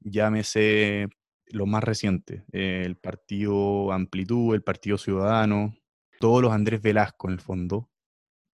Llámese 0.00 1.08
lo 1.48 1.66
más 1.66 1.84
reciente, 1.84 2.44
el 2.52 2.96
partido 2.96 3.92
Amplitud, 3.92 4.54
el 4.54 4.62
partido 4.62 4.98
Ciudadano, 4.98 5.74
todos 6.20 6.42
los 6.42 6.52
Andrés 6.52 6.80
Velasco 6.82 7.28
en 7.28 7.34
el 7.34 7.40
fondo, 7.40 7.90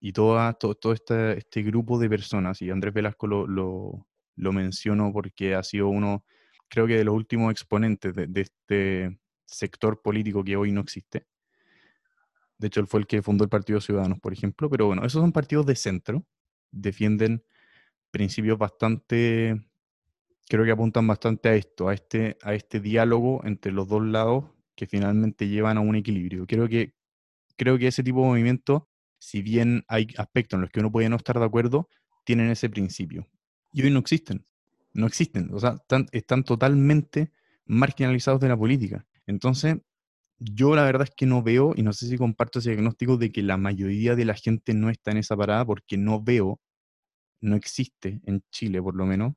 y 0.01 0.13
toda, 0.13 0.55
todo, 0.55 0.75
todo 0.75 0.93
este, 0.93 1.39
este, 1.39 1.63
grupo 1.63 1.99
de 1.99 2.09
personas, 2.09 2.61
y 2.63 2.71
Andrés 2.71 2.95
Velasco 2.95 3.27
lo, 3.27 3.47
lo, 3.47 4.09
lo, 4.37 4.53
menciono 4.53 5.13
porque 5.13 5.55
ha 5.55 5.63
sido 5.63 5.89
uno, 5.89 6.25
creo 6.69 6.87
que 6.87 6.97
de 6.97 7.05
los 7.05 7.15
últimos 7.15 7.51
exponentes 7.53 8.15
de, 8.15 8.27
de, 8.27 8.41
este 8.41 9.21
sector 9.47 10.01
político 10.01 10.43
que 10.43 10.57
hoy 10.57 10.73
no 10.73 10.81
existe. 10.81 11.27
De 12.59 12.69
hecho, 12.69 12.81
él 12.81 12.87
fue 12.87 13.01
el 13.01 13.07
que 13.07 13.23
fundó 13.23 13.45
el 13.45 13.51
Partido 13.51 13.81
Ciudadanos, 13.81 14.21
por 14.21 14.33
ejemplo, 14.33 14.69
pero 14.71 14.87
bueno, 14.87 15.05
esos 15.05 15.21
son 15.21 15.33
partidos 15.33 15.67
de 15.67 15.77
centro, 15.77 16.25
defienden 16.73 17.45
principios 18.11 18.59
bastante 18.59 19.71
creo 20.51 20.65
que 20.65 20.73
apuntan 20.73 21.07
bastante 21.07 21.49
a 21.49 21.55
esto, 21.55 21.89
a 21.89 21.95
este, 21.95 22.37
a 22.43 22.55
este 22.55 22.81
diálogo 22.81 23.41
entre 23.45 23.71
los 23.71 23.87
dos 23.87 24.03
lados 24.05 24.47
que 24.75 24.89
finalmente 24.89 25.47
llevan 25.47 25.79
a 25.79 25.81
un 25.81 25.95
equilibrio. 25.95 26.45
Creo 26.49 26.69
que, 26.69 26.97
creo 27.57 27.79
que 27.79 27.87
ese 27.87 28.03
tipo 28.03 28.23
de 28.23 28.27
movimiento, 28.27 28.89
si 29.21 29.43
bien 29.43 29.85
hay 29.87 30.09
aspectos 30.19 30.57
en 30.57 30.63
los 30.63 30.71
que 30.71 30.81
uno 30.81 30.91
puede 30.91 31.09
no 31.09 31.15
estar 31.15 31.39
de 31.39 31.45
acuerdo, 31.45 31.89
tienen 32.25 32.51
ese 32.51 32.69
principio. 32.69 33.29
Y 33.73 33.83
hoy 33.83 33.93
no 33.93 34.01
existen. 34.01 34.45
No 34.93 35.07
existen. 35.07 35.55
O 35.55 35.61
sea, 35.61 35.77
están, 35.81 36.09
están 36.11 36.43
totalmente 36.43 37.31
marginalizados 37.65 38.41
de 38.41 38.49
la 38.49 38.57
política. 38.57 39.07
Entonces, 39.27 39.77
yo 40.41 40.75
la 40.75 40.85
verdad 40.85 41.07
es 41.09 41.15
que 41.15 41.27
no 41.27 41.43
veo, 41.43 41.75
y 41.77 41.83
no 41.83 41.93
sé 41.93 42.09
si 42.09 42.17
comparto 42.17 42.59
ese 42.59 42.71
diagnóstico 42.71 43.17
de 43.19 43.31
que 43.31 43.43
la 43.43 43.57
mayoría 43.59 44.17
de 44.17 44.25
la 44.25 44.35
gente 44.35 44.75
no 44.75 44.91
está 44.91 45.11
en 45.13 45.19
esa 45.19 45.37
parada 45.37 45.65
porque 45.67 45.99
no 45.99 46.23
veo, 46.23 46.61
no 47.43 47.57
existe 47.57 48.21
en 48.25 48.43
Chile 48.51 48.83
por 48.83 48.97
lo 48.97 49.07
menos, 49.07 49.35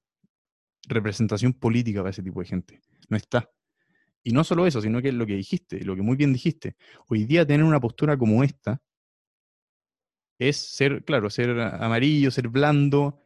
representación 0.87 1.53
política 1.53 1.99
para 2.01 2.11
ese 2.11 2.23
tipo 2.23 2.39
de 2.41 2.47
gente. 2.47 2.81
No 3.09 3.17
está. 3.17 3.49
Y 4.23 4.31
no 4.31 4.43
solo 4.43 4.65
eso, 4.65 4.81
sino 4.81 5.01
que 5.01 5.11
lo 5.11 5.25
que 5.25 5.35
dijiste, 5.35 5.83
lo 5.83 5.95
que 5.95 6.01
muy 6.01 6.15
bien 6.15 6.33
dijiste. 6.33 6.75
Hoy 7.09 7.25
día 7.25 7.45
tener 7.45 7.65
una 7.65 7.79
postura 7.81 8.17
como 8.17 8.43
esta 8.43 8.81
es 10.39 10.57
ser, 10.57 11.03
claro, 11.03 11.29
ser 11.29 11.59
amarillo, 11.59 12.31
ser 12.31 12.47
blando, 12.47 13.21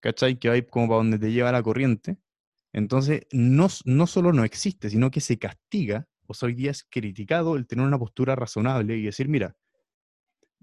¿cachai? 0.00 0.38
Que 0.38 0.48
va 0.48 0.60
como 0.62 0.88
para 0.88 0.98
donde 0.98 1.18
te 1.18 1.32
lleva 1.32 1.52
la 1.52 1.62
corriente. 1.62 2.18
Entonces, 2.72 3.26
no, 3.32 3.68
no 3.84 4.06
solo 4.06 4.32
no 4.32 4.44
existe, 4.44 4.90
sino 4.90 5.10
que 5.10 5.20
se 5.20 5.38
castiga, 5.38 6.08
sea, 6.34 6.46
hoy 6.48 6.54
día 6.54 6.70
es 6.70 6.84
criticado 6.84 7.56
el 7.56 7.66
tener 7.66 7.86
una 7.86 7.98
postura 7.98 8.34
razonable 8.34 8.96
y 8.96 9.02
decir, 9.02 9.28
mira, 9.28 9.56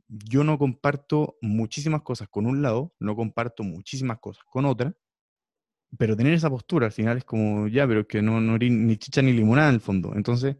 yo 0.08 0.44
no 0.44 0.58
comparto 0.58 1.38
muchísimas 1.42 2.02
cosas 2.02 2.30
con 2.30 2.46
un 2.46 2.62
lado, 2.62 2.94
no 3.00 3.16
comparto 3.16 3.64
muchísimas 3.64 4.20
cosas 4.20 4.44
con 4.46 4.66
otra, 4.66 4.96
pero 5.98 6.16
tener 6.16 6.34
esa 6.34 6.50
postura 6.50 6.88
al 6.88 6.92
final 6.92 7.18
es 7.18 7.26
como, 7.26 7.68
ya, 7.68 7.88
pero 7.88 8.08
que 8.08 8.22
no, 8.22 8.42
no 8.42 8.58
ni 8.58 8.98
chicha 8.98 9.22
ni 9.22 9.34
limonada 9.34 9.70
en 9.70 9.76
el 9.76 9.82
fondo. 9.82 10.14
Entonces, 10.16 10.58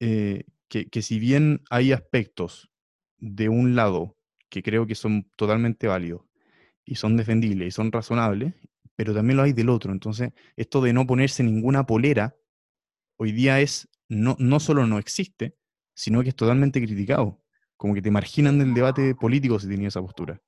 eh, 0.00 0.44
que, 0.68 0.88
que, 0.88 1.02
si 1.02 1.18
bien 1.18 1.62
hay 1.70 1.92
aspectos 1.92 2.70
de 3.18 3.48
un 3.48 3.74
lado 3.74 4.16
que 4.48 4.62
creo 4.62 4.86
que 4.86 4.94
son 4.94 5.28
totalmente 5.36 5.86
válidos 5.86 6.22
y 6.84 6.96
son 6.96 7.16
defendibles 7.16 7.68
y 7.68 7.70
son 7.70 7.92
razonables, 7.92 8.54
pero 8.96 9.14
también 9.14 9.36
lo 9.36 9.44
hay 9.44 9.52
del 9.52 9.68
otro. 9.68 9.92
Entonces, 9.92 10.32
esto 10.56 10.82
de 10.82 10.92
no 10.92 11.06
ponerse 11.06 11.42
ninguna 11.42 11.86
polera, 11.86 12.36
hoy 13.20 13.32
día 13.32 13.60
es, 13.60 13.86
no, 14.08 14.34
no 14.38 14.60
solo 14.60 14.86
no 14.86 14.98
existe, 14.98 15.54
sino 15.92 16.22
que 16.22 16.30
es 16.30 16.36
totalmente 16.36 16.80
criticado. 16.80 17.38
Como 17.76 17.92
que 17.92 18.00
te 18.00 18.10
marginan 18.10 18.58
del 18.58 18.72
debate 18.72 19.14
político 19.14 19.58
si 19.58 19.68
tenías 19.68 19.92
esa 19.92 20.00
postura. 20.00 20.40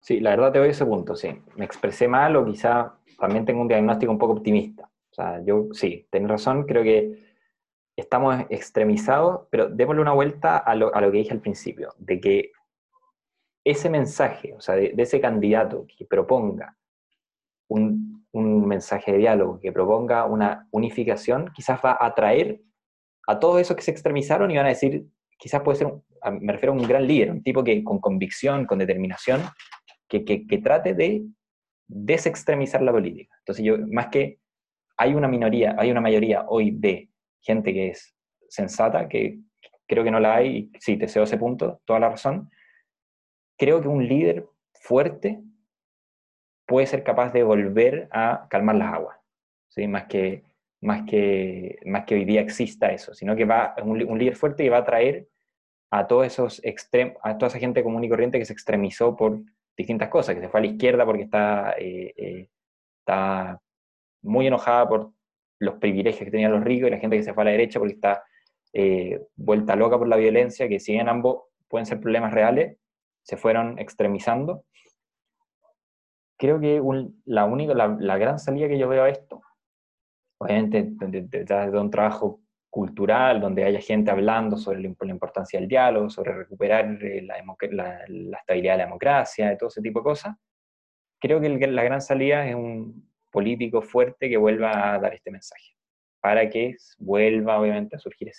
Sí, 0.00 0.20
la 0.20 0.30
verdad 0.30 0.52
te 0.52 0.58
doy 0.58 0.68
ese 0.68 0.84
punto, 0.84 1.16
sí. 1.16 1.28
Me 1.56 1.64
expresé 1.64 2.08
mal 2.08 2.36
o 2.36 2.44
quizá 2.44 2.98
también 3.18 3.46
tengo 3.46 3.62
un 3.62 3.68
diagnóstico 3.68 4.12
un 4.12 4.18
poco 4.18 4.34
optimista. 4.34 4.84
O 4.84 5.14
sea, 5.14 5.42
yo 5.42 5.68
sí, 5.72 6.06
tenés 6.10 6.28
razón, 6.28 6.64
creo 6.64 6.82
que 6.82 7.24
estamos 7.96 8.44
extremizados, 8.50 9.46
pero 9.50 9.70
démosle 9.70 10.02
una 10.02 10.12
vuelta 10.12 10.58
a 10.58 10.74
lo, 10.74 10.94
a 10.94 11.00
lo 11.00 11.10
que 11.10 11.18
dije 11.18 11.32
al 11.32 11.40
principio, 11.40 11.94
de 11.96 12.20
que 12.20 12.52
ese 13.64 13.88
mensaje, 13.88 14.52
o 14.54 14.60
sea, 14.60 14.74
de, 14.74 14.94
ese 14.98 15.22
candidato 15.22 15.86
que 15.86 16.04
proponga 16.04 16.76
un, 17.68 18.15
un, 18.36 18.66
mensaje 18.66 19.12
de 19.12 19.18
diálogo, 19.18 19.60
que 19.60 19.72
proponga 19.72 20.24
una 20.26 20.68
unificación, 20.70 21.50
quizás 21.54 21.80
va 21.84 21.92
a 21.92 22.06
atraer 22.06 22.60
a 23.26 23.38
todos 23.38 23.60
esos 23.60 23.76
que 23.76 23.82
se 23.82 23.90
extremizaron 23.90 24.50
y 24.50 24.56
van 24.56 24.66
a 24.66 24.70
decir, 24.70 25.06
quizás 25.38 25.62
puede 25.62 25.78
ser, 25.78 25.92
me 26.40 26.52
refiero 26.52 26.72
a 26.72 26.76
un 26.76 26.86
gran 26.86 27.06
líder, 27.06 27.30
un 27.30 27.42
tipo 27.42 27.64
que 27.64 27.82
con 27.82 27.98
convicción, 28.00 28.66
con 28.66 28.78
determinación, 28.78 29.42
que, 30.08 30.24
que, 30.24 30.58
trate 30.58 30.94
de 30.94 31.26
desextremizar 31.88 32.82
la 32.82 32.92
política. 32.92 33.34
Entonces 33.40 33.64
yo, 33.64 33.76
más 33.88 34.08
que 34.08 34.38
hay 34.96 35.14
una 35.14 35.28
minoría, 35.28 35.74
hay 35.78 35.90
una 35.90 36.00
mayoría 36.00 36.44
hoy 36.48 36.70
de 36.70 37.10
gente 37.42 37.72
que 37.72 37.88
es 37.88 38.14
sensata, 38.48 39.08
que 39.08 39.40
creo 39.86 40.04
que 40.04 40.10
no 40.10 40.20
la 40.20 40.36
hay, 40.36 40.56
y 40.56 40.70
sí, 40.78 40.96
te 40.96 41.08
cedo 41.08 41.24
ese 41.24 41.38
punto, 41.38 41.80
toda 41.84 42.00
la 42.00 42.10
razón, 42.10 42.50
creo 43.58 43.80
que 43.80 43.88
un 43.88 44.06
líder 44.06 44.46
fuerte 44.74 45.40
puede 46.66 46.86
ser 46.86 47.02
capaz 47.04 47.32
de 47.32 47.42
volver 47.42 48.08
a 48.10 48.46
calmar 48.50 48.76
las 48.76 48.92
aguas, 48.92 49.18
¿sí? 49.68 49.86
más, 49.86 50.06
que, 50.06 50.44
más, 50.80 51.02
que, 51.08 51.78
más 51.86 52.04
que 52.04 52.16
hoy 52.16 52.24
día 52.24 52.40
exista 52.40 52.92
eso, 52.92 53.14
sino 53.14 53.36
que 53.36 53.44
va 53.44 53.74
un, 53.82 54.02
un 54.02 54.18
líder 54.18 54.36
fuerte 54.36 54.64
y 54.64 54.68
va 54.68 54.78
a 54.78 54.84
traer 54.84 55.28
a 55.90 56.06
todos 56.06 56.26
esos 56.26 56.62
a 57.22 57.38
toda 57.38 57.48
esa 57.48 57.58
gente 57.58 57.82
común 57.82 58.04
y 58.04 58.08
corriente 58.08 58.38
que 58.38 58.44
se 58.44 58.52
extremizó 58.52 59.16
por 59.16 59.40
distintas 59.76 60.08
cosas, 60.08 60.34
que 60.34 60.40
se 60.40 60.48
fue 60.48 60.60
a 60.60 60.62
la 60.62 60.70
izquierda 60.70 61.04
porque 61.04 61.22
está, 61.22 61.74
eh, 61.78 62.12
eh, 62.16 62.48
está 63.00 63.60
muy 64.22 64.46
enojada 64.46 64.88
por 64.88 65.12
los 65.60 65.74
privilegios 65.76 66.24
que 66.24 66.30
tenían 66.30 66.52
los 66.52 66.64
ricos 66.64 66.88
y 66.88 66.90
la 66.90 66.98
gente 66.98 67.16
que 67.16 67.22
se 67.22 67.34
fue 67.34 67.42
a 67.42 67.46
la 67.46 67.50
derecha 67.52 67.78
porque 67.78 67.94
está 67.94 68.24
eh, 68.72 69.20
vuelta 69.36 69.76
loca 69.76 69.98
por 69.98 70.08
la 70.08 70.16
violencia, 70.16 70.68
que 70.68 70.80
si 70.80 70.92
bien 70.92 71.08
ambos 71.08 71.44
pueden 71.68 71.86
ser 71.86 72.00
problemas 72.00 72.32
reales, 72.32 72.78
se 73.22 73.36
fueron 73.36 73.78
extremizando. 73.78 74.64
Creo 76.38 76.60
que 76.60 76.82
la 77.24 77.44
única, 77.46 77.74
la, 77.74 78.18
gran 78.18 78.38
salida 78.38 78.68
que 78.68 78.78
yo 78.78 78.88
veo 78.88 79.04
a 79.04 79.08
esto, 79.08 79.42
obviamente 80.38 80.86
detrás 81.28 81.72
de 81.72 81.78
un 81.78 81.90
trabajo 81.90 82.40
cultural, 82.68 83.40
donde 83.40 83.64
haya 83.64 83.80
gente 83.80 84.10
hablando 84.10 84.58
sobre 84.58 84.82
la 84.82 85.10
importancia 85.10 85.58
del 85.58 85.68
diálogo, 85.68 86.10
sobre 86.10 86.34
recuperar 86.34 87.02
eh, 87.02 87.22
la, 87.22 87.38
estabilidad 88.38 88.74
de 88.74 88.78
la 88.78 88.84
democracia, 88.84 89.48
de 89.48 89.56
todo 89.56 89.70
ese 89.70 89.80
tipo 89.80 90.00
de 90.00 90.04
cosas, 90.04 90.36
creo 91.18 91.40
que 91.40 91.48
la 91.48 91.84
gran 91.84 92.02
salida 92.02 92.46
es 92.46 92.54
un 92.54 93.10
político 93.30 93.80
fuerte 93.80 94.28
que 94.28 94.36
vuelva 94.36 94.94
a 94.94 94.98
dar 94.98 95.14
este 95.14 95.30
mensaje, 95.30 95.74
para 96.20 96.48
que 96.50 96.76
vuelva 96.98 97.58
obviamente 97.58 97.96
a 97.96 97.98
surgir 97.98 98.30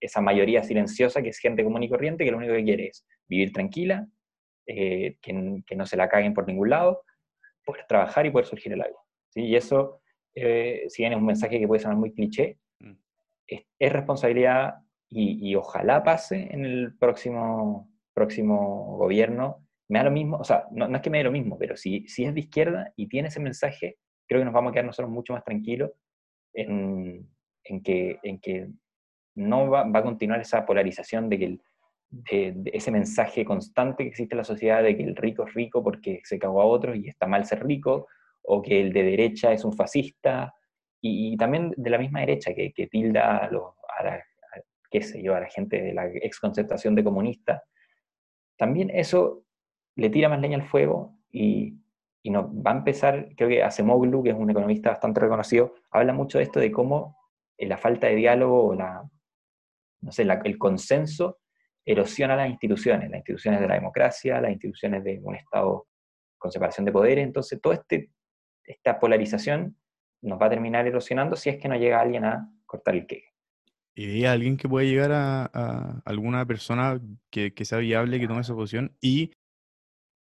esa 0.00 0.20
mayoría 0.20 0.62
silenciosa 0.62 1.22
que 1.22 1.28
es 1.28 1.38
gente 1.38 1.62
común 1.62 1.82
y 1.84 1.88
corriente, 1.88 2.24
que 2.24 2.30
lo 2.30 2.38
único 2.38 2.54
que 2.54 2.64
quiere 2.64 2.88
es 2.88 3.06
vivir 3.28 3.52
tranquila, 3.52 4.06
eh, 4.66 5.16
que, 5.20 5.32
no 5.32 5.86
se 5.86 5.96
la 5.96 6.08
caguen 6.08 6.34
por 6.34 6.46
ningún 6.46 6.70
lado, 6.70 7.02
poder 7.70 7.86
trabajar 7.86 8.26
y 8.26 8.30
poder 8.30 8.46
surgir 8.46 8.72
el 8.72 8.82
algo. 8.82 8.98
¿sí? 9.28 9.42
Y 9.42 9.56
eso, 9.56 10.00
eh, 10.34 10.84
si 10.88 11.02
bien 11.02 11.12
es 11.12 11.18
un 11.18 11.26
mensaje 11.26 11.58
que 11.58 11.66
puede 11.66 11.80
sonar 11.80 11.98
muy 11.98 12.12
cliché, 12.12 12.58
es, 13.46 13.92
responsabilidad 13.92 14.74
y, 15.08 15.54
ojalá 15.56 16.04
pase 16.04 16.48
en 16.52 16.64
el 16.64 16.96
próximo, 16.96 17.90
próximo 18.14 18.96
gobierno. 18.96 19.66
Me 19.88 19.98
da 19.98 20.04
lo 20.04 20.12
mismo, 20.12 20.36
o 20.36 20.44
sea, 20.44 20.66
no, 20.70 20.86
es 20.94 21.02
que 21.02 21.10
me 21.10 21.18
dé 21.18 21.24
lo 21.24 21.32
mismo, 21.32 21.58
pero 21.58 21.76
si, 21.76 22.06
si 22.06 22.24
es 22.24 22.32
de 22.32 22.40
izquierda 22.40 22.92
y 22.94 23.08
tiene 23.08 23.26
ese 23.26 23.40
mensaje, 23.40 23.98
creo 24.28 24.40
que 24.40 24.44
nos 24.44 24.54
vamos 24.54 24.70
a 24.70 24.72
quedar 24.72 24.84
nosotros 24.84 25.10
mucho 25.10 25.32
más 25.32 25.42
tranquilos 25.42 25.90
en, 26.54 27.28
en, 27.64 27.82
que, 27.82 28.20
en 28.22 28.38
que 28.38 28.68
no 29.34 29.68
va, 29.68 29.82
va, 29.82 29.98
a 29.98 30.04
continuar 30.04 30.40
esa 30.40 30.64
polarización 30.64 31.28
de 31.28 31.38
que 31.40 31.44
el, 31.46 31.62
de, 32.10 32.62
ese 32.72 32.90
mensaje 32.90 33.44
constante 33.44 34.02
que 34.02 34.10
existe 34.10 34.34
en 34.34 34.38
la 34.38 34.44
sociedad 34.44 34.82
de 34.82 34.96
que 34.96 35.04
el 35.04 35.16
rico 35.16 35.46
es 35.46 35.54
rico 35.54 35.82
porque 35.82 36.20
se 36.24 36.38
cagó 36.38 36.60
a 36.60 36.66
otros 36.66 36.96
y 36.96 37.08
está 37.08 37.26
mal 37.26 37.44
ser 37.44 37.64
rico, 37.64 38.08
o 38.42 38.60
que 38.62 38.80
el 38.80 38.92
de 38.92 39.02
derecha 39.04 39.52
es 39.52 39.64
un 39.64 39.72
fascista, 39.72 40.54
y, 41.02 41.36
también 41.38 41.72
de 41.76 41.90
la 41.90 41.98
misma 41.98 42.20
derecha 42.20 42.52
que, 42.54 42.72
tilda 42.90 43.38
a, 43.38 43.50
la, 43.50 44.22
qué 44.90 45.00
sé 45.00 45.22
yo, 45.22 45.34
a 45.34 45.40
la 45.40 45.48
gente 45.48 45.80
de 45.80 45.94
la 45.94 46.06
exconceptación 46.06 46.94
de 46.94 47.04
comunista, 47.04 47.62
también 48.58 48.90
eso 48.90 49.44
le 49.96 50.10
tira 50.10 50.28
más 50.28 50.40
leña 50.40 50.58
al 50.58 50.68
fuego 50.68 51.16
y, 51.30 51.80
y 52.22 52.30
nos 52.30 52.46
va 52.46 52.72
a 52.72 52.76
empezar, 52.76 53.28
creo 53.36 53.48
que 53.48 53.62
Acemoglu, 53.62 54.22
que 54.22 54.30
es 54.30 54.36
un 54.36 54.50
economista 54.50 54.90
bastante 54.90 55.20
reconocido, 55.20 55.74
habla 55.90 56.12
mucho 56.12 56.38
de 56.38 56.44
esto 56.44 56.60
de 56.60 56.70
cómo 56.70 57.16
eh, 57.56 57.66
la 57.66 57.78
falta 57.78 58.08
de 58.08 58.16
diálogo 58.16 58.66
o 58.66 58.74
la, 58.74 59.02
no 60.02 60.12
sé, 60.12 60.26
el 60.44 60.58
consenso 60.58 61.38
erosiona 61.84 62.36
las 62.36 62.50
instituciones, 62.50 63.10
las 63.10 63.18
instituciones 63.18 63.60
de 63.60 63.68
la 63.68 63.74
democracia, 63.74 64.40
las 64.40 64.52
instituciones 64.52 65.02
de 65.04 65.20
un 65.22 65.34
Estado 65.34 65.86
con 66.38 66.50
separación 66.50 66.84
de 66.84 66.92
poderes, 66.92 67.24
entonces 67.24 67.60
toda 67.60 67.76
este, 67.76 68.10
esta 68.64 68.98
polarización 68.98 69.76
nos 70.22 70.40
va 70.40 70.46
a 70.46 70.50
terminar 70.50 70.86
erosionando 70.86 71.36
si 71.36 71.50
es 71.50 71.58
que 71.58 71.68
no 71.68 71.76
llega 71.76 72.00
alguien 72.00 72.24
a 72.24 72.50
cortar 72.66 72.94
el 72.94 73.06
queque. 73.06 73.30
¿Y 73.94 74.24
alguien 74.24 74.56
que 74.56 74.68
pueda 74.68 74.86
llegar 74.86 75.10
a, 75.12 76.00
alguna 76.04 76.46
persona 76.46 77.00
que, 77.30 77.52
sea 77.64 77.78
viable, 77.78 78.20
que 78.20 78.28
tome 78.28 78.40
esa 78.40 78.54
posición? 78.54 78.96
Y, 79.00 79.32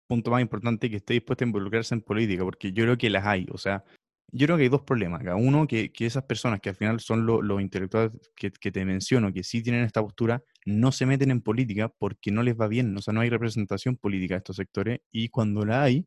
punto 0.07 0.31
más 0.31 0.43
importante, 0.43 0.91
que 0.91 0.97
esté 0.97 1.15
dispuesta 1.15 1.45
a 1.45 1.49
involucrarse 1.49 1.95
en 1.95 2.03
política, 2.03 2.45
porque 2.45 2.73
yo 2.73 2.85
creo 2.85 2.99
que 2.99 3.09
las 3.09 3.25
hay. 3.25 3.47
O 3.53 3.59
sea, 3.59 3.85
yo 4.33 4.47
creo 4.47 4.57
que 4.57 4.65
hay 4.65 4.69
dos 4.69 4.83
problemas 4.83 5.21
acá. 5.21 5.37
Uno, 5.37 5.67
que, 5.67 5.93
esas 5.99 6.25
personas 6.25 6.61
que 6.61 6.71
al 6.71 6.77
final 6.77 7.01
son 7.01 7.27
los 7.27 7.61
intelectuales 7.61 8.13
que, 8.37 8.51
te 8.51 8.85
menciono, 8.85 9.33
que 9.33 9.45
sí 9.45 9.63
tienen 9.63 9.85
esta 9.85 10.03
postura, 10.03 10.43
no 10.67 10.93
se 10.93 11.07
meten 11.07 11.31
en 11.31 11.41
política 11.41 11.89
porque 11.89 12.31
no 12.31 12.43
les 12.43 12.59
va 12.59 12.69
bien. 12.69 12.97
O 12.97 13.03
sea, 13.03 13.15
no 13.15 13.21
hay 13.21 13.31
representación 13.31 13.97
política 13.97 14.35
de 14.35 14.39
estos 14.39 14.57
sectores 14.57 15.01
y 15.11 15.29
cuando 15.29 15.65
la 15.65 15.83
hay, 15.83 16.07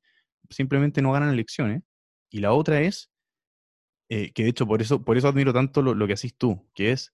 simplemente 0.49 1.01
no 1.01 1.11
ganan 1.13 1.29
elecciones. 1.33 1.83
Y 2.29 2.39
la 2.39 2.53
otra 2.53 2.81
es 2.81 3.09
eh, 4.09 4.31
que 4.33 4.43
de 4.43 4.49
hecho 4.49 4.65
por 4.65 4.81
eso, 4.81 5.03
por 5.03 5.17
eso 5.17 5.27
admiro 5.27 5.53
tanto 5.53 5.81
lo, 5.81 6.07
que 6.07 6.13
haces 6.13 6.35
tú, 6.37 6.65
que 6.73 6.91
es 6.91 7.13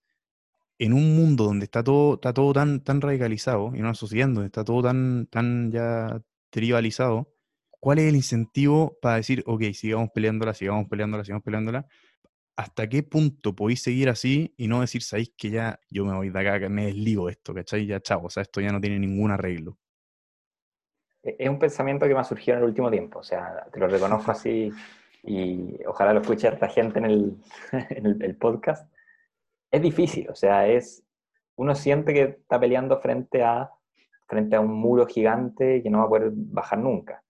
en 0.78 0.92
un 0.92 1.16
mundo 1.16 1.44
donde 1.44 1.64
está 1.64 1.82
todo, 1.82 2.14
está 2.14 2.32
todo 2.32 2.52
tan, 2.52 2.82
tan 2.84 3.00
radicalizado, 3.00 3.72
en 3.74 3.80
una 3.82 3.94
sociedad 3.94 4.28
donde 4.28 4.46
está 4.46 4.64
todo 4.64 4.82
tan, 4.82 5.26
tan 5.26 5.72
ya 5.72 6.20
tribalizado, 6.50 7.33
¿cuál 7.84 7.98
es 7.98 8.06
el 8.06 8.16
incentivo 8.16 8.96
para 9.02 9.16
decir, 9.16 9.44
ok, 9.44 9.64
sigamos 9.74 10.08
peleándola, 10.08 10.54
sigamos 10.54 10.88
peleándola, 10.88 11.22
sigamos 11.22 11.44
peleándola? 11.44 11.86
¿Hasta 12.56 12.88
qué 12.88 13.02
punto 13.02 13.54
podéis 13.54 13.82
seguir 13.82 14.08
así 14.08 14.54
y 14.56 14.68
no 14.68 14.80
decir, 14.80 15.02
sabéis 15.02 15.34
que 15.36 15.50
ya 15.50 15.78
yo 15.90 16.06
me 16.06 16.14
voy 16.14 16.30
de 16.30 16.40
acá, 16.40 16.58
que 16.58 16.70
me 16.70 16.86
desligo 16.86 17.26
de 17.26 17.32
esto, 17.32 17.52
¿cachai? 17.52 17.84
Ya 17.84 18.00
chao, 18.00 18.24
o 18.24 18.30
sea, 18.30 18.42
esto 18.42 18.62
ya 18.62 18.72
no 18.72 18.80
tiene 18.80 18.98
ningún 18.98 19.32
arreglo. 19.32 19.76
E, 21.22 21.36
es 21.38 21.50
un 21.50 21.58
pensamiento 21.58 22.08
que 22.08 22.14
me 22.14 22.20
ha 22.20 22.24
surgido 22.24 22.56
en 22.56 22.62
el 22.62 22.70
último 22.70 22.90
tiempo, 22.90 23.18
o 23.18 23.22
sea, 23.22 23.66
te 23.70 23.78
lo 23.78 23.86
reconozco 23.86 24.30
así 24.30 24.72
y 25.22 25.78
ojalá 25.86 26.14
lo 26.14 26.22
escuche 26.22 26.50
la 26.58 26.68
gente 26.68 27.00
en, 27.00 27.04
el, 27.04 27.36
en 27.90 28.22
el, 28.22 28.34
podcast, 28.36 28.90
es 29.70 29.82
difícil, 29.82 30.30
o 30.30 30.34
sea, 30.34 30.66
es, 30.66 31.04
uno 31.56 31.74
siente 31.74 32.14
que 32.14 32.22
está 32.22 32.58
peleando 32.58 32.98
frente 32.98 33.42
a, 33.42 33.70
frente 34.26 34.56
a 34.56 34.60
un 34.60 34.72
muro 34.72 35.06
gigante 35.06 35.82
que 35.82 35.90
no 35.90 35.98
va 35.98 36.04
a 36.04 36.08
poder 36.08 36.30
bajar 36.32 36.78
nunca. 36.78 37.23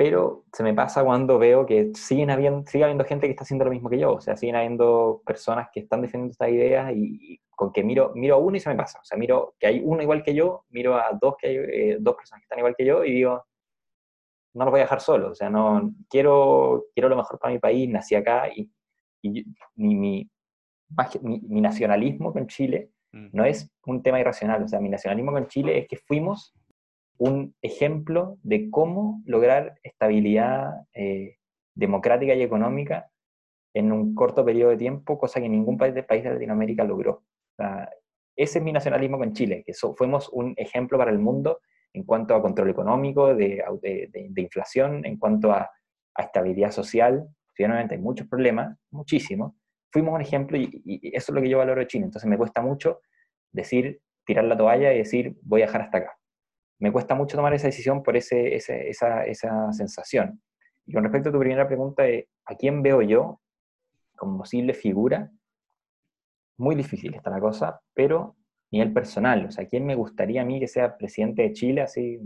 Pero 0.00 0.46
se 0.50 0.62
me 0.62 0.72
pasa 0.72 1.04
cuando 1.04 1.38
veo 1.38 1.66
que 1.66 1.92
siguen 1.94 2.30
habiendo, 2.30 2.66
sigue 2.66 2.84
habiendo 2.84 3.04
gente 3.04 3.26
que 3.26 3.32
está 3.32 3.42
haciendo 3.42 3.66
lo 3.66 3.70
mismo 3.70 3.90
que 3.90 3.98
yo, 3.98 4.14
o 4.14 4.20
sea, 4.22 4.34
siguen 4.34 4.56
habiendo 4.56 5.20
personas 5.26 5.68
que 5.70 5.80
están 5.80 6.00
defendiendo 6.00 6.32
estas 6.32 6.48
ideas 6.48 6.90
y, 6.96 7.38
con 7.50 7.70
que 7.70 7.84
miro, 7.84 8.10
miro 8.14 8.36
a 8.36 8.38
uno 8.38 8.56
y 8.56 8.60
se 8.60 8.70
me 8.70 8.76
pasa, 8.76 8.98
o 8.98 9.04
sea, 9.04 9.18
miro 9.18 9.56
que 9.58 9.66
hay 9.66 9.82
uno 9.84 10.00
igual 10.00 10.22
que 10.22 10.34
yo, 10.34 10.64
miro 10.70 10.96
a 10.96 11.10
dos, 11.20 11.34
que 11.38 11.48
hay, 11.48 11.56
eh, 11.56 11.96
dos 12.00 12.16
personas 12.16 12.40
que 12.40 12.44
están 12.44 12.60
igual 12.60 12.74
que 12.78 12.86
yo 12.86 13.04
y 13.04 13.12
digo, 13.12 13.44
no 14.54 14.64
lo 14.64 14.70
voy 14.70 14.80
a 14.80 14.84
dejar 14.84 15.02
solo, 15.02 15.32
o 15.32 15.34
sea, 15.34 15.50
no, 15.50 15.92
quiero, 16.08 16.86
quiero 16.94 17.10
lo 17.10 17.16
mejor 17.16 17.38
para 17.38 17.52
mi 17.52 17.58
país, 17.58 17.86
nací 17.90 18.14
acá 18.14 18.48
y, 18.48 18.72
y 19.20 19.30
mi, 19.30 19.44
mi, 19.76 20.30
mi, 21.46 21.60
nacionalismo 21.60 22.32
con 22.32 22.46
Chile 22.46 22.88
no 23.12 23.44
es 23.44 23.70
un 23.84 24.02
tema 24.02 24.18
irracional, 24.18 24.62
o 24.62 24.68
sea, 24.68 24.80
mi 24.80 24.88
nacionalismo 24.88 25.32
con 25.32 25.46
Chile 25.46 25.80
es 25.80 25.88
que 25.88 25.98
fuimos 25.98 26.54
un 27.20 27.54
ejemplo 27.60 28.38
de 28.42 28.70
cómo 28.70 29.22
lograr 29.26 29.78
estabilidad 29.82 30.72
eh, 30.94 31.36
democrática 31.74 32.34
y 32.34 32.42
económica 32.42 33.10
en 33.74 33.92
un 33.92 34.14
corto 34.14 34.42
periodo 34.42 34.70
de 34.70 34.78
tiempo, 34.78 35.18
cosa 35.18 35.38
que 35.38 35.48
ningún 35.48 35.76
país 35.76 35.94
de, 35.94 36.02
país 36.02 36.24
de 36.24 36.30
Latinoamérica 36.30 36.82
logró. 36.82 37.24
Ese 38.34 38.58
es 38.58 38.64
mi 38.64 38.72
nacionalismo 38.72 39.18
con 39.18 39.34
Chile, 39.34 39.62
que 39.66 39.74
fuimos 39.96 40.30
un 40.30 40.54
ejemplo 40.56 40.96
para 40.96 41.10
el 41.10 41.18
mundo 41.18 41.60
en 41.92 42.04
cuanto 42.04 42.34
a 42.34 42.40
control 42.40 42.70
económico, 42.70 43.34
de, 43.34 43.62
de, 43.82 44.40
inflación, 44.40 45.04
en 45.04 45.18
cuanto 45.18 45.52
a, 45.52 45.70
estabilidad 46.16 46.70
social. 46.70 47.26
Finalmente 47.54 47.96
hay 47.96 48.00
muchos 48.00 48.28
problemas, 48.28 48.76
muchísimos. 48.90 49.52
Fuimos 49.90 50.14
un 50.14 50.20
ejemplo 50.22 50.56
y, 50.56 51.00
eso 51.14 51.32
es 51.32 51.34
lo 51.34 51.42
que 51.42 51.50
yo 51.50 51.58
valoro 51.58 51.80
de 51.80 51.86
Chile. 51.86 52.04
Entonces 52.06 52.28
me 52.28 52.38
cuesta 52.38 52.62
mucho 52.62 53.00
decir, 53.52 54.00
tirar 54.24 54.44
la 54.44 54.56
toalla 54.56 54.92
y 54.92 54.98
decir, 54.98 55.36
voy 55.42 55.62
a 55.62 55.66
dejar 55.66 55.82
hasta 55.82 55.98
acá. 55.98 56.19
Me 56.80 56.90
cuesta 56.90 57.14
mucho 57.14 57.36
tomar 57.36 57.54
esa 57.54 57.68
decisión 57.68 58.02
por 58.02 58.16
ese, 58.16 58.56
esa, 58.56 59.24
esa 59.24 59.72
sensación. 59.72 60.42
Y 60.86 60.92
con 60.92 61.04
respecto 61.04 61.28
a 61.28 61.32
tu 61.32 61.38
primera 61.38 61.66
pregunta 61.68 62.02
de 62.02 62.28
a 62.46 62.54
quién 62.56 62.82
veo 62.82 63.02
yo 63.02 63.40
como 64.16 64.38
posible 64.38 64.74
figura, 64.74 65.30
muy 66.58 66.74
difícil 66.74 67.14
está 67.14 67.30
la 67.30 67.40
cosa, 67.40 67.80
pero 67.94 68.36
nivel 68.70 68.92
personal. 68.92 69.46
O 69.46 69.50
sea, 69.50 69.66
¿quién 69.66 69.86
me 69.86 69.94
gustaría 69.94 70.42
a 70.42 70.44
mí 70.44 70.60
que 70.60 70.68
sea 70.68 70.96
presidente 70.96 71.42
de 71.42 71.52
Chile? 71.52 71.82
Así, 71.82 72.20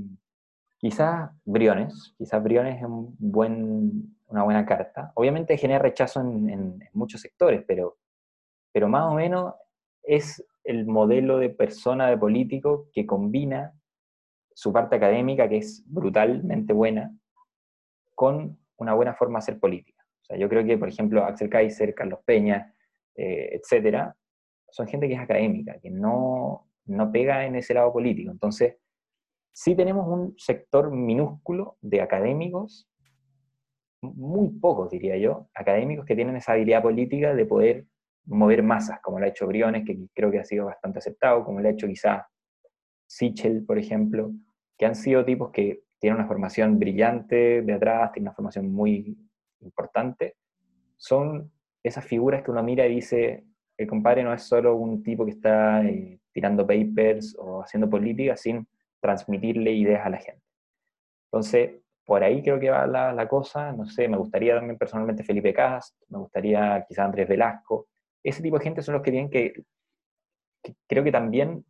quizás 0.79 1.31
Briones, 1.45 2.15
quizás 2.19 2.43
Briones 2.43 2.77
es 2.79 2.85
un 2.85 3.15
buen, 3.19 4.17
una 4.27 4.43
buena 4.43 4.67
carta. 4.67 5.13
Obviamente 5.15 5.57
genera 5.57 5.81
rechazo 5.81 6.21
en, 6.21 6.81
muchos 6.93 7.21
sectores, 7.21 7.65
pero, 7.67 7.97
pero 8.73 8.89
más 8.89 9.05
o 9.11 9.15
menos 9.15 9.55
es 10.03 10.45
el 10.65 10.87
modelo 10.87 11.39
de 11.39 11.51
persona, 11.51 12.09
de 12.09 12.19
político, 12.19 12.89
que 12.93 13.07
combina 13.07 13.73
su 14.55 14.73
parte 14.73 14.97
académica, 14.97 15.49
que 15.49 15.59
es 15.59 15.85
brutalmente 15.87 16.73
buena, 16.73 17.15
con 18.15 18.57
una 18.77 18.95
buena 18.95 19.15
forma 19.15 19.39
de 19.39 19.43
hacer 19.43 19.59
política. 19.59 20.03
O 20.23 20.25
sea, 20.25 20.37
yo 20.39 20.49
creo 20.49 20.65
que, 20.65 20.79
por 20.79 20.89
ejemplo, 20.89 21.25
Axel 21.25 21.51
Kaiser, 21.51 21.95
Carlos 21.95 22.21
Peña, 22.25 22.73
eh, 23.17 23.51
etcétera, 23.53 24.17
son 24.71 24.87
gente 24.87 25.07
que 25.07 25.15
es 25.15 25.21
académica, 25.21 25.79
que 25.81 25.91
no, 25.91 26.69
no 26.87 27.13
pega 27.13 27.45
en 27.45 27.57
ese 27.57 27.75
lado 27.75 27.93
político. 27.93 28.31
Entonces, 28.31 28.77
sí 29.53 29.77
tenemos 29.77 30.07
un 30.09 30.35
sector 30.39 30.91
minúsculo 30.91 31.77
de 31.81 32.01
académicos, 32.01 32.89
muy 34.01 34.51
pocos 34.51 34.91
diría 34.91 35.17
yo, 35.17 35.49
académicos 35.55 36.05
que 36.05 36.15
tienen 36.15 36.37
esa 36.37 36.53
habilidad 36.53 36.83
política 36.83 37.35
de 37.35 37.47
poder 37.47 37.87
mover 38.27 38.63
masas, 38.63 39.01
como 39.03 39.19
lo 39.19 39.27
ha 39.27 39.29
hecho 39.29 39.47
Briones, 39.47 39.85
que 39.87 39.99
creo 40.15 40.31
que 40.31 40.39
ha 40.39 40.45
sido 40.45 40.67
bastante 40.67 40.99
aceptado, 40.99 41.45
como 41.45 41.61
lo 41.61 41.69
ha 41.69 41.73
hecho 41.73 41.87
quizá 41.87 42.27
Sichel, 43.15 43.65
por 43.65 43.79
ejemplo, 43.79 44.33
que 44.77 44.87
han 44.87 44.97
sido 44.97 45.25
tipos 45.25 45.53
que 45.53 45.85
tienen 46.01 46.19
una 46.19 46.27
formación 46.27 46.81
brillante 46.81 47.63
de 47.63 47.73
atrás, 47.73 48.11
tienen 48.11 48.29
una 48.29 48.35
formación 48.35 48.73
muy 48.73 49.17
importante, 49.61 50.35
son 50.97 51.53
esas 51.83 52.05
figuras 52.05 52.43
que 52.43 52.51
uno 52.51 52.63
mira 52.65 52.87
y 52.87 52.97
dice, 52.97 53.45
el 53.77 53.87
compadre 53.87 54.25
no 54.25 54.35
es 54.35 54.43
solo 54.43 54.75
un 54.75 55.03
tipo 55.05 55.25
que 55.25 55.31
está 55.31 55.85
eh, 55.85 56.19
tirando 56.33 56.67
papers 56.67 57.37
o 57.39 57.63
haciendo 57.63 57.89
política 57.89 58.37
sin 58.37 58.67
transmitirle 59.01 59.73
ideas 59.73 60.05
a 60.05 60.11
la 60.11 60.19
gente. 60.19 60.43
Entonces, 61.27 61.71
por 62.05 62.25
ahí 62.25 62.43
creo 62.43 62.59
que 62.59 62.71
va 62.71 62.85
la, 62.87 63.29
cosa, 63.29 63.73
no 63.73 63.87
sé, 63.87 64.09
me 64.09 64.17
gustaría 64.17 64.57
también 64.57 64.77
personalmente 64.77 65.23
Felipe 65.23 65.55
Cast, 65.55 65.95
me 66.09 66.19
gustaría 66.19 66.85
quizá 66.89 67.05
Andrés 67.05 67.29
Velasco, 67.29 67.87
ese 68.25 68.43
tipo 68.43 68.59
de 68.59 68.65
gente 68.65 68.83
son 68.83 68.95
los 68.95 69.03
que 69.03 69.13
tienen 69.13 69.31
que, 69.31 69.65
creo 70.89 71.05
que 71.05 71.13
también 71.13 71.65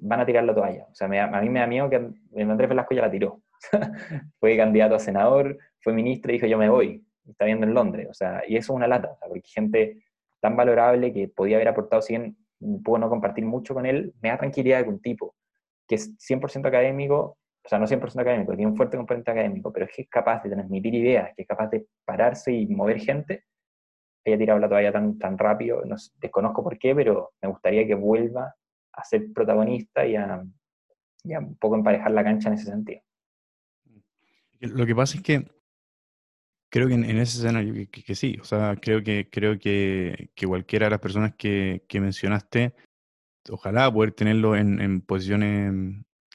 van 0.00 0.20
a 0.20 0.26
tirar 0.26 0.44
la 0.44 0.54
toalla. 0.54 0.86
O 0.90 0.94
sea, 0.94 1.06
a 1.06 1.40
mí 1.40 1.48
me 1.48 1.60
da 1.60 1.66
miedo 1.66 1.90
que 1.90 1.96
Andrés 1.96 2.68
Velasco 2.68 2.94
ya 2.94 3.02
la 3.02 3.10
tiró. 3.10 3.42
fue 4.40 4.56
candidato 4.56 4.94
a 4.94 4.98
senador, 4.98 5.58
fue 5.80 5.92
ministro 5.92 6.32
y 6.32 6.36
dijo 6.36 6.46
yo 6.46 6.58
me 6.58 6.68
voy. 6.68 7.04
Está 7.26 7.46
viendo 7.46 7.66
en 7.66 7.74
Londres. 7.74 8.08
O 8.10 8.14
sea, 8.14 8.42
y 8.46 8.56
eso 8.56 8.72
es 8.72 8.76
una 8.76 8.86
lata, 8.86 9.16
porque 9.26 9.42
gente 9.44 10.04
tan 10.40 10.56
valorable 10.56 11.12
que 11.12 11.28
podía 11.28 11.56
haber 11.56 11.68
aportado, 11.68 12.02
si 12.02 12.12
bien 12.14 12.36
puedo 12.84 12.98
no 12.98 13.08
compartir 13.08 13.44
mucho 13.44 13.74
con 13.74 13.86
él, 13.86 14.14
me 14.20 14.28
da 14.28 14.38
tranquilidad 14.38 14.78
de 14.78 14.84
que 14.84 14.90
un 14.90 15.00
tipo 15.00 15.34
que 15.86 15.96
es 15.96 16.16
100% 16.18 16.66
académico, 16.66 17.38
o 17.64 17.68
sea, 17.68 17.78
no 17.78 17.86
100% 17.86 18.20
académico, 18.20 18.54
tiene 18.54 18.70
un 18.70 18.76
fuerte 18.76 18.96
componente 18.96 19.30
académico, 19.30 19.72
pero 19.72 19.86
es 19.86 19.92
que 19.94 20.02
es 20.02 20.08
capaz 20.08 20.42
de 20.42 20.50
transmitir 20.50 20.94
ideas, 20.94 21.30
que 21.34 21.42
es 21.42 21.48
capaz 21.48 21.68
de 21.68 21.86
pararse 22.04 22.52
y 22.52 22.66
mover 22.66 23.00
gente, 23.00 23.44
haya 24.26 24.38
tirado 24.38 24.58
la 24.58 24.68
toalla 24.68 24.92
tan, 24.92 25.18
tan 25.18 25.36
rápido, 25.36 25.82
no, 25.84 25.96
desconozco 26.20 26.62
por 26.62 26.78
qué, 26.78 26.94
pero 26.94 27.32
me 27.42 27.48
gustaría 27.48 27.86
que 27.86 27.94
vuelva 27.94 28.54
a 28.96 29.04
ser 29.04 29.32
protagonista 29.32 30.06
y 30.06 30.16
a, 30.16 30.42
un 31.38 31.56
poco 31.56 31.76
emparejar 31.76 32.10
la 32.12 32.24
cancha 32.24 32.48
en 32.48 32.54
ese 32.54 32.66
sentido. 32.66 33.00
Lo 34.60 34.86
que 34.86 34.94
pasa 34.94 35.16
es 35.16 35.22
que 35.22 35.46
creo 36.70 36.88
que 36.88 36.94
en, 36.94 37.04
ese 37.04 37.38
escenario 37.38 37.88
que, 37.90 38.14
sí, 38.14 38.36
o 38.40 38.44
sea, 38.44 38.76
creo 38.80 39.02
que, 39.02 39.28
creo 39.30 39.58
que, 39.58 40.30
cualquiera 40.46 40.86
de 40.86 40.90
las 40.90 41.00
personas 41.00 41.34
que, 41.36 41.82
mencionaste, 41.92 42.74
ojalá 43.48 43.92
poder 43.92 44.12
tenerlo 44.12 44.56
en, 44.56 45.00
posiciones 45.02 45.72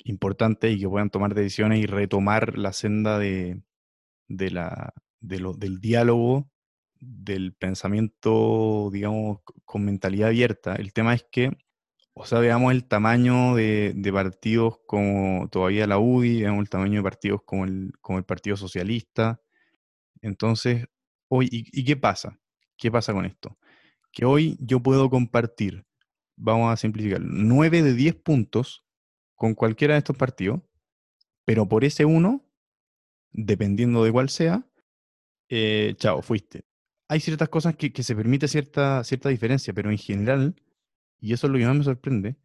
importantes 0.06 0.72
y 0.72 0.80
que 0.80 0.88
puedan 0.88 1.10
tomar 1.10 1.34
decisiones 1.34 1.80
y 1.80 1.86
retomar 1.86 2.58
la 2.58 2.72
senda 2.72 3.20
de, 3.20 3.62
de 4.28 4.52
la, 4.52 4.94
de 5.20 5.40
lo, 5.40 5.54
del 5.54 5.82
diálogo 5.82 6.50
del 7.00 7.54
pensamiento, 7.54 8.90
digamos, 8.92 9.40
con 9.66 9.86
mentalidad 9.86 10.30
abierta. 10.30 10.76
El 10.76 10.94
tema 10.94 11.14
es 11.14 11.26
que, 11.32 11.52
o 12.22 12.26
sea, 12.26 12.40
veamos 12.40 12.74
el 12.74 12.84
tamaño 12.84 13.56
de, 13.56 14.12
partidos 14.12 14.80
como 14.86 15.48
todavía 15.48 15.88
la 15.88 16.00
UDI, 16.00 16.42
veamos 16.42 16.64
el 16.64 16.70
tamaño 16.70 17.00
de 17.00 17.04
partidos 17.04 17.42
como 17.44 17.64
el, 17.64 17.94
Partido 18.28 18.58
Socialista. 18.58 19.42
Entonces, 20.22 20.86
hoy, 21.30 21.48
¿y, 21.50 21.86
qué 21.86 21.96
pasa? 21.96 22.38
¿Qué 22.76 22.92
pasa 22.92 23.14
con 23.14 23.26
esto? 23.26 23.58
Que 24.12 24.26
hoy 24.26 24.58
yo 24.60 24.82
puedo 24.82 25.10
compartir, 25.10 25.86
vamos 26.36 26.74
a 26.74 26.76
simplificar, 26.76 27.22
9 27.22 27.84
de 27.84 27.94
10 27.94 28.16
puntos 28.16 28.84
con 29.36 29.54
cualquiera 29.56 29.94
de 29.94 30.00
estos 30.00 30.18
partidos, 30.18 30.60
pero 31.46 31.70
por 31.70 31.86
ese 31.86 32.04
uno, 32.04 32.46
dependiendo 33.32 34.04
de 34.04 34.12
cuál 34.12 34.28
sea, 34.28 34.68
eh, 35.48 35.96
chao, 35.98 36.22
fuiste 36.22 36.66
hay 37.10 37.20
ciertas 37.22 37.50
cosas 37.50 37.76
que, 37.76 38.04
se 38.04 38.16
permite 38.16 38.48
cierta, 38.48 39.04
cierta 39.04 39.30
diferencia, 39.30 39.74
pero 39.74 39.90
en 39.90 39.98
general, 39.98 40.56
y 41.20 41.34
eso 41.34 41.48
es 41.48 41.54
lo 41.54 41.60
que 41.60 41.66
más 41.66 41.78
me 41.78 41.84
sorprende, 41.84 42.38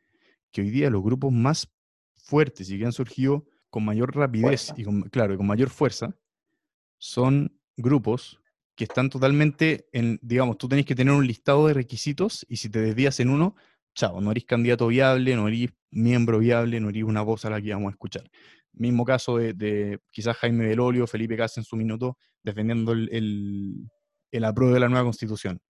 que 0.53 0.62
hoy 0.62 0.70
día 0.70 0.91
los 0.91 1.03
grupos 1.03 1.33
más 1.33 1.72
fuertes 2.14 2.70
y 2.70 2.79
que 2.79 2.87
han 2.87 2.93
surgido 2.93 3.47
con 3.70 3.85
mayor 3.85 4.14
rapidez 4.14 4.72
y 4.77 4.85
con, 4.85 5.03
claro, 5.03 5.37
con 5.37 5.47
mayor 5.47 5.68
fuerza, 5.68 6.16
son 6.99 7.59
grupos 7.77 8.41
que 8.77 8.85
están 8.85 9.11
totalmente 9.11 9.89
en, 9.93 10.18
digamos, 10.22 10.59
tú 10.59 10.68
tenés 10.68 10.87
que 10.87 10.95
tener 10.95 11.12
un 11.12 11.27
listado 11.27 11.66
de 11.66 11.75
requisitos 11.75 12.45
y 12.49 12.57
si 12.57 12.70
te 12.70 12.81
desvías 12.81 13.20
en 13.20 13.31
uno, 13.31 13.57
chao, 13.95 14.20
no 14.20 14.31
eres 14.31 14.45
candidato 14.45 14.89
viable, 14.89 15.37
no 15.37 15.49
eres 15.49 15.70
miembro 15.91 16.39
viable, 16.39 16.81
no 16.81 16.89
eres 16.89 17.05
una 17.05 17.22
voz 17.22 17.45
a 17.45 17.51
la 17.51 17.61
que 17.61 17.72
vamos 17.72 17.89
a 17.89 17.93
escuchar. 17.93 18.29
Mismo 18.72 19.05
caso 19.05 19.39
de, 19.39 20.01
quizás 20.11 20.37
Jaime 20.39 20.66
Belolio, 20.66 21.07
Felipe 21.07 21.37
Casa 21.37 21.61
en 21.61 21.64
su 21.64 21.77
minuto, 21.77 22.18
defendiendo 22.43 22.93
el, 22.93 23.89
el 24.31 24.45
apruebo 24.45 24.75
de 24.75 24.81
la 24.81 24.89
nueva 24.89 25.05
constitución. 25.05 25.61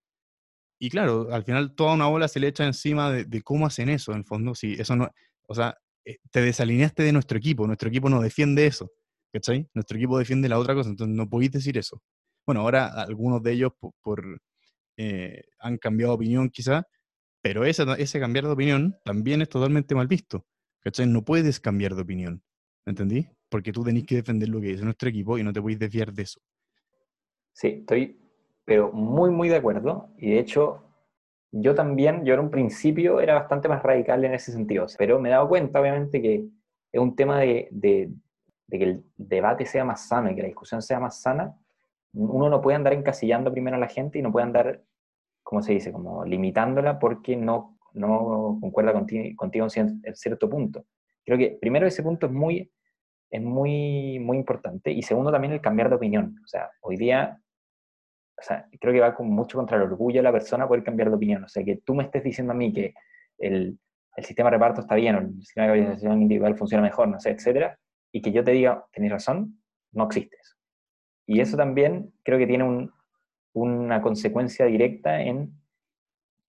Y 0.79 0.91
claro, 0.91 1.29
al 1.33 1.45
final 1.45 1.75
toda 1.75 1.95
una 1.95 2.07
bola 2.07 2.29
se 2.29 2.41
le 2.41 2.49
echa 2.49 2.65
encima 2.65 3.11
de, 3.13 3.43
cómo 3.43 3.67
hacen 3.67 3.89
eso, 3.89 4.13
en 4.13 4.19
el 4.19 4.25
fondo. 4.25 4.55
Si 4.55 4.75
eso 4.75 4.97
no, 4.97 5.09
o 5.47 5.55
sea, 5.55 5.77
eh, 6.05 6.19
te 6.31 6.41
desalineaste 6.43 7.03
de 7.03 7.13
nuestro 7.13 7.39
equipo, 7.39 7.67
nuestro 7.67 7.89
equipo 7.89 8.09
no 8.11 8.21
defiende 8.21 8.67
eso, 8.67 8.91
¿cachai? 9.33 9.69
Nuestro 9.75 9.97
equipo 9.97 10.19
defiende 10.19 10.49
la 10.49 10.59
otra 10.59 10.75
cosa, 10.75 10.91
entonces 10.91 11.17
no 11.17 11.29
podéis 11.29 11.53
decir 11.53 11.79
eso. 11.79 12.03
Bueno, 12.47 12.61
ahora 12.63 12.89
algunos 12.89 13.43
de 13.43 13.53
ellos 13.53 13.73
por, 14.03 14.41
eh, 14.97 15.43
han 15.61 15.79
cambiado 15.79 16.13
de 16.13 16.17
opinión 16.17 16.51
quizá, 16.51 16.87
pero 17.41 17.65
ese, 17.65 17.85
ese 17.99 18.21
cambiar 18.21 18.45
de 18.45 18.53
opinión 18.53 18.97
también 19.05 19.43
es 19.43 19.49
totalmente 19.49 19.95
mal 19.95 20.09
visto, 20.09 20.45
¿cachai? 20.81 21.07
No 21.07 21.25
puedes 21.25 21.61
cambiar 21.61 21.95
de 21.95 22.03
opinión, 22.03 22.43
¿entendí? 22.85 23.27
Porque 23.49 23.73
tú 23.73 23.85
tenés 23.85 24.05
que 24.05 24.17
defender 24.17 24.49
lo 24.49 24.61
que 24.61 24.69
dice 24.69 24.85
nuestro 24.85 25.09
equipo 25.09 25.39
y 25.39 25.43
no 25.43 25.53
te 25.53 25.61
podéis 25.61 25.79
desviar 25.79 26.13
de 26.13 26.23
eso. 26.23 26.41
Sí, 27.53 27.69
estoy 27.69 28.24
pero 28.65 28.93
muy, 28.93 29.31
muy 29.31 29.49
de 29.49 29.57
acuerdo. 29.57 30.09
Y 30.19 30.33
de 30.33 30.39
hecho, 30.39 30.83
yo 31.51 31.75
también, 31.75 32.25
yo 32.25 32.35
en 32.35 32.41
un 32.41 32.51
principio 32.51 33.21
era 33.21 33.35
bastante 33.35 33.69
más 33.69 33.83
radical 33.83 34.25
en 34.25 34.35
ese 34.35 34.53
sentido, 34.53 34.87
pero 34.99 35.21
me 35.21 35.29
he 35.29 35.33
dado 35.33 35.49
cuenta, 35.49 35.81
obviamente, 35.81 36.21
que 36.21 36.45
es 36.93 37.01
un 37.01 37.15
tema 37.15 37.41
de, 37.41 37.69
de, 37.71 38.11
que 38.71 38.83
el 38.85 39.05
debate 39.17 39.67
sea 39.67 39.85
más 39.85 40.09
sano 40.09 40.31
y 40.31 40.35
que 40.35 40.43
la 40.43 40.49
discusión 40.49 40.83
sea 40.83 40.99
más 40.99 41.21
sana. 41.21 41.55
Uno 42.13 42.49
no 42.49 42.61
puede 42.61 42.77
andar 42.77 42.93
encasillando 42.93 43.53
primero 43.53 43.77
a 43.77 43.81
la 43.81 43.89
gente 43.89 44.19
y 44.19 44.23
no 44.23 44.33
puede 44.33 44.47
andar, 44.47 44.83
¿cómo 45.43 45.63
se 45.63 45.73
dice?, 45.73 45.93
como 45.93 46.25
limitándola 46.25 46.99
porque 46.99 47.37
no, 47.37 47.79
no 47.93 48.59
concuerda 48.61 48.93
contigo, 48.93 49.37
contigo 49.37 49.67
en 49.75 50.15
cierto 50.15 50.49
punto. 50.49 50.85
Creo 51.25 51.39
que 51.39 51.59
primero 51.61 51.87
ese 51.87 52.03
punto 52.03 52.27
es 52.27 52.33
muy, 52.33 52.71
es 53.31 53.43
muy, 53.43 54.19
muy 54.21 54.37
importante 54.37 54.93
y 54.93 55.03
segundo 55.03 55.33
también 55.33 55.53
el 55.53 55.61
cambiar 55.61 55.89
de 55.89 55.97
opinión. 55.97 56.37
O 56.45 56.47
sea, 56.47 56.71
hoy 56.81 56.97
día 56.97 57.41
o 58.37 58.43
sea, 58.43 58.69
creo 58.81 58.93
que 58.93 59.01
va 59.01 59.15
con 59.15 59.29
mucho 59.31 59.59
contra 59.59 59.77
el 59.77 59.85
orgullo 59.85 60.19
de 60.19 60.25
la 60.25 60.33
persona 60.33 60.67
poder 60.67 60.83
cambiar 60.83 61.09
de 61.09 61.17
opinión. 61.17 61.45
O 61.45 61.49
sea, 61.49 61.65
que 61.65 61.77
tú 61.77 61.95
me 61.95 62.05
estés 62.05 62.25
diciendo 62.25 62.53
a 62.53 62.57
mí 62.57 62.73
que 62.73 62.95
el, 63.39 63.79
el 64.17 64.25
sistema 64.25 64.51
de 64.51 64.57
reparto 64.57 64.81
está 64.81 64.95
bien 64.95 65.17
o 65.17 65.19
el 65.21 65.41
sistema 65.41 65.67
de 65.67 65.73
organización 65.73 66.23
individual 66.23 66.57
funciona 66.57 66.83
mejor, 66.83 67.09
no 67.09 67.21
sé, 67.21 67.31
etcétera, 67.31 67.79
y 68.13 68.23
que 68.23 68.33
yo 68.33 68.45
te 68.45 68.53
diga, 68.53 68.85
tenés 68.93 69.13
razón, 69.13 69.61
no 69.93 70.05
existe 70.05 70.37
eso. 70.41 70.57
Y 71.27 71.41
eso 71.41 71.57
también 71.57 72.13
creo 72.23 72.39
que 72.39 72.47
tiene 72.47 72.65
un, 72.65 72.93
una 73.55 74.03
consecuencia 74.03 74.67
directa 74.67 75.23
en, 75.23 75.53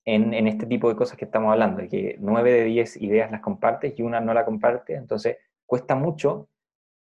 en, 0.05 0.33
en, 0.33 0.47
este 0.47 0.65
tipo 0.65 0.89
de 0.89 0.95
cosas 0.95 1.17
que 1.17 1.25
estamos 1.25 1.51
hablando, 1.51 1.81
de 1.81 1.87
que 1.87 2.17
nueve 2.19 2.51
de 2.51 2.65
diez 2.65 2.97
ideas 2.97 3.31
las 3.31 3.41
compartes 3.41 3.97
y 3.97 4.01
una 4.01 4.19
no 4.19 4.33
la 4.33 4.45
comparte, 4.45 4.95
entonces 4.95 5.37
cuesta 5.65 5.95
mucho 5.95 6.49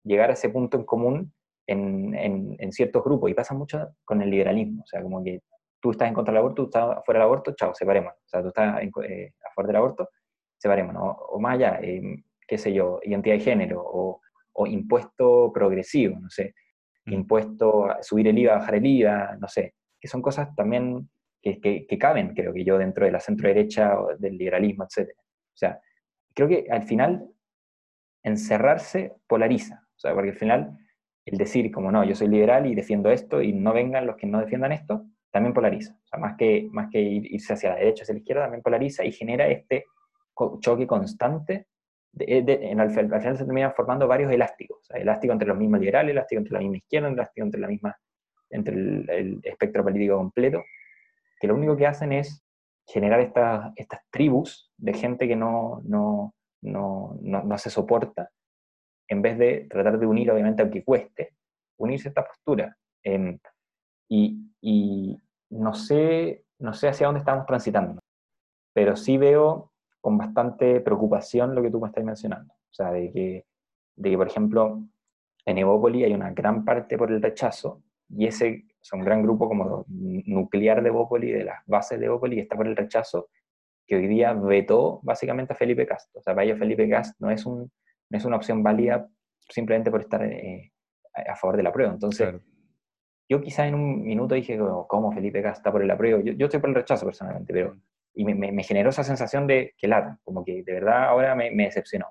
llegar 0.04 0.30
a 0.30 0.34
ese 0.34 0.50
punto 0.50 0.78
en 0.78 0.86
común 0.86 1.34
en, 1.68 2.56
en, 2.60 2.72
ciertos 2.72 3.04
grupos, 3.04 3.30
y 3.30 3.34
pasa 3.34 3.54
mucho 3.54 3.90
con 4.06 4.22
el 4.22 4.30
liberalismo, 4.30 4.84
o 4.84 4.88
sea, 4.88 5.02
como 5.02 5.24
que 5.24 5.42
tú 5.82 5.92
estás 5.92 6.08
en 6.08 6.14
contra 6.14 6.32
del 6.32 6.40
aborto, 6.40 6.64
tú 6.64 6.70
estás 6.70 7.04
fuera 7.06 7.20
del 7.20 7.26
aborto, 7.26 7.54
chao, 7.56 7.74
separemos, 7.76 8.14
o 8.14 8.28
sea, 8.28 8.42
tú 8.42 8.48
estás 8.48 8.82
eh, 8.82 9.34
a 9.46 9.54
favor 9.54 9.68
del 9.68 9.76
aborto, 9.76 10.10
separemos, 10.58 10.96
o 10.98 11.40
más 11.40 11.56
allá, 11.56 11.80
eh, 11.82 12.24
qué 12.48 12.58
sé 12.58 12.74
yo, 12.74 13.00
identidad 13.04 13.36
de 13.36 13.42
género, 13.42 13.84
o, 13.86 14.22
o 14.54 14.66
impuesto 14.66 15.52
progresivo, 15.54 16.18
no 16.20 16.30
sé, 16.30 16.56
mm. 17.06 17.14
impuesto 17.14 17.92
a 17.92 18.02
subir 18.02 18.28
el 18.28 18.38
IVA, 18.38 18.56
bajar 18.56 18.76
el 18.76 18.86
IVA, 18.86 19.38
no 19.40 19.48
sé, 19.48 19.76
que 20.00 20.08
son 20.08 20.22
cosas 20.22 20.56
también 20.56 21.10
que, 21.42 21.60
que, 21.60 21.86
que 21.86 21.98
caben, 21.98 22.34
creo 22.34 22.54
que 22.54 22.64
yo, 22.64 22.78
dentro 22.78 23.06
de 23.06 23.12
la 23.12 23.20
centro 23.20 23.48
derecha, 23.48 23.94
del 24.20 24.38
liberalismo, 24.38 24.86
etc. 24.86 25.10
O 25.18 25.58
sea, 25.58 25.80
creo 26.34 26.48
que 26.48 26.68
al 26.70 26.84
final 26.84 27.30
encerrarse 28.24 29.16
polariza, 29.28 29.88
o 29.96 30.00
sea, 30.00 30.14
porque 30.14 30.30
al 30.30 30.36
final 30.36 30.78
el 31.28 31.38
decir 31.38 31.70
como 31.72 31.92
no, 31.92 32.06
yo 32.06 32.16
soy 32.16 32.30
liberal 32.30 32.66
y 32.66 32.74
defiendo 32.74 33.10
esto 33.12 33.42
y 33.42 33.52
no 33.52 33.74
vengan 33.74 34.08
los 34.08 34.16
que 34.16 34.26
no 34.26 34.40
defiendan 34.40 34.72
esto, 34.72 35.06
también 35.30 35.54
polariza. 35.54 35.94
O 35.94 36.08
sea, 36.08 36.20
más 36.20 36.38
que, 36.38 36.70
más 36.72 36.90
que 36.90 37.02
irse 37.02 37.54
hacia 37.54 37.72
la 37.72 37.76
derecha, 37.76 38.04
hacia 38.04 38.14
la 38.14 38.20
izquierda, 38.20 38.44
también 38.44 38.64
polariza 38.64 39.04
y 39.04 39.12
genera 39.12 39.48
este 39.48 39.86
choque 40.62 40.88
constante. 40.88 41.68
en 42.18 42.80
al, 42.80 42.92
final 42.92 43.38
se 43.38 43.44
terminan 43.44 43.74
formando 43.74 44.08
varios 44.08 44.32
elásticos. 44.32 44.90
O 44.90 44.96
elástico 44.96 45.34
entre 45.34 45.50
los 45.50 45.58
mismos 45.58 45.82
liberales, 45.82 46.12
elástico 46.12 46.40
entre 46.40 46.54
la 46.54 46.60
misma 46.60 46.78
izquierda, 46.78 47.10
elástico 47.10 47.46
entre 47.46 47.60
la 47.60 47.68
misma 47.68 47.98
entre 48.50 48.76
el, 48.76 49.42
espectro 49.44 49.84
político 49.84 50.16
completo, 50.16 50.64
que 51.42 51.48
lo 51.48 51.56
único 51.56 51.76
que 51.76 51.88
hacen 51.88 52.14
es 52.14 52.42
generar 52.86 53.20
estas, 53.20 53.74
estas 53.76 54.00
tribus 54.10 54.72
de 54.78 54.94
gente 54.94 55.28
que 55.28 55.36
no, 55.36 55.82
no, 55.84 56.34
no, 56.62 57.18
no, 57.22 57.44
no 57.44 57.58
se 57.58 57.70
soporta 57.70 58.30
en 59.08 59.22
vez 59.22 59.38
de 59.38 59.68
tratar 59.70 60.00
de 60.00 60.06
unir, 60.06 60.32
obviamente, 60.32 60.62
aunque 60.62 60.84
cueste, 60.84 61.34
unirse 61.78 62.08
a 62.08 62.12
esta 62.12 62.26
postura. 62.26 62.78
Em, 63.04 63.40
y, 64.10 65.22
no, 65.50 65.74
sé, 65.74 66.46
no 66.60 66.74
sé 66.74 66.90
hacia 66.90 67.08
dónde 67.08 67.20
estamos 67.20 67.46
transitando, 67.46 68.02
pero 68.74 68.96
sí 68.96 69.18
veo 69.18 69.72
con 70.02 70.18
bastante 70.18 70.82
preocupación 70.82 71.56
lo 71.56 71.62
que 71.62 71.72
tú 71.72 71.80
me 71.80 71.88
estás 71.88 72.04
mencionando. 72.04 72.54
O 72.54 72.74
sea, 72.74 72.92
de 72.92 73.12
que, 73.12 73.46
de 73.96 74.10
que 74.10 74.18
por 74.18 74.28
ejemplo, 74.28 74.84
en 75.46 75.58
Evópoli 75.58 76.04
hay 76.04 76.14
una 76.14 76.32
gran 76.32 76.66
parte 76.66 76.98
por 76.98 77.12
el 77.12 77.22
rechazo, 77.22 77.84
y 78.10 78.28
ese 78.28 78.66
es 78.82 78.94
un 78.94 79.02
gran 79.02 79.22
grupo 79.22 79.48
como 79.48 79.86
nuclear 79.88 80.82
de 80.82 80.90
Evópoli, 80.90 81.32
de 81.32 81.44
las 81.44 81.66
bases 81.66 82.00
de 82.00 82.06
Evópoli, 82.06 82.36
que 82.36 82.42
está 82.44 82.56
por 82.56 82.68
el 82.68 82.76
rechazo, 82.76 83.30
que 83.86 83.96
hoy 83.96 84.08
día 84.08 84.34
vetó 84.34 85.00
básicamente 85.04 85.54
a 85.54 85.56
Felipe 85.56 85.88
Castro. 85.88 86.20
O 86.20 86.24
sea, 86.24 86.34
para 86.34 86.46
ellos 86.46 86.60
Felipe 86.60 86.90
Castro 86.90 87.16
no 87.20 87.32
es 87.32 87.46
un 87.46 87.72
no 88.10 88.18
es 88.18 88.26
una 88.26 88.38
opción 88.38 88.64
válida 88.64 89.08
simplemente 89.50 89.92
por 89.92 90.02
estar 90.02 90.24
eh, 90.24 90.72
a 91.14 91.36
favor 91.36 91.58
de 91.58 91.64
la 91.64 91.72
prueba. 91.72 91.94
Entonces, 91.94 92.36
yo 93.30 93.42
quizá 93.42 93.68
en 93.68 93.76
un 93.76 94.04
minuto 94.04 94.36
dije, 94.36 94.58
¿cómo 94.88 95.12
Felipe 95.12 95.42
Cast 95.42 95.58
está 95.58 95.72
por 95.72 95.82
el 95.82 95.92
apruebo? 95.92 96.22
Yo, 96.22 96.34
yo 96.34 96.46
estoy 96.46 96.60
por 96.60 96.70
el 96.70 96.76
rechazo 96.76 97.06
personalmente, 97.06 97.54
pero 97.54 97.76
y 98.14 98.26
me, 98.26 98.52
me, 98.52 98.64
generó 98.64 98.90
esa 98.90 99.04
sensación 99.04 99.46
de 99.46 99.76
que 99.78 99.88
lata, 99.88 100.20
como 100.24 100.44
que 100.44 100.64
de 100.64 100.74
verdad 100.74 101.06
ahora 101.10 101.36
me, 101.36 101.52
me 101.52 101.66
decepcionó. 101.66 102.08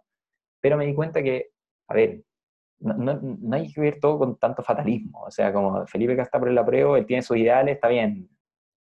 Pero 0.61 0.77
me 0.77 0.87
di 0.87 0.95
cuenta 0.95 1.23
que, 1.23 1.51
a 1.89 1.95
ver, 1.95 2.23
no, 2.79 2.95
no, 2.95 3.21
no, 3.21 3.57
hay 3.57 3.73
que 3.73 3.81
ver 3.81 3.99
todo 3.99 4.19
con 4.19 4.39
tanto 4.39 4.63
fatalismo. 4.63 5.23
O 5.23 5.31
sea, 5.31 5.53
como 5.53 5.85
Felipe 5.87 6.17
Cast 6.17 6.29
está 6.29 6.39
por 6.39 6.49
el 6.49 6.59
apruebo, 6.59 6.97
él 6.97 7.07
tiene 7.07 7.23
sus 7.23 7.37
ideales, 7.37 7.75
está 7.75 7.89
bien, 7.89 8.29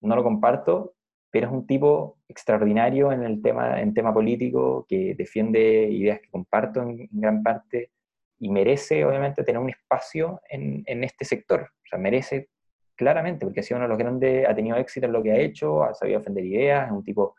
no 0.00 0.16
lo 0.16 0.22
comparto, 0.22 0.94
pero 1.30 1.46
es 1.46 1.52
un 1.52 1.66
tipo 1.66 2.18
extraordinario 2.28 3.12
en 3.12 3.22
el 3.22 3.42
tema, 3.42 3.80
en 3.80 3.94
tema 3.94 4.12
político, 4.12 4.84
que 4.88 5.14
defiende 5.14 5.88
ideas 5.90 6.20
que 6.20 6.30
comparto 6.30 6.82
en, 6.82 7.08
gran 7.12 7.42
parte 7.42 7.90
y 8.38 8.50
merece, 8.50 9.04
obviamente, 9.04 9.44
tener 9.44 9.60
un 9.60 9.70
espacio 9.70 10.40
en, 10.48 10.82
en, 10.86 11.04
este 11.04 11.24
sector. 11.24 11.62
O 11.62 11.86
sea, 11.88 11.98
merece 11.98 12.48
claramente, 12.96 13.46
porque 13.46 13.60
ha 13.60 13.62
sido 13.62 13.78
uno 13.78 13.86
de 13.86 13.90
los 13.90 13.98
grandes, 13.98 14.48
ha 14.48 14.54
tenido 14.54 14.76
éxito 14.76 15.06
en 15.06 15.12
lo 15.12 15.22
que 15.22 15.32
ha 15.32 15.38
hecho, 15.38 15.84
ha 15.84 15.94
sabido 15.94 16.18
defender 16.18 16.44
ideas, 16.44 16.86
es 16.86 16.92
un 16.92 17.04
tipo 17.04 17.34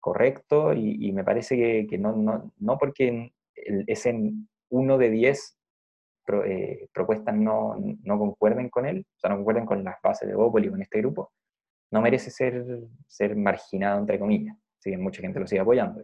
correcto 0.00 0.74
y, 0.74 1.08
y 1.08 1.12
me 1.12 1.24
parece 1.24 1.56
que, 1.56 1.86
que, 1.88 1.98
no, 1.98 2.12
no, 2.12 2.52
no 2.58 2.78
porque 2.78 3.32
es 3.54 4.06
en 4.06 4.48
uno 4.68 4.98
de 4.98 5.10
diez 5.10 5.56
pro, 6.24 6.44
eh, 6.44 6.88
propuestas 6.92 7.34
no, 7.34 7.76
no, 8.02 8.18
concuerden 8.18 8.68
con 8.68 8.86
él, 8.86 9.06
o 9.16 9.18
sea, 9.18 9.30
no 9.30 9.36
concuerden 9.36 9.66
con 9.66 9.84
las 9.84 9.96
bases 10.02 10.28
de 10.28 10.34
Bópoli, 10.34 10.68
con 10.68 10.82
este 10.82 10.98
grupo, 10.98 11.32
no 11.94 12.02
merece 12.02 12.28
ser, 12.28 12.66
ser 13.06 13.36
marginado, 13.36 14.00
entre 14.00 14.18
comillas. 14.18 14.56
Si 14.80 14.96
mucha 14.96 15.22
gente 15.22 15.38
lo 15.38 15.46
sigue 15.46 15.60
apoyando. 15.60 16.02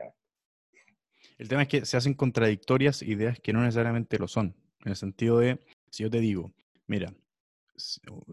El 1.36 1.48
tema 1.48 1.62
es 1.62 1.68
que 1.68 1.84
se 1.84 1.96
hacen 1.96 2.14
contradictorias 2.14 3.02
ideas 3.02 3.40
que 3.40 3.52
no 3.52 3.60
necesariamente 3.60 4.16
lo 4.16 4.28
son. 4.28 4.54
En 4.84 4.90
el 4.90 4.96
sentido 4.96 5.40
de, 5.40 5.58
si 5.90 6.04
yo 6.04 6.10
te 6.10 6.20
digo, 6.20 6.52
mira, 6.86 7.12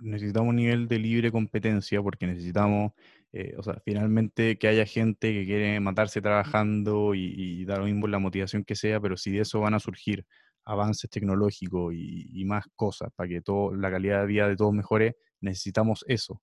necesitamos 0.01 0.49
un 0.49 0.57
nivel 0.57 0.87
de 0.87 0.99
libre 0.99 1.31
competencia 1.31 1.99
porque 1.99 2.27
necesitamos, 2.27 2.91
eh, 3.33 3.55
o 3.57 3.63
sea, 3.63 3.81
finalmente 3.83 4.59
que 4.59 4.67
haya 4.67 4.85
gente 4.85 5.33
que 5.33 5.45
quiere 5.45 5.79
matarse 5.79 6.21
trabajando 6.21 7.15
y, 7.15 7.33
y 7.35 7.65
dar 7.65 7.79
lo 7.79 7.85
mismo 7.85 8.05
la 8.05 8.19
motivación 8.19 8.63
que 8.63 8.75
sea, 8.75 8.99
pero 8.99 9.17
si 9.17 9.31
de 9.31 9.41
eso 9.41 9.61
van 9.61 9.73
a 9.73 9.79
surgir 9.79 10.27
avances 10.63 11.09
tecnológicos 11.09 11.91
y, 11.95 12.29
y 12.39 12.45
más 12.45 12.65
cosas 12.75 13.09
para 13.15 13.27
que 13.27 13.41
todo, 13.41 13.73
la 13.73 13.89
calidad 13.89 14.21
de 14.21 14.27
vida 14.27 14.47
de 14.47 14.55
todos 14.55 14.73
mejore, 14.73 15.17
necesitamos 15.41 16.05
eso 16.07 16.39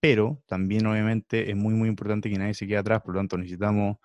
pero 0.00 0.42
también 0.46 0.86
obviamente 0.86 1.50
es 1.50 1.56
muy, 1.56 1.74
muy 1.74 1.88
importante 1.88 2.30
que 2.30 2.38
nadie 2.38 2.54
se 2.54 2.66
quede 2.66 2.78
atrás, 2.78 3.02
por 3.02 3.14
lo 3.14 3.20
tanto 3.20 3.38
necesitamos 3.38 3.96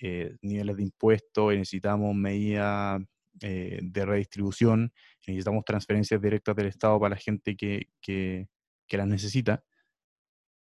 eh, 0.00 0.36
niveles 0.42 0.76
de 0.76 0.82
impuestos, 0.82 1.54
necesitamos 1.54 2.14
medidas 2.14 3.00
eh, 3.42 3.80
de 3.82 4.06
redistribución, 4.06 4.92
necesitamos 5.26 5.64
transferencias 5.64 6.20
directas 6.20 6.56
del 6.56 6.66
Estado 6.66 6.98
para 7.00 7.14
la 7.14 7.20
gente 7.20 7.56
que, 7.56 7.88
que, 8.00 8.48
las 8.90 9.06
necesita. 9.06 9.64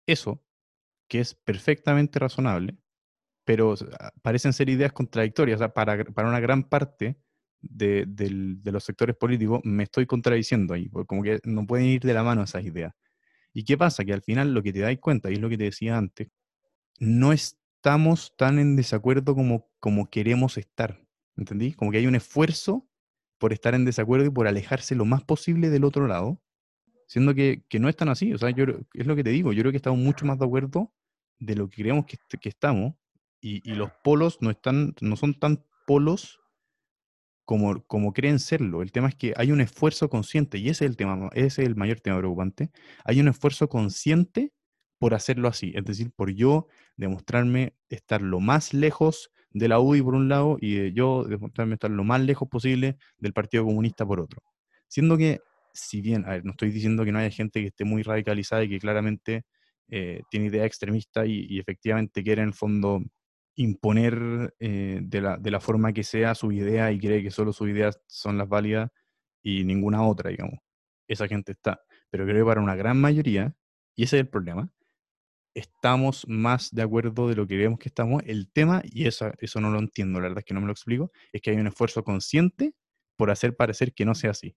Eso, 0.06 0.42
que 1.08 1.20
es 1.20 1.34
perfectamente 1.34 2.18
razonable, 2.18 2.76
pero 3.44 3.74
parecen 4.22 4.52
ser 4.52 4.68
ideas 4.70 4.92
contradictorias. 4.92 5.60
Para, 5.72 6.04
para 6.04 6.28
una 6.28 6.40
gran 6.40 6.64
parte 6.64 7.18
de, 7.68 8.06
los 8.64 8.84
sectores 8.84 9.16
políticos 9.16 9.60
me 9.64 9.84
estoy 9.84 10.06
contradiciendo 10.06 10.74
ahí, 10.74 10.88
como 11.06 11.22
que 11.22 11.40
no 11.44 11.66
pueden 11.66 11.86
ir 11.86 12.02
de 12.02 12.14
la 12.14 12.22
mano 12.22 12.42
esas 12.42 12.64
ideas. 12.64 12.94
¿Y 13.54 13.64
qué 13.64 13.78
pasa? 13.78 14.04
Que 14.04 14.12
al 14.12 14.22
final 14.22 14.52
lo 14.52 14.62
que 14.62 14.72
te 14.72 14.80
dais 14.80 14.98
cuenta, 14.98 15.30
y 15.30 15.34
es 15.34 15.40
lo 15.40 15.48
que 15.48 15.56
te 15.56 15.64
decía 15.64 15.96
antes, 15.96 16.28
no 16.98 17.32
estamos 17.32 18.34
tan 18.36 18.58
en 18.58 18.76
desacuerdo 18.76 19.34
como, 19.34 19.70
como 19.78 20.10
queremos 20.10 20.58
estar. 20.58 21.00
¿Entendí? 21.36 21.72
Como 21.72 21.90
que 21.90 21.98
hay 21.98 22.06
un 22.06 22.16
esfuerzo 22.16 22.88
por 23.38 23.52
estar 23.52 23.74
en 23.74 23.84
desacuerdo 23.84 24.26
y 24.26 24.30
por 24.30 24.46
alejarse 24.46 24.94
lo 24.94 25.04
más 25.04 25.22
posible 25.22 25.70
del 25.70 25.84
otro 25.84 26.06
lado, 26.06 26.40
siendo 27.06 27.34
que, 27.34 27.64
que 27.68 27.78
no 27.78 27.88
es 27.88 27.96
tan 27.96 28.08
así. 28.08 28.32
O 28.32 28.38
sea, 28.38 28.50
yo, 28.50 28.64
es 28.92 29.06
lo 29.06 29.16
que 29.16 29.24
te 29.24 29.30
digo, 29.30 29.52
yo 29.52 29.62
creo 29.62 29.72
que 29.72 29.78
estamos 29.78 29.98
mucho 29.98 30.26
más 30.26 30.38
de 30.38 30.44
acuerdo 30.44 30.92
de 31.38 31.54
lo 31.54 31.68
que 31.68 31.82
creemos 31.82 32.06
que, 32.06 32.18
que 32.40 32.48
estamos, 32.48 32.94
y, 33.40 33.60
y, 33.70 33.74
los 33.74 33.90
polos 34.02 34.38
no, 34.40 34.50
están, 34.50 34.94
no 35.02 35.16
son 35.16 35.34
tan 35.38 35.66
polos 35.86 36.40
como, 37.44 37.82
como 37.84 38.12
creen 38.12 38.38
serlo. 38.38 38.82
El 38.82 38.92
tema 38.92 39.08
es 39.08 39.14
que 39.14 39.34
hay 39.36 39.52
un 39.52 39.60
esfuerzo 39.60 40.08
consciente, 40.08 40.58
y 40.58 40.68
ese 40.68 40.84
es 40.84 40.90
el 40.90 40.96
tema, 40.96 41.28
ese 41.34 41.62
es 41.62 41.68
el 41.68 41.76
mayor 41.76 42.00
tema 42.00 42.18
preocupante. 42.18 42.70
Hay 43.04 43.20
un 43.20 43.28
esfuerzo 43.28 43.68
consciente 43.68 44.52
por 44.98 45.14
hacerlo 45.14 45.48
así, 45.48 45.72
es 45.74 45.84
decir, 45.84 46.12
por 46.14 46.30
yo 46.32 46.68
demostrarme 46.96 47.74
estar 47.88 48.22
lo 48.22 48.40
más 48.40 48.72
lejos 48.72 49.30
de 49.50 49.68
la 49.68 49.78
UDI 49.78 50.02
por 50.02 50.14
un 50.14 50.28
lado 50.28 50.56
y 50.60 50.74
de 50.74 50.92
yo 50.92 51.24
demostrarme 51.24 51.74
estar 51.74 51.90
lo 51.90 52.04
más 52.04 52.20
lejos 52.20 52.48
posible 52.48 52.96
del 53.18 53.32
Partido 53.32 53.64
Comunista 53.64 54.06
por 54.06 54.20
otro. 54.20 54.42
Siendo 54.88 55.16
que, 55.16 55.40
si 55.72 56.00
bien, 56.00 56.24
a 56.26 56.30
ver, 56.30 56.44
no 56.44 56.52
estoy 56.52 56.70
diciendo 56.70 57.04
que 57.04 57.12
no 57.12 57.18
haya 57.18 57.30
gente 57.30 57.60
que 57.60 57.68
esté 57.68 57.84
muy 57.84 58.02
radicalizada 58.02 58.64
y 58.64 58.68
que 58.68 58.78
claramente 58.78 59.44
eh, 59.90 60.22
tiene 60.30 60.46
idea 60.46 60.64
extremista 60.64 61.26
y, 61.26 61.46
y, 61.48 61.58
efectivamente 61.58 62.22
quiere 62.22 62.42
en 62.42 62.48
el 62.48 62.54
fondo 62.54 63.02
imponer 63.56 64.54
eh, 64.58 65.00
de, 65.02 65.20
la, 65.20 65.36
de, 65.36 65.50
la, 65.50 65.60
forma 65.60 65.92
que 65.92 66.02
sea 66.02 66.34
su 66.34 66.52
idea 66.52 66.90
y 66.92 66.98
cree 66.98 67.22
que 67.22 67.30
solo 67.30 67.52
sus 67.52 67.68
ideas 67.68 68.00
son 68.06 68.38
las 68.38 68.48
válidas 68.48 68.90
y 69.42 69.64
ninguna 69.64 70.06
otra, 70.06 70.30
digamos. 70.30 70.58
Esa 71.06 71.28
gente 71.28 71.52
está. 71.52 71.80
Pero 72.10 72.24
creo 72.24 72.44
que 72.44 72.48
para 72.48 72.60
una 72.60 72.76
gran 72.76 73.00
mayoría, 73.00 73.54
y 73.94 74.04
ese 74.04 74.16
es 74.16 74.20
el 74.22 74.28
problema, 74.28 74.70
estamos 75.54 76.26
más 76.28 76.70
de 76.72 76.82
acuerdo 76.82 77.28
de 77.28 77.36
lo 77.36 77.46
que 77.46 77.54
creemos 77.54 77.78
que 77.78 77.88
estamos. 77.88 78.22
El 78.26 78.50
tema, 78.50 78.82
y 78.84 79.06
eso, 79.06 79.30
eso 79.38 79.60
no 79.60 79.70
lo 79.70 79.78
entiendo, 79.78 80.20
la 80.20 80.28
verdad 80.28 80.40
es 80.40 80.44
que 80.44 80.54
no 80.54 80.60
me 80.60 80.66
lo 80.66 80.72
explico, 80.72 81.12
es 81.32 81.40
que 81.40 81.50
hay 81.50 81.56
un 81.56 81.68
esfuerzo 81.68 82.02
consciente 82.02 82.74
por 83.16 83.30
hacer 83.30 83.56
parecer 83.56 83.94
que 83.94 84.04
no 84.04 84.14
sea 84.14 84.32
así. 84.32 84.56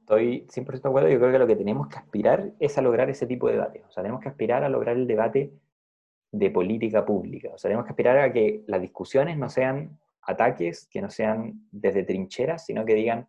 Estoy 0.00 0.46
100% 0.48 0.82
de 0.82 0.88
acuerdo, 0.88 1.08
yo 1.08 1.18
creo 1.18 1.32
que 1.32 1.38
lo 1.38 1.46
que 1.46 1.56
tenemos 1.56 1.88
que 1.88 1.96
aspirar 1.96 2.52
es 2.60 2.76
a 2.78 2.82
lograr 2.82 3.10
ese 3.10 3.26
tipo 3.26 3.48
de 3.48 3.54
debate. 3.54 3.82
O 3.88 3.92
sea, 3.92 4.02
tenemos 4.02 4.22
que 4.22 4.28
aspirar 4.28 4.64
a 4.64 4.68
lograr 4.68 4.96
el 4.96 5.06
debate 5.06 5.52
de 6.32 6.50
política 6.50 7.04
pública. 7.04 7.50
O 7.54 7.58
sea, 7.58 7.68
tenemos 7.68 7.84
que 7.84 7.92
esperar 7.92 8.18
a 8.18 8.32
que 8.32 8.64
las 8.66 8.80
discusiones 8.80 9.36
no 9.36 9.48
sean 9.50 9.98
ataques, 10.22 10.88
que 10.90 11.02
no 11.02 11.10
sean 11.10 11.68
desde 11.70 12.04
trincheras, 12.04 12.64
sino 12.64 12.84
que 12.84 12.94
digan, 12.94 13.28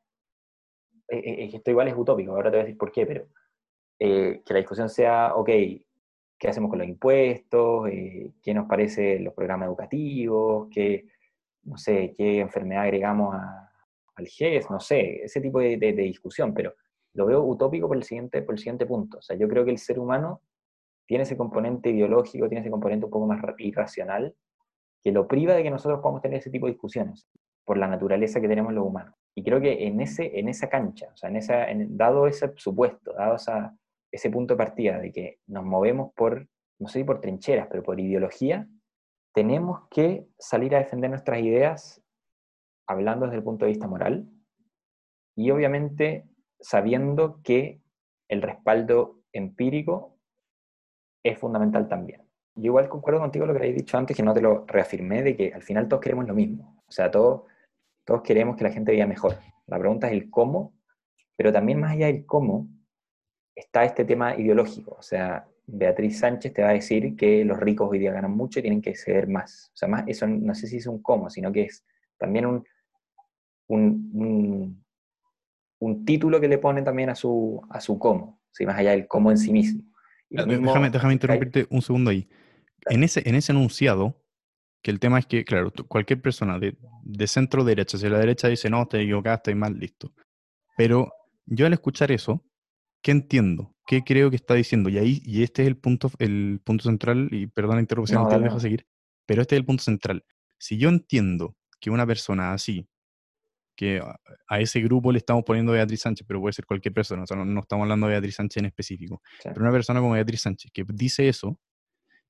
eh, 1.10 1.18
eh, 1.20 1.50
esto 1.54 1.70
igual 1.70 1.90
es 1.90 1.96
utópico, 1.96 2.32
ahora 2.32 2.50
te 2.50 2.58
voy 2.58 2.62
a 2.62 2.66
decir 2.66 2.78
por 2.78 2.92
qué, 2.92 3.06
pero 3.06 3.28
eh, 4.00 4.42
que 4.46 4.54
la 4.54 4.60
discusión 4.60 4.90
sea, 4.90 5.36
ok, 5.36 5.50
¿qué 6.38 6.48
hacemos 6.48 6.70
con 6.70 6.80
los 6.80 6.88
impuestos? 6.88 7.90
Eh, 7.90 8.32
¿Qué 8.42 8.54
nos 8.54 8.68
parece 8.68 9.20
los 9.20 9.34
programas 9.34 9.68
educativos? 9.68 10.70
¿Qué, 10.72 11.06
no 11.64 11.78
sé, 11.78 12.14
qué 12.16 12.40
enfermedad 12.40 12.84
agregamos 12.84 13.36
a, 13.36 13.72
al 14.16 14.28
GES? 14.28 14.70
No 14.70 14.80
sé, 14.80 15.24
ese 15.24 15.42
tipo 15.42 15.60
de, 15.60 15.78
de, 15.78 15.94
de 15.94 16.04
discusión, 16.04 16.54
pero 16.54 16.74
lo 17.14 17.26
veo 17.26 17.44
utópico 17.44 17.88
por 17.88 17.98
el, 17.98 18.04
siguiente, 18.04 18.42
por 18.42 18.56
el 18.56 18.60
siguiente 18.60 18.86
punto. 18.86 19.18
O 19.18 19.22
sea, 19.22 19.36
yo 19.36 19.48
creo 19.48 19.66
que 19.66 19.72
el 19.72 19.78
ser 19.78 20.00
humano 20.00 20.42
tiene 21.06 21.24
ese 21.24 21.38
componente 21.38 21.90
ideológico, 21.90 22.48
tiene 22.48 22.62
ese 22.62 22.72
componente 22.72 23.06
un 23.06 23.12
poco 23.12 23.28
más 23.28 23.42
irracional, 23.58 24.36
que 25.04 25.12
lo 25.12 25.28
priva 25.28 25.54
de 25.54 25.64
que 25.64 25.70
nosotros 25.70 26.00
podamos 26.02 26.22
tener 26.22 26.40
ese 26.40 26.50
tipo 26.50 26.66
de 26.66 26.74
discusiones, 26.74 27.28
por 27.66 27.78
la 27.78 27.88
naturaleza 27.88 28.40
que 28.40 28.48
tenemos 28.48 28.74
los 28.74 28.86
humanos. 28.86 29.16
Y 29.36 29.44
creo 29.44 29.60
que 29.60 29.88
en, 29.88 30.00
ese, 30.00 30.40
en 30.40 30.48
esa 30.48 30.70
cancha, 30.70 31.08
o 31.14 31.18
sea, 31.18 31.30
en 31.30 31.38
esa, 31.38 31.70
en, 31.70 31.98
dado 31.98 32.28
ese 32.28 32.52
supuesto, 32.56 33.14
dado 33.14 33.36
esa, 33.36 33.76
ese 34.12 34.30
punto 34.30 34.54
de 34.54 34.58
partida 34.58 35.00
de 35.00 35.12
que 35.12 35.40
nos 35.48 35.66
movemos 35.66 36.14
por, 36.14 36.48
no 36.80 36.88
sé 36.88 37.00
si 37.00 37.04
por 37.04 37.20
trincheras, 37.20 37.68
pero 37.70 37.84
por 37.84 38.00
ideología, 38.00 38.68
tenemos 39.34 39.88
que 39.90 40.28
salir 40.38 40.76
a 40.76 40.80
defender 40.80 41.10
nuestras 41.10 41.42
ideas 41.42 42.02
hablando 42.88 43.26
desde 43.26 43.38
el 43.38 43.44
punto 43.44 43.66
de 43.66 43.72
vista 43.72 43.88
moral 43.88 44.30
y 45.36 45.50
obviamente 45.50 46.26
sabiendo 46.60 47.42
que 47.44 47.82
el 48.30 48.42
respaldo 48.42 49.20
empírico 49.34 50.12
es 51.24 51.40
fundamental 51.40 51.88
también. 51.88 52.22
Yo 52.56 52.66
igual 52.66 52.90
concuerdo 52.90 53.20
contigo 53.22 53.45
lo 53.45 53.54
que 53.54 53.60
habéis 53.60 53.76
dicho 53.76 53.98
antes, 53.98 54.16
que 54.16 54.24
no 54.24 54.34
te 54.34 54.41
lo 54.41 54.66
reafirmé, 54.68 55.24
de 55.24 55.36
que 55.36 55.54
al 55.54 55.64
final 55.64 55.88
todos 55.88 56.02
queremos 56.02 56.28
lo 56.28 56.36
mismo. 56.36 56.84
O 56.86 56.91
sea, 56.91 57.10
todos, 57.10 57.44
todos 58.06 58.22
queremos 58.22 58.56
que 58.56 58.64
la 58.64 58.72
gente 58.72 58.91
viva 58.91 59.08
mejor. 59.08 59.38
La 59.66 59.80
pregunta 59.80 60.08
es 60.08 60.14
el 60.14 60.30
cómo, 60.30 60.74
pero 61.36 61.52
también 61.52 61.80
más 61.80 61.94
allá 61.94 62.08
del 62.08 62.26
cómo, 62.26 62.68
está 63.56 63.84
este 63.84 64.06
tema 64.06 64.36
ideológico. 64.38 64.95
O 65.00 65.02
sea, 65.02 65.48
Beatriz 65.66 66.20
Sánchez 66.20 66.54
te 66.54 66.62
va 66.62 66.70
a 66.70 66.74
decir 66.74 67.16
que 67.16 67.45
los 67.45 67.60
ricos 67.60 67.90
hoy 67.90 68.00
día 68.00 68.12
ganan 68.12 68.36
mucho 68.36 68.60
y 68.60 68.64
tienen 68.64 68.82
que 68.82 68.95
ceder 68.95 69.28
más. 69.28 69.72
O 69.74 69.78
sea, 69.78 69.88
más, 69.88 70.04
eso 70.08 70.28
no 70.28 70.54
sé 70.54 70.68
si 70.68 70.78
es 70.78 70.88
un 70.88 71.02
cómo, 71.02 71.30
sino 71.30 71.52
que 71.52 71.64
es 71.64 71.86
también 72.18 72.45
un, 72.45 72.64
un, 73.68 74.84
un, 75.80 76.06
título 76.06 76.40
que 76.40 76.48
le 76.48 76.58
pone 76.58 76.82
también 76.82 77.10
a 77.10 77.16
su, 77.16 77.62
a 77.70 77.80
su 77.80 77.98
cómo, 77.98 78.40
¿sí? 78.52 78.66
más 78.66 78.78
allá 78.78 78.91
del 78.91 79.08
cómo 79.08 79.32
en 79.32 79.38
sí 79.38 79.52
mismo. 79.52 79.84
Mismo, 80.34 80.68
déjame, 80.68 80.89
déjame 80.89 81.14
interrumpirte 81.14 81.68
un 81.69 81.81
segundo 81.81 82.10
ahí. 82.10 82.27
En 82.88 83.03
ese, 83.03 83.27
en 83.27 83.35
ese 83.35 83.51
enunciado, 83.51 84.22
que 84.81 84.91
el 84.91 84.99
tema 84.99 85.19
es 85.19 85.26
que, 85.26 85.45
claro, 85.45 85.72
cualquier 85.88 86.22
persona 86.22 86.60
de, 86.60 86.76
de 87.03 87.27
centro 87.27 87.64
derecha, 87.64 87.97
si 87.97 88.10
la 88.10 88.19
derecha 88.19 88.47
dice, 88.47 88.69
no, 88.69 88.85
te 88.88 89.01
equivocaste, 89.01 89.51
estoy 89.51 89.55
mal, 89.55 89.77
listo. 89.77 90.11
Pero 90.76 91.14
yo 91.45 91.65
al 91.65 91.73
escuchar 91.73 92.11
eso, 92.11 92.43
¿qué 93.01 93.11
entiendo? 93.11 93.76
¿Qué 93.85 94.03
creo 94.03 94.30
que 94.30 94.35
está 94.35 94.55
diciendo? 94.55 94.89
Y 94.89 94.97
ahí, 94.97 95.22
y 95.23 95.43
este 95.43 95.61
es 95.61 95.68
el 95.68 95.77
punto, 95.77 96.11
el 96.19 96.60
punto 96.64 96.84
central, 96.84 97.30
y 97.31 97.47
perdón 97.47 97.76
la 97.76 97.81
interrupción, 97.81 98.23
no, 98.23 98.30
te 98.30 98.39
dejo 98.39 98.60
seguir, 98.60 98.85
pero 99.26 99.41
este 99.41 99.55
es 99.55 99.60
el 99.60 99.65
punto 99.65 99.84
central. 99.84 100.26
Si 100.57 100.77
yo 100.77 100.89
entiendo 100.89 101.55
que 101.80 101.89
una 101.89 102.07
persona 102.07 102.53
así 102.53 102.88
que 103.76 104.02
a, 104.48 104.60
ese 104.60 104.82
grupo 104.82 105.12
le 105.12 105.18
estamos 105.18 105.44
poniendo 105.44 105.72
Beatriz 105.72 106.02
Sánchez, 106.02 106.26
pero 106.28 106.40
puede 106.40 106.54
ser 106.54 106.66
cualquier 106.66 106.94
persona, 106.94 107.24
o 107.24 107.28
sea, 107.28 107.38
no, 107.38 107.60
estamos 107.62 107.84
hablando 107.84 108.08
de 108.08 108.14
Beatriz 108.14 108.36
Sánchez 108.36 108.58
en 108.58 108.66
específico, 108.66 109.22
pero 109.44 109.62
una 109.62 109.72
persona 109.72 110.00
como 110.00 110.14
Beatriz 110.14 110.41
Sánchez 110.41 110.72
que 110.74 110.86
dice 110.88 111.28
eso, 111.28 111.60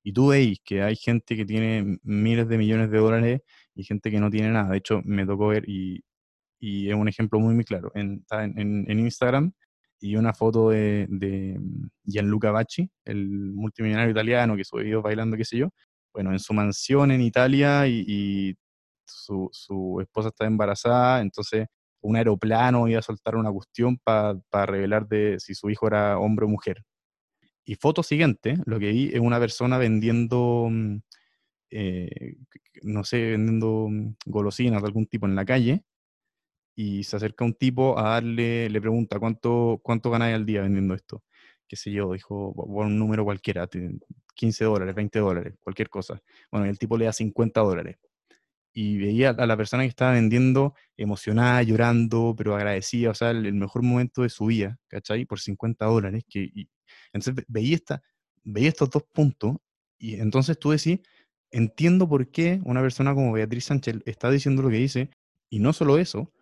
y 0.03 0.11
tú 0.14 0.28
veis 0.28 0.60
que 0.64 0.82
hay 0.84 0.95
gente 0.95 1.36
que 1.36 1.45
tiene 1.45 1.98
miles 2.03 2.48
de 2.49 2.57
millones 2.57 2.91
de 2.91 2.98
dólares 2.98 3.41
y 3.74 3.84
gente 3.86 4.11
que 4.11 4.20
no 4.20 4.30
tiene 4.30 4.49
nada. 4.49 4.72
De 4.72 4.78
hecho, 4.78 5.02
me 5.06 5.26
tocó 5.26 5.48
ver, 5.48 5.64
y, 5.68 6.03
y 6.60 6.90
es 6.90 6.95
un 6.95 7.07
ejemplo 7.07 7.40
muy, 7.40 7.56
muy 7.56 7.64
claro, 7.64 7.91
en, 7.95 8.26
en, 8.32 8.86
en 8.90 8.99
Instagram, 8.99 9.53
y 10.03 10.18
una 10.18 10.34
foto 10.34 10.72
de, 10.72 11.07
de, 11.10 11.57
Gianluca 12.03 12.52
Bacci, 12.52 12.90
el 13.06 13.53
multimillonario 13.53 14.11
italiano 14.11 14.57
que 14.57 14.65
sube 14.65 14.84
videos 14.84 15.02
bailando, 15.02 15.38
qué 15.38 15.45
sé 15.45 15.57
yo, 15.57 15.70
bueno, 16.14 16.34
en 16.34 16.40
su 16.40 16.53
mansión 16.53 17.11
en 17.11 17.22
Italia 17.22 17.88
y, 17.88 18.56
su, 19.05 19.99
esposa 20.01 20.30
está 20.30 20.45
embarazada, 20.45 21.21
entonces 21.21 21.67
un 22.01 22.15
aeroplano 22.17 22.88
iba 22.88 22.99
a 22.99 23.01
soltar 23.01 23.35
una 23.35 23.51
cuestión 23.51 23.97
para 23.97 24.65
revelar 24.65 25.07
de 25.07 25.39
si 25.39 25.55
su 25.55 25.69
hijo 25.69 25.88
era 25.88 26.19
hombre 26.19 26.45
o 26.45 26.49
mujer. 26.49 26.84
Y 27.65 27.75
foto 27.75 28.03
siguiente, 28.03 28.57
lo 28.65 28.80
que 28.80 28.91
vi 28.91 29.11
es 29.13 29.19
una 29.19 29.39
persona 29.39 29.77
vendiendo, 29.77 30.67
mm, 30.69 30.97
eh, 31.71 32.35
no 32.84 33.03
sé, 33.03 33.31
vendiendo 33.31 33.88
mm, 33.89 34.15
golosinas 34.25 34.81
de 34.81 34.88
algún 34.88 35.07
tipo 35.07 35.27
en 35.27 35.35
la 35.35 35.45
calle, 35.45 35.84
y 36.75 37.03
se 37.03 37.15
acerca 37.17 37.45
un 37.45 37.53
tipo 37.53 37.97
a 37.99 38.03
darle, 38.11 38.69
le 38.69 38.81
pregunta, 38.81 39.19
¿cuánto, 39.19 39.80
cuánto 39.84 40.09
ganáis 40.11 40.35
al 40.35 40.45
día 40.45 40.61
vendiendo 40.61 40.93
esto? 40.95 41.23
Qué 41.67 41.75
sé 41.75 41.91
yo, 41.91 42.13
dijo, 42.13 42.51
un 42.53 42.99
número 42.99 43.23
cualquiera, 43.25 43.67
15 44.35 44.65
dólares, 44.65 44.95
20 44.95 45.19
dólares, 45.19 45.55
cualquier 45.61 45.89
cosa. 45.89 46.21
Bueno, 46.51 46.67
el 46.67 46.77
tipo 46.80 46.97
le 46.97 47.05
da 47.05 47.13
50 47.13 47.61
dólares 47.61 47.97
y 48.74 48.98
veía 48.98 49.30
a 49.30 49.45
la 49.45 49.56
persona 49.56 49.84
que 49.84 49.90
estaba 49.90 50.14
vendiendo 50.14 50.74
emocionada, 50.98 51.62
llorando, 51.62 52.34
pero 52.38 52.56
agradecida, 52.56 53.12
o 53.12 53.14
sea, 53.14 53.32
el, 53.32 53.54
mejor 53.54 53.84
momento 53.84 54.24
de 54.24 54.30
su 54.30 54.48
vida, 54.48 54.80
¿cachai? 54.88 55.26
Por 55.26 55.40
50 55.40 55.86
dólares. 55.86 56.24
Que, 56.28 56.50
entonces 57.14 57.45
veía, 57.48 57.76
esta, 57.76 58.02
veía 58.44 58.70
estos 58.70 58.90
dos 58.90 59.04
puntos 59.14 59.58
y 60.00 60.16
entonces 60.16 60.58
tú 60.60 60.72
decís, 60.72 61.00
entiendo 61.52 62.10
por 62.10 62.32
qué 62.32 62.60
una 62.66 62.82
persona 62.82 63.14
como 63.14 63.32
Beatriz 63.32 63.66
Sánchez 63.66 63.98
está 64.06 64.32
diciendo 64.32 64.64
lo 64.64 64.70
que 64.70 64.78
dice, 64.78 65.10
y 65.50 65.60
no 65.60 65.72
solo 65.72 66.00
eso, 66.00 66.34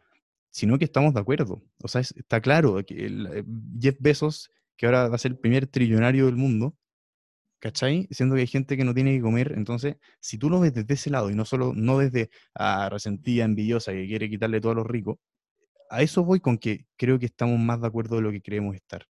sino 0.52 0.78
que 0.78 0.86
estamos 0.86 1.14
de 1.14 1.20
acuerdo. 1.20 1.62
O 1.84 1.88
sea, 1.90 2.02
está 2.02 2.42
claro 2.42 2.84
que 2.86 3.06
el, 3.06 3.28
eh, 3.28 3.44
Jeff 3.80 3.98
Bezos, 4.00 4.52
que 4.78 4.86
ahora 4.86 5.10
va 5.10 5.16
a 5.16 5.20
ser 5.20 5.34
el 5.34 5.38
primer 5.38 5.68
trillonario 5.68 6.28
del 6.28 6.38
mundo, 6.38 6.78
¿cachai? 7.62 8.08
Siendo 8.12 8.36
que 8.36 8.42
hay 8.42 8.48
gente 8.48 8.76
que 8.76 8.84
no 8.84 8.94
tiene 8.94 9.16
que 9.16 9.22
comer, 9.22 9.54
entonces, 9.56 9.96
si 10.20 10.38
tú 10.38 10.50
lo 10.50 10.60
ves 10.60 10.74
desde 10.74 10.96
ese 10.96 11.10
lado 11.10 11.30
y 11.30 11.36
no 11.36 11.46
solo, 11.46 11.74
no 11.76 12.00
desde 12.00 12.30
a 12.56 12.90
resentida, 12.90 13.46
envidiosa, 13.46 13.94
que 13.94 14.08
quiere 14.08 14.30
quitarle 14.30 14.60
todo 14.60 14.74
a 14.74 14.76
los 14.76 14.88
ricos, 14.88 15.18
a 15.90 16.02
eso 16.02 16.26
voy 16.26 16.40
con 16.40 16.58
que 16.58 16.86
creo 16.98 17.20
que 17.20 17.28
estamos 17.28 17.60
más 17.60 17.80
de 17.80 17.88
acuerdo 17.88 18.18
de 18.18 18.24
lo 18.24 18.32
que 18.32 18.42
creemos 18.42 18.76
estar. 18.76 19.06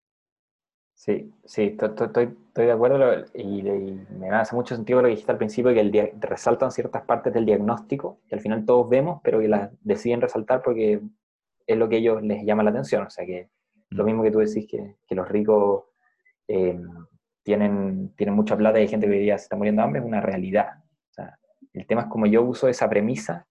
Sí, 0.93 1.33
sí, 1.45 1.75
estoy, 1.79 2.35
de 2.53 2.71
acuerdo 2.71 3.25
y, 3.33 3.63
me 3.63 4.29
hace 4.29 4.55
mucho 4.55 4.75
sentido 4.75 5.01
lo 5.01 5.07
que 5.07 5.11
dijiste 5.11 5.31
al 5.31 5.37
principio, 5.39 5.73
que 5.73 5.79
el 5.79 6.11
resaltan 6.19 6.71
ciertas 6.71 7.03
partes 7.05 7.33
del 7.33 7.45
diagnóstico, 7.45 8.19
que 8.27 8.35
al 8.35 8.41
final 8.41 8.65
todos 8.65 8.87
vemos, 8.87 9.19
pero 9.23 9.39
que 9.39 9.47
las 9.47 9.71
deciden 9.81 10.21
resaltar 10.21 10.61
porque 10.61 11.01
es 11.65 11.77
lo 11.77 11.89
que 11.89 11.97
ellos 11.97 12.21
les 12.21 12.43
llama 12.45 12.61
la 12.61 12.69
atención. 12.69 13.07
O 13.07 13.09
sea, 13.09 13.25
que 13.25 13.49
lo 13.89 14.03
mm. 14.03 14.05
mismo 14.05 14.23
que 14.23 14.31
tú 14.31 14.39
decís, 14.39 14.67
que, 14.67 14.97
que 15.07 15.15
los 15.15 15.27
ricos 15.27 15.85
eh, 16.47 16.79
tienen, 17.43 18.13
tienen 18.15 18.35
mucha 18.35 18.55
plata 18.57 18.79
y 18.79 18.83
hay 18.83 18.87
gente 18.87 19.07
que 19.07 19.13
hoy 19.13 19.19
día 19.19 19.37
se 19.37 19.43
está 19.43 19.55
muriendo 19.55 19.81
de 19.81 19.85
hambre, 19.85 20.01
es 20.01 20.07
una 20.07 20.21
realidad. 20.21 20.83
O 21.09 21.13
sea, 21.13 21.37
el 21.73 21.85
tema 21.87 22.01
es 22.01 22.07
cómo 22.07 22.25
yo 22.25 22.43
uso 22.43 22.67
esa 22.67 22.89
premisa 22.89 23.47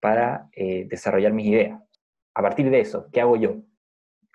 para 0.00 0.48
eh, 0.52 0.86
desarrollar 0.88 1.32
mis 1.32 1.46
ideas. 1.46 1.80
A 2.34 2.42
partir 2.42 2.70
de 2.70 2.80
eso, 2.80 3.08
¿qué 3.12 3.20
hago 3.20 3.36
yo? 3.36 3.56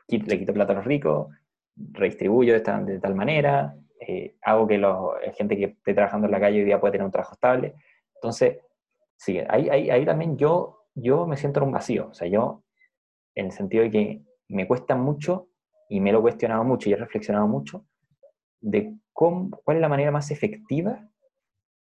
Le 0.08 0.40
quito 0.40 0.54
plata 0.54 0.74
a 0.74 0.78
los 0.78 0.86
ricos, 0.86 1.28
redistribuyo 1.76 2.54
de, 2.54 2.60
de 2.60 3.00
tal 3.00 3.16
manera, 3.16 3.76
eh, 4.00 4.38
hago 4.44 4.68
que 4.68 4.78
la 4.78 4.96
gente 5.36 5.58
que 5.58 5.66
esté 5.66 5.94
trabajando 5.94 6.28
en 6.28 6.32
la 6.32 6.40
calle 6.40 6.60
hoy 6.60 6.66
día 6.66 6.80
pueda 6.80 6.94
tener 6.94 7.06
un 7.06 7.12
trabajo 7.12 7.34
estable. 7.34 7.76
Entonces, 8.16 8.60
sí, 9.18 9.40
ahí, 9.50 9.70
ahí, 9.70 9.90
ahí 9.90 10.06
también 10.06 10.38
yo, 10.38 10.86
yo 10.96 11.28
me 11.28 11.38
siento 11.38 11.60
en 11.60 11.66
un 11.68 11.72
vacío. 11.74 12.08
O 12.10 12.14
sea, 12.14 12.28
yo, 12.28 12.64
en 13.36 13.48
el 13.48 13.52
sentido 13.52 13.84
de 13.84 13.92
que 13.92 14.22
me 14.48 14.68
cuesta 14.68 14.96
mucho, 14.96 15.50
y 15.90 16.00
me 16.00 16.12
lo 16.12 16.20
he 16.20 16.22
cuestionado 16.22 16.64
mucho 16.64 16.90
y 16.90 16.94
he 16.94 16.98
reflexionado 16.98 17.48
mucho, 17.48 17.86
de 18.62 18.96
cómo, 19.14 19.50
cuál 19.64 19.78
es 19.78 19.82
la 19.82 19.90
manera 19.90 20.12
más 20.12 20.32
efectiva 20.32 21.08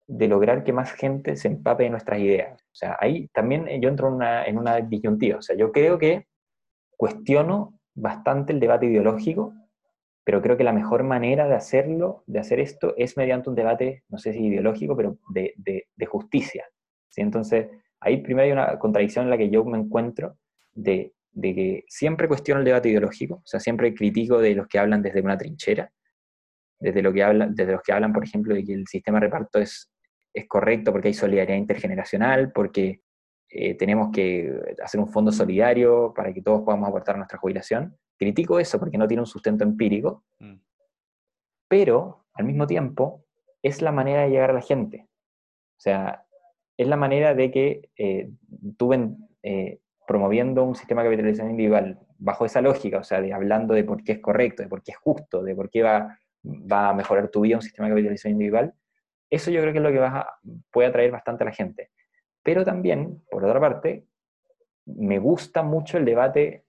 de 0.06 0.28
lograr 0.28 0.64
que 0.64 0.72
más 0.72 0.92
gente 0.92 1.36
se 1.36 1.48
empape 1.48 1.84
de 1.84 1.90
nuestras 1.90 2.20
ideas. 2.20 2.60
O 2.60 2.74
sea, 2.74 2.96
ahí 3.00 3.28
también 3.28 3.66
yo 3.80 3.88
entro 3.88 4.08
en 4.08 4.14
una, 4.14 4.44
en 4.44 4.58
una 4.58 4.80
disyuntiva. 4.80 5.38
O 5.38 5.42
sea, 5.42 5.56
yo 5.56 5.72
creo 5.72 5.98
que 5.98 6.26
cuestiono 6.96 7.78
bastante 7.94 8.52
el 8.52 8.60
debate 8.60 8.86
ideológico, 8.86 9.54
pero 10.24 10.42
creo 10.42 10.56
que 10.56 10.64
la 10.64 10.72
mejor 10.72 11.02
manera 11.04 11.46
de 11.48 11.54
hacerlo, 11.54 12.24
de 12.26 12.38
hacer 12.38 12.60
esto, 12.60 12.94
es 12.96 13.16
mediante 13.16 13.50
un 13.50 13.56
debate, 13.56 14.04
no 14.08 14.18
sé 14.18 14.32
si 14.32 14.46
ideológico, 14.46 14.96
pero 14.96 15.18
de, 15.30 15.54
de, 15.56 16.06
justicia. 16.06 16.64
¿sí? 17.08 17.20
Entonces, 17.20 17.68
ahí 18.00 18.18
primero 18.18 18.46
hay 18.46 18.52
una 18.52 18.78
contradicción 18.78 19.24
en 19.24 19.30
la 19.30 19.38
que 19.38 19.50
yo 19.50 19.64
me 19.64 19.78
encuentro 19.78 20.36
de, 20.72 21.12
de 21.32 21.54
que 21.54 21.84
siempre 21.88 22.28
cuestiono 22.28 22.60
el 22.60 22.64
debate 22.64 22.88
ideológico, 22.88 23.36
o 23.36 23.46
sea, 23.46 23.60
siempre 23.60 23.94
critico 23.94 24.38
de 24.38 24.54
los 24.54 24.66
que 24.66 24.78
hablan 24.78 25.02
desde 25.02 25.20
una 25.20 25.36
trinchera, 25.36 25.90
desde, 26.78 27.02
lo 27.02 27.12
que 27.12 27.22
hablan, 27.22 27.55
desde 27.55 27.72
los 27.72 27.82
que 27.82 27.92
hablan, 27.92 28.12
por 28.12 28.24
ejemplo, 28.24 28.55
de 28.55 28.64
que 28.64 28.74
el 28.74 28.86
sistema 28.86 29.18
de 29.18 29.26
reparto 29.26 29.59
es, 29.59 29.90
es 30.32 30.46
correcto 30.48 30.92
porque 30.92 31.09
hay 31.09 31.14
solidaridad 31.14 31.56
intergeneracional, 31.56 32.52
porque 32.52 33.01
eh, 33.51 33.74
tenemos 33.76 34.10
que 34.12 34.52
hacer 34.82 35.01
un 35.01 35.09
fondo 35.09 35.30
solidario 35.30 36.12
para 36.14 36.32
que 36.32 36.42
todos 36.42 36.62
podamos 36.62 36.88
aportar 36.88 37.16
nuestra 37.16 37.38
jubilación. 37.38 37.96
Critico 38.18 38.59
eso 38.59 38.78
porque 38.78 38.98
no 38.98 39.06
tiene 39.06 39.22
un 39.22 39.26
sustento 39.26 39.64
empírico, 39.64 40.24
mm. 40.40 40.56
pero 41.68 42.26
al 42.34 42.44
mismo 42.44 42.66
tiempo 42.66 43.24
es 43.62 43.80
la 43.80 43.92
manera 43.92 44.22
de 44.22 44.30
llegar 44.30 44.51
a 44.51 44.55
la 44.55 44.60
gente. 44.60 45.09
O 45.76 45.80
sea, 45.80 46.26
es 46.76 46.88
la 46.88 46.96
manera 46.96 47.34
de 47.34 47.51
que 47.51 47.90
eh, 47.96 48.30
tú 48.76 48.92
eh, 49.42 49.80
promoviendo 50.06 50.64
un 50.64 50.74
sistema 50.74 51.02
de 51.02 51.09
capitalización 51.09 51.51
individual 51.51 51.98
bajo 52.18 52.44
esa 52.44 52.60
lógica, 52.60 52.98
o 52.98 53.05
sea, 53.05 53.20
de 53.20 53.32
hablando 53.32 53.74
de 53.74 53.84
por 53.84 54.02
qué 54.02 54.12
es 54.12 54.18
correcto, 54.20 54.62
de 54.62 54.68
por 54.68 54.82
qué 54.82 54.92
es 54.92 54.98
justo, 54.98 55.42
de 55.42 55.55
por 55.55 55.70
qué 55.70 55.82
va 55.82 56.18
va 56.44 56.90
a 56.90 56.94
mejorar 56.94 57.28
tu 57.28 57.42
vida 57.42 57.56
un 57.56 57.62
sistema 57.62 57.88
de 57.88 57.94
capitalización 57.94 58.32
individual, 58.32 58.74
eso 59.30 59.50
yo 59.50 59.60
creo 59.60 59.72
que 59.72 59.78
es 59.78 59.84
lo 59.84 59.92
que 59.92 59.98
vas 59.98 60.26
puede 60.70 60.88
atraer 60.88 61.10
bastante 61.10 61.44
a 61.44 61.46
la 61.46 61.52
gente. 61.52 61.90
Pero 62.42 62.64
también, 62.64 63.22
por 63.30 63.44
otra 63.44 63.58
parte, 63.58 64.06
me 64.86 65.18
gusta 65.18 65.62
mucho 65.62 65.96
el 65.96 66.04
debate 66.04 66.64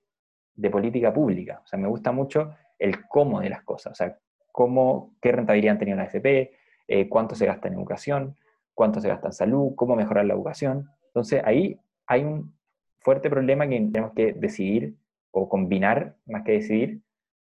de 0.56 0.69
política 0.69 1.14
pública, 1.14 1.61
o 1.64 1.68
sea, 1.68 1.77
me 1.77 1.88
gusta 1.88 2.11
mucho 2.11 2.56
el 2.80 3.07
cómo 3.07 3.41
de 3.41 3.49
las 3.49 3.64
cosas, 3.64 3.91
o 3.91 3.95
sea, 3.95 4.18
cómo, 4.52 5.15
qué 5.22 5.34
rentabilidad 5.34 5.73
han 5.73 5.80
tenido 5.80 5.97
la 5.97 6.06
FP, 6.06 6.53
eh, 6.88 7.10
cuánto 7.10 7.35
se 7.35 7.45
gasta 7.45 7.68
en 7.68 7.73
educación, 7.73 8.38
cuánto 8.73 9.02
se 9.02 9.10
gasta 9.10 9.27
en 9.27 9.34
salud, 9.34 9.73
cómo 9.76 9.95
mejorar 9.95 10.26
la 10.26 10.34
educación. 10.34 10.89
Entonces, 11.07 11.41
ahí 11.43 11.77
hay 12.07 12.23
un 12.23 12.56
fuerte 12.99 13.30
problema 13.30 13.68
que 13.68 13.76
tenemos 13.76 14.14
que 14.14 14.34
decidir 14.34 14.95
o 15.31 15.49
combinar, 15.49 16.15
más 16.26 16.43
que 16.43 16.53
decidir, 16.53 17.02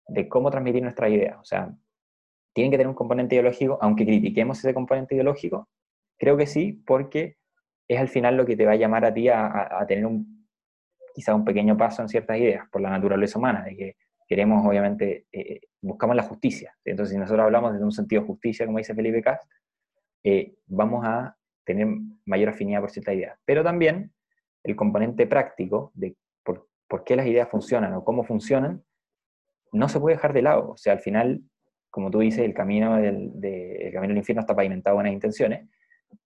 de 0.07 0.29
cómo 0.29 0.51
transmitir 0.51 0.83
nuestra 0.83 1.09
idea. 1.09 1.39
O 1.41 1.45
sea, 1.45 1.75
tienen 2.53 2.71
que 2.71 2.77
tener 2.77 2.89
un 2.89 2.95
componente 2.95 3.35
ideológico, 3.35 3.79
aunque 3.81 4.05
critiquemos 4.05 4.59
ese 4.59 4.75
componente 4.75 5.15
ideológico, 5.15 5.69
creo 6.19 6.37
que 6.37 6.47
sí, 6.47 6.83
porque 6.87 7.37
es 7.87 7.99
al 7.99 8.09
final 8.09 8.37
lo 8.37 8.45
que 8.45 8.57
te 8.57 8.67
va 8.67 8.73
a 8.73 8.77
llamar 8.77 9.05
a 9.05 9.15
ti 9.15 9.29
a, 9.29 9.85
tener 9.87 10.05
un, 10.07 10.47
quizá 11.15 11.35
un 11.35 11.45
pequeño 11.45 11.77
paso 11.77 12.03
en 12.03 12.09
ciertas 12.09 12.39
ideas 12.39 12.69
por 12.71 12.83
la 12.83 12.91
naturaleza 12.91 13.39
humana, 13.39 13.65
de 13.65 13.77
que 13.77 13.97
queremos, 14.27 14.65
obviamente, 14.67 15.27
eh, 15.33 15.61
buscamos 15.81 16.15
la 16.15 16.23
justicia. 16.23 16.77
Entonces, 16.85 17.15
si 17.15 17.19
nosotros 17.19 17.45
hablamos 17.45 17.73
desde 17.73 17.85
un 17.85 17.93
sentido 17.93 18.23
de 18.23 18.29
justicia, 18.29 18.67
como 18.67 18.79
dice 18.79 18.95
Felipe 18.95 19.23
Cast, 19.23 19.51
eh, 20.23 20.55
vamos 20.67 21.05
a 21.07 21.35
tener 21.65 21.89
mayor 22.27 22.51
afinidad 22.51 22.81
por 22.81 22.91
ciertas 22.91 23.15
ideas. 23.15 23.39
Pero 23.45 23.65
también 23.65 24.13
el 24.65 24.77
componente 24.77 25.27
práctico 25.27 25.93
de 25.95 26.17
por, 26.43 26.69
por, 26.87 27.05
qué 27.05 27.17
las 27.17 27.27
ideas 27.27 27.49
funcionan 27.49 27.95
o 27.95 28.05
cómo 28.05 28.25
funcionan, 28.25 28.85
no 29.73 29.89
se 29.89 29.99
puede 30.01 30.17
dejar 30.17 30.35
de 30.35 30.43
lado. 30.43 30.73
O 30.73 30.77
sea, 30.77 30.93
al 30.93 31.01
final 31.01 31.43
como 31.99 32.13
tú 32.13 32.21
dices, 32.21 32.45
el 32.45 32.55
camino 32.55 32.97
del, 32.97 33.33
camino 33.93 34.13
del 34.13 34.19
infierno 34.19 34.43
está 34.43 34.55
pavimentado 34.55 34.95
buenas 34.95 35.13
intenciones. 35.13 35.69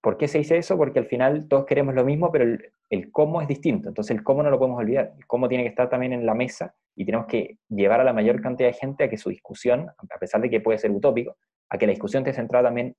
¿Por 0.01 0.17
qué 0.17 0.27
se 0.27 0.37
dice 0.37 0.55
eso? 0.55 0.77
Porque 0.77 0.99
al 0.99 1.07
final 1.07 1.47
todos 1.47 1.65
queremos 1.65 1.95
lo 1.95 2.05
mismo, 2.05 2.31
pero 2.31 2.45
el, 2.91 3.11
cómo 3.11 3.41
es 3.41 3.47
distinto. 3.47 3.89
Entonces 3.89 4.15
el 4.15 4.23
cómo 4.23 4.43
no 4.43 4.51
lo 4.51 4.59
podemos 4.59 4.79
olvidar. 4.79 5.13
El 5.17 5.25
cómo 5.25 5.49
tiene 5.49 5.63
que 5.63 5.71
estar 5.71 5.89
también 5.89 6.13
en 6.13 6.27
la 6.27 6.35
mesa 6.35 6.75
y 6.95 7.05
tenemos 7.05 7.25
que 7.25 7.57
llevar 7.69 8.01
a 8.01 8.03
la 8.03 8.13
mayor 8.13 8.39
cantidad 8.39 8.69
de 8.69 8.75
gente 8.75 9.03
a 9.03 9.09
que 9.09 9.17
su 9.17 9.31
discusión, 9.31 9.89
a 9.89 10.19
pesar 10.19 10.41
de 10.41 10.51
que 10.51 10.61
puede 10.61 10.77
ser 10.77 10.91
utópico, 10.91 11.37
a 11.69 11.77
que 11.79 11.87
la 11.87 11.91
discusión 11.93 12.21
esté 12.21 12.33
centrada 12.33 12.65
también 12.65 12.95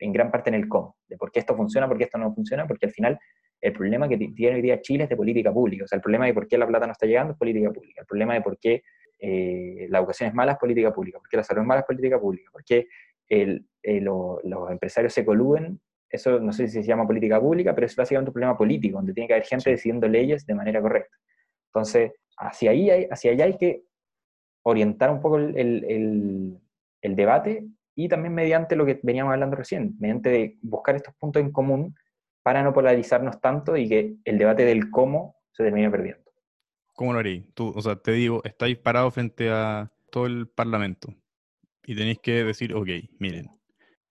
en 0.00 0.12
gran 0.12 0.32
parte 0.32 0.50
en 0.50 0.54
el 0.54 0.66
cómo, 0.66 0.96
de 1.06 1.16
por 1.16 1.30
qué 1.30 1.38
esto 1.38 1.54
funciona, 1.54 1.86
por 1.86 1.98
qué 1.98 2.04
esto 2.04 2.18
no 2.18 2.34
funciona, 2.34 2.66
porque 2.66 2.86
al 2.86 2.92
final 2.92 3.16
el 3.60 3.72
problema 3.72 4.08
que 4.08 4.18
tiene 4.18 4.56
hoy 4.56 4.62
día 4.62 4.80
Chile 4.80 5.04
es 5.04 5.08
de 5.08 5.16
política 5.16 5.52
pública. 5.52 5.84
O 5.84 5.86
sea, 5.86 5.94
el 5.94 6.02
problema 6.02 6.26
de 6.26 6.34
por 6.34 6.48
qué 6.48 6.58
la 6.58 6.66
plata 6.66 6.86
no 6.86 6.92
está 6.92 7.06
llegando 7.06 7.34
es 7.34 7.38
política 7.38 7.70
pública. 7.70 8.00
El 8.00 8.06
problema 8.08 8.34
de 8.34 8.40
por 8.40 8.58
qué 8.58 8.82
eh, 9.18 9.86
la 9.90 9.98
educación 9.98 10.28
es 10.28 10.34
mala, 10.34 10.52
es 10.52 10.58
política 10.58 10.92
pública, 10.92 11.18
porque 11.18 11.36
la 11.36 11.44
salud 11.44 11.62
es 11.62 11.66
mala, 11.66 11.80
es 11.80 11.86
política 11.86 12.20
pública, 12.20 12.50
porque 12.52 12.86
el, 13.28 13.66
los 13.82 14.70
empresarios 14.70 15.12
se 15.12 15.24
coluden, 15.24 15.80
eso 16.10 16.40
no 16.40 16.52
sé 16.52 16.68
si 16.68 16.82
se 16.82 16.88
llama 16.88 17.06
política 17.06 17.40
pública, 17.40 17.74
pero 17.74 17.86
es 17.86 17.94
básicamente 17.94 18.30
un 18.30 18.34
problema 18.34 18.56
político, 18.56 18.96
donde 18.98 19.12
tiene 19.12 19.28
que 19.28 19.34
haber 19.34 19.46
gente 19.46 19.70
decidiendo 19.70 20.08
leyes 20.08 20.46
de 20.46 20.54
manera 20.54 20.80
correcta. 20.80 21.16
Entonces, 21.68 22.12
hacia, 22.36 22.70
ahí 22.70 22.90
hay, 22.90 23.08
hacia 23.10 23.32
allá 23.32 23.44
hay 23.44 23.56
que 23.58 23.82
orientar 24.62 25.10
un 25.10 25.20
poco 25.20 25.38
el, 25.38 26.60
el, 27.02 27.16
debate 27.16 27.66
y 27.94 28.08
también 28.08 28.34
mediante 28.34 28.76
lo 28.76 28.86
que 28.86 29.00
veníamos 29.02 29.32
hablando 29.32 29.56
recién, 29.56 29.96
mediante 29.98 30.58
buscar 30.62 30.96
estos 30.96 31.14
puntos 31.14 31.42
en 31.42 31.52
común 31.52 31.94
para 32.42 32.62
no 32.62 32.72
polarizarnos 32.72 33.40
tanto 33.40 33.76
y 33.76 33.88
que 33.88 34.16
el 34.24 34.38
debate 34.38 34.64
del 34.64 34.90
cómo 34.90 35.36
se 35.52 35.64
termine 35.64 35.90
perdiendo. 35.90 36.27
¿Cómo 36.98 37.12
lo 37.12 37.20
haréis? 37.20 37.44
Tú, 37.54 37.72
o 37.76 37.80
sea, 37.80 37.94
te 37.94 38.10
digo, 38.10 38.42
estáis 38.42 38.76
parados 38.76 39.14
frente 39.14 39.50
a 39.50 39.88
todo 40.10 40.26
el 40.26 40.48
Parlamento 40.48 41.14
y 41.86 41.94
tenéis 41.94 42.18
que 42.20 42.42
decir, 42.42 42.74
ok, 42.74 42.88
miren, 43.20 43.48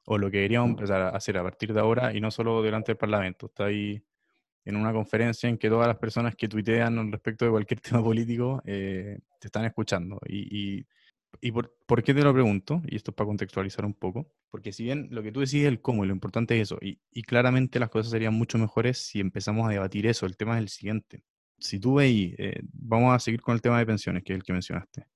o 0.05 0.17
lo 0.17 0.31
que 0.31 0.37
deberíamos 0.37 0.69
empezar 0.69 1.01
a 1.01 1.09
hacer 1.09 1.37
a 1.37 1.43
partir 1.43 1.73
de 1.73 1.81
ahora 1.81 2.15
y 2.15 2.21
no 2.21 2.31
solo 2.31 2.61
delante 2.63 2.93
del 2.93 2.97
Parlamento. 2.97 3.47
Estáis 3.47 4.01
en 4.63 4.77
una 4.77 4.93
conferencia 4.93 5.49
en 5.49 5.57
que 5.57 5.67
todas 5.67 5.85
las 5.85 5.97
personas 5.97 6.37
que 6.37 6.47
tuitean 6.47 7.11
respecto 7.11 7.43
de 7.43 7.51
cualquier 7.51 7.81
tema 7.81 8.01
político 8.01 8.61
eh, 8.65 9.19
te 9.41 9.47
están 9.49 9.65
escuchando. 9.65 10.21
Y, 10.25 10.85
y, 11.41 11.51
por, 11.51 11.75
por, 11.85 12.01
qué 12.03 12.13
te 12.13 12.21
lo 12.21 12.31
pregunto? 12.31 12.81
Y 12.87 12.95
esto 12.95 13.11
es 13.11 13.15
para 13.15 13.27
contextualizar 13.27 13.83
un 13.83 13.95
poco. 13.95 14.31
Porque 14.49 14.71
si 14.71 14.85
bien 14.85 15.09
lo 15.11 15.21
que 15.21 15.33
tú 15.33 15.41
decís 15.41 15.55
es 15.55 15.67
el 15.67 15.81
cómo 15.81 16.05
y 16.05 16.07
lo 16.07 16.13
importante 16.13 16.55
es 16.55 16.71
eso, 16.71 16.77
y, 16.81 17.01
y 17.11 17.23
claramente 17.23 17.81
las 17.81 17.89
cosas 17.89 18.11
serían 18.11 18.33
mucho 18.33 18.57
mejores 18.57 18.97
si 18.97 19.19
empezamos 19.19 19.67
a 19.67 19.73
debatir 19.73 20.07
eso. 20.07 20.25
El 20.25 20.37
tema 20.37 20.55
es 20.55 20.61
el 20.61 20.69
siguiente. 20.69 21.25
Si 21.59 21.79
tú 21.79 21.95
veis, 21.95 22.35
eh, 22.37 22.61
vamos 22.73 23.15
a 23.15 23.19
seguir 23.19 23.41
con 23.41 23.55
el 23.55 23.61
tema 23.61 23.79
de 23.79 23.85
pensiones, 23.85 24.23
que 24.23 24.33
es 24.33 24.37
el 24.37 24.43
que 24.43 24.53
mencionaste, 24.53 25.07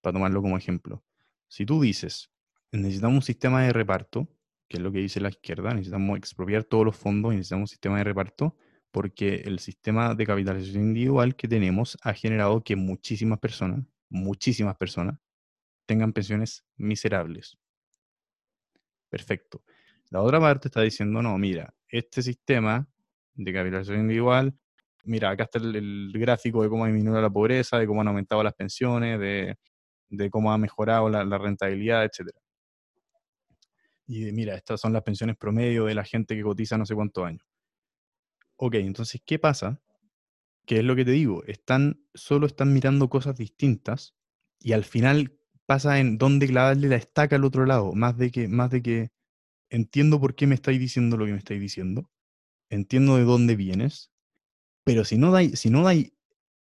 para 0.00 0.12
tomarlo 0.12 0.42
como 0.42 0.56
ejemplo. 0.56 1.04
Si 1.48 1.64
tú 1.64 1.80
dices, 1.80 2.30
necesitamos 2.72 3.16
un 3.16 3.22
sistema 3.22 3.62
de 3.62 3.72
reparto, 3.72 4.28
que 4.68 4.76
es 4.76 4.82
lo 4.82 4.92
que 4.92 4.98
dice 4.98 5.20
la 5.20 5.30
izquierda, 5.30 5.72
necesitamos 5.72 6.18
expropiar 6.18 6.64
todos 6.64 6.84
los 6.84 6.96
fondos 6.96 7.32
y 7.32 7.36
necesitamos 7.36 7.62
un 7.62 7.68
sistema 7.68 7.98
de 7.98 8.04
reparto, 8.04 8.56
porque 8.90 9.36
el 9.44 9.58
sistema 9.58 10.14
de 10.14 10.26
capitalización 10.26 10.82
individual 10.82 11.36
que 11.36 11.48
tenemos 11.48 11.96
ha 12.02 12.12
generado 12.14 12.62
que 12.62 12.76
muchísimas 12.76 13.38
personas, 13.38 13.84
muchísimas 14.08 14.76
personas, 14.76 15.18
tengan 15.86 16.12
pensiones 16.12 16.64
miserables. 16.76 17.56
Perfecto. 19.08 19.62
La 20.10 20.20
otra 20.22 20.40
parte 20.40 20.68
está 20.68 20.82
diciendo, 20.82 21.22
no, 21.22 21.36
mira, 21.38 21.74
este 21.88 22.22
sistema 22.22 22.88
de 23.34 23.52
capitalización 23.52 24.00
individual, 24.00 24.54
mira, 25.04 25.30
acá 25.30 25.44
está 25.44 25.58
el, 25.58 26.12
gráfico 26.14 26.62
de 26.62 26.68
cómo 26.68 26.84
ha 26.84 26.88
disminuido 26.88 27.20
la 27.20 27.30
pobreza, 27.30 27.78
de 27.78 27.86
cómo 27.86 28.00
han 28.00 28.08
aumentado 28.08 28.42
las 28.42 28.54
pensiones, 28.54 29.18
de, 29.20 29.56
cómo 30.30 30.52
ha 30.52 30.58
mejorado 30.58 31.08
la, 31.08 31.24
la 31.24 31.38
rentabilidad, 31.38 32.04
etc. 32.04 32.30
Y 34.06 34.32
mira, 34.32 34.54
estas 34.54 34.80
son 34.80 34.92
las 34.92 35.02
pensiones 35.02 35.36
promedio 35.36 35.84
de 35.84 35.94
la 35.94 36.04
gente 36.04 36.34
que 36.34 36.42
cotiza 36.42 36.78
no 36.78 36.86
sé 36.86 36.94
cuántos 36.94 37.24
años. 37.26 37.44
Ok, 38.56 38.74
entonces, 38.76 39.20
¿qué 39.24 39.38
pasa? 39.38 39.80
Que 40.66 40.78
es 40.78 40.84
lo 40.84 40.96
que 40.96 41.04
te 41.04 41.12
digo, 41.12 41.44
están, 41.44 42.02
solo 42.14 42.46
están 42.46 42.72
mirando 42.72 43.08
cosas 43.08 43.36
distintas 43.36 44.14
y 44.60 44.72
al 44.72 44.84
final 44.84 45.38
pasa 45.66 46.00
en 46.00 46.18
dónde 46.18 46.48
clavarle 46.48 46.88
la 46.88 46.96
estaca 46.96 47.36
al 47.36 47.44
otro 47.44 47.66
lado, 47.66 47.92
más 47.92 48.16
de 48.16 48.30
que, 48.30 48.48
más 48.48 48.70
de 48.70 48.82
que 48.82 49.10
entiendo 49.70 50.20
por 50.20 50.34
qué 50.34 50.46
me 50.46 50.54
estáis 50.54 50.80
diciendo 50.80 51.16
lo 51.16 51.26
que 51.26 51.32
me 51.32 51.38
estáis 51.38 51.60
diciendo, 51.60 52.10
entiendo 52.70 53.16
de 53.16 53.24
dónde 53.24 53.56
vienes, 53.56 54.10
pero 54.88 55.04
si 55.04 55.18
no 55.18 55.30
dais, 55.30 55.60
si 55.60 55.68
no 55.68 55.82
dais, 55.82 56.14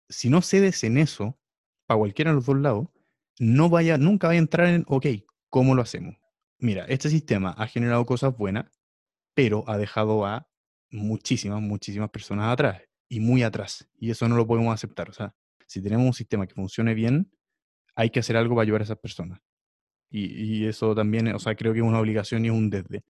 si 0.10 0.28
no 0.30 0.42
cedes 0.42 0.84
en 0.84 0.98
eso, 0.98 1.40
para 1.86 1.98
cualquiera 1.98 2.32
de 2.32 2.36
los 2.36 2.46
dos 2.46 2.58
lados, 2.58 2.90
no 3.40 3.70
vaya, 3.70 3.98
nunca 3.98 4.28
vaya 4.28 4.40
a 4.40 4.42
entrar 4.42 4.68
en, 4.68 4.84
ok, 4.86 5.06
¿cómo 5.50 5.76
lo 5.76 5.82
hacemos? 5.82 6.18
Mira, 6.60 6.84
este 6.90 7.10
sistema 7.10 7.52
ha 7.52 7.68
generado 7.68 8.06
cosas 8.06 8.36
buenas, 8.36 8.70
pero 9.34 9.64
ha 9.66 9.78
dejado 9.78 10.26
a 10.26 10.46
muchísimas, 10.92 11.62
muchísimas 11.62 12.10
personas 12.10 12.52
atrás 12.52 12.82
y 13.08 13.22
muy 13.22 13.44
atrás. 13.44 13.88
Y 13.98 14.12
eso 14.12 14.28
no 14.28 14.36
lo 14.36 14.46
podemos 14.46 14.74
aceptar. 14.74 15.10
O 15.10 15.14
sea, 15.14 15.34
si 15.66 15.82
tenemos 15.82 16.06
un 16.06 16.14
sistema 16.14 16.46
que 16.48 16.54
funcione 16.54 16.94
bien, 16.96 17.32
hay 17.96 18.10
que 18.10 18.20
hacer 18.20 18.36
algo 18.36 18.56
para 18.56 18.64
ayudar 18.64 18.82
a 18.82 18.84
esas 18.84 19.00
personas. 19.00 19.40
Y, 20.10 20.66
eso 20.66 20.94
también, 20.94 21.30
o 21.30 21.40
sea, 21.40 21.56
creo 21.56 21.72
que 21.72 21.80
es 21.80 21.86
una 21.86 22.02
obligación 22.02 22.44
y 22.44 22.50
es 22.50 22.54
un 22.54 22.70
desde. 22.70 23.06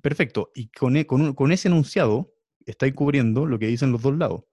Perfecto. 0.00 0.52
Y 0.54 0.68
con, 0.68 0.96
e, 0.96 1.04
con, 1.04 1.34
con 1.34 1.50
ese 1.50 1.66
enunciado 1.66 2.32
estáis 2.64 2.94
cubriendo 2.94 3.44
lo 3.44 3.58
que 3.58 3.66
dicen 3.66 3.90
los 3.90 4.02
dos 4.02 4.16
lados. 4.16 4.44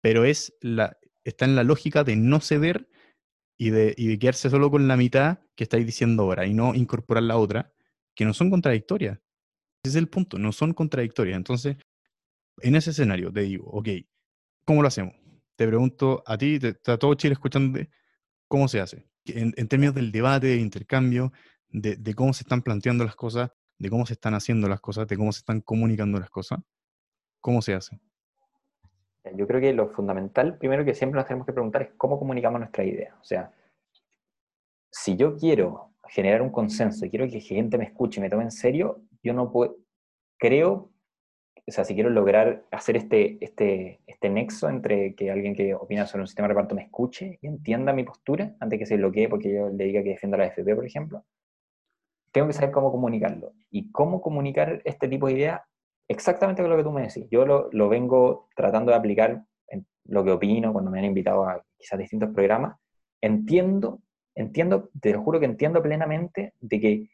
Pero 0.00 0.24
es 0.24 0.54
la, 0.60 0.98
está 1.24 1.44
en 1.44 1.56
la 1.56 1.64
lógica 1.64 2.04
de 2.04 2.16
no 2.16 2.40
ceder 2.40 2.88
y 3.58 3.70
de, 3.70 3.94
y 3.96 4.08
de 4.08 4.18
quedarse 4.18 4.50
solo 4.50 4.70
con 4.70 4.88
la 4.88 4.96
mitad 4.96 5.40
que 5.54 5.64
estáis 5.64 5.84
diciendo 5.84 6.22
ahora 6.22 6.46
y 6.46 6.54
no 6.54 6.74
incorporar 6.74 7.22
la 7.22 7.36
otra, 7.36 7.72
que 8.14 8.24
no 8.24 8.34
son 8.34 8.50
contradictorias. 8.50 9.18
Ese 9.82 9.90
es 9.90 9.96
el 9.96 10.08
punto, 10.08 10.38
no 10.38 10.52
son 10.52 10.72
contradictorias. 10.74 11.36
Entonces, 11.36 11.76
en 12.62 12.76
ese 12.76 12.90
escenario 12.90 13.32
te 13.32 13.40
digo, 13.40 13.66
ok, 13.70 13.88
¿cómo 14.64 14.82
lo 14.82 14.88
hacemos? 14.88 15.14
Te 15.56 15.66
pregunto 15.66 16.22
a 16.26 16.38
ti, 16.38 16.58
está 16.62 16.98
todo 16.98 17.14
Chile 17.14 17.34
escuchando, 17.34 17.80
¿cómo 18.48 18.68
se 18.68 18.80
hace? 18.80 19.06
En, 19.26 19.68
términos 19.68 19.94
del 19.94 20.12
debate, 20.12 20.48
del 20.48 20.60
intercambio, 20.60 21.32
de, 21.68 22.14
cómo 22.14 22.32
se 22.32 22.42
están 22.42 22.62
planteando 22.62 23.04
las 23.04 23.14
cosas, 23.14 23.50
de 23.78 23.90
cómo 23.90 24.06
se 24.06 24.14
están 24.14 24.34
haciendo 24.34 24.68
las 24.68 24.80
cosas, 24.80 25.06
de 25.06 25.16
cómo 25.16 25.32
se 25.32 25.40
están 25.40 25.60
comunicando 25.60 26.18
las 26.18 26.30
cosas, 26.30 26.60
¿cómo 27.40 27.62
se 27.62 27.74
hace? 27.74 28.00
Yo 29.34 29.46
creo 29.46 29.60
que 29.60 29.72
lo 29.72 29.88
fundamental, 29.88 30.56
primero 30.56 30.84
que 30.84 30.94
siempre 30.94 31.18
nos 31.18 31.26
tenemos 31.26 31.46
que 31.46 31.52
preguntar 31.52 31.82
es 31.82 31.90
cómo 31.96 32.18
comunicamos 32.18 32.60
nuestra 32.60 32.84
idea. 32.84 33.16
O 33.20 33.24
sea, 33.24 33.52
si 34.90 35.16
yo 35.16 35.36
quiero 35.36 35.90
generar 36.08 36.42
un 36.42 36.50
consenso 36.50 37.04
y 37.04 37.10
quiero 37.10 37.28
que 37.28 37.40
gente 37.40 37.78
me 37.78 37.84
escuche 37.84 38.18
y 38.18 38.22
me 38.22 38.30
tome 38.30 38.44
en 38.44 38.50
serio, 38.50 39.02
yo 39.22 39.32
no 39.34 39.52
puedo, 39.52 39.76
creo, 40.38 40.90
o 41.66 41.70
sea, 41.72 41.84
si 41.84 41.94
quiero 41.94 42.10
lograr 42.10 42.64
hacer 42.70 42.96
este, 42.96 43.36
este, 43.44 44.00
este 44.06 44.30
nexo 44.30 44.68
entre 44.68 45.14
que 45.14 45.30
alguien 45.30 45.54
que 45.54 45.74
opina 45.74 46.06
sobre 46.06 46.22
un 46.22 46.26
sistema 46.26 46.48
de 46.48 46.54
reparto 46.54 46.74
me 46.74 46.82
escuche 46.82 47.38
y 47.40 47.46
entienda 47.46 47.92
mi 47.92 48.04
postura, 48.04 48.56
antes 48.58 48.78
que 48.78 48.86
se 48.86 48.96
bloquee 48.96 49.28
porque 49.28 49.52
yo 49.52 49.68
le 49.68 49.84
diga 49.84 50.02
que 50.02 50.10
defienda 50.10 50.38
la 50.38 50.46
FP, 50.46 50.74
por 50.74 50.86
ejemplo, 50.86 51.24
tengo 52.32 52.46
que 52.46 52.52
saber 52.52 52.70
cómo 52.70 52.90
comunicarlo. 52.90 53.52
Y 53.70 53.90
cómo 53.90 54.20
comunicar 54.20 54.80
este 54.84 55.08
tipo 55.08 55.26
de 55.26 55.34
ideas, 55.34 55.60
exactamente 56.10 56.60
con 56.60 56.70
lo 56.70 56.76
que 56.76 56.82
tú 56.82 56.90
me 56.90 57.02
decís. 57.02 57.26
Yo 57.30 57.46
lo, 57.46 57.68
lo 57.70 57.88
vengo 57.88 58.48
tratando 58.56 58.90
de 58.90 58.98
aplicar 58.98 59.44
en 59.68 59.86
lo 60.06 60.24
que 60.24 60.32
opino 60.32 60.72
cuando 60.72 60.90
me 60.90 60.98
han 60.98 61.04
invitado 61.04 61.44
a 61.44 61.62
quizás 61.78 61.98
distintos 62.00 62.30
programas. 62.34 62.76
Entiendo, 63.20 64.00
entiendo, 64.34 64.90
te 65.00 65.12
lo 65.12 65.22
juro 65.22 65.38
que 65.38 65.46
entiendo 65.46 65.80
plenamente 65.80 66.54
de 66.58 66.80
que 66.80 67.10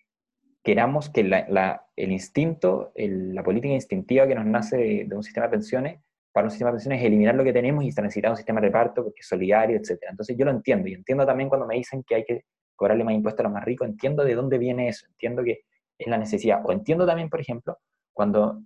queramos 0.63 1.11
que 1.11 1.21
el 1.21 2.13
instinto, 2.13 2.93
la 2.97 3.43
política 3.43 3.75
instintiva 3.75 4.27
que 4.27 4.35
nos 4.35 4.47
nace 4.47 5.05
de, 5.07 5.15
un 5.15 5.23
sistema 5.23 5.47
de 5.47 5.53
pensiones, 5.53 6.01
para 6.33 6.47
un 6.47 6.51
sistema 6.51 6.71
de 6.71 6.77
pensiones 6.77 7.01
es 7.01 7.07
eliminar 7.07 7.35
lo 7.35 7.45
que 7.45 7.53
tenemos 7.53 7.85
y 7.85 7.89
necesitar 7.89 8.31
un 8.31 8.37
sistema 8.37 8.61
de 8.61 8.69
reparto 8.69 9.05
porque 9.05 9.21
es 9.21 9.29
solidario, 9.29 9.77
etc. 9.77 9.99
Entonces 10.11 10.37
yo 10.39 10.47
lo 10.47 10.53
entiendo 10.53 10.89
y 10.89 10.95
entiendo 10.95 11.27
también 11.27 11.51
cuando 11.51 11.67
me 11.67 11.77
dicen 11.77 12.03
que 12.03 12.15
hay 12.15 12.25
que 12.25 12.45
cobrarle 12.75 13.05
más 13.05 13.15
impuestos 13.15 13.41
a 13.41 13.43
los 13.45 13.53
más 13.53 13.65
ricos, 13.65 13.87
entiendo 13.89 14.25
de 14.25 14.35
dónde 14.35 14.57
viene 14.57 14.89
eso, 14.89 15.07
entiendo 15.07 15.45
que 15.45 15.61
es 15.99 16.07
la 16.07 16.17
necesidad. 16.17 16.63
O 16.65 16.73
entiendo 16.73 17.07
también, 17.07 17.29
por 17.29 17.41
ejemplo, 17.41 17.79
cuando 18.13 18.63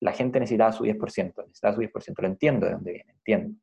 la 0.00 0.12
gente 0.12 0.40
necesitaba 0.40 0.72
su 0.72 0.84
10%, 0.84 1.46
necesitaba 1.46 1.74
su 1.74 1.80
10%, 1.82 2.22
lo 2.22 2.28
entiendo 2.28 2.66
de 2.66 2.72
dónde 2.72 2.92
viene, 2.92 3.12
entiendo. 3.12 3.58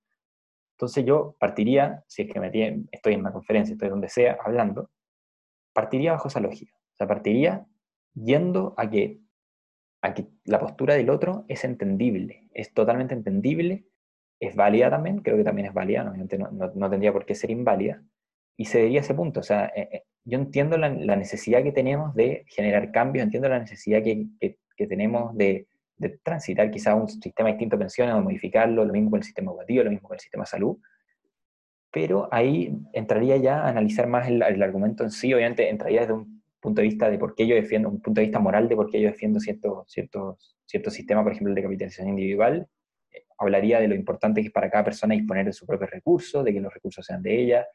Entonces 0.75 1.05
yo 1.05 1.35
partiría, 1.39 2.03
si 2.07 2.21
es 2.21 2.31
que 2.31 2.83
estoy 2.91 3.13
en 3.13 3.21
una 3.21 3.31
conferencia, 3.31 3.73
estoy 3.73 3.89
donde 3.89 4.09
sea, 4.09 4.37
hablando, 4.43 4.91
partiría 5.73 6.11
bajo 6.11 6.27
esa 6.27 6.39
lógica. 6.39 6.75
O 6.75 6.95
sea, 6.95 7.07
partiría 7.07 7.65
yendo 8.13 8.75
a 8.77 8.89
que, 8.89 9.19
a 10.01 10.13
que 10.13 10.27
la 10.45 10.59
postura 10.59 10.93
del 10.93 11.09
otro 11.09 11.45
es 11.47 11.63
entendible, 11.63 12.47
es 12.53 12.73
totalmente 12.73 13.15
entendible, 13.15 13.85
es 14.39 14.55
válida 14.55 14.89
también, 14.89 15.19
creo 15.19 15.37
que 15.37 15.43
también 15.43 15.67
es 15.67 15.73
válida, 15.73 16.03
no, 16.03 16.71
no, 16.75 16.89
tendría 16.89 17.11
por 17.11 17.25
qué 17.25 17.33
ser 17.33 17.49
inválida, 17.49 18.03
y 18.55 18.65
se 18.65 18.83
diría 18.83 19.01
ese 19.01 19.15
punto. 19.15 19.39
O 19.39 19.43
sea, 19.43 19.71
eh, 19.75 19.89
eh, 19.91 20.03
yo 20.25 20.37
entiendo 20.37 20.77
la, 20.77 20.89
necesidad 20.89 21.63
que 21.63 21.71
tenemos 21.71 22.13
de 22.13 22.43
generar 22.47 22.91
cambios, 22.91 23.23
entiendo 23.23 23.49
la 23.49 23.59
necesidad 23.59 24.03
que, 24.03 24.27
que, 24.39 24.87
tenemos 24.87 25.35
de, 25.35 25.67
de, 25.97 26.19
transitar 26.23 26.69
quizá 26.71 26.95
un 26.95 27.07
sistema 27.07 27.49
distinto 27.49 27.75
de 27.75 27.81
pensiones 27.81 28.15
o 28.15 28.21
modificarlo, 28.21 28.85
lo 28.85 28.93
mismo 28.93 29.11
con 29.11 29.19
el 29.19 29.23
sistema 29.23 29.51
educativo, 29.51 29.83
lo 29.83 29.91
mismo 29.91 30.07
con 30.07 30.15
el 30.15 30.19
sistema 30.19 30.43
de 30.43 30.47
salud, 30.47 30.77
pero 31.91 32.29
ahí 32.31 32.77
entraría 32.93 33.37
ya 33.37 33.61
a 33.61 33.69
analizar 33.69 34.07
más 34.07 34.27
el, 34.27 34.41
el 34.41 34.61
argumento 34.61 35.03
en 35.03 35.11
sí, 35.11 35.33
obviamente 35.33 35.69
entraría 35.69 36.01
desde 36.01 36.13
un 36.13 36.43
punto 36.59 36.81
de 36.81 36.87
vista 36.87 37.09
de 37.09 37.17
por 37.17 37.35
qué 37.35 37.47
yo 37.47 37.55
defiendo, 37.55 37.89
un 37.89 38.01
punto 38.01 38.19
de 38.19 38.27
vista 38.27 38.39
moral 38.39 38.67
de 38.67 38.75
por 38.75 38.89
qué 38.89 39.01
yo 39.01 39.09
defiendo 39.09 39.39
cierto, 39.39 39.85
cierto, 39.87 40.37
cierto 40.65 40.89
sistema, 40.89 41.23
por 41.23 41.31
ejemplo, 41.31 41.51
el 41.51 41.55
de 41.55 41.63
capitalización 41.63 42.09
individual, 42.09 42.67
eh, 43.11 43.23
hablaría 43.37 43.79
de 43.79 43.87
lo 43.87 43.95
importante 43.95 44.41
que 44.41 44.47
es 44.47 44.53
para 44.53 44.69
cada 44.69 44.83
persona 44.83 45.15
disponer 45.15 45.45
de 45.45 45.53
su 45.53 45.65
propio 45.65 45.87
recurso, 45.87 46.43
de 46.43 46.53
que 46.53 46.59
los 46.59 46.73
recursos 46.73 47.05
sean 47.05 47.21
de 47.21 47.41
ella, 47.41 47.67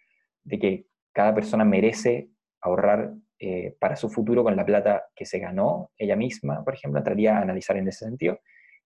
de 0.45 0.59
que 0.59 0.87
cada 1.13 1.35
persona 1.35 1.65
merece 1.65 2.29
ahorrar 2.61 3.13
eh, 3.45 3.77
para 3.81 3.97
su 3.97 4.09
futuro 4.09 4.45
con 4.45 4.55
la 4.55 4.65
plata 4.65 5.07
que 5.17 5.27
se 5.27 5.41
ganó 5.41 5.91
ella 5.99 6.15
misma, 6.15 6.63
por 6.63 6.75
ejemplo, 6.75 7.01
entraría 7.01 7.37
a 7.37 7.43
analizar 7.43 7.77
en 7.77 7.89
ese 7.89 8.05
sentido. 8.05 8.39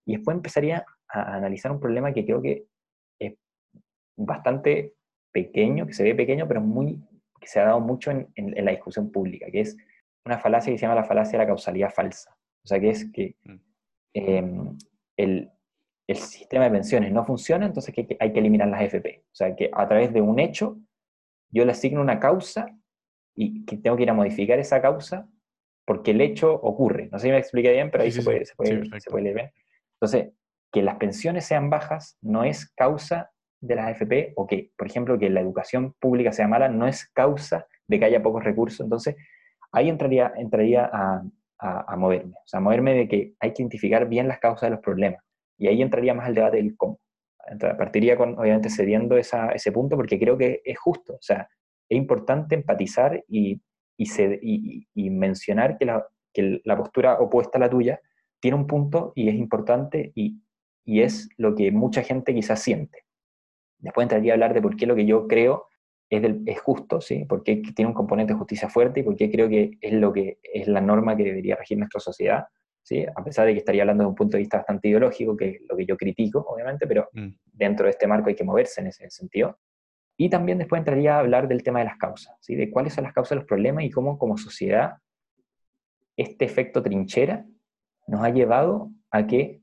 Y 0.06 0.16
después 0.16 0.34
empezaría 0.34 0.82
a 1.08 1.36
analizar 1.36 1.70
un 1.70 1.78
problema 1.78 2.14
que 2.14 2.24
creo 2.24 2.40
que 2.40 2.64
es 3.18 3.34
bastante 4.16 4.94
pequeño, 5.30 5.86
que 5.86 5.92
se 5.92 6.04
ve 6.04 6.14
pequeño, 6.14 6.48
pero 6.48 6.62
muy, 6.62 6.98
que 7.38 7.46
se 7.46 7.60
ha 7.60 7.64
dado 7.64 7.80
mucho 7.80 8.10
en, 8.10 8.28
en 8.34 8.64
la 8.64 8.70
discusión 8.70 9.12
pública, 9.12 9.50
que 9.50 9.60
es 9.60 9.76
una 10.24 10.38
falacia 10.38 10.72
que 10.72 10.78
se 10.78 10.86
llama 10.86 11.02
la 11.02 11.04
falacia 11.04 11.32
de 11.32 11.44
la 11.44 11.48
causalidad 11.48 11.92
falsa. 11.92 12.34
O 12.64 12.66
sea, 12.66 12.80
que 12.80 12.88
es 12.88 13.12
que 13.12 13.36
em, 14.14 14.78
el, 15.18 15.50
el 16.08 16.16
sistema 16.16 16.64
de 16.64 16.70
pensiones 16.70 17.12
no 17.12 17.26
funciona, 17.26 17.66
entonces 17.66 17.94
que 17.94 18.16
hay 18.18 18.32
que 18.32 18.38
eliminar 18.38 18.68
las 18.68 18.80
FP. 18.84 19.22
O 19.26 19.34
sea, 19.34 19.54
que 19.54 19.68
a 19.70 19.86
través 19.86 20.14
de 20.14 20.22
un 20.22 20.38
hecho 20.38 20.78
yo 21.50 21.66
le 21.66 21.72
asigno 21.72 22.00
una 22.00 22.18
causa 22.18 22.74
y 23.36 23.64
que 23.64 23.76
tengo 23.76 23.96
que 23.96 24.04
ir 24.04 24.10
a 24.10 24.14
modificar 24.14 24.58
esa 24.58 24.80
causa 24.80 25.28
porque 25.86 26.10
el 26.10 26.20
hecho 26.20 26.52
ocurre. 26.52 27.08
No 27.12 27.18
sé 27.18 27.26
si 27.26 27.30
me 27.30 27.38
expliqué 27.38 27.70
bien, 27.70 27.90
pero 27.90 28.02
ahí 28.02 28.10
se, 28.10 28.22
puede, 28.22 28.44
se, 28.44 28.56
puede, 28.56 28.84
se 29.00 29.10
puede 29.10 29.24
leer 29.24 29.36
bien. 29.36 29.50
Entonces, 30.00 30.32
que 30.72 30.82
las 30.82 30.96
pensiones 30.96 31.44
sean 31.44 31.70
bajas 31.70 32.18
no 32.20 32.42
es 32.42 32.72
causa 32.74 33.30
de 33.60 33.76
las 33.76 33.86
AFP 33.86 34.32
o 34.36 34.46
que, 34.46 34.72
por 34.76 34.88
ejemplo, 34.88 35.18
que 35.18 35.30
la 35.30 35.40
educación 35.40 35.94
pública 36.00 36.32
sea 36.32 36.48
mala 36.48 36.68
no 36.68 36.88
es 36.88 37.08
causa 37.12 37.66
de 37.86 37.98
que 37.98 38.04
haya 38.04 38.22
pocos 38.22 38.42
recursos. 38.42 38.80
Entonces, 38.80 39.16
ahí 39.72 39.88
entraría, 39.88 40.32
entraría 40.36 40.90
a, 40.92 41.22
a, 41.58 41.96
moverme. 41.96 42.32
O 42.32 42.46
sea, 42.46 42.60
moverme 42.60 42.94
de 42.94 43.08
que 43.08 43.34
hay 43.40 43.52
que 43.52 43.62
identificar 43.62 44.08
bien 44.08 44.28
las 44.28 44.38
causas 44.38 44.62
de 44.62 44.70
los 44.70 44.80
problemas. 44.80 45.22
Y 45.58 45.68
ahí 45.68 45.80
entraría 45.82 46.14
más 46.14 46.28
el 46.28 46.34
debate 46.34 46.58
del 46.58 46.76
cómo. 46.76 47.00
partiría 47.78 48.16
con, 48.16 48.38
obviamente, 48.38 48.68
cediendo 48.70 49.16
esa, 49.16 49.50
ese 49.52 49.72
punto 49.72 49.96
porque 49.96 50.18
creo 50.18 50.36
que 50.36 50.62
es 50.64 50.78
justo. 50.78 51.14
O 51.14 51.22
sea, 51.22 51.48
es 51.88 51.96
importante 51.96 52.54
empatizar 52.54 53.24
y, 53.28 53.60
y, 53.96 54.86
y, 54.94 55.10
mencionar 55.10 55.78
que 55.78 55.84
la, 55.84 56.06
que 56.32 56.60
la 56.64 56.76
postura 56.76 57.18
opuesta 57.20 57.58
a 57.58 57.60
la 57.60 57.70
tuya 57.70 58.00
tiene 58.40 58.56
un 58.56 58.66
punto 58.66 59.12
y 59.14 59.28
es 59.28 59.34
importante 59.34 60.12
y, 60.14 60.40
y 60.84 61.02
es 61.02 61.28
lo 61.36 61.54
que 61.54 61.70
mucha 61.70 62.02
gente 62.02 62.34
quizás 62.34 62.62
siente. 62.62 63.04
Después 63.78 64.04
entraría 64.04 64.32
a 64.32 64.34
hablar 64.34 64.54
de 64.54 64.62
por 64.62 64.76
qué 64.76 64.86
lo 64.86 64.94
que 64.94 65.06
yo 65.06 65.26
creo 65.26 65.66
es, 66.08 66.22
es 66.46 66.60
justo, 66.60 67.00
¿sí? 67.00 67.24
porque 67.28 67.62
tiene 67.74 67.88
un 67.88 67.94
componente 67.94 68.32
de 68.32 68.38
justicia 68.38 68.68
fuerte 68.68 69.00
y 69.00 69.02
porque 69.02 69.30
creo 69.30 69.48
que 69.48 69.72
es 69.80 69.92
lo 69.92 70.12
que 70.12 70.38
es 70.42 70.68
la 70.68 70.80
norma 70.80 71.16
que 71.16 71.24
debería 71.24 71.56
regir 71.56 71.78
nuestra 71.78 72.00
sociedad, 72.00 72.44
¿sí? 72.82 73.04
a 73.04 73.24
pesar 73.24 73.46
de 73.46 73.52
que 73.52 73.58
estaría 73.58 73.82
hablando 73.82 74.04
de 74.04 74.08
un 74.08 74.14
punto 74.14 74.36
de 74.36 74.42
vista 74.42 74.58
bastante 74.58 74.88
ideológico, 74.88 75.36
que 75.36 75.48
es 75.50 75.62
lo 75.68 75.76
que 75.76 75.86
yo 75.86 75.96
critico, 75.96 76.40
obviamente, 76.48 76.86
pero 76.86 77.08
mm. 77.12 77.28
dentro 77.44 77.84
de 77.84 77.90
este 77.90 78.06
marco 78.06 78.28
hay 78.28 78.34
que 78.34 78.44
moverse 78.44 78.80
en 78.80 78.88
ese 78.88 79.10
sentido. 79.10 79.58
Y 80.16 80.30
también 80.30 80.59
después 80.59 80.80
entraría 80.80 81.16
a 81.16 81.20
hablar 81.20 81.48
del 81.48 81.62
tema 81.62 81.80
de 81.80 81.84
las 81.86 81.98
causas, 81.98 82.34
¿sí? 82.40 82.55
de 82.55 82.70
cuáles 82.70 82.94
son 82.94 83.05
las 83.05 83.12
causas 83.12 83.30
de 83.30 83.36
los 83.36 83.44
problemas 83.44 83.84
y 83.84 83.90
cómo 83.90 84.18
como 84.18 84.38
sociedad 84.38 84.94
este 86.16 86.47
efecto 86.47 86.82
trinchera 86.82 87.44
nos 88.06 88.24
ha 88.24 88.30
llevado 88.30 88.90
a 89.10 89.26
que 89.26 89.60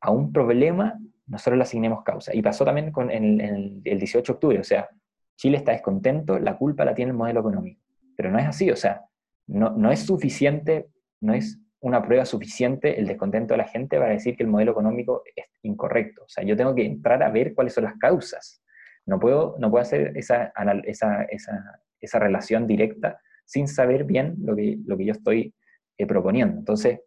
a 0.00 0.10
un 0.10 0.32
problema 0.32 0.98
nosotros 1.26 1.56
le 1.56 1.62
asignemos 1.62 2.02
causa. 2.02 2.34
Y 2.34 2.42
pasó 2.42 2.64
también 2.64 2.92
con 2.92 3.10
el, 3.10 3.80
el 3.84 3.98
18 3.98 4.32
de 4.32 4.34
octubre, 4.34 4.58
o 4.58 4.64
sea, 4.64 4.88
Chile 5.36 5.56
está 5.56 5.72
descontento, 5.72 6.38
la 6.38 6.56
culpa 6.56 6.84
la 6.84 6.94
tiene 6.94 7.12
el 7.12 7.16
modelo 7.16 7.40
económico. 7.40 7.80
Pero 8.16 8.30
no 8.30 8.38
es 8.38 8.46
así, 8.46 8.70
o 8.70 8.76
sea, 8.76 9.02
no, 9.46 9.70
no 9.70 9.90
es 9.90 10.00
suficiente, 10.00 10.88
no 11.20 11.32
es 11.32 11.58
una 11.80 12.02
prueba 12.02 12.24
suficiente 12.24 12.98
el 12.98 13.06
descontento 13.06 13.54
de 13.54 13.58
la 13.58 13.68
gente 13.68 13.98
para 13.98 14.10
decir 14.10 14.36
que 14.36 14.44
el 14.44 14.48
modelo 14.48 14.72
económico 14.72 15.22
es 15.34 15.46
incorrecto. 15.62 16.24
O 16.24 16.28
sea, 16.28 16.44
yo 16.44 16.56
tengo 16.56 16.74
que 16.74 16.84
entrar 16.84 17.22
a 17.22 17.30
ver 17.30 17.54
cuáles 17.54 17.74
son 17.74 17.84
las 17.84 17.96
causas. 17.98 18.61
No 19.06 19.18
puedo, 19.18 19.56
no 19.58 19.70
puedo 19.70 19.82
hacer 19.82 20.16
esa, 20.16 20.52
esa, 20.84 21.24
esa, 21.24 21.80
esa 22.00 22.18
relación 22.18 22.66
directa 22.66 23.20
sin 23.44 23.68
saber 23.68 24.04
bien 24.04 24.36
lo 24.38 24.54
que, 24.54 24.78
lo 24.86 24.96
que 24.96 25.06
yo 25.06 25.12
estoy 25.12 25.54
eh, 25.98 26.06
proponiendo. 26.06 26.58
Entonces, 26.58 27.00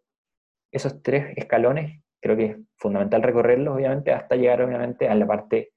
esos 0.70 1.02
tres 1.02 1.32
escalones 1.36 2.02
creo 2.20 2.36
que 2.36 2.44
es 2.44 2.56
fundamental 2.76 3.22
recorrerlos, 3.22 3.76
obviamente, 3.76 4.12
hasta 4.12 4.36
llegar, 4.36 4.62
obviamente, 4.62 5.08
a 5.08 5.14
la 5.14 5.26
parte 5.26 5.72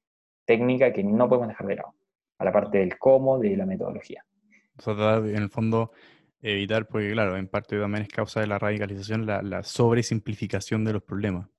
técnica 0.46 0.92
que 0.92 1.04
no 1.04 1.30
podemos 1.30 1.48
dejar 1.48 1.68
de 1.68 1.76
lado 1.76 1.94
a 2.40 2.46
la 2.46 2.52
parte 2.52 2.80
del 2.80 2.98
cómo, 2.98 3.38
de 3.38 3.56
la 3.56 3.66
metodología. 3.66 4.24
O 4.78 4.82
sea, 4.82 5.18
en 5.18 5.36
el 5.36 5.50
fondo 5.50 5.92
evitar, 6.42 6.88
porque 6.88 7.12
claro, 7.12 7.36
en 7.38 7.48
parte 7.48 7.78
también 7.78 8.04
es 8.04 8.10
causa 8.10 8.40
de 8.40 8.48
la 8.48 8.58
radicalización, 8.58 9.26
la, 9.26 9.42
la 9.42 9.62
sobresimplificación 9.64 10.86
de 10.86 10.94
los 10.94 11.04
problemas. 11.04 11.50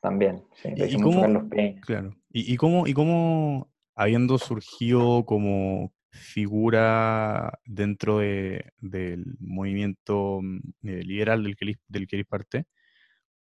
También, 0.00 0.44
sí. 0.54 0.70
¿Y, 0.76 1.00
cómo, 1.00 1.48
claro. 1.82 2.14
¿Y, 2.30 2.56
cómo, 2.56 2.86
¿Y 2.86 2.94
cómo, 2.94 3.69
habiendo 4.00 4.38
surgido 4.38 5.26
como 5.26 5.92
figura 6.10 7.60
dentro 7.66 8.18
de, 8.20 8.72
del 8.78 9.36
movimiento 9.40 10.40
mm, 10.42 10.58
eh, 10.88 11.04
liberal 11.04 11.44
del 11.44 11.54
que, 11.54 11.74
del 11.86 12.06
que 12.06 12.16
eres 12.16 12.26
parte, 12.26 12.64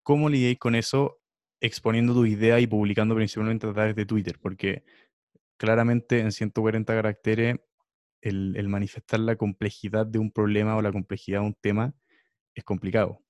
¿cómo 0.02 0.28
lidiáis 0.28 0.58
con 0.58 0.74
eso 0.74 1.20
exponiendo 1.60 2.12
tu 2.12 2.26
idea 2.26 2.58
y 2.58 2.66
publicando 2.66 3.14
principalmente 3.14 3.68
a 3.68 3.72
través 3.72 3.94
de 3.94 4.04
Twitter? 4.04 4.38
Porque 4.42 4.82
claramente 5.58 6.18
en 6.18 6.32
140 6.32 6.92
caracteres 6.92 7.60
el, 8.20 8.68
manifestar 8.68 9.20
la 9.20 9.36
complejidad 9.36 10.06
de 10.06 10.18
un 10.18 10.32
problema 10.32 10.76
o 10.76 10.82
la 10.82 10.90
complejidad 10.90 11.40
de 11.42 11.46
un 11.46 11.54
tema 11.54 11.94
es 12.54 12.64
complicado. 12.64 13.20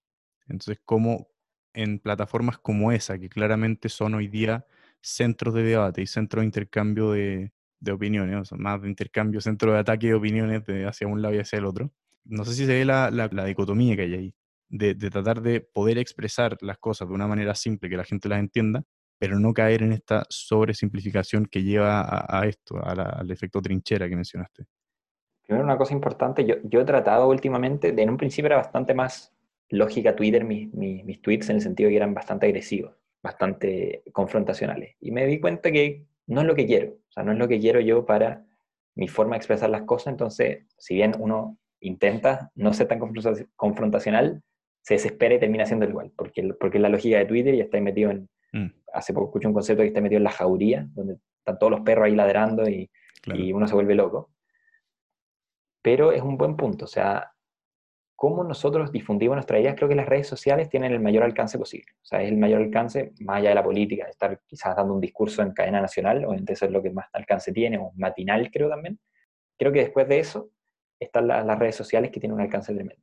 Entonces, 0.49 0.81
¿cómo 0.87 1.29
en 1.75 1.99
plataformas 1.99 2.57
como 2.59 2.91
esa, 2.91 3.19
que 3.19 3.29
claramente 3.29 3.91
son 3.91 4.15
hoy 4.15 4.29
día 4.29 4.67
centros 5.03 5.55
de 5.55 5.63
debate 5.63 6.03
y 6.03 6.07
centros 6.07 6.43
de 6.43 6.47
intercambio 6.47 7.13
de, 7.13 7.53
opiniones, 7.91 8.37
o 8.37 8.45
sea, 8.45 8.59
más 8.59 8.81
de 8.81 8.89
intercambio, 8.89 9.41
centro 9.41 9.73
de 9.73 9.81
ataque 9.81 10.09
de 10.09 10.15
opiniones 10.15 10.65
de 10.65 10.87
hacia 10.87 11.07
un 11.07 11.21
lado 11.21 11.35
y 11.35 11.39
hacia 11.39 11.59
el 11.59 11.67
otro, 11.67 11.93
no 12.25 12.45
sé 12.45 12.55
si 12.55 12.67
se 12.67 12.75
ve 12.75 12.85
la, 12.85 13.11
dicotomía 13.45 13.97
que 13.97 14.03
hay 14.03 14.15
ahí, 14.15 14.35
de, 14.69 14.95
tratar 14.95 15.43
de 15.43 15.61
poder 15.61 15.99
expresar 15.99 16.57
las 16.61 16.79
cosas 16.79 17.09
de 17.09 17.15
una 17.15 17.27
manera 17.27 17.55
simple, 17.55 17.91
que 17.91 17.97
la 17.97 18.05
gente 18.05 18.29
las 18.29 18.39
entienda, 18.39 18.85
pero 19.19 19.39
no 19.39 19.53
caer 19.53 19.83
en 19.83 19.93
esta 19.93 20.25
sobresimplificación 20.29 21.47
que 21.47 21.63
lleva 21.63 22.27
a, 22.29 22.47
esto, 22.47 22.83
al 22.85 23.31
efecto 23.31 23.61
trinchera 23.61 24.09
que 24.09 24.17
mencionaste. 24.17 24.65
Primero, 25.43 25.65
una 25.65 25.77
cosa 25.77 25.93
importante, 25.93 26.47
yo, 26.47 26.81
he 26.81 26.85
tratado 26.85 27.29
últimamente, 27.29 27.93
de, 27.93 28.03
en 28.03 28.11
un 28.11 28.17
principio 28.17 28.47
era 28.47 28.57
bastante 28.57 28.95
más 28.95 29.35
lógica 29.69 30.15
Twitter, 30.15 30.45
mis, 30.45 30.71
tweets, 31.21 31.51
en 31.51 31.57
el 31.57 31.63
sentido 31.63 31.91
que 31.91 31.97
eran 31.97 32.15
bastante 32.15 32.47
agresivos, 32.47 32.95
bastante 33.23 34.03
confrontacionales. 34.13 34.97
Y 35.01 35.11
me 35.11 35.27
di 35.27 35.41
cuenta 35.41 35.71
que 35.71 36.07
no 36.27 36.41
es 36.41 36.47
lo 36.47 36.55
que 36.55 36.67
quiero, 36.67 36.93
o 36.93 37.13
sea, 37.13 37.23
no 37.23 37.33
es 37.33 37.39
lo 37.39 37.49
que 37.49 37.61
quiero 37.61 37.81
yo 37.81 38.05
para 38.05 38.45
mi 38.95 39.09
forma 39.09 39.33
de 39.33 39.39
expresar 39.39 39.71
las 39.71 39.83
cosas, 39.83 40.09
entonces, 40.09 40.67
si 40.77 40.95
bien 40.95 41.15
uno 41.19 41.59
intenta 41.81 42.51
no 42.55 42.73
ser 42.73 42.89
tan 42.89 43.01
confrontacional, 43.57 44.43
se 44.83 44.95
desespera 44.95 45.35
y 45.35 45.39
termina 45.39 45.67
siendo 45.67 45.89
igual, 45.89 46.13
porque, 46.17 46.55
porque 46.59 46.79
es 46.79 46.83
la 46.83 46.89
lógica 46.89 47.19
de 47.19 47.25
Twitter 47.25 47.55
y 47.55 47.61
está 47.61 47.81
metido 47.81 48.11
en, 48.11 48.29
Mm. 48.53 48.67
Hace 48.93 49.13
poco 49.13 49.27
escuché 49.27 49.49
un 49.49 49.55
concepto 49.55 49.83
que 49.83 49.89
está 49.89 50.01
metido 50.01 50.19
en 50.19 50.25
la 50.25 50.31
jauría, 50.31 50.87
donde 50.93 51.19
están 51.39 51.59
todos 51.59 51.73
los 51.73 51.81
perros 51.81 52.07
ahí 52.07 52.15
ladrando 52.15 52.69
y, 52.69 52.91
y 53.27 53.53
uno 53.53 53.67
se 53.67 53.75
vuelve 53.75 53.95
loco. 53.95 54.31
Pero 55.83 56.13
es 56.13 56.23
un 56.23 56.37
buen 56.37 56.57
punto, 56.57 56.85
o 56.85 56.89
sea, 56.89 57.33
cómo 58.23 58.45
nosotros 58.45 58.93
difundimos 58.93 59.35
nuestras 59.35 59.61
ideas, 59.61 59.75
creo 59.75 59.89
que 59.89 59.97
las 59.97 60.09
redes 60.09 60.29
sociales 60.29 60.69
tienen 60.69 60.93
el 60.93 61.01
mayor 61.01 61.25
alcance 61.25 61.59
posible. 61.59 61.91
O 62.03 62.05
sea, 62.05 62.23
es 62.23 62.29
el 62.29 62.37
mayor 62.37 62.63
alcance, 62.63 63.11
más 63.19 63.39
allá 63.39 63.49
de 63.49 63.57
la 63.57 63.65
política, 63.65 64.05
de 64.05 64.13
estar 64.13 64.41
quizás 64.47 64.77
dando 64.77 64.95
un 64.95 65.01
discurso 65.01 65.43
en 65.43 65.51
cadena 65.51 65.81
nacional, 65.81 66.25
o 66.27 66.33
eso 66.33 66.67
es 66.67 66.71
lo 66.71 66.81
que 66.81 66.91
más 66.91 67.07
alcance 67.13 67.51
tiene, 67.51 67.79
o 67.79 67.91
matinal 67.97 68.49
creo 68.53 68.69
también. 68.69 69.01
Creo 69.59 69.73
que 69.73 69.81
después 69.81 70.07
de 70.07 70.21
eso 70.21 70.51
están 71.01 71.27
las 71.27 71.59
redes 71.59 71.75
sociales 71.75 72.13
que 72.13 72.21
tienen 72.21 72.37
un 72.37 72.43
alcance 72.43 72.73
tremendo. 72.73 73.03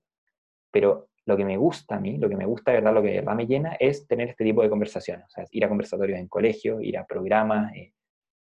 Pero 0.71 1.09
lo 1.25 1.35
que 1.35 1.43
me 1.43 1.57
gusta 1.57 1.97
a 1.97 1.99
mí, 1.99 2.17
lo 2.17 2.29
que 2.29 2.37
me 2.37 2.45
gusta, 2.45 2.71
¿verdad? 2.71 2.93
Lo 2.93 3.01
que 3.01 3.09
de 3.09 3.15
verdad 3.15 3.35
me 3.35 3.45
llena 3.45 3.75
es 3.77 4.07
tener 4.07 4.29
este 4.29 4.45
tipo 4.45 4.61
de 4.61 4.69
conversaciones. 4.69 5.25
O 5.25 5.29
sea, 5.31 5.45
ir 5.51 5.65
a 5.65 5.67
conversatorios 5.67 6.17
en 6.17 6.29
colegio, 6.29 6.79
ir 6.79 6.97
a 6.97 7.05
programas 7.05 7.75
eh, 7.75 7.91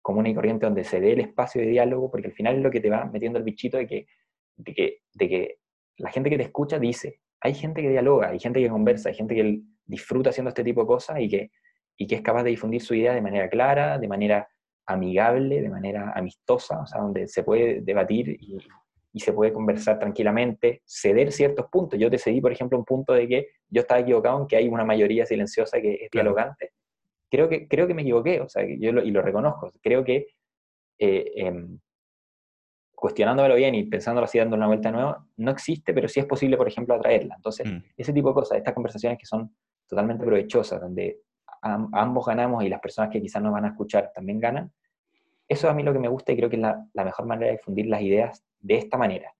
común 0.02 0.26
y 0.26 0.34
corriente 0.34 0.66
donde 0.66 0.82
se 0.82 0.98
dé 0.98 1.12
el 1.12 1.20
espacio 1.20 1.60
de 1.60 1.68
diálogo, 1.68 2.10
porque 2.10 2.26
al 2.26 2.32
final 2.32 2.56
es 2.56 2.62
lo 2.62 2.72
que 2.72 2.80
te 2.80 2.90
va 2.90 3.05
metiendo 3.05 3.38
el 3.38 3.44
bichito 3.44 3.76
de 3.76 3.86
que, 3.86 4.09
de 4.56 4.74
que, 4.74 4.98
de 5.14 5.28
que 5.28 5.59
la 5.98 6.10
gente 6.10 6.31
que 6.31 6.36
te 6.36 6.44
escucha 6.44 6.78
dice, 6.78 7.20
hay 7.40 7.55
gente 7.55 7.82
que 7.82 7.90
dialoga, 7.90 8.28
hay 8.28 8.39
gente 8.39 8.60
que 8.60 8.68
conversa, 8.68 9.09
hay 9.09 9.14
gente 9.14 9.35
que 9.35 9.60
disfruta 9.85 10.31
haciendo 10.31 10.48
este 10.48 10.64
tipo 10.64 10.82
de 10.82 10.86
cosas 10.86 11.20
y 11.20 11.28
que, 11.28 11.51
y 11.97 12.06
que 12.06 12.16
es 12.16 12.23
capaz 12.23 12.43
de 12.43 12.51
difundir 12.51 12.82
su 12.82 12.94
idea 12.94 13.14
de 13.14 13.23
manera 13.23 13.48
clara, 13.48 13.98
de 13.98 14.09
manera 14.09 14.48
amigable, 14.86 15.62
de 15.62 15.68
manera 15.68 16.12
amistosa, 16.14 16.81
o 16.81 16.86
sea, 16.86 17.01
donde 17.01 17.27
se 17.27 17.43
puede 17.43 17.81
debatir 17.81 18.28
y, 18.40 18.59
y 19.16 19.20
se 19.20 19.32
puede 19.32 19.51
conversar 19.51 19.98
tranquilamente, 19.98 20.82
ceder 20.85 21.32
ciertos 21.32 21.66
puntos. 21.70 21.98
Yo 21.98 22.10
te 22.10 22.18
cedí, 22.18 22.40
por 22.43 22.52
ejemplo, 22.52 22.77
un 22.77 22.85
punto 22.85 23.14
de 23.14 23.27
que 23.27 23.47
yo 23.70 23.81
estaba 23.81 24.01
equivocado 24.01 24.43
en 24.43 24.47
que 24.47 24.56
hay 24.56 24.68
una 24.68 24.85
mayoría 24.85 25.24
silenciosa 25.24 25.81
que 25.81 25.94
es 26.05 26.10
dialogante. 26.10 26.73
Creo 27.31 27.48
que, 27.48 27.66
creo 27.66 27.86
que 27.86 27.94
me 27.94 28.02
equivoqué, 28.02 28.43
o 28.43 28.48
sea, 28.51 28.62
yo 28.78 28.93
lo, 28.93 29.02
y 29.02 29.10
lo 29.10 29.23
reconozco. 29.23 29.73
Creo 29.82 30.05
que 30.05 30.27
eh, 30.98 31.32
em, 31.35 31.78
cuestionándomelo 32.97 33.55
bien 33.55 33.74
y 33.74 33.85
pensándolo 33.85 34.24
así, 34.24 34.39
dando 34.39 34.56
una 34.56 34.66
vuelta 34.66 34.90
nueva, 34.90 35.24
no 35.36 35.51
existe, 35.51 35.93
pero 35.93 36.09
sí 36.09 36.18
es 36.18 36.27
posible, 36.27 36.56
por 36.56 36.66
ejemplo, 36.66 36.94
atraerla. 36.94 37.35
Entonces, 37.36 37.70
mm. 37.70 37.85
ese 37.97 38.12
tipo 38.12 38.28
de 38.28 38.35
cosas, 38.35 38.59
estas 38.59 38.74
conversaciones 38.74 39.18
que 39.18 39.27
son 39.27 39.55
totalmente 39.86 40.24
provechosas, 40.24 40.81
donde 40.81 41.20
ambos 41.60 42.27
ganamos 42.27 42.64
y 42.64 42.68
las 42.68 42.81
personas 42.81 43.10
que 43.10 43.20
quizás 43.20 43.43
nos 43.43 43.52
van 43.52 43.66
a 43.66 43.68
escuchar 43.68 44.12
también 44.14 44.40
ganan, 44.40 44.73
eso 45.48 45.66
es 45.66 45.70
a 45.70 45.74
mí 45.74 45.82
lo 45.82 45.93
que 45.93 45.98
me 45.98 46.09
gusta 46.09 46.32
y 46.32 46.36
creo 46.36 46.48
que 46.48 46.56
es 46.56 46.62
la, 46.62 46.85
la 46.94 47.05
mejor 47.05 47.27
manera 47.27 47.52
de 47.52 47.59
difundir 47.59 47.86
las 47.86 48.01
ideas 48.01 48.44
de 48.60 48.77
esta 48.77 48.97
manera. 48.97 49.32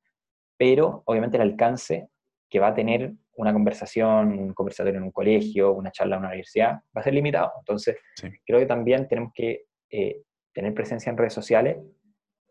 Pero 0.57 1.03
obviamente 1.07 1.37
el 1.37 1.43
alcance 1.43 2.11
que 2.49 2.61
va 2.61 2.69
a 2.69 2.75
tener 2.75 3.15
una 3.37 3.53
conversación, 3.53 4.39
un 4.39 4.55
conversatorio 4.55 4.99
en 4.99 5.05
un 5.05 5.13
colegio, 5.13 5.73
una 5.73 5.91
charla 5.91 6.17
en 6.17 6.21
una 6.21 6.29
universidad, 6.29 6.75
va 6.97 7.01
a 7.01 7.03
ser 7.03 7.15
limitado. 7.15 7.53
Entonces, 7.59 7.97
creo 8.45 8.59
que 8.59 8.67
también 8.67 9.09
tenemos 9.09 9.33
que 9.35 9.65
eh, 9.91 10.23
tener 10.53 10.75
presencia 10.75 11.11
en 11.11 11.17
redes 11.17 11.35
sociales 11.35 11.79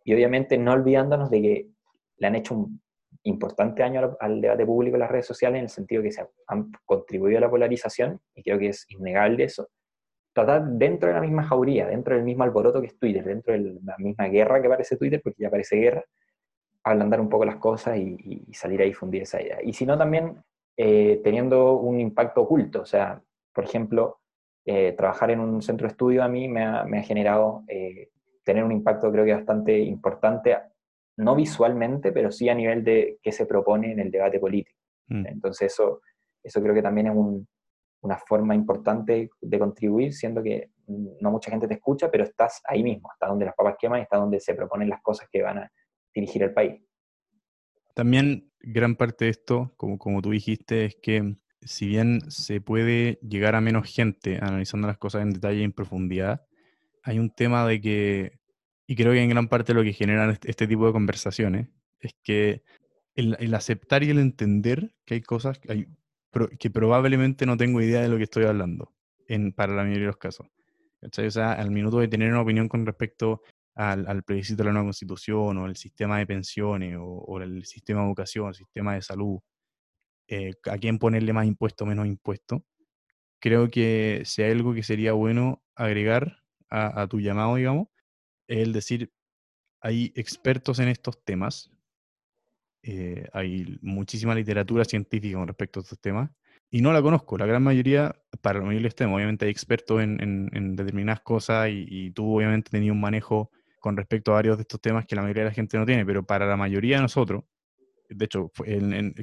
y 0.05 0.13
obviamente 0.13 0.57
no 0.57 0.71
olvidándonos 0.71 1.29
de 1.29 1.41
que 1.41 1.67
le 2.17 2.27
han 2.27 2.35
hecho 2.35 2.53
un 2.53 2.81
importante 3.23 3.83
año 3.83 4.15
al, 4.19 4.39
debate 4.39 4.65
público 4.65 4.97
las 4.97 5.09
redes 5.09 5.25
sociales 5.25 5.57
en 5.57 5.63
el 5.63 5.69
sentido 5.69 6.03
que 6.03 6.11
se 6.11 6.25
han 6.47 6.71
contribuido 6.85 7.39
a 7.39 7.41
la 7.41 7.49
polarización 7.49 8.21
y 8.35 8.43
creo 8.43 8.59
que 8.59 8.69
es 8.69 8.85
innegable 8.89 9.43
eso, 9.43 9.67
tratar 10.31 10.63
dentro 10.65 11.09
de 11.09 11.15
la 11.15 11.21
misma 11.21 11.43
jauría, 11.43 11.87
dentro 11.87 12.15
del 12.15 12.23
mismo 12.23 12.43
alboroto 12.43 12.81
que 12.81 12.87
es 12.87 12.99
Twitter, 12.99 13.23
dentro 13.23 13.53
de 13.53 13.79
la 13.83 13.95
misma 13.97 14.27
guerra 14.27 14.61
que 14.61 14.69
parece 14.69 14.95
Twitter, 14.95 15.21
porque 15.23 15.41
ya 15.41 15.49
parece 15.49 15.77
guerra, 15.77 16.03
ablandar 16.83 17.19
un 17.19 17.29
poco 17.29 17.45
las 17.45 17.55
cosas 17.55 17.97
y, 17.97 18.45
salir 18.53 18.81
a 18.81 18.85
difundir 18.85 19.23
esa 19.23 19.41
idea. 19.41 19.57
Y 19.63 19.73
si 19.73 19.85
no, 19.85 19.97
también 19.97 20.37
eh, 20.77 21.19
teniendo 21.23 21.77
un 21.77 21.99
impacto 21.99 22.41
oculto, 22.41 22.81
o 22.81 22.85
sea, 22.85 23.21
por 23.53 23.63
ejemplo, 23.63 24.19
eh, 24.65 24.93
trabajar 24.93 25.31
en 25.31 25.39
un 25.39 25.61
centro 25.61 25.87
de 25.87 25.91
estudio 25.91 26.23
a 26.23 26.27
mí 26.27 26.47
me 26.47 26.63
ha, 26.63 26.85
generado 27.01 27.63
eh, 27.67 28.09
tener 28.45 28.63
un 28.63 28.71
impacto 28.71 29.11
creo 29.11 29.25
que 29.25 29.33
bastante 29.33 29.77
importante, 29.79 30.55
no 31.17 31.35
visualmente, 31.35 32.11
pero 32.11 32.31
sí 32.31 32.47
a 32.47 32.55
nivel 32.55 32.83
de 32.83 33.19
qué 33.21 33.31
se 33.31 33.45
propone 33.45 33.91
en 33.91 33.99
el 33.99 34.11
debate 34.11 34.39
político. 34.39 34.79
Mm. 35.07 35.25
Entonces 35.27 35.73
eso, 35.73 36.01
eso 36.43 36.61
creo 36.61 36.73
que 36.73 36.81
también 36.81 37.07
es 37.07 37.13
una 38.01 38.17
forma 38.17 38.55
importante 38.55 39.29
de 39.41 39.59
contribuir, 39.59 40.13
siendo 40.13 40.43
que 40.43 40.69
no 40.87 41.31
mucha 41.31 41.49
gente 41.49 41.67
te 41.67 41.73
escucha, 41.73 42.11
pero 42.11 42.23
estás 42.23 42.61
ahí 42.65 42.83
mismo, 42.83 43.09
está 43.11 43.27
donde 43.27 43.45
las 43.45 43.55
papas 43.55 43.75
queman 43.79 43.99
y 43.99 44.03
está 44.03 44.17
donde 44.17 44.39
se 44.39 44.53
proponen 44.53 44.89
las 44.89 45.01
cosas 45.01 45.27
que 45.31 45.41
van 45.41 45.57
a 45.57 45.71
dirigir 46.13 46.43
el 46.43 46.53
país. 46.53 46.81
También 47.95 48.51
gran 48.59 48.95
parte 48.95 49.25
de 49.25 49.31
esto, 49.31 49.73
como, 49.77 49.97
como 49.97 50.21
tú 50.21 50.29
dijiste, 50.31 50.85
es 50.85 50.95
que 51.01 51.37
si 51.61 51.87
bien 51.87 52.21
se 52.29 52.61
puede 52.61 53.17
llegar 53.21 53.55
a 53.55 53.61
menos 53.61 53.91
gente 53.91 54.37
analizando 54.39 54.87
las 54.87 54.97
cosas 54.97 55.23
en 55.23 55.31
detalle 55.31 55.61
y 55.61 55.63
en 55.63 55.71
profundidad, 55.71 56.45
hay 57.05 57.19
un 57.19 57.29
tema 57.29 57.65
de 57.67 57.79
que, 57.79 58.39
y 58.87 58.95
creo 58.95 59.13
que 59.13 59.21
en 59.21 59.29
gran 59.29 59.47
parte 59.47 59.75
lo 59.75 59.83
que 59.83 59.93
generan 59.93 60.31
este, 60.31 60.49
este, 60.49 60.67
tipo 60.67 60.87
de 60.87 60.91
conversaciones, 60.91 61.69
es 61.99 62.15
que 62.23 62.63
el, 63.13 63.53
aceptar 63.53 64.03
y 64.03 64.09
el 64.09 64.19
entender 64.19 64.93
que 65.05 65.13
hay 65.13 65.21
cosas 65.21 65.59
que, 65.59 65.71
hay, 65.71 65.87
que 66.59 66.69
probablemente 66.71 67.45
no 67.45 67.57
tengo 67.57 67.79
idea 67.79 68.01
de 68.01 68.09
lo 68.09 68.17
que 68.17 68.23
estoy 68.23 68.45
hablando, 68.45 68.91
en, 69.27 69.53
para 69.53 69.75
la 69.75 69.83
mayoría 69.83 70.01
de 70.01 70.07
los 70.07 70.17
casos. 70.17 70.47
O 71.01 71.31
sea, 71.31 71.53
al 71.53 71.69
minuto 71.69 71.99
de 71.99 72.07
tener 72.07 72.31
una 72.31 72.41
opinión 72.41 72.67
con 72.67 72.83
respecto 72.87 73.43
al, 73.75 74.07
al 74.07 74.23
plebiscito 74.23 74.63
de 74.63 74.65
la 74.65 74.73
nueva 74.73 74.87
constitución 74.87 75.57
o 75.59 75.67
el 75.67 75.75
sistema 75.75 76.17
de 76.17 76.25
pensiones 76.25 76.97
o, 76.99 77.39
el 77.39 77.65
sistema 77.65 78.01
de 78.01 78.07
educación, 78.07 78.47
el 78.47 78.55
sistema 78.55 78.95
de 78.95 79.03
salud, 79.03 79.39
eh, 80.27 80.53
a 80.71 80.77
quién 80.79 80.97
ponerle 80.97 81.33
más 81.33 81.45
impuesto 81.45 81.83
o 81.83 81.87
menos 81.87 82.07
impuesto, 82.07 82.65
creo 83.39 83.69
que 83.69 84.23
hay 84.39 84.51
algo 84.51 84.73
que 84.73 84.81
sería 84.81 85.13
bueno 85.13 85.61
agregar 85.75 86.44
a, 86.75 87.07
tu 87.07 87.19
llamado, 87.19 87.55
digamos, 87.55 87.87
es 88.47 88.59
el 88.59 88.73
decir, 88.73 89.11
hay 89.81 90.11
expertos 90.15 90.79
en 90.79 90.89
estos 90.89 91.23
temas, 91.23 91.71
eh, 92.83 93.27
hay 93.33 93.77
muchísima 93.81 94.35
literatura 94.35 94.85
científica 94.85 95.37
con 95.37 95.47
respecto 95.47 95.79
a 95.79 95.83
estos 95.83 95.99
temas, 95.99 96.29
y 96.69 96.81
no 96.81 96.91
la 96.91 97.01
conozco. 97.01 97.37
La 97.37 97.45
gran 97.45 97.63
mayoría, 97.63 98.15
para 98.41 98.59
lo 98.59 98.65
mayoría 98.65 98.89
temas, 98.89 99.15
obviamente 99.15 99.45
hay 99.45 99.51
expertos 99.51 100.01
en, 100.01 100.75
determinadas 100.75 101.21
cosas 101.21 101.69
y, 101.69 101.85
y, 101.87 102.11
tú 102.11 102.35
obviamente 102.37 102.71
tenías 102.71 102.91
un 102.91 103.01
manejo 103.01 103.51
con 103.79 103.95
respecto 103.95 104.31
a 104.31 104.35
varios 104.35 104.57
de 104.57 104.61
estos 104.63 104.81
temas 104.81 105.05
que 105.05 105.15
la 105.15 105.21
mayoría 105.21 105.43
de 105.43 105.49
la 105.49 105.55
gente 105.55 105.77
no 105.77 105.85
tiene, 105.85 106.05
pero 106.05 106.25
para 106.25 106.45
la 106.47 106.57
mayoría 106.57 106.97
de 106.97 107.03
nosotros, 107.03 107.43
de 108.09 108.25
hecho, 108.25 108.51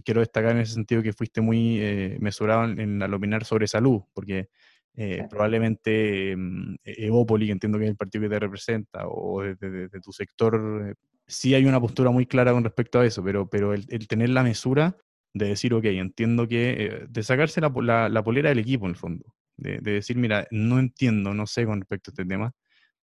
quiero 0.04 0.20
destacar 0.20 0.52
en 0.52 0.58
ese 0.58 0.74
sentido 0.74 1.02
que 1.02 1.12
fuiste 1.12 1.40
muy 1.40 1.78
eh, 1.80 2.16
mesurado 2.20 2.64
en, 2.64 3.02
al 3.02 3.14
opinar 3.14 3.44
sobre 3.44 3.66
salud, 3.66 4.02
porque 4.12 4.48
eh, 4.96 5.26
probablemente 5.28 6.34
mm, 6.36 6.74
e-, 6.84 7.06
Evópoli, 7.06 7.46
que 7.46 7.52
entiendo 7.52 7.78
que 7.78 7.84
es 7.84 7.90
el 7.90 7.96
partido 7.96 8.22
que 8.22 8.28
te 8.28 8.38
representa, 8.38 9.06
o 9.06 9.42
de, 9.42 9.88
tu 10.02 10.12
sector, 10.12 10.90
eh, 10.90 10.94
sí 11.26 11.54
hay 11.54 11.64
una 11.64 11.80
postura 11.80 12.10
muy 12.10 12.26
clara 12.26 12.52
con 12.52 12.64
respecto 12.64 13.00
a 13.00 13.06
eso, 13.06 13.22
pero, 13.22 13.48
pero 13.48 13.72
el, 13.74 13.86
tener 14.08 14.30
la 14.30 14.42
mesura 14.42 14.96
de 15.34 15.48
decir, 15.48 15.72
ok, 15.74 15.84
entiendo 15.84 16.46
que, 16.46 17.06
de 17.08 17.22
sacarse 17.22 17.60
la, 17.60 18.08
la, 18.08 18.24
polera 18.24 18.50
del 18.50 18.58
equipo 18.58 18.84
en 18.84 18.90
el 18.90 18.96
fondo, 18.96 19.34
de, 19.56 19.78
de, 19.78 19.92
decir, 19.92 20.16
mira, 20.16 20.46
no 20.50 20.78
entiendo, 20.78 21.32
no 21.32 21.46
sé 21.46 21.64
con 21.64 21.80
respecto 21.80 22.10
a 22.10 22.12
este 22.12 22.24
tema, 22.26 22.52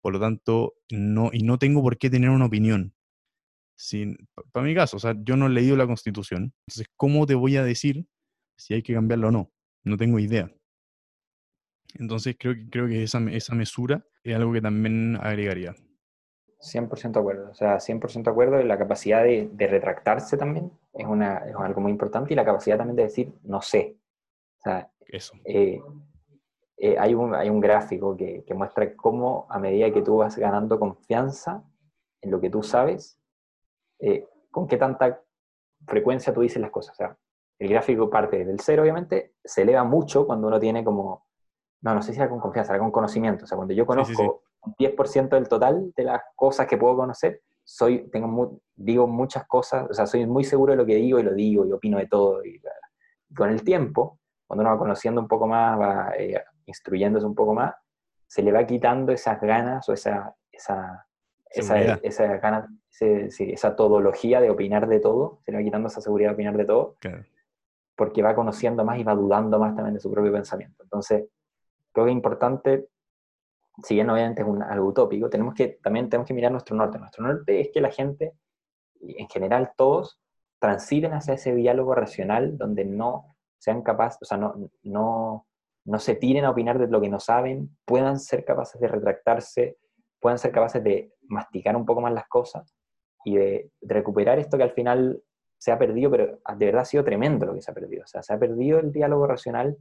por 0.02 0.14
lo 0.14 0.20
tanto, 0.20 0.74
no, 0.92 1.30
y 1.32 1.44
no 1.44 1.58
tengo 1.58 1.82
por 1.82 1.98
qué 1.98 2.10
tener 2.10 2.30
una 2.30 2.46
opinión, 2.46 2.94
para 4.52 4.66
mi 4.66 4.76
caso, 4.76 4.98
o 4.98 5.00
sea, 5.00 5.16
yo 5.24 5.38
no 5.38 5.48
he 5.48 5.50
leído 5.50 5.78
la 5.78 5.88
constitución, 5.88 6.54
entonces, 6.68 6.88
¿cómo 6.98 7.26
te 7.26 7.36
voy 7.36 7.56
a 7.56 7.64
decir 7.64 8.06
si 8.58 8.74
hay 8.74 8.82
que 8.84 8.94
cambiarla 8.94 9.28
o 9.28 9.32
no? 9.32 9.52
No 9.84 9.96
tengo 9.98 10.20
idea. 10.20 10.52
Entonces, 11.96 12.36
creo, 12.38 12.54
creo 12.70 12.88
que 12.88 13.04
esa, 13.04 13.20
esa 13.32 13.56
mesura 13.56 14.06
es 14.24 14.36
algo 14.36 14.54
que 14.54 14.62
también 14.62 15.18
agregaría. 15.22 15.76
100% 16.62 17.12
de 17.12 17.20
acuerdo, 17.20 17.50
o 17.52 17.54
sea, 17.54 17.80
100% 17.80 18.24
de 18.24 18.32
acuerdo, 18.32 18.62
la 18.64 18.78
capacidad 18.78 19.24
de, 19.24 19.50
retractarse 19.58 20.38
también 20.38 20.72
es, 20.94 21.08
una, 21.08 21.38
es, 21.38 21.56
algo 21.56 21.82
muy 21.82 21.92
importante 21.92 22.34
y 22.34 22.36
la 22.36 22.44
capacidad 22.44 22.78
también 22.78 22.98
de 22.98 23.04
decir, 23.04 23.34
no 23.44 23.62
sé. 23.62 23.98
O 24.58 24.62
sea, 24.64 24.92
Eso. 25.08 25.36
Eh, 25.46 25.82
eh, 26.78 26.98
hay, 27.00 27.14
un, 27.14 27.34
hay 27.34 27.50
un 27.50 27.62
gráfico 27.62 28.16
que, 28.16 28.44
que, 28.46 28.54
muestra 28.54 28.94
cómo 28.96 29.48
a 29.50 29.58
medida 29.58 29.92
que 29.92 30.02
tú 30.02 30.18
vas 30.18 30.38
ganando 30.38 30.80
confianza 30.80 31.64
en 32.22 32.32
lo 32.32 32.42
que 32.42 32.50
tú 32.50 32.62
sabes, 32.62 33.18
eh, 34.00 34.26
con 34.52 34.68
qué 34.68 34.78
tanta 34.78 35.22
frecuencia 35.86 36.34
tú 36.34 36.42
dices 36.42 36.62
las 36.62 36.72
cosas. 36.72 36.94
O 36.94 36.98
sea, 36.98 37.18
el 37.58 37.70
gráfico 37.70 38.10
parte 38.10 38.46
del 38.46 38.60
cero, 38.60 38.82
obviamente, 38.84 39.34
se 39.44 39.62
eleva 39.62 39.84
mucho 39.84 40.26
cuando 40.26 40.48
uno 40.48 40.60
tiene 40.60 40.84
como, 40.84 41.28
no, 41.82 41.96
no 41.96 42.02
sé 42.02 42.14
si 42.14 42.20
era 42.20 42.30
con 42.30 42.40
confianza, 42.40 42.74
era 42.74 42.82
con 42.82 42.92
conocimiento. 42.92 43.46
O 43.46 43.48
sea, 43.48 43.56
cuando 43.56 43.74
yo 43.74 43.86
conozco 43.86 44.44
un 44.62 44.76
10% 44.76 45.30
del 45.30 45.48
total 45.48 45.94
de 45.96 46.04
las 46.04 46.22
cosas 46.36 46.68
que 46.68 46.78
puedo 46.78 46.96
conocer, 46.96 47.42
soy, 47.64 48.10
tengo 48.10 48.60
digo 48.76 49.08
muchas 49.08 49.46
cosas, 49.46 49.88
o 49.90 49.94
sea, 49.94 50.08
soy 50.08 50.26
muy 50.26 50.44
seguro 50.44 50.74
de 50.74 50.78
lo 50.78 50.86
que 50.86 50.96
digo 50.96 51.20
y 51.20 51.24
lo 51.24 51.34
digo 51.34 51.66
y 51.66 51.72
opino 51.72 51.98
de 51.98 52.08
todo. 52.08 52.44
Y, 52.44 52.60
con 53.36 53.50
el 53.50 53.64
tiempo, 53.64 54.20
cuando 54.48 54.64
uno 54.64 54.72
va 54.72 54.80
conociendo 54.80 55.22
un 55.22 55.28
poco 55.28 55.48
más, 55.48 55.80
va 55.80 56.14
eh, 56.18 56.44
instruyéndose 56.66 57.26
un 57.26 57.36
poco 57.36 57.54
más, 57.54 57.76
se 58.28 58.42
le 58.42 58.52
va 58.52 58.66
quitando 58.66 59.12
esas 59.12 59.40
ganas 59.40 59.88
o 59.88 59.94
esa, 59.94 60.36
esa, 60.52 61.06
esa, 61.50 61.94
esa, 62.02 62.38
ganas, 62.38 62.70
esa 63.00 63.76
todología 63.76 64.42
de 64.42 64.50
opinar 64.50 64.88
de 64.88 65.00
todo, 65.00 65.40
se 65.46 65.52
le 65.52 65.60
va 65.60 65.64
quitando 65.64 65.88
esa 65.88 66.02
seguridad 66.02 66.30
de 66.30 66.34
opinar 66.34 66.58
de 66.58 66.66
todo, 66.66 66.98
porque 67.96 68.24
va 68.24 68.36
conociendo 68.36 68.84
más 68.84 68.98
y 68.98 69.04
va 69.04 69.14
dudando 69.14 69.60
más 69.60 69.76
también 69.76 69.94
de 69.94 70.00
su 70.00 70.12
propio 70.12 70.32
pensamiento. 70.32 70.84
Entonces, 70.84 71.26
creo 71.92 72.06
que 72.06 72.12
es 72.12 72.16
importante, 72.16 72.88
si 73.84 73.96
bien 73.96 74.10
obviamente 74.10 74.42
es 74.42 74.48
un, 74.48 74.62
algo 74.64 74.88
utópico, 74.88 75.30
tenemos 75.30 75.54
que, 75.54 75.80
también 75.82 76.10
tenemos 76.10 76.28
que 76.28 76.34
mirar 76.34 76.52
nuestro 76.52 76.76
norte. 76.76 77.00
Nuestro 77.00 77.26
norte 77.26 77.62
es 77.62 77.70
que 77.74 77.82
la 77.82 77.92
gente, 77.92 78.34
en 79.02 79.28
general 79.30 79.72
todos, 79.76 80.20
transiten 80.60 81.14
hacia 81.14 81.36
ese 81.36 81.56
diálogo 81.56 81.96
racional 81.96 82.58
donde 82.58 82.86
no 82.86 83.36
sean 83.58 83.82
capaces, 83.82 84.20
o 84.22 84.26
sea, 84.26 84.38
no, 84.38 84.56
no, 84.84 85.48
no 85.86 86.00
se 86.00 86.16
tiren 86.16 86.46
a 86.46 86.52
opinar 86.52 86.80
de 86.80 86.88
lo 86.88 87.02
que 87.02 87.10
no 87.10 87.20
saben, 87.20 87.76
puedan 87.86 88.20
ser 88.20 88.46
capaces 88.46 88.80
de 88.80 88.88
retractarse, 88.88 89.78
puedan 90.20 90.38
ser 90.38 90.52
capaces 90.52 90.84
de 90.84 91.14
masticar 91.28 91.76
un 91.76 91.86
poco 91.86 92.02
más 92.02 92.14
las 92.14 92.28
cosas 92.28 92.76
y 93.24 93.38
de, 93.38 93.72
recuperar 93.82 94.40
esto 94.40 94.58
que 94.58 94.64
al 94.64 94.72
final 94.72 95.22
se 95.58 95.72
ha 95.72 95.80
perdido, 95.80 96.12
pero 96.12 96.40
de 96.58 96.66
verdad 96.66 96.82
ha 96.84 96.86
sido 96.86 97.04
tremendo 97.04 97.46
lo 97.46 97.54
que 97.54 97.62
se 97.62 97.72
ha 97.72 97.74
perdido. 97.74 98.04
O 98.04 98.08
sea, 98.08 98.24
se 98.24 98.34
ha 98.34 98.40
perdido 98.40 98.80
el 98.80 98.92
diálogo 98.92 99.28
racional 99.28 99.78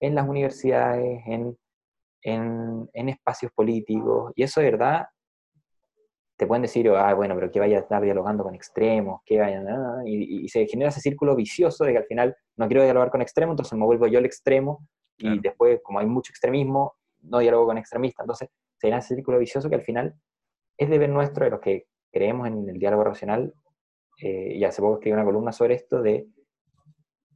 en 0.00 0.14
las 0.14 0.26
universidades, 0.26 1.22
en, 1.26 1.56
en, 2.22 3.08
espacios 3.08 3.52
políticos, 3.52 4.32
y 4.34 4.42
eso 4.42 4.60
de 4.60 4.70
verdad 4.70 5.06
te 6.36 6.46
pueden 6.46 6.62
decir, 6.62 6.88
ah, 6.90 7.12
bueno, 7.12 7.34
pero 7.34 7.50
que 7.50 7.60
vaya 7.60 7.76
a 7.76 7.80
estar 7.80 8.02
dialogando 8.02 8.42
con 8.42 8.54
extremos, 8.54 9.20
que 9.26 9.38
vayan, 9.38 9.66
y, 10.06 10.44
y, 10.44 10.48
se 10.48 10.66
genera 10.66 10.88
ese 10.88 11.00
círculo 11.00 11.36
vicioso 11.36 11.84
de 11.84 11.92
que 11.92 11.98
al 11.98 12.06
final 12.06 12.34
no 12.56 12.66
quiero 12.66 12.82
dialogar 12.82 13.10
con 13.10 13.20
extremos, 13.20 13.52
entonces 13.52 13.78
me 13.78 13.84
vuelvo 13.84 14.06
yo 14.06 14.18
el 14.18 14.24
extremo, 14.24 14.86
y 15.18 15.38
después, 15.38 15.80
como 15.82 15.98
hay 15.98 16.06
mucho 16.06 16.32
extremismo, 16.32 16.94
no 17.20 17.40
dialogo 17.40 17.66
con 17.66 17.76
extremistas, 17.76 18.24
entonces 18.24 18.48
se 18.78 18.86
genera 18.86 19.00
ese 19.00 19.14
círculo 19.14 19.38
vicioso 19.38 19.68
que 19.68 19.74
al 19.74 19.82
final 19.82 20.14
es 20.78 20.88
deber 20.88 21.10
nuestro 21.10 21.44
de 21.44 21.50
los 21.50 21.60
que 21.60 21.84
creemos 22.10 22.48
en 22.48 22.66
el 22.70 22.78
diálogo 22.78 23.04
racional, 23.04 23.52
eh, 24.22 24.54
y 24.54 24.64
hace 24.64 24.80
poco 24.80 24.94
escribí 24.94 25.12
una 25.12 25.24
columna 25.24 25.52
sobre 25.52 25.74
esto, 25.74 26.00
de, 26.00 26.26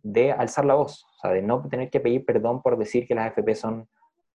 de 0.05 0.32
alzar 0.32 0.66
la 0.66 0.74
voz, 0.74 1.02
o 1.02 1.20
sea, 1.22 1.31
de 1.32 1.43
no 1.43 1.66
tener 1.68 1.90
que 1.90 1.98
pedir 1.98 2.24
perdón 2.26 2.62
por 2.62 2.76
decir 2.76 3.09
que 3.09 3.14
las 3.14 3.26
AFP 3.28 3.55
son, 3.55 3.89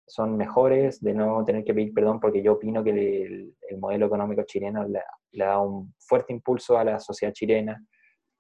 son 0.07 0.38
mejores, 0.38 1.02
de 1.02 1.14
no 1.14 1.44
tener 1.44 1.65
que 1.65 1.73
pedir 1.73 1.94
perdón 1.94 2.22
porque 2.22 2.41
yo 2.41 2.53
opino 2.53 2.84
que 2.84 2.91
el, 2.91 3.53
modelo 3.77 4.07
económico 4.07 4.44
chileno 4.44 4.85
le, 4.85 5.02
le, 5.34 5.45
da 5.45 5.60
un 5.60 5.94
fuerte 5.99 6.34
impulso 6.34 6.77
a 6.77 6.85
la 6.85 6.99
sociedad 6.99 7.34
chilena, 7.34 7.84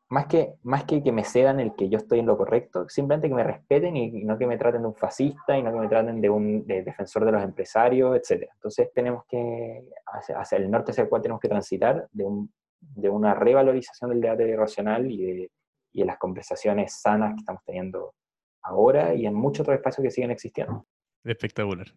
más 0.09 0.27
que, 0.27 0.53
más 0.63 0.85
que 0.85 1.03
que 1.03 1.11
me 1.11 1.25
cedan 1.25 1.59
el 1.59 1.75
que 1.75 1.89
yo 1.89 1.97
estoy 1.97 2.19
en 2.19 2.27
lo 2.27 2.37
correcto, 2.37 2.87
simplemente 2.87 3.27
que 3.27 3.35
me 3.35 3.43
respeten 3.43 3.97
y, 3.97 4.23
no 4.23 4.37
que 4.37 4.47
me 4.47 4.57
traten 4.57 4.81
de 4.81 4.87
un 4.87 4.95
fascista 4.95 5.57
y 5.57 5.63
no 5.63 5.73
que 5.73 5.79
me 5.79 5.89
traten 5.89 6.21
de 6.21 6.29
un 6.29 6.65
defensor 6.65 7.25
de 7.25 7.33
los 7.33 7.43
empresarios, 7.43 8.15
etc. 8.15 8.49
Entonces 8.53 8.89
tenemos 8.93 9.25
que, 9.27 9.83
hacia, 10.05 10.57
el 10.57 10.71
norte 10.71 10.91
hacia 10.91 11.03
el 11.03 11.09
cual 11.09 11.21
tenemos 11.21 11.41
que 11.41 11.49
transitar, 11.49 12.07
de, 12.13 12.23
un, 12.23 12.49
de 12.79 13.09
una 13.09 13.33
revalorización 13.33 14.11
del 14.11 14.21
debate 14.21 14.55
racional 14.55 15.11
y 15.11 15.17
de, 15.25 15.51
y 15.97 16.01
de 16.01 16.05
las 16.05 16.19
conversaciones 16.19 17.01
sanas 17.01 17.33
que 17.33 17.39
estamos 17.39 17.63
teniendo 17.65 18.13
ahora 18.61 19.15
y 19.15 19.25
en 19.25 19.33
muchos 19.33 19.61
otros 19.61 19.77
espacios 19.77 20.03
que 20.03 20.11
siguen 20.11 20.29
existiendo. 20.29 20.85
Espectacular. 21.23 21.87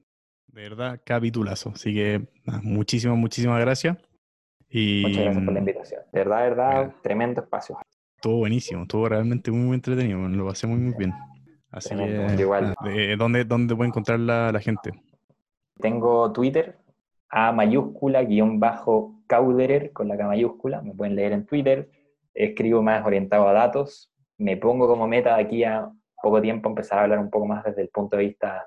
De 0.47 0.63
verdad, 0.63 1.01
capitulazo. 1.05 1.73
Así 1.75 1.95
que 1.95 2.27
muchísimas, 2.63 3.19
muchísimas 3.19 3.61
gracias. 3.61 3.99
Y, 4.71 5.03
Muchas 5.03 5.25
gracias 5.25 5.45
por 5.45 5.53
la 5.53 5.59
invitación. 5.59 6.01
De 6.13 6.19
verdad, 6.19 6.39
de 6.39 6.49
verdad, 6.49 6.95
tremendo 7.03 7.43
espacio. 7.43 7.77
Estuvo 8.17 8.39
buenísimo, 8.39 8.83
estuvo 8.83 9.07
realmente 9.07 9.51
muy, 9.51 9.67
muy 9.67 9.75
entretenido, 9.75 10.19
lo 10.29 10.47
pasé 10.47 10.67
muy, 10.67 10.79
muy 10.79 10.95
bien. 10.95 11.13
Así 11.71 11.95
que, 11.95 12.37
igual. 12.39 12.75
¿dónde, 13.19 13.45
¿Dónde 13.45 13.77
puede 13.77 13.89
encontrar 13.89 14.19
la, 14.19 14.51
la 14.51 14.61
gente? 14.61 14.93
Tengo 15.79 16.33
Twitter, 16.33 16.79
A 17.29 17.53
mayúscula, 17.53 18.23
guion 18.25 18.59
bajo, 18.59 19.23
Cauderer, 19.27 19.93
con 19.93 20.09
la 20.09 20.17
K 20.17 20.27
mayúscula, 20.27 20.81
me 20.81 20.95
pueden 20.95 21.17
leer 21.17 21.33
en 21.33 21.45
Twitter. 21.45 21.91
Escribo 22.35 22.83
más 22.83 23.05
orientado 23.05 23.49
a 23.49 23.53
datos. 23.53 24.11
Me 24.39 24.57
pongo 24.57 24.87
como 24.87 25.07
meta 25.07 25.37
de 25.37 25.43
aquí 25.43 25.65
a 25.65 25.91
poco 26.23 26.41
tiempo 26.41 26.69
empezar 26.69 26.99
a 26.99 27.03
hablar 27.03 27.19
un 27.19 27.31
poco 27.31 27.47
más 27.47 27.65
desde 27.65 27.83
el 27.83 27.89
punto 27.89 28.17
de 28.17 28.25
vista 28.25 28.67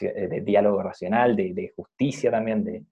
eh, 0.00 0.28
de 0.28 0.40
diálogo 0.40 0.82
racional, 0.82 1.36
de, 1.36 1.54
de 1.54 1.72
justicia 1.74 2.30
también, 2.30 2.64
de, 2.64 2.84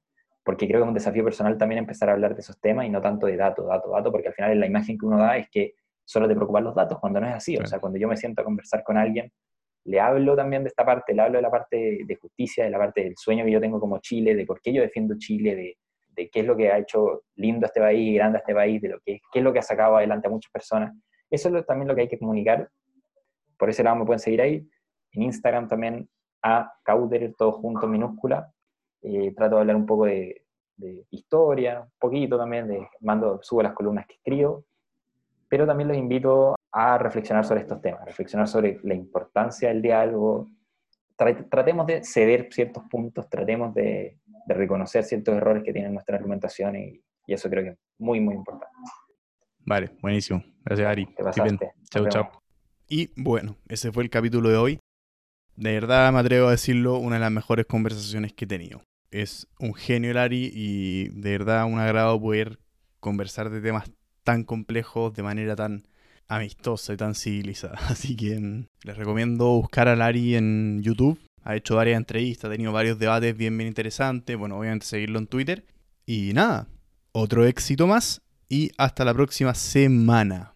porque 0.45 0.69
creo 0.69 0.81
que 0.81 0.85
es 0.85 0.89
un 0.89 0.95
desafío 0.95 1.25
personal 1.25 1.59
también 1.59 1.81
empezar 1.81 2.09
a 2.09 2.13
hablar 2.13 2.35
de 2.35 2.41
esos 2.41 2.61
temas 2.61 2.87
y 2.87 2.91
no 2.91 3.01
tanto 3.01 3.27
de 3.27 3.37
datos, 3.37 3.67
datos, 3.67 3.91
datos, 3.91 4.13
porque 4.13 4.29
al 4.29 4.35
final 4.35 4.61
la 4.61 4.67
imagen 4.67 4.97
que 4.97 5.05
uno 5.05 5.19
da 5.19 5.37
es 5.37 5.49
que 5.51 5.75
solo 6.05 6.29
te 6.29 6.37
preocupan 6.37 6.63
los 6.63 6.75
datos, 6.75 7.01
cuando 7.01 7.21
no 7.21 7.27
es 7.27 7.35
así. 7.35 7.57
O 7.57 7.67
sea, 7.67 7.81
cuando 7.81 7.99
yo 7.99 8.07
me 8.07 8.17
siento 8.17 8.43
a 8.43 8.45
conversar 8.45 8.85
con 8.85 8.97
alguien, 8.97 9.33
le 9.87 10.01
hablo 10.01 10.37
también 10.37 10.63
de 10.63 10.69
esta 10.69 10.85
parte, 10.85 11.15
le 11.15 11.23
hablo 11.23 11.39
de 11.39 11.43
la 11.43 11.51
parte 11.51 11.99
de 12.07 12.17
justicia, 12.17 12.65
de 12.65 12.71
la 12.71 12.79
parte 12.79 13.03
del 13.03 13.15
sueño 13.17 13.45
que 13.45 13.51
yo 13.51 13.61
tengo 13.61 13.81
como 13.81 13.99
Chile, 13.99 14.37
de 14.37 14.47
por 14.47 14.61
qué 14.61 14.73
yo 14.73 14.83
defiendo 14.83 15.17
Chile, 15.19 15.57
de, 15.57 15.79
de 16.17 16.31
qué 16.31 16.41
es 16.41 16.47
lo 16.47 16.57
que 16.57 16.73
ha 16.73 16.79
hecho 16.79 17.25
lindo 17.35 17.67
este 17.67 17.81
país, 17.81 18.15
grande 18.15 18.39
este 18.39 18.55
país, 18.55 18.81
de 18.81 18.89
lo 18.89 19.01
que, 19.01 19.21
qué 19.33 19.39
es 19.39 19.45
lo 19.45 19.53
que 19.53 19.59
ha 19.59 19.63
sacado 19.63 19.97
adelante 19.97 20.27
a 20.27 20.31
muchas 20.31 20.51
personas. 20.51 20.95
Eso 21.31 21.57
es 21.57 21.67
también 21.67 21.89
lo 21.89 21.95
que 21.95 22.03
hay 22.03 22.09
que 22.09 22.19
comunicar. 22.19 22.69
Por 23.59 23.71
ese 23.71 23.83
lado 23.83 23.97
me 23.97 24.05
pueden 24.05 24.21
seguir 24.21 24.41
ahí. 24.41 24.69
En 25.13 25.23
Instagram 25.23 25.69
también 25.69 26.09
a 26.43 26.73
Cauder, 26.83 27.35
todo 27.37 27.53
junto, 27.53 27.87
minúscula. 27.87 28.51
Eh, 29.03 29.33
trato 29.35 29.57
de 29.57 29.61
hablar 29.61 29.77
un 29.77 29.87
poco 29.87 30.07
de, 30.07 30.47
de, 30.77 31.07
historia, 31.11 31.81
un 31.81 31.93
poquito 31.99 32.39
también, 32.39 32.69
de, 32.69 32.89
mando, 33.01 33.41
subo 33.43 33.63
las 33.63 33.73
columnas 33.73 34.07
que 34.07 34.15
escribo, 34.15 34.65
pero 35.49 35.67
también 35.67 35.89
los 35.89 35.97
invito 35.97 36.55
a 36.73 36.99
reflexionar 36.99 37.45
sobre 37.45 37.61
estos 37.61 37.81
temas, 37.81 38.05
reflexionar 38.05 38.49
sobre 38.49 38.79
la 38.83 38.95
importancia 38.95 39.69
del 39.69 39.83
diálogo. 39.83 40.49
Tratemos 41.17 41.87
de 41.87 42.05
ceder 42.05 42.49
ciertos 42.53 42.85
puntos, 42.91 43.29
tratemos 43.29 43.75
de, 43.75 44.19
de 44.47 44.55
reconocer 44.55 45.05
ciertos 45.05 45.35
errores 45.35 45.63
que 45.65 45.73
tiene 45.73 45.91
nuestra 45.91 46.17
argumentación 46.17 46.77
y, 46.77 47.03
eso 47.27 47.51
creo 47.51 47.65
que 47.65 47.71
es 47.71 47.79
muy, 47.99 48.21
muy 48.21 48.37
importante. 48.37 48.73
Vale, 49.65 49.91
buenísimo. 50.01 50.45
Gracias, 50.65 50.89
Ari. 50.89 51.09
Chao, 51.91 52.09
chao. 52.09 52.31
Y 52.89 53.11
bueno, 53.21 53.57
ese 53.67 53.91
fue 53.91 54.05
el 54.05 54.11
capítulo 54.11 54.49
de 54.49 54.57
hoy. 54.57 54.79
De 55.57 55.73
verdad 55.73 56.13
me 56.13 56.21
atrevo 56.21 56.47
a 56.47 56.53
decirlo, 56.53 56.99
una 56.99 57.17
de 57.17 57.23
las 57.23 57.33
mejores 57.33 57.67
conversaciones 57.67 58.33
que 58.33 58.45
he 58.45 58.49
tenido. 58.49 58.81
Es 59.11 59.49
un 59.59 59.75
genio 59.75 60.13
el 60.13 60.19
Ari 60.19 60.53
y 60.55 61.09
de 61.09 61.31
verdad 61.33 61.65
un 61.65 61.81
agrado 61.81 62.21
poder 62.21 62.61
conversar 63.01 63.51
de 63.51 63.61
temas 63.61 63.91
tan 64.23 64.45
complejos 64.45 65.15
de 65.15 65.25
manera 65.25 65.57
tan 65.57 65.89
amistosa 66.29 66.93
y 66.93 66.97
tan 66.97 67.15
civilizada. 67.15 67.79
Así 67.89 68.17
que 68.17 68.39
mm, 68.39 68.67
les 68.85 68.97
recomiendo 68.97 69.47
buscar 69.47 69.89
a 69.89 69.93
Ari 70.05 70.37
en 70.37 70.83
YouTube 70.83 71.19
ha 71.47 71.55
hecho 71.55 71.77
varias 71.77 71.97
entrevistas, 71.97 72.49
ha 72.49 72.53
tenido 72.53 72.73
varios 72.73 72.99
debates 72.99 73.37
bien, 73.37 73.57
bien 73.57 73.69
interesantes. 73.69 74.37
Bueno, 74.37 74.59
obviamente 74.59 74.85
seguirlo 74.85 75.21
en 75.21 75.29
Twitter. 75.29 75.65
Y 76.05 76.33
nada, 76.35 76.67
otro 77.13 77.47
éxito 77.47 77.87
más 77.87 78.21
y 78.49 78.73
hasta 78.77 79.05
la 79.05 79.15
próxima 79.15 79.55
semana. 79.55 80.56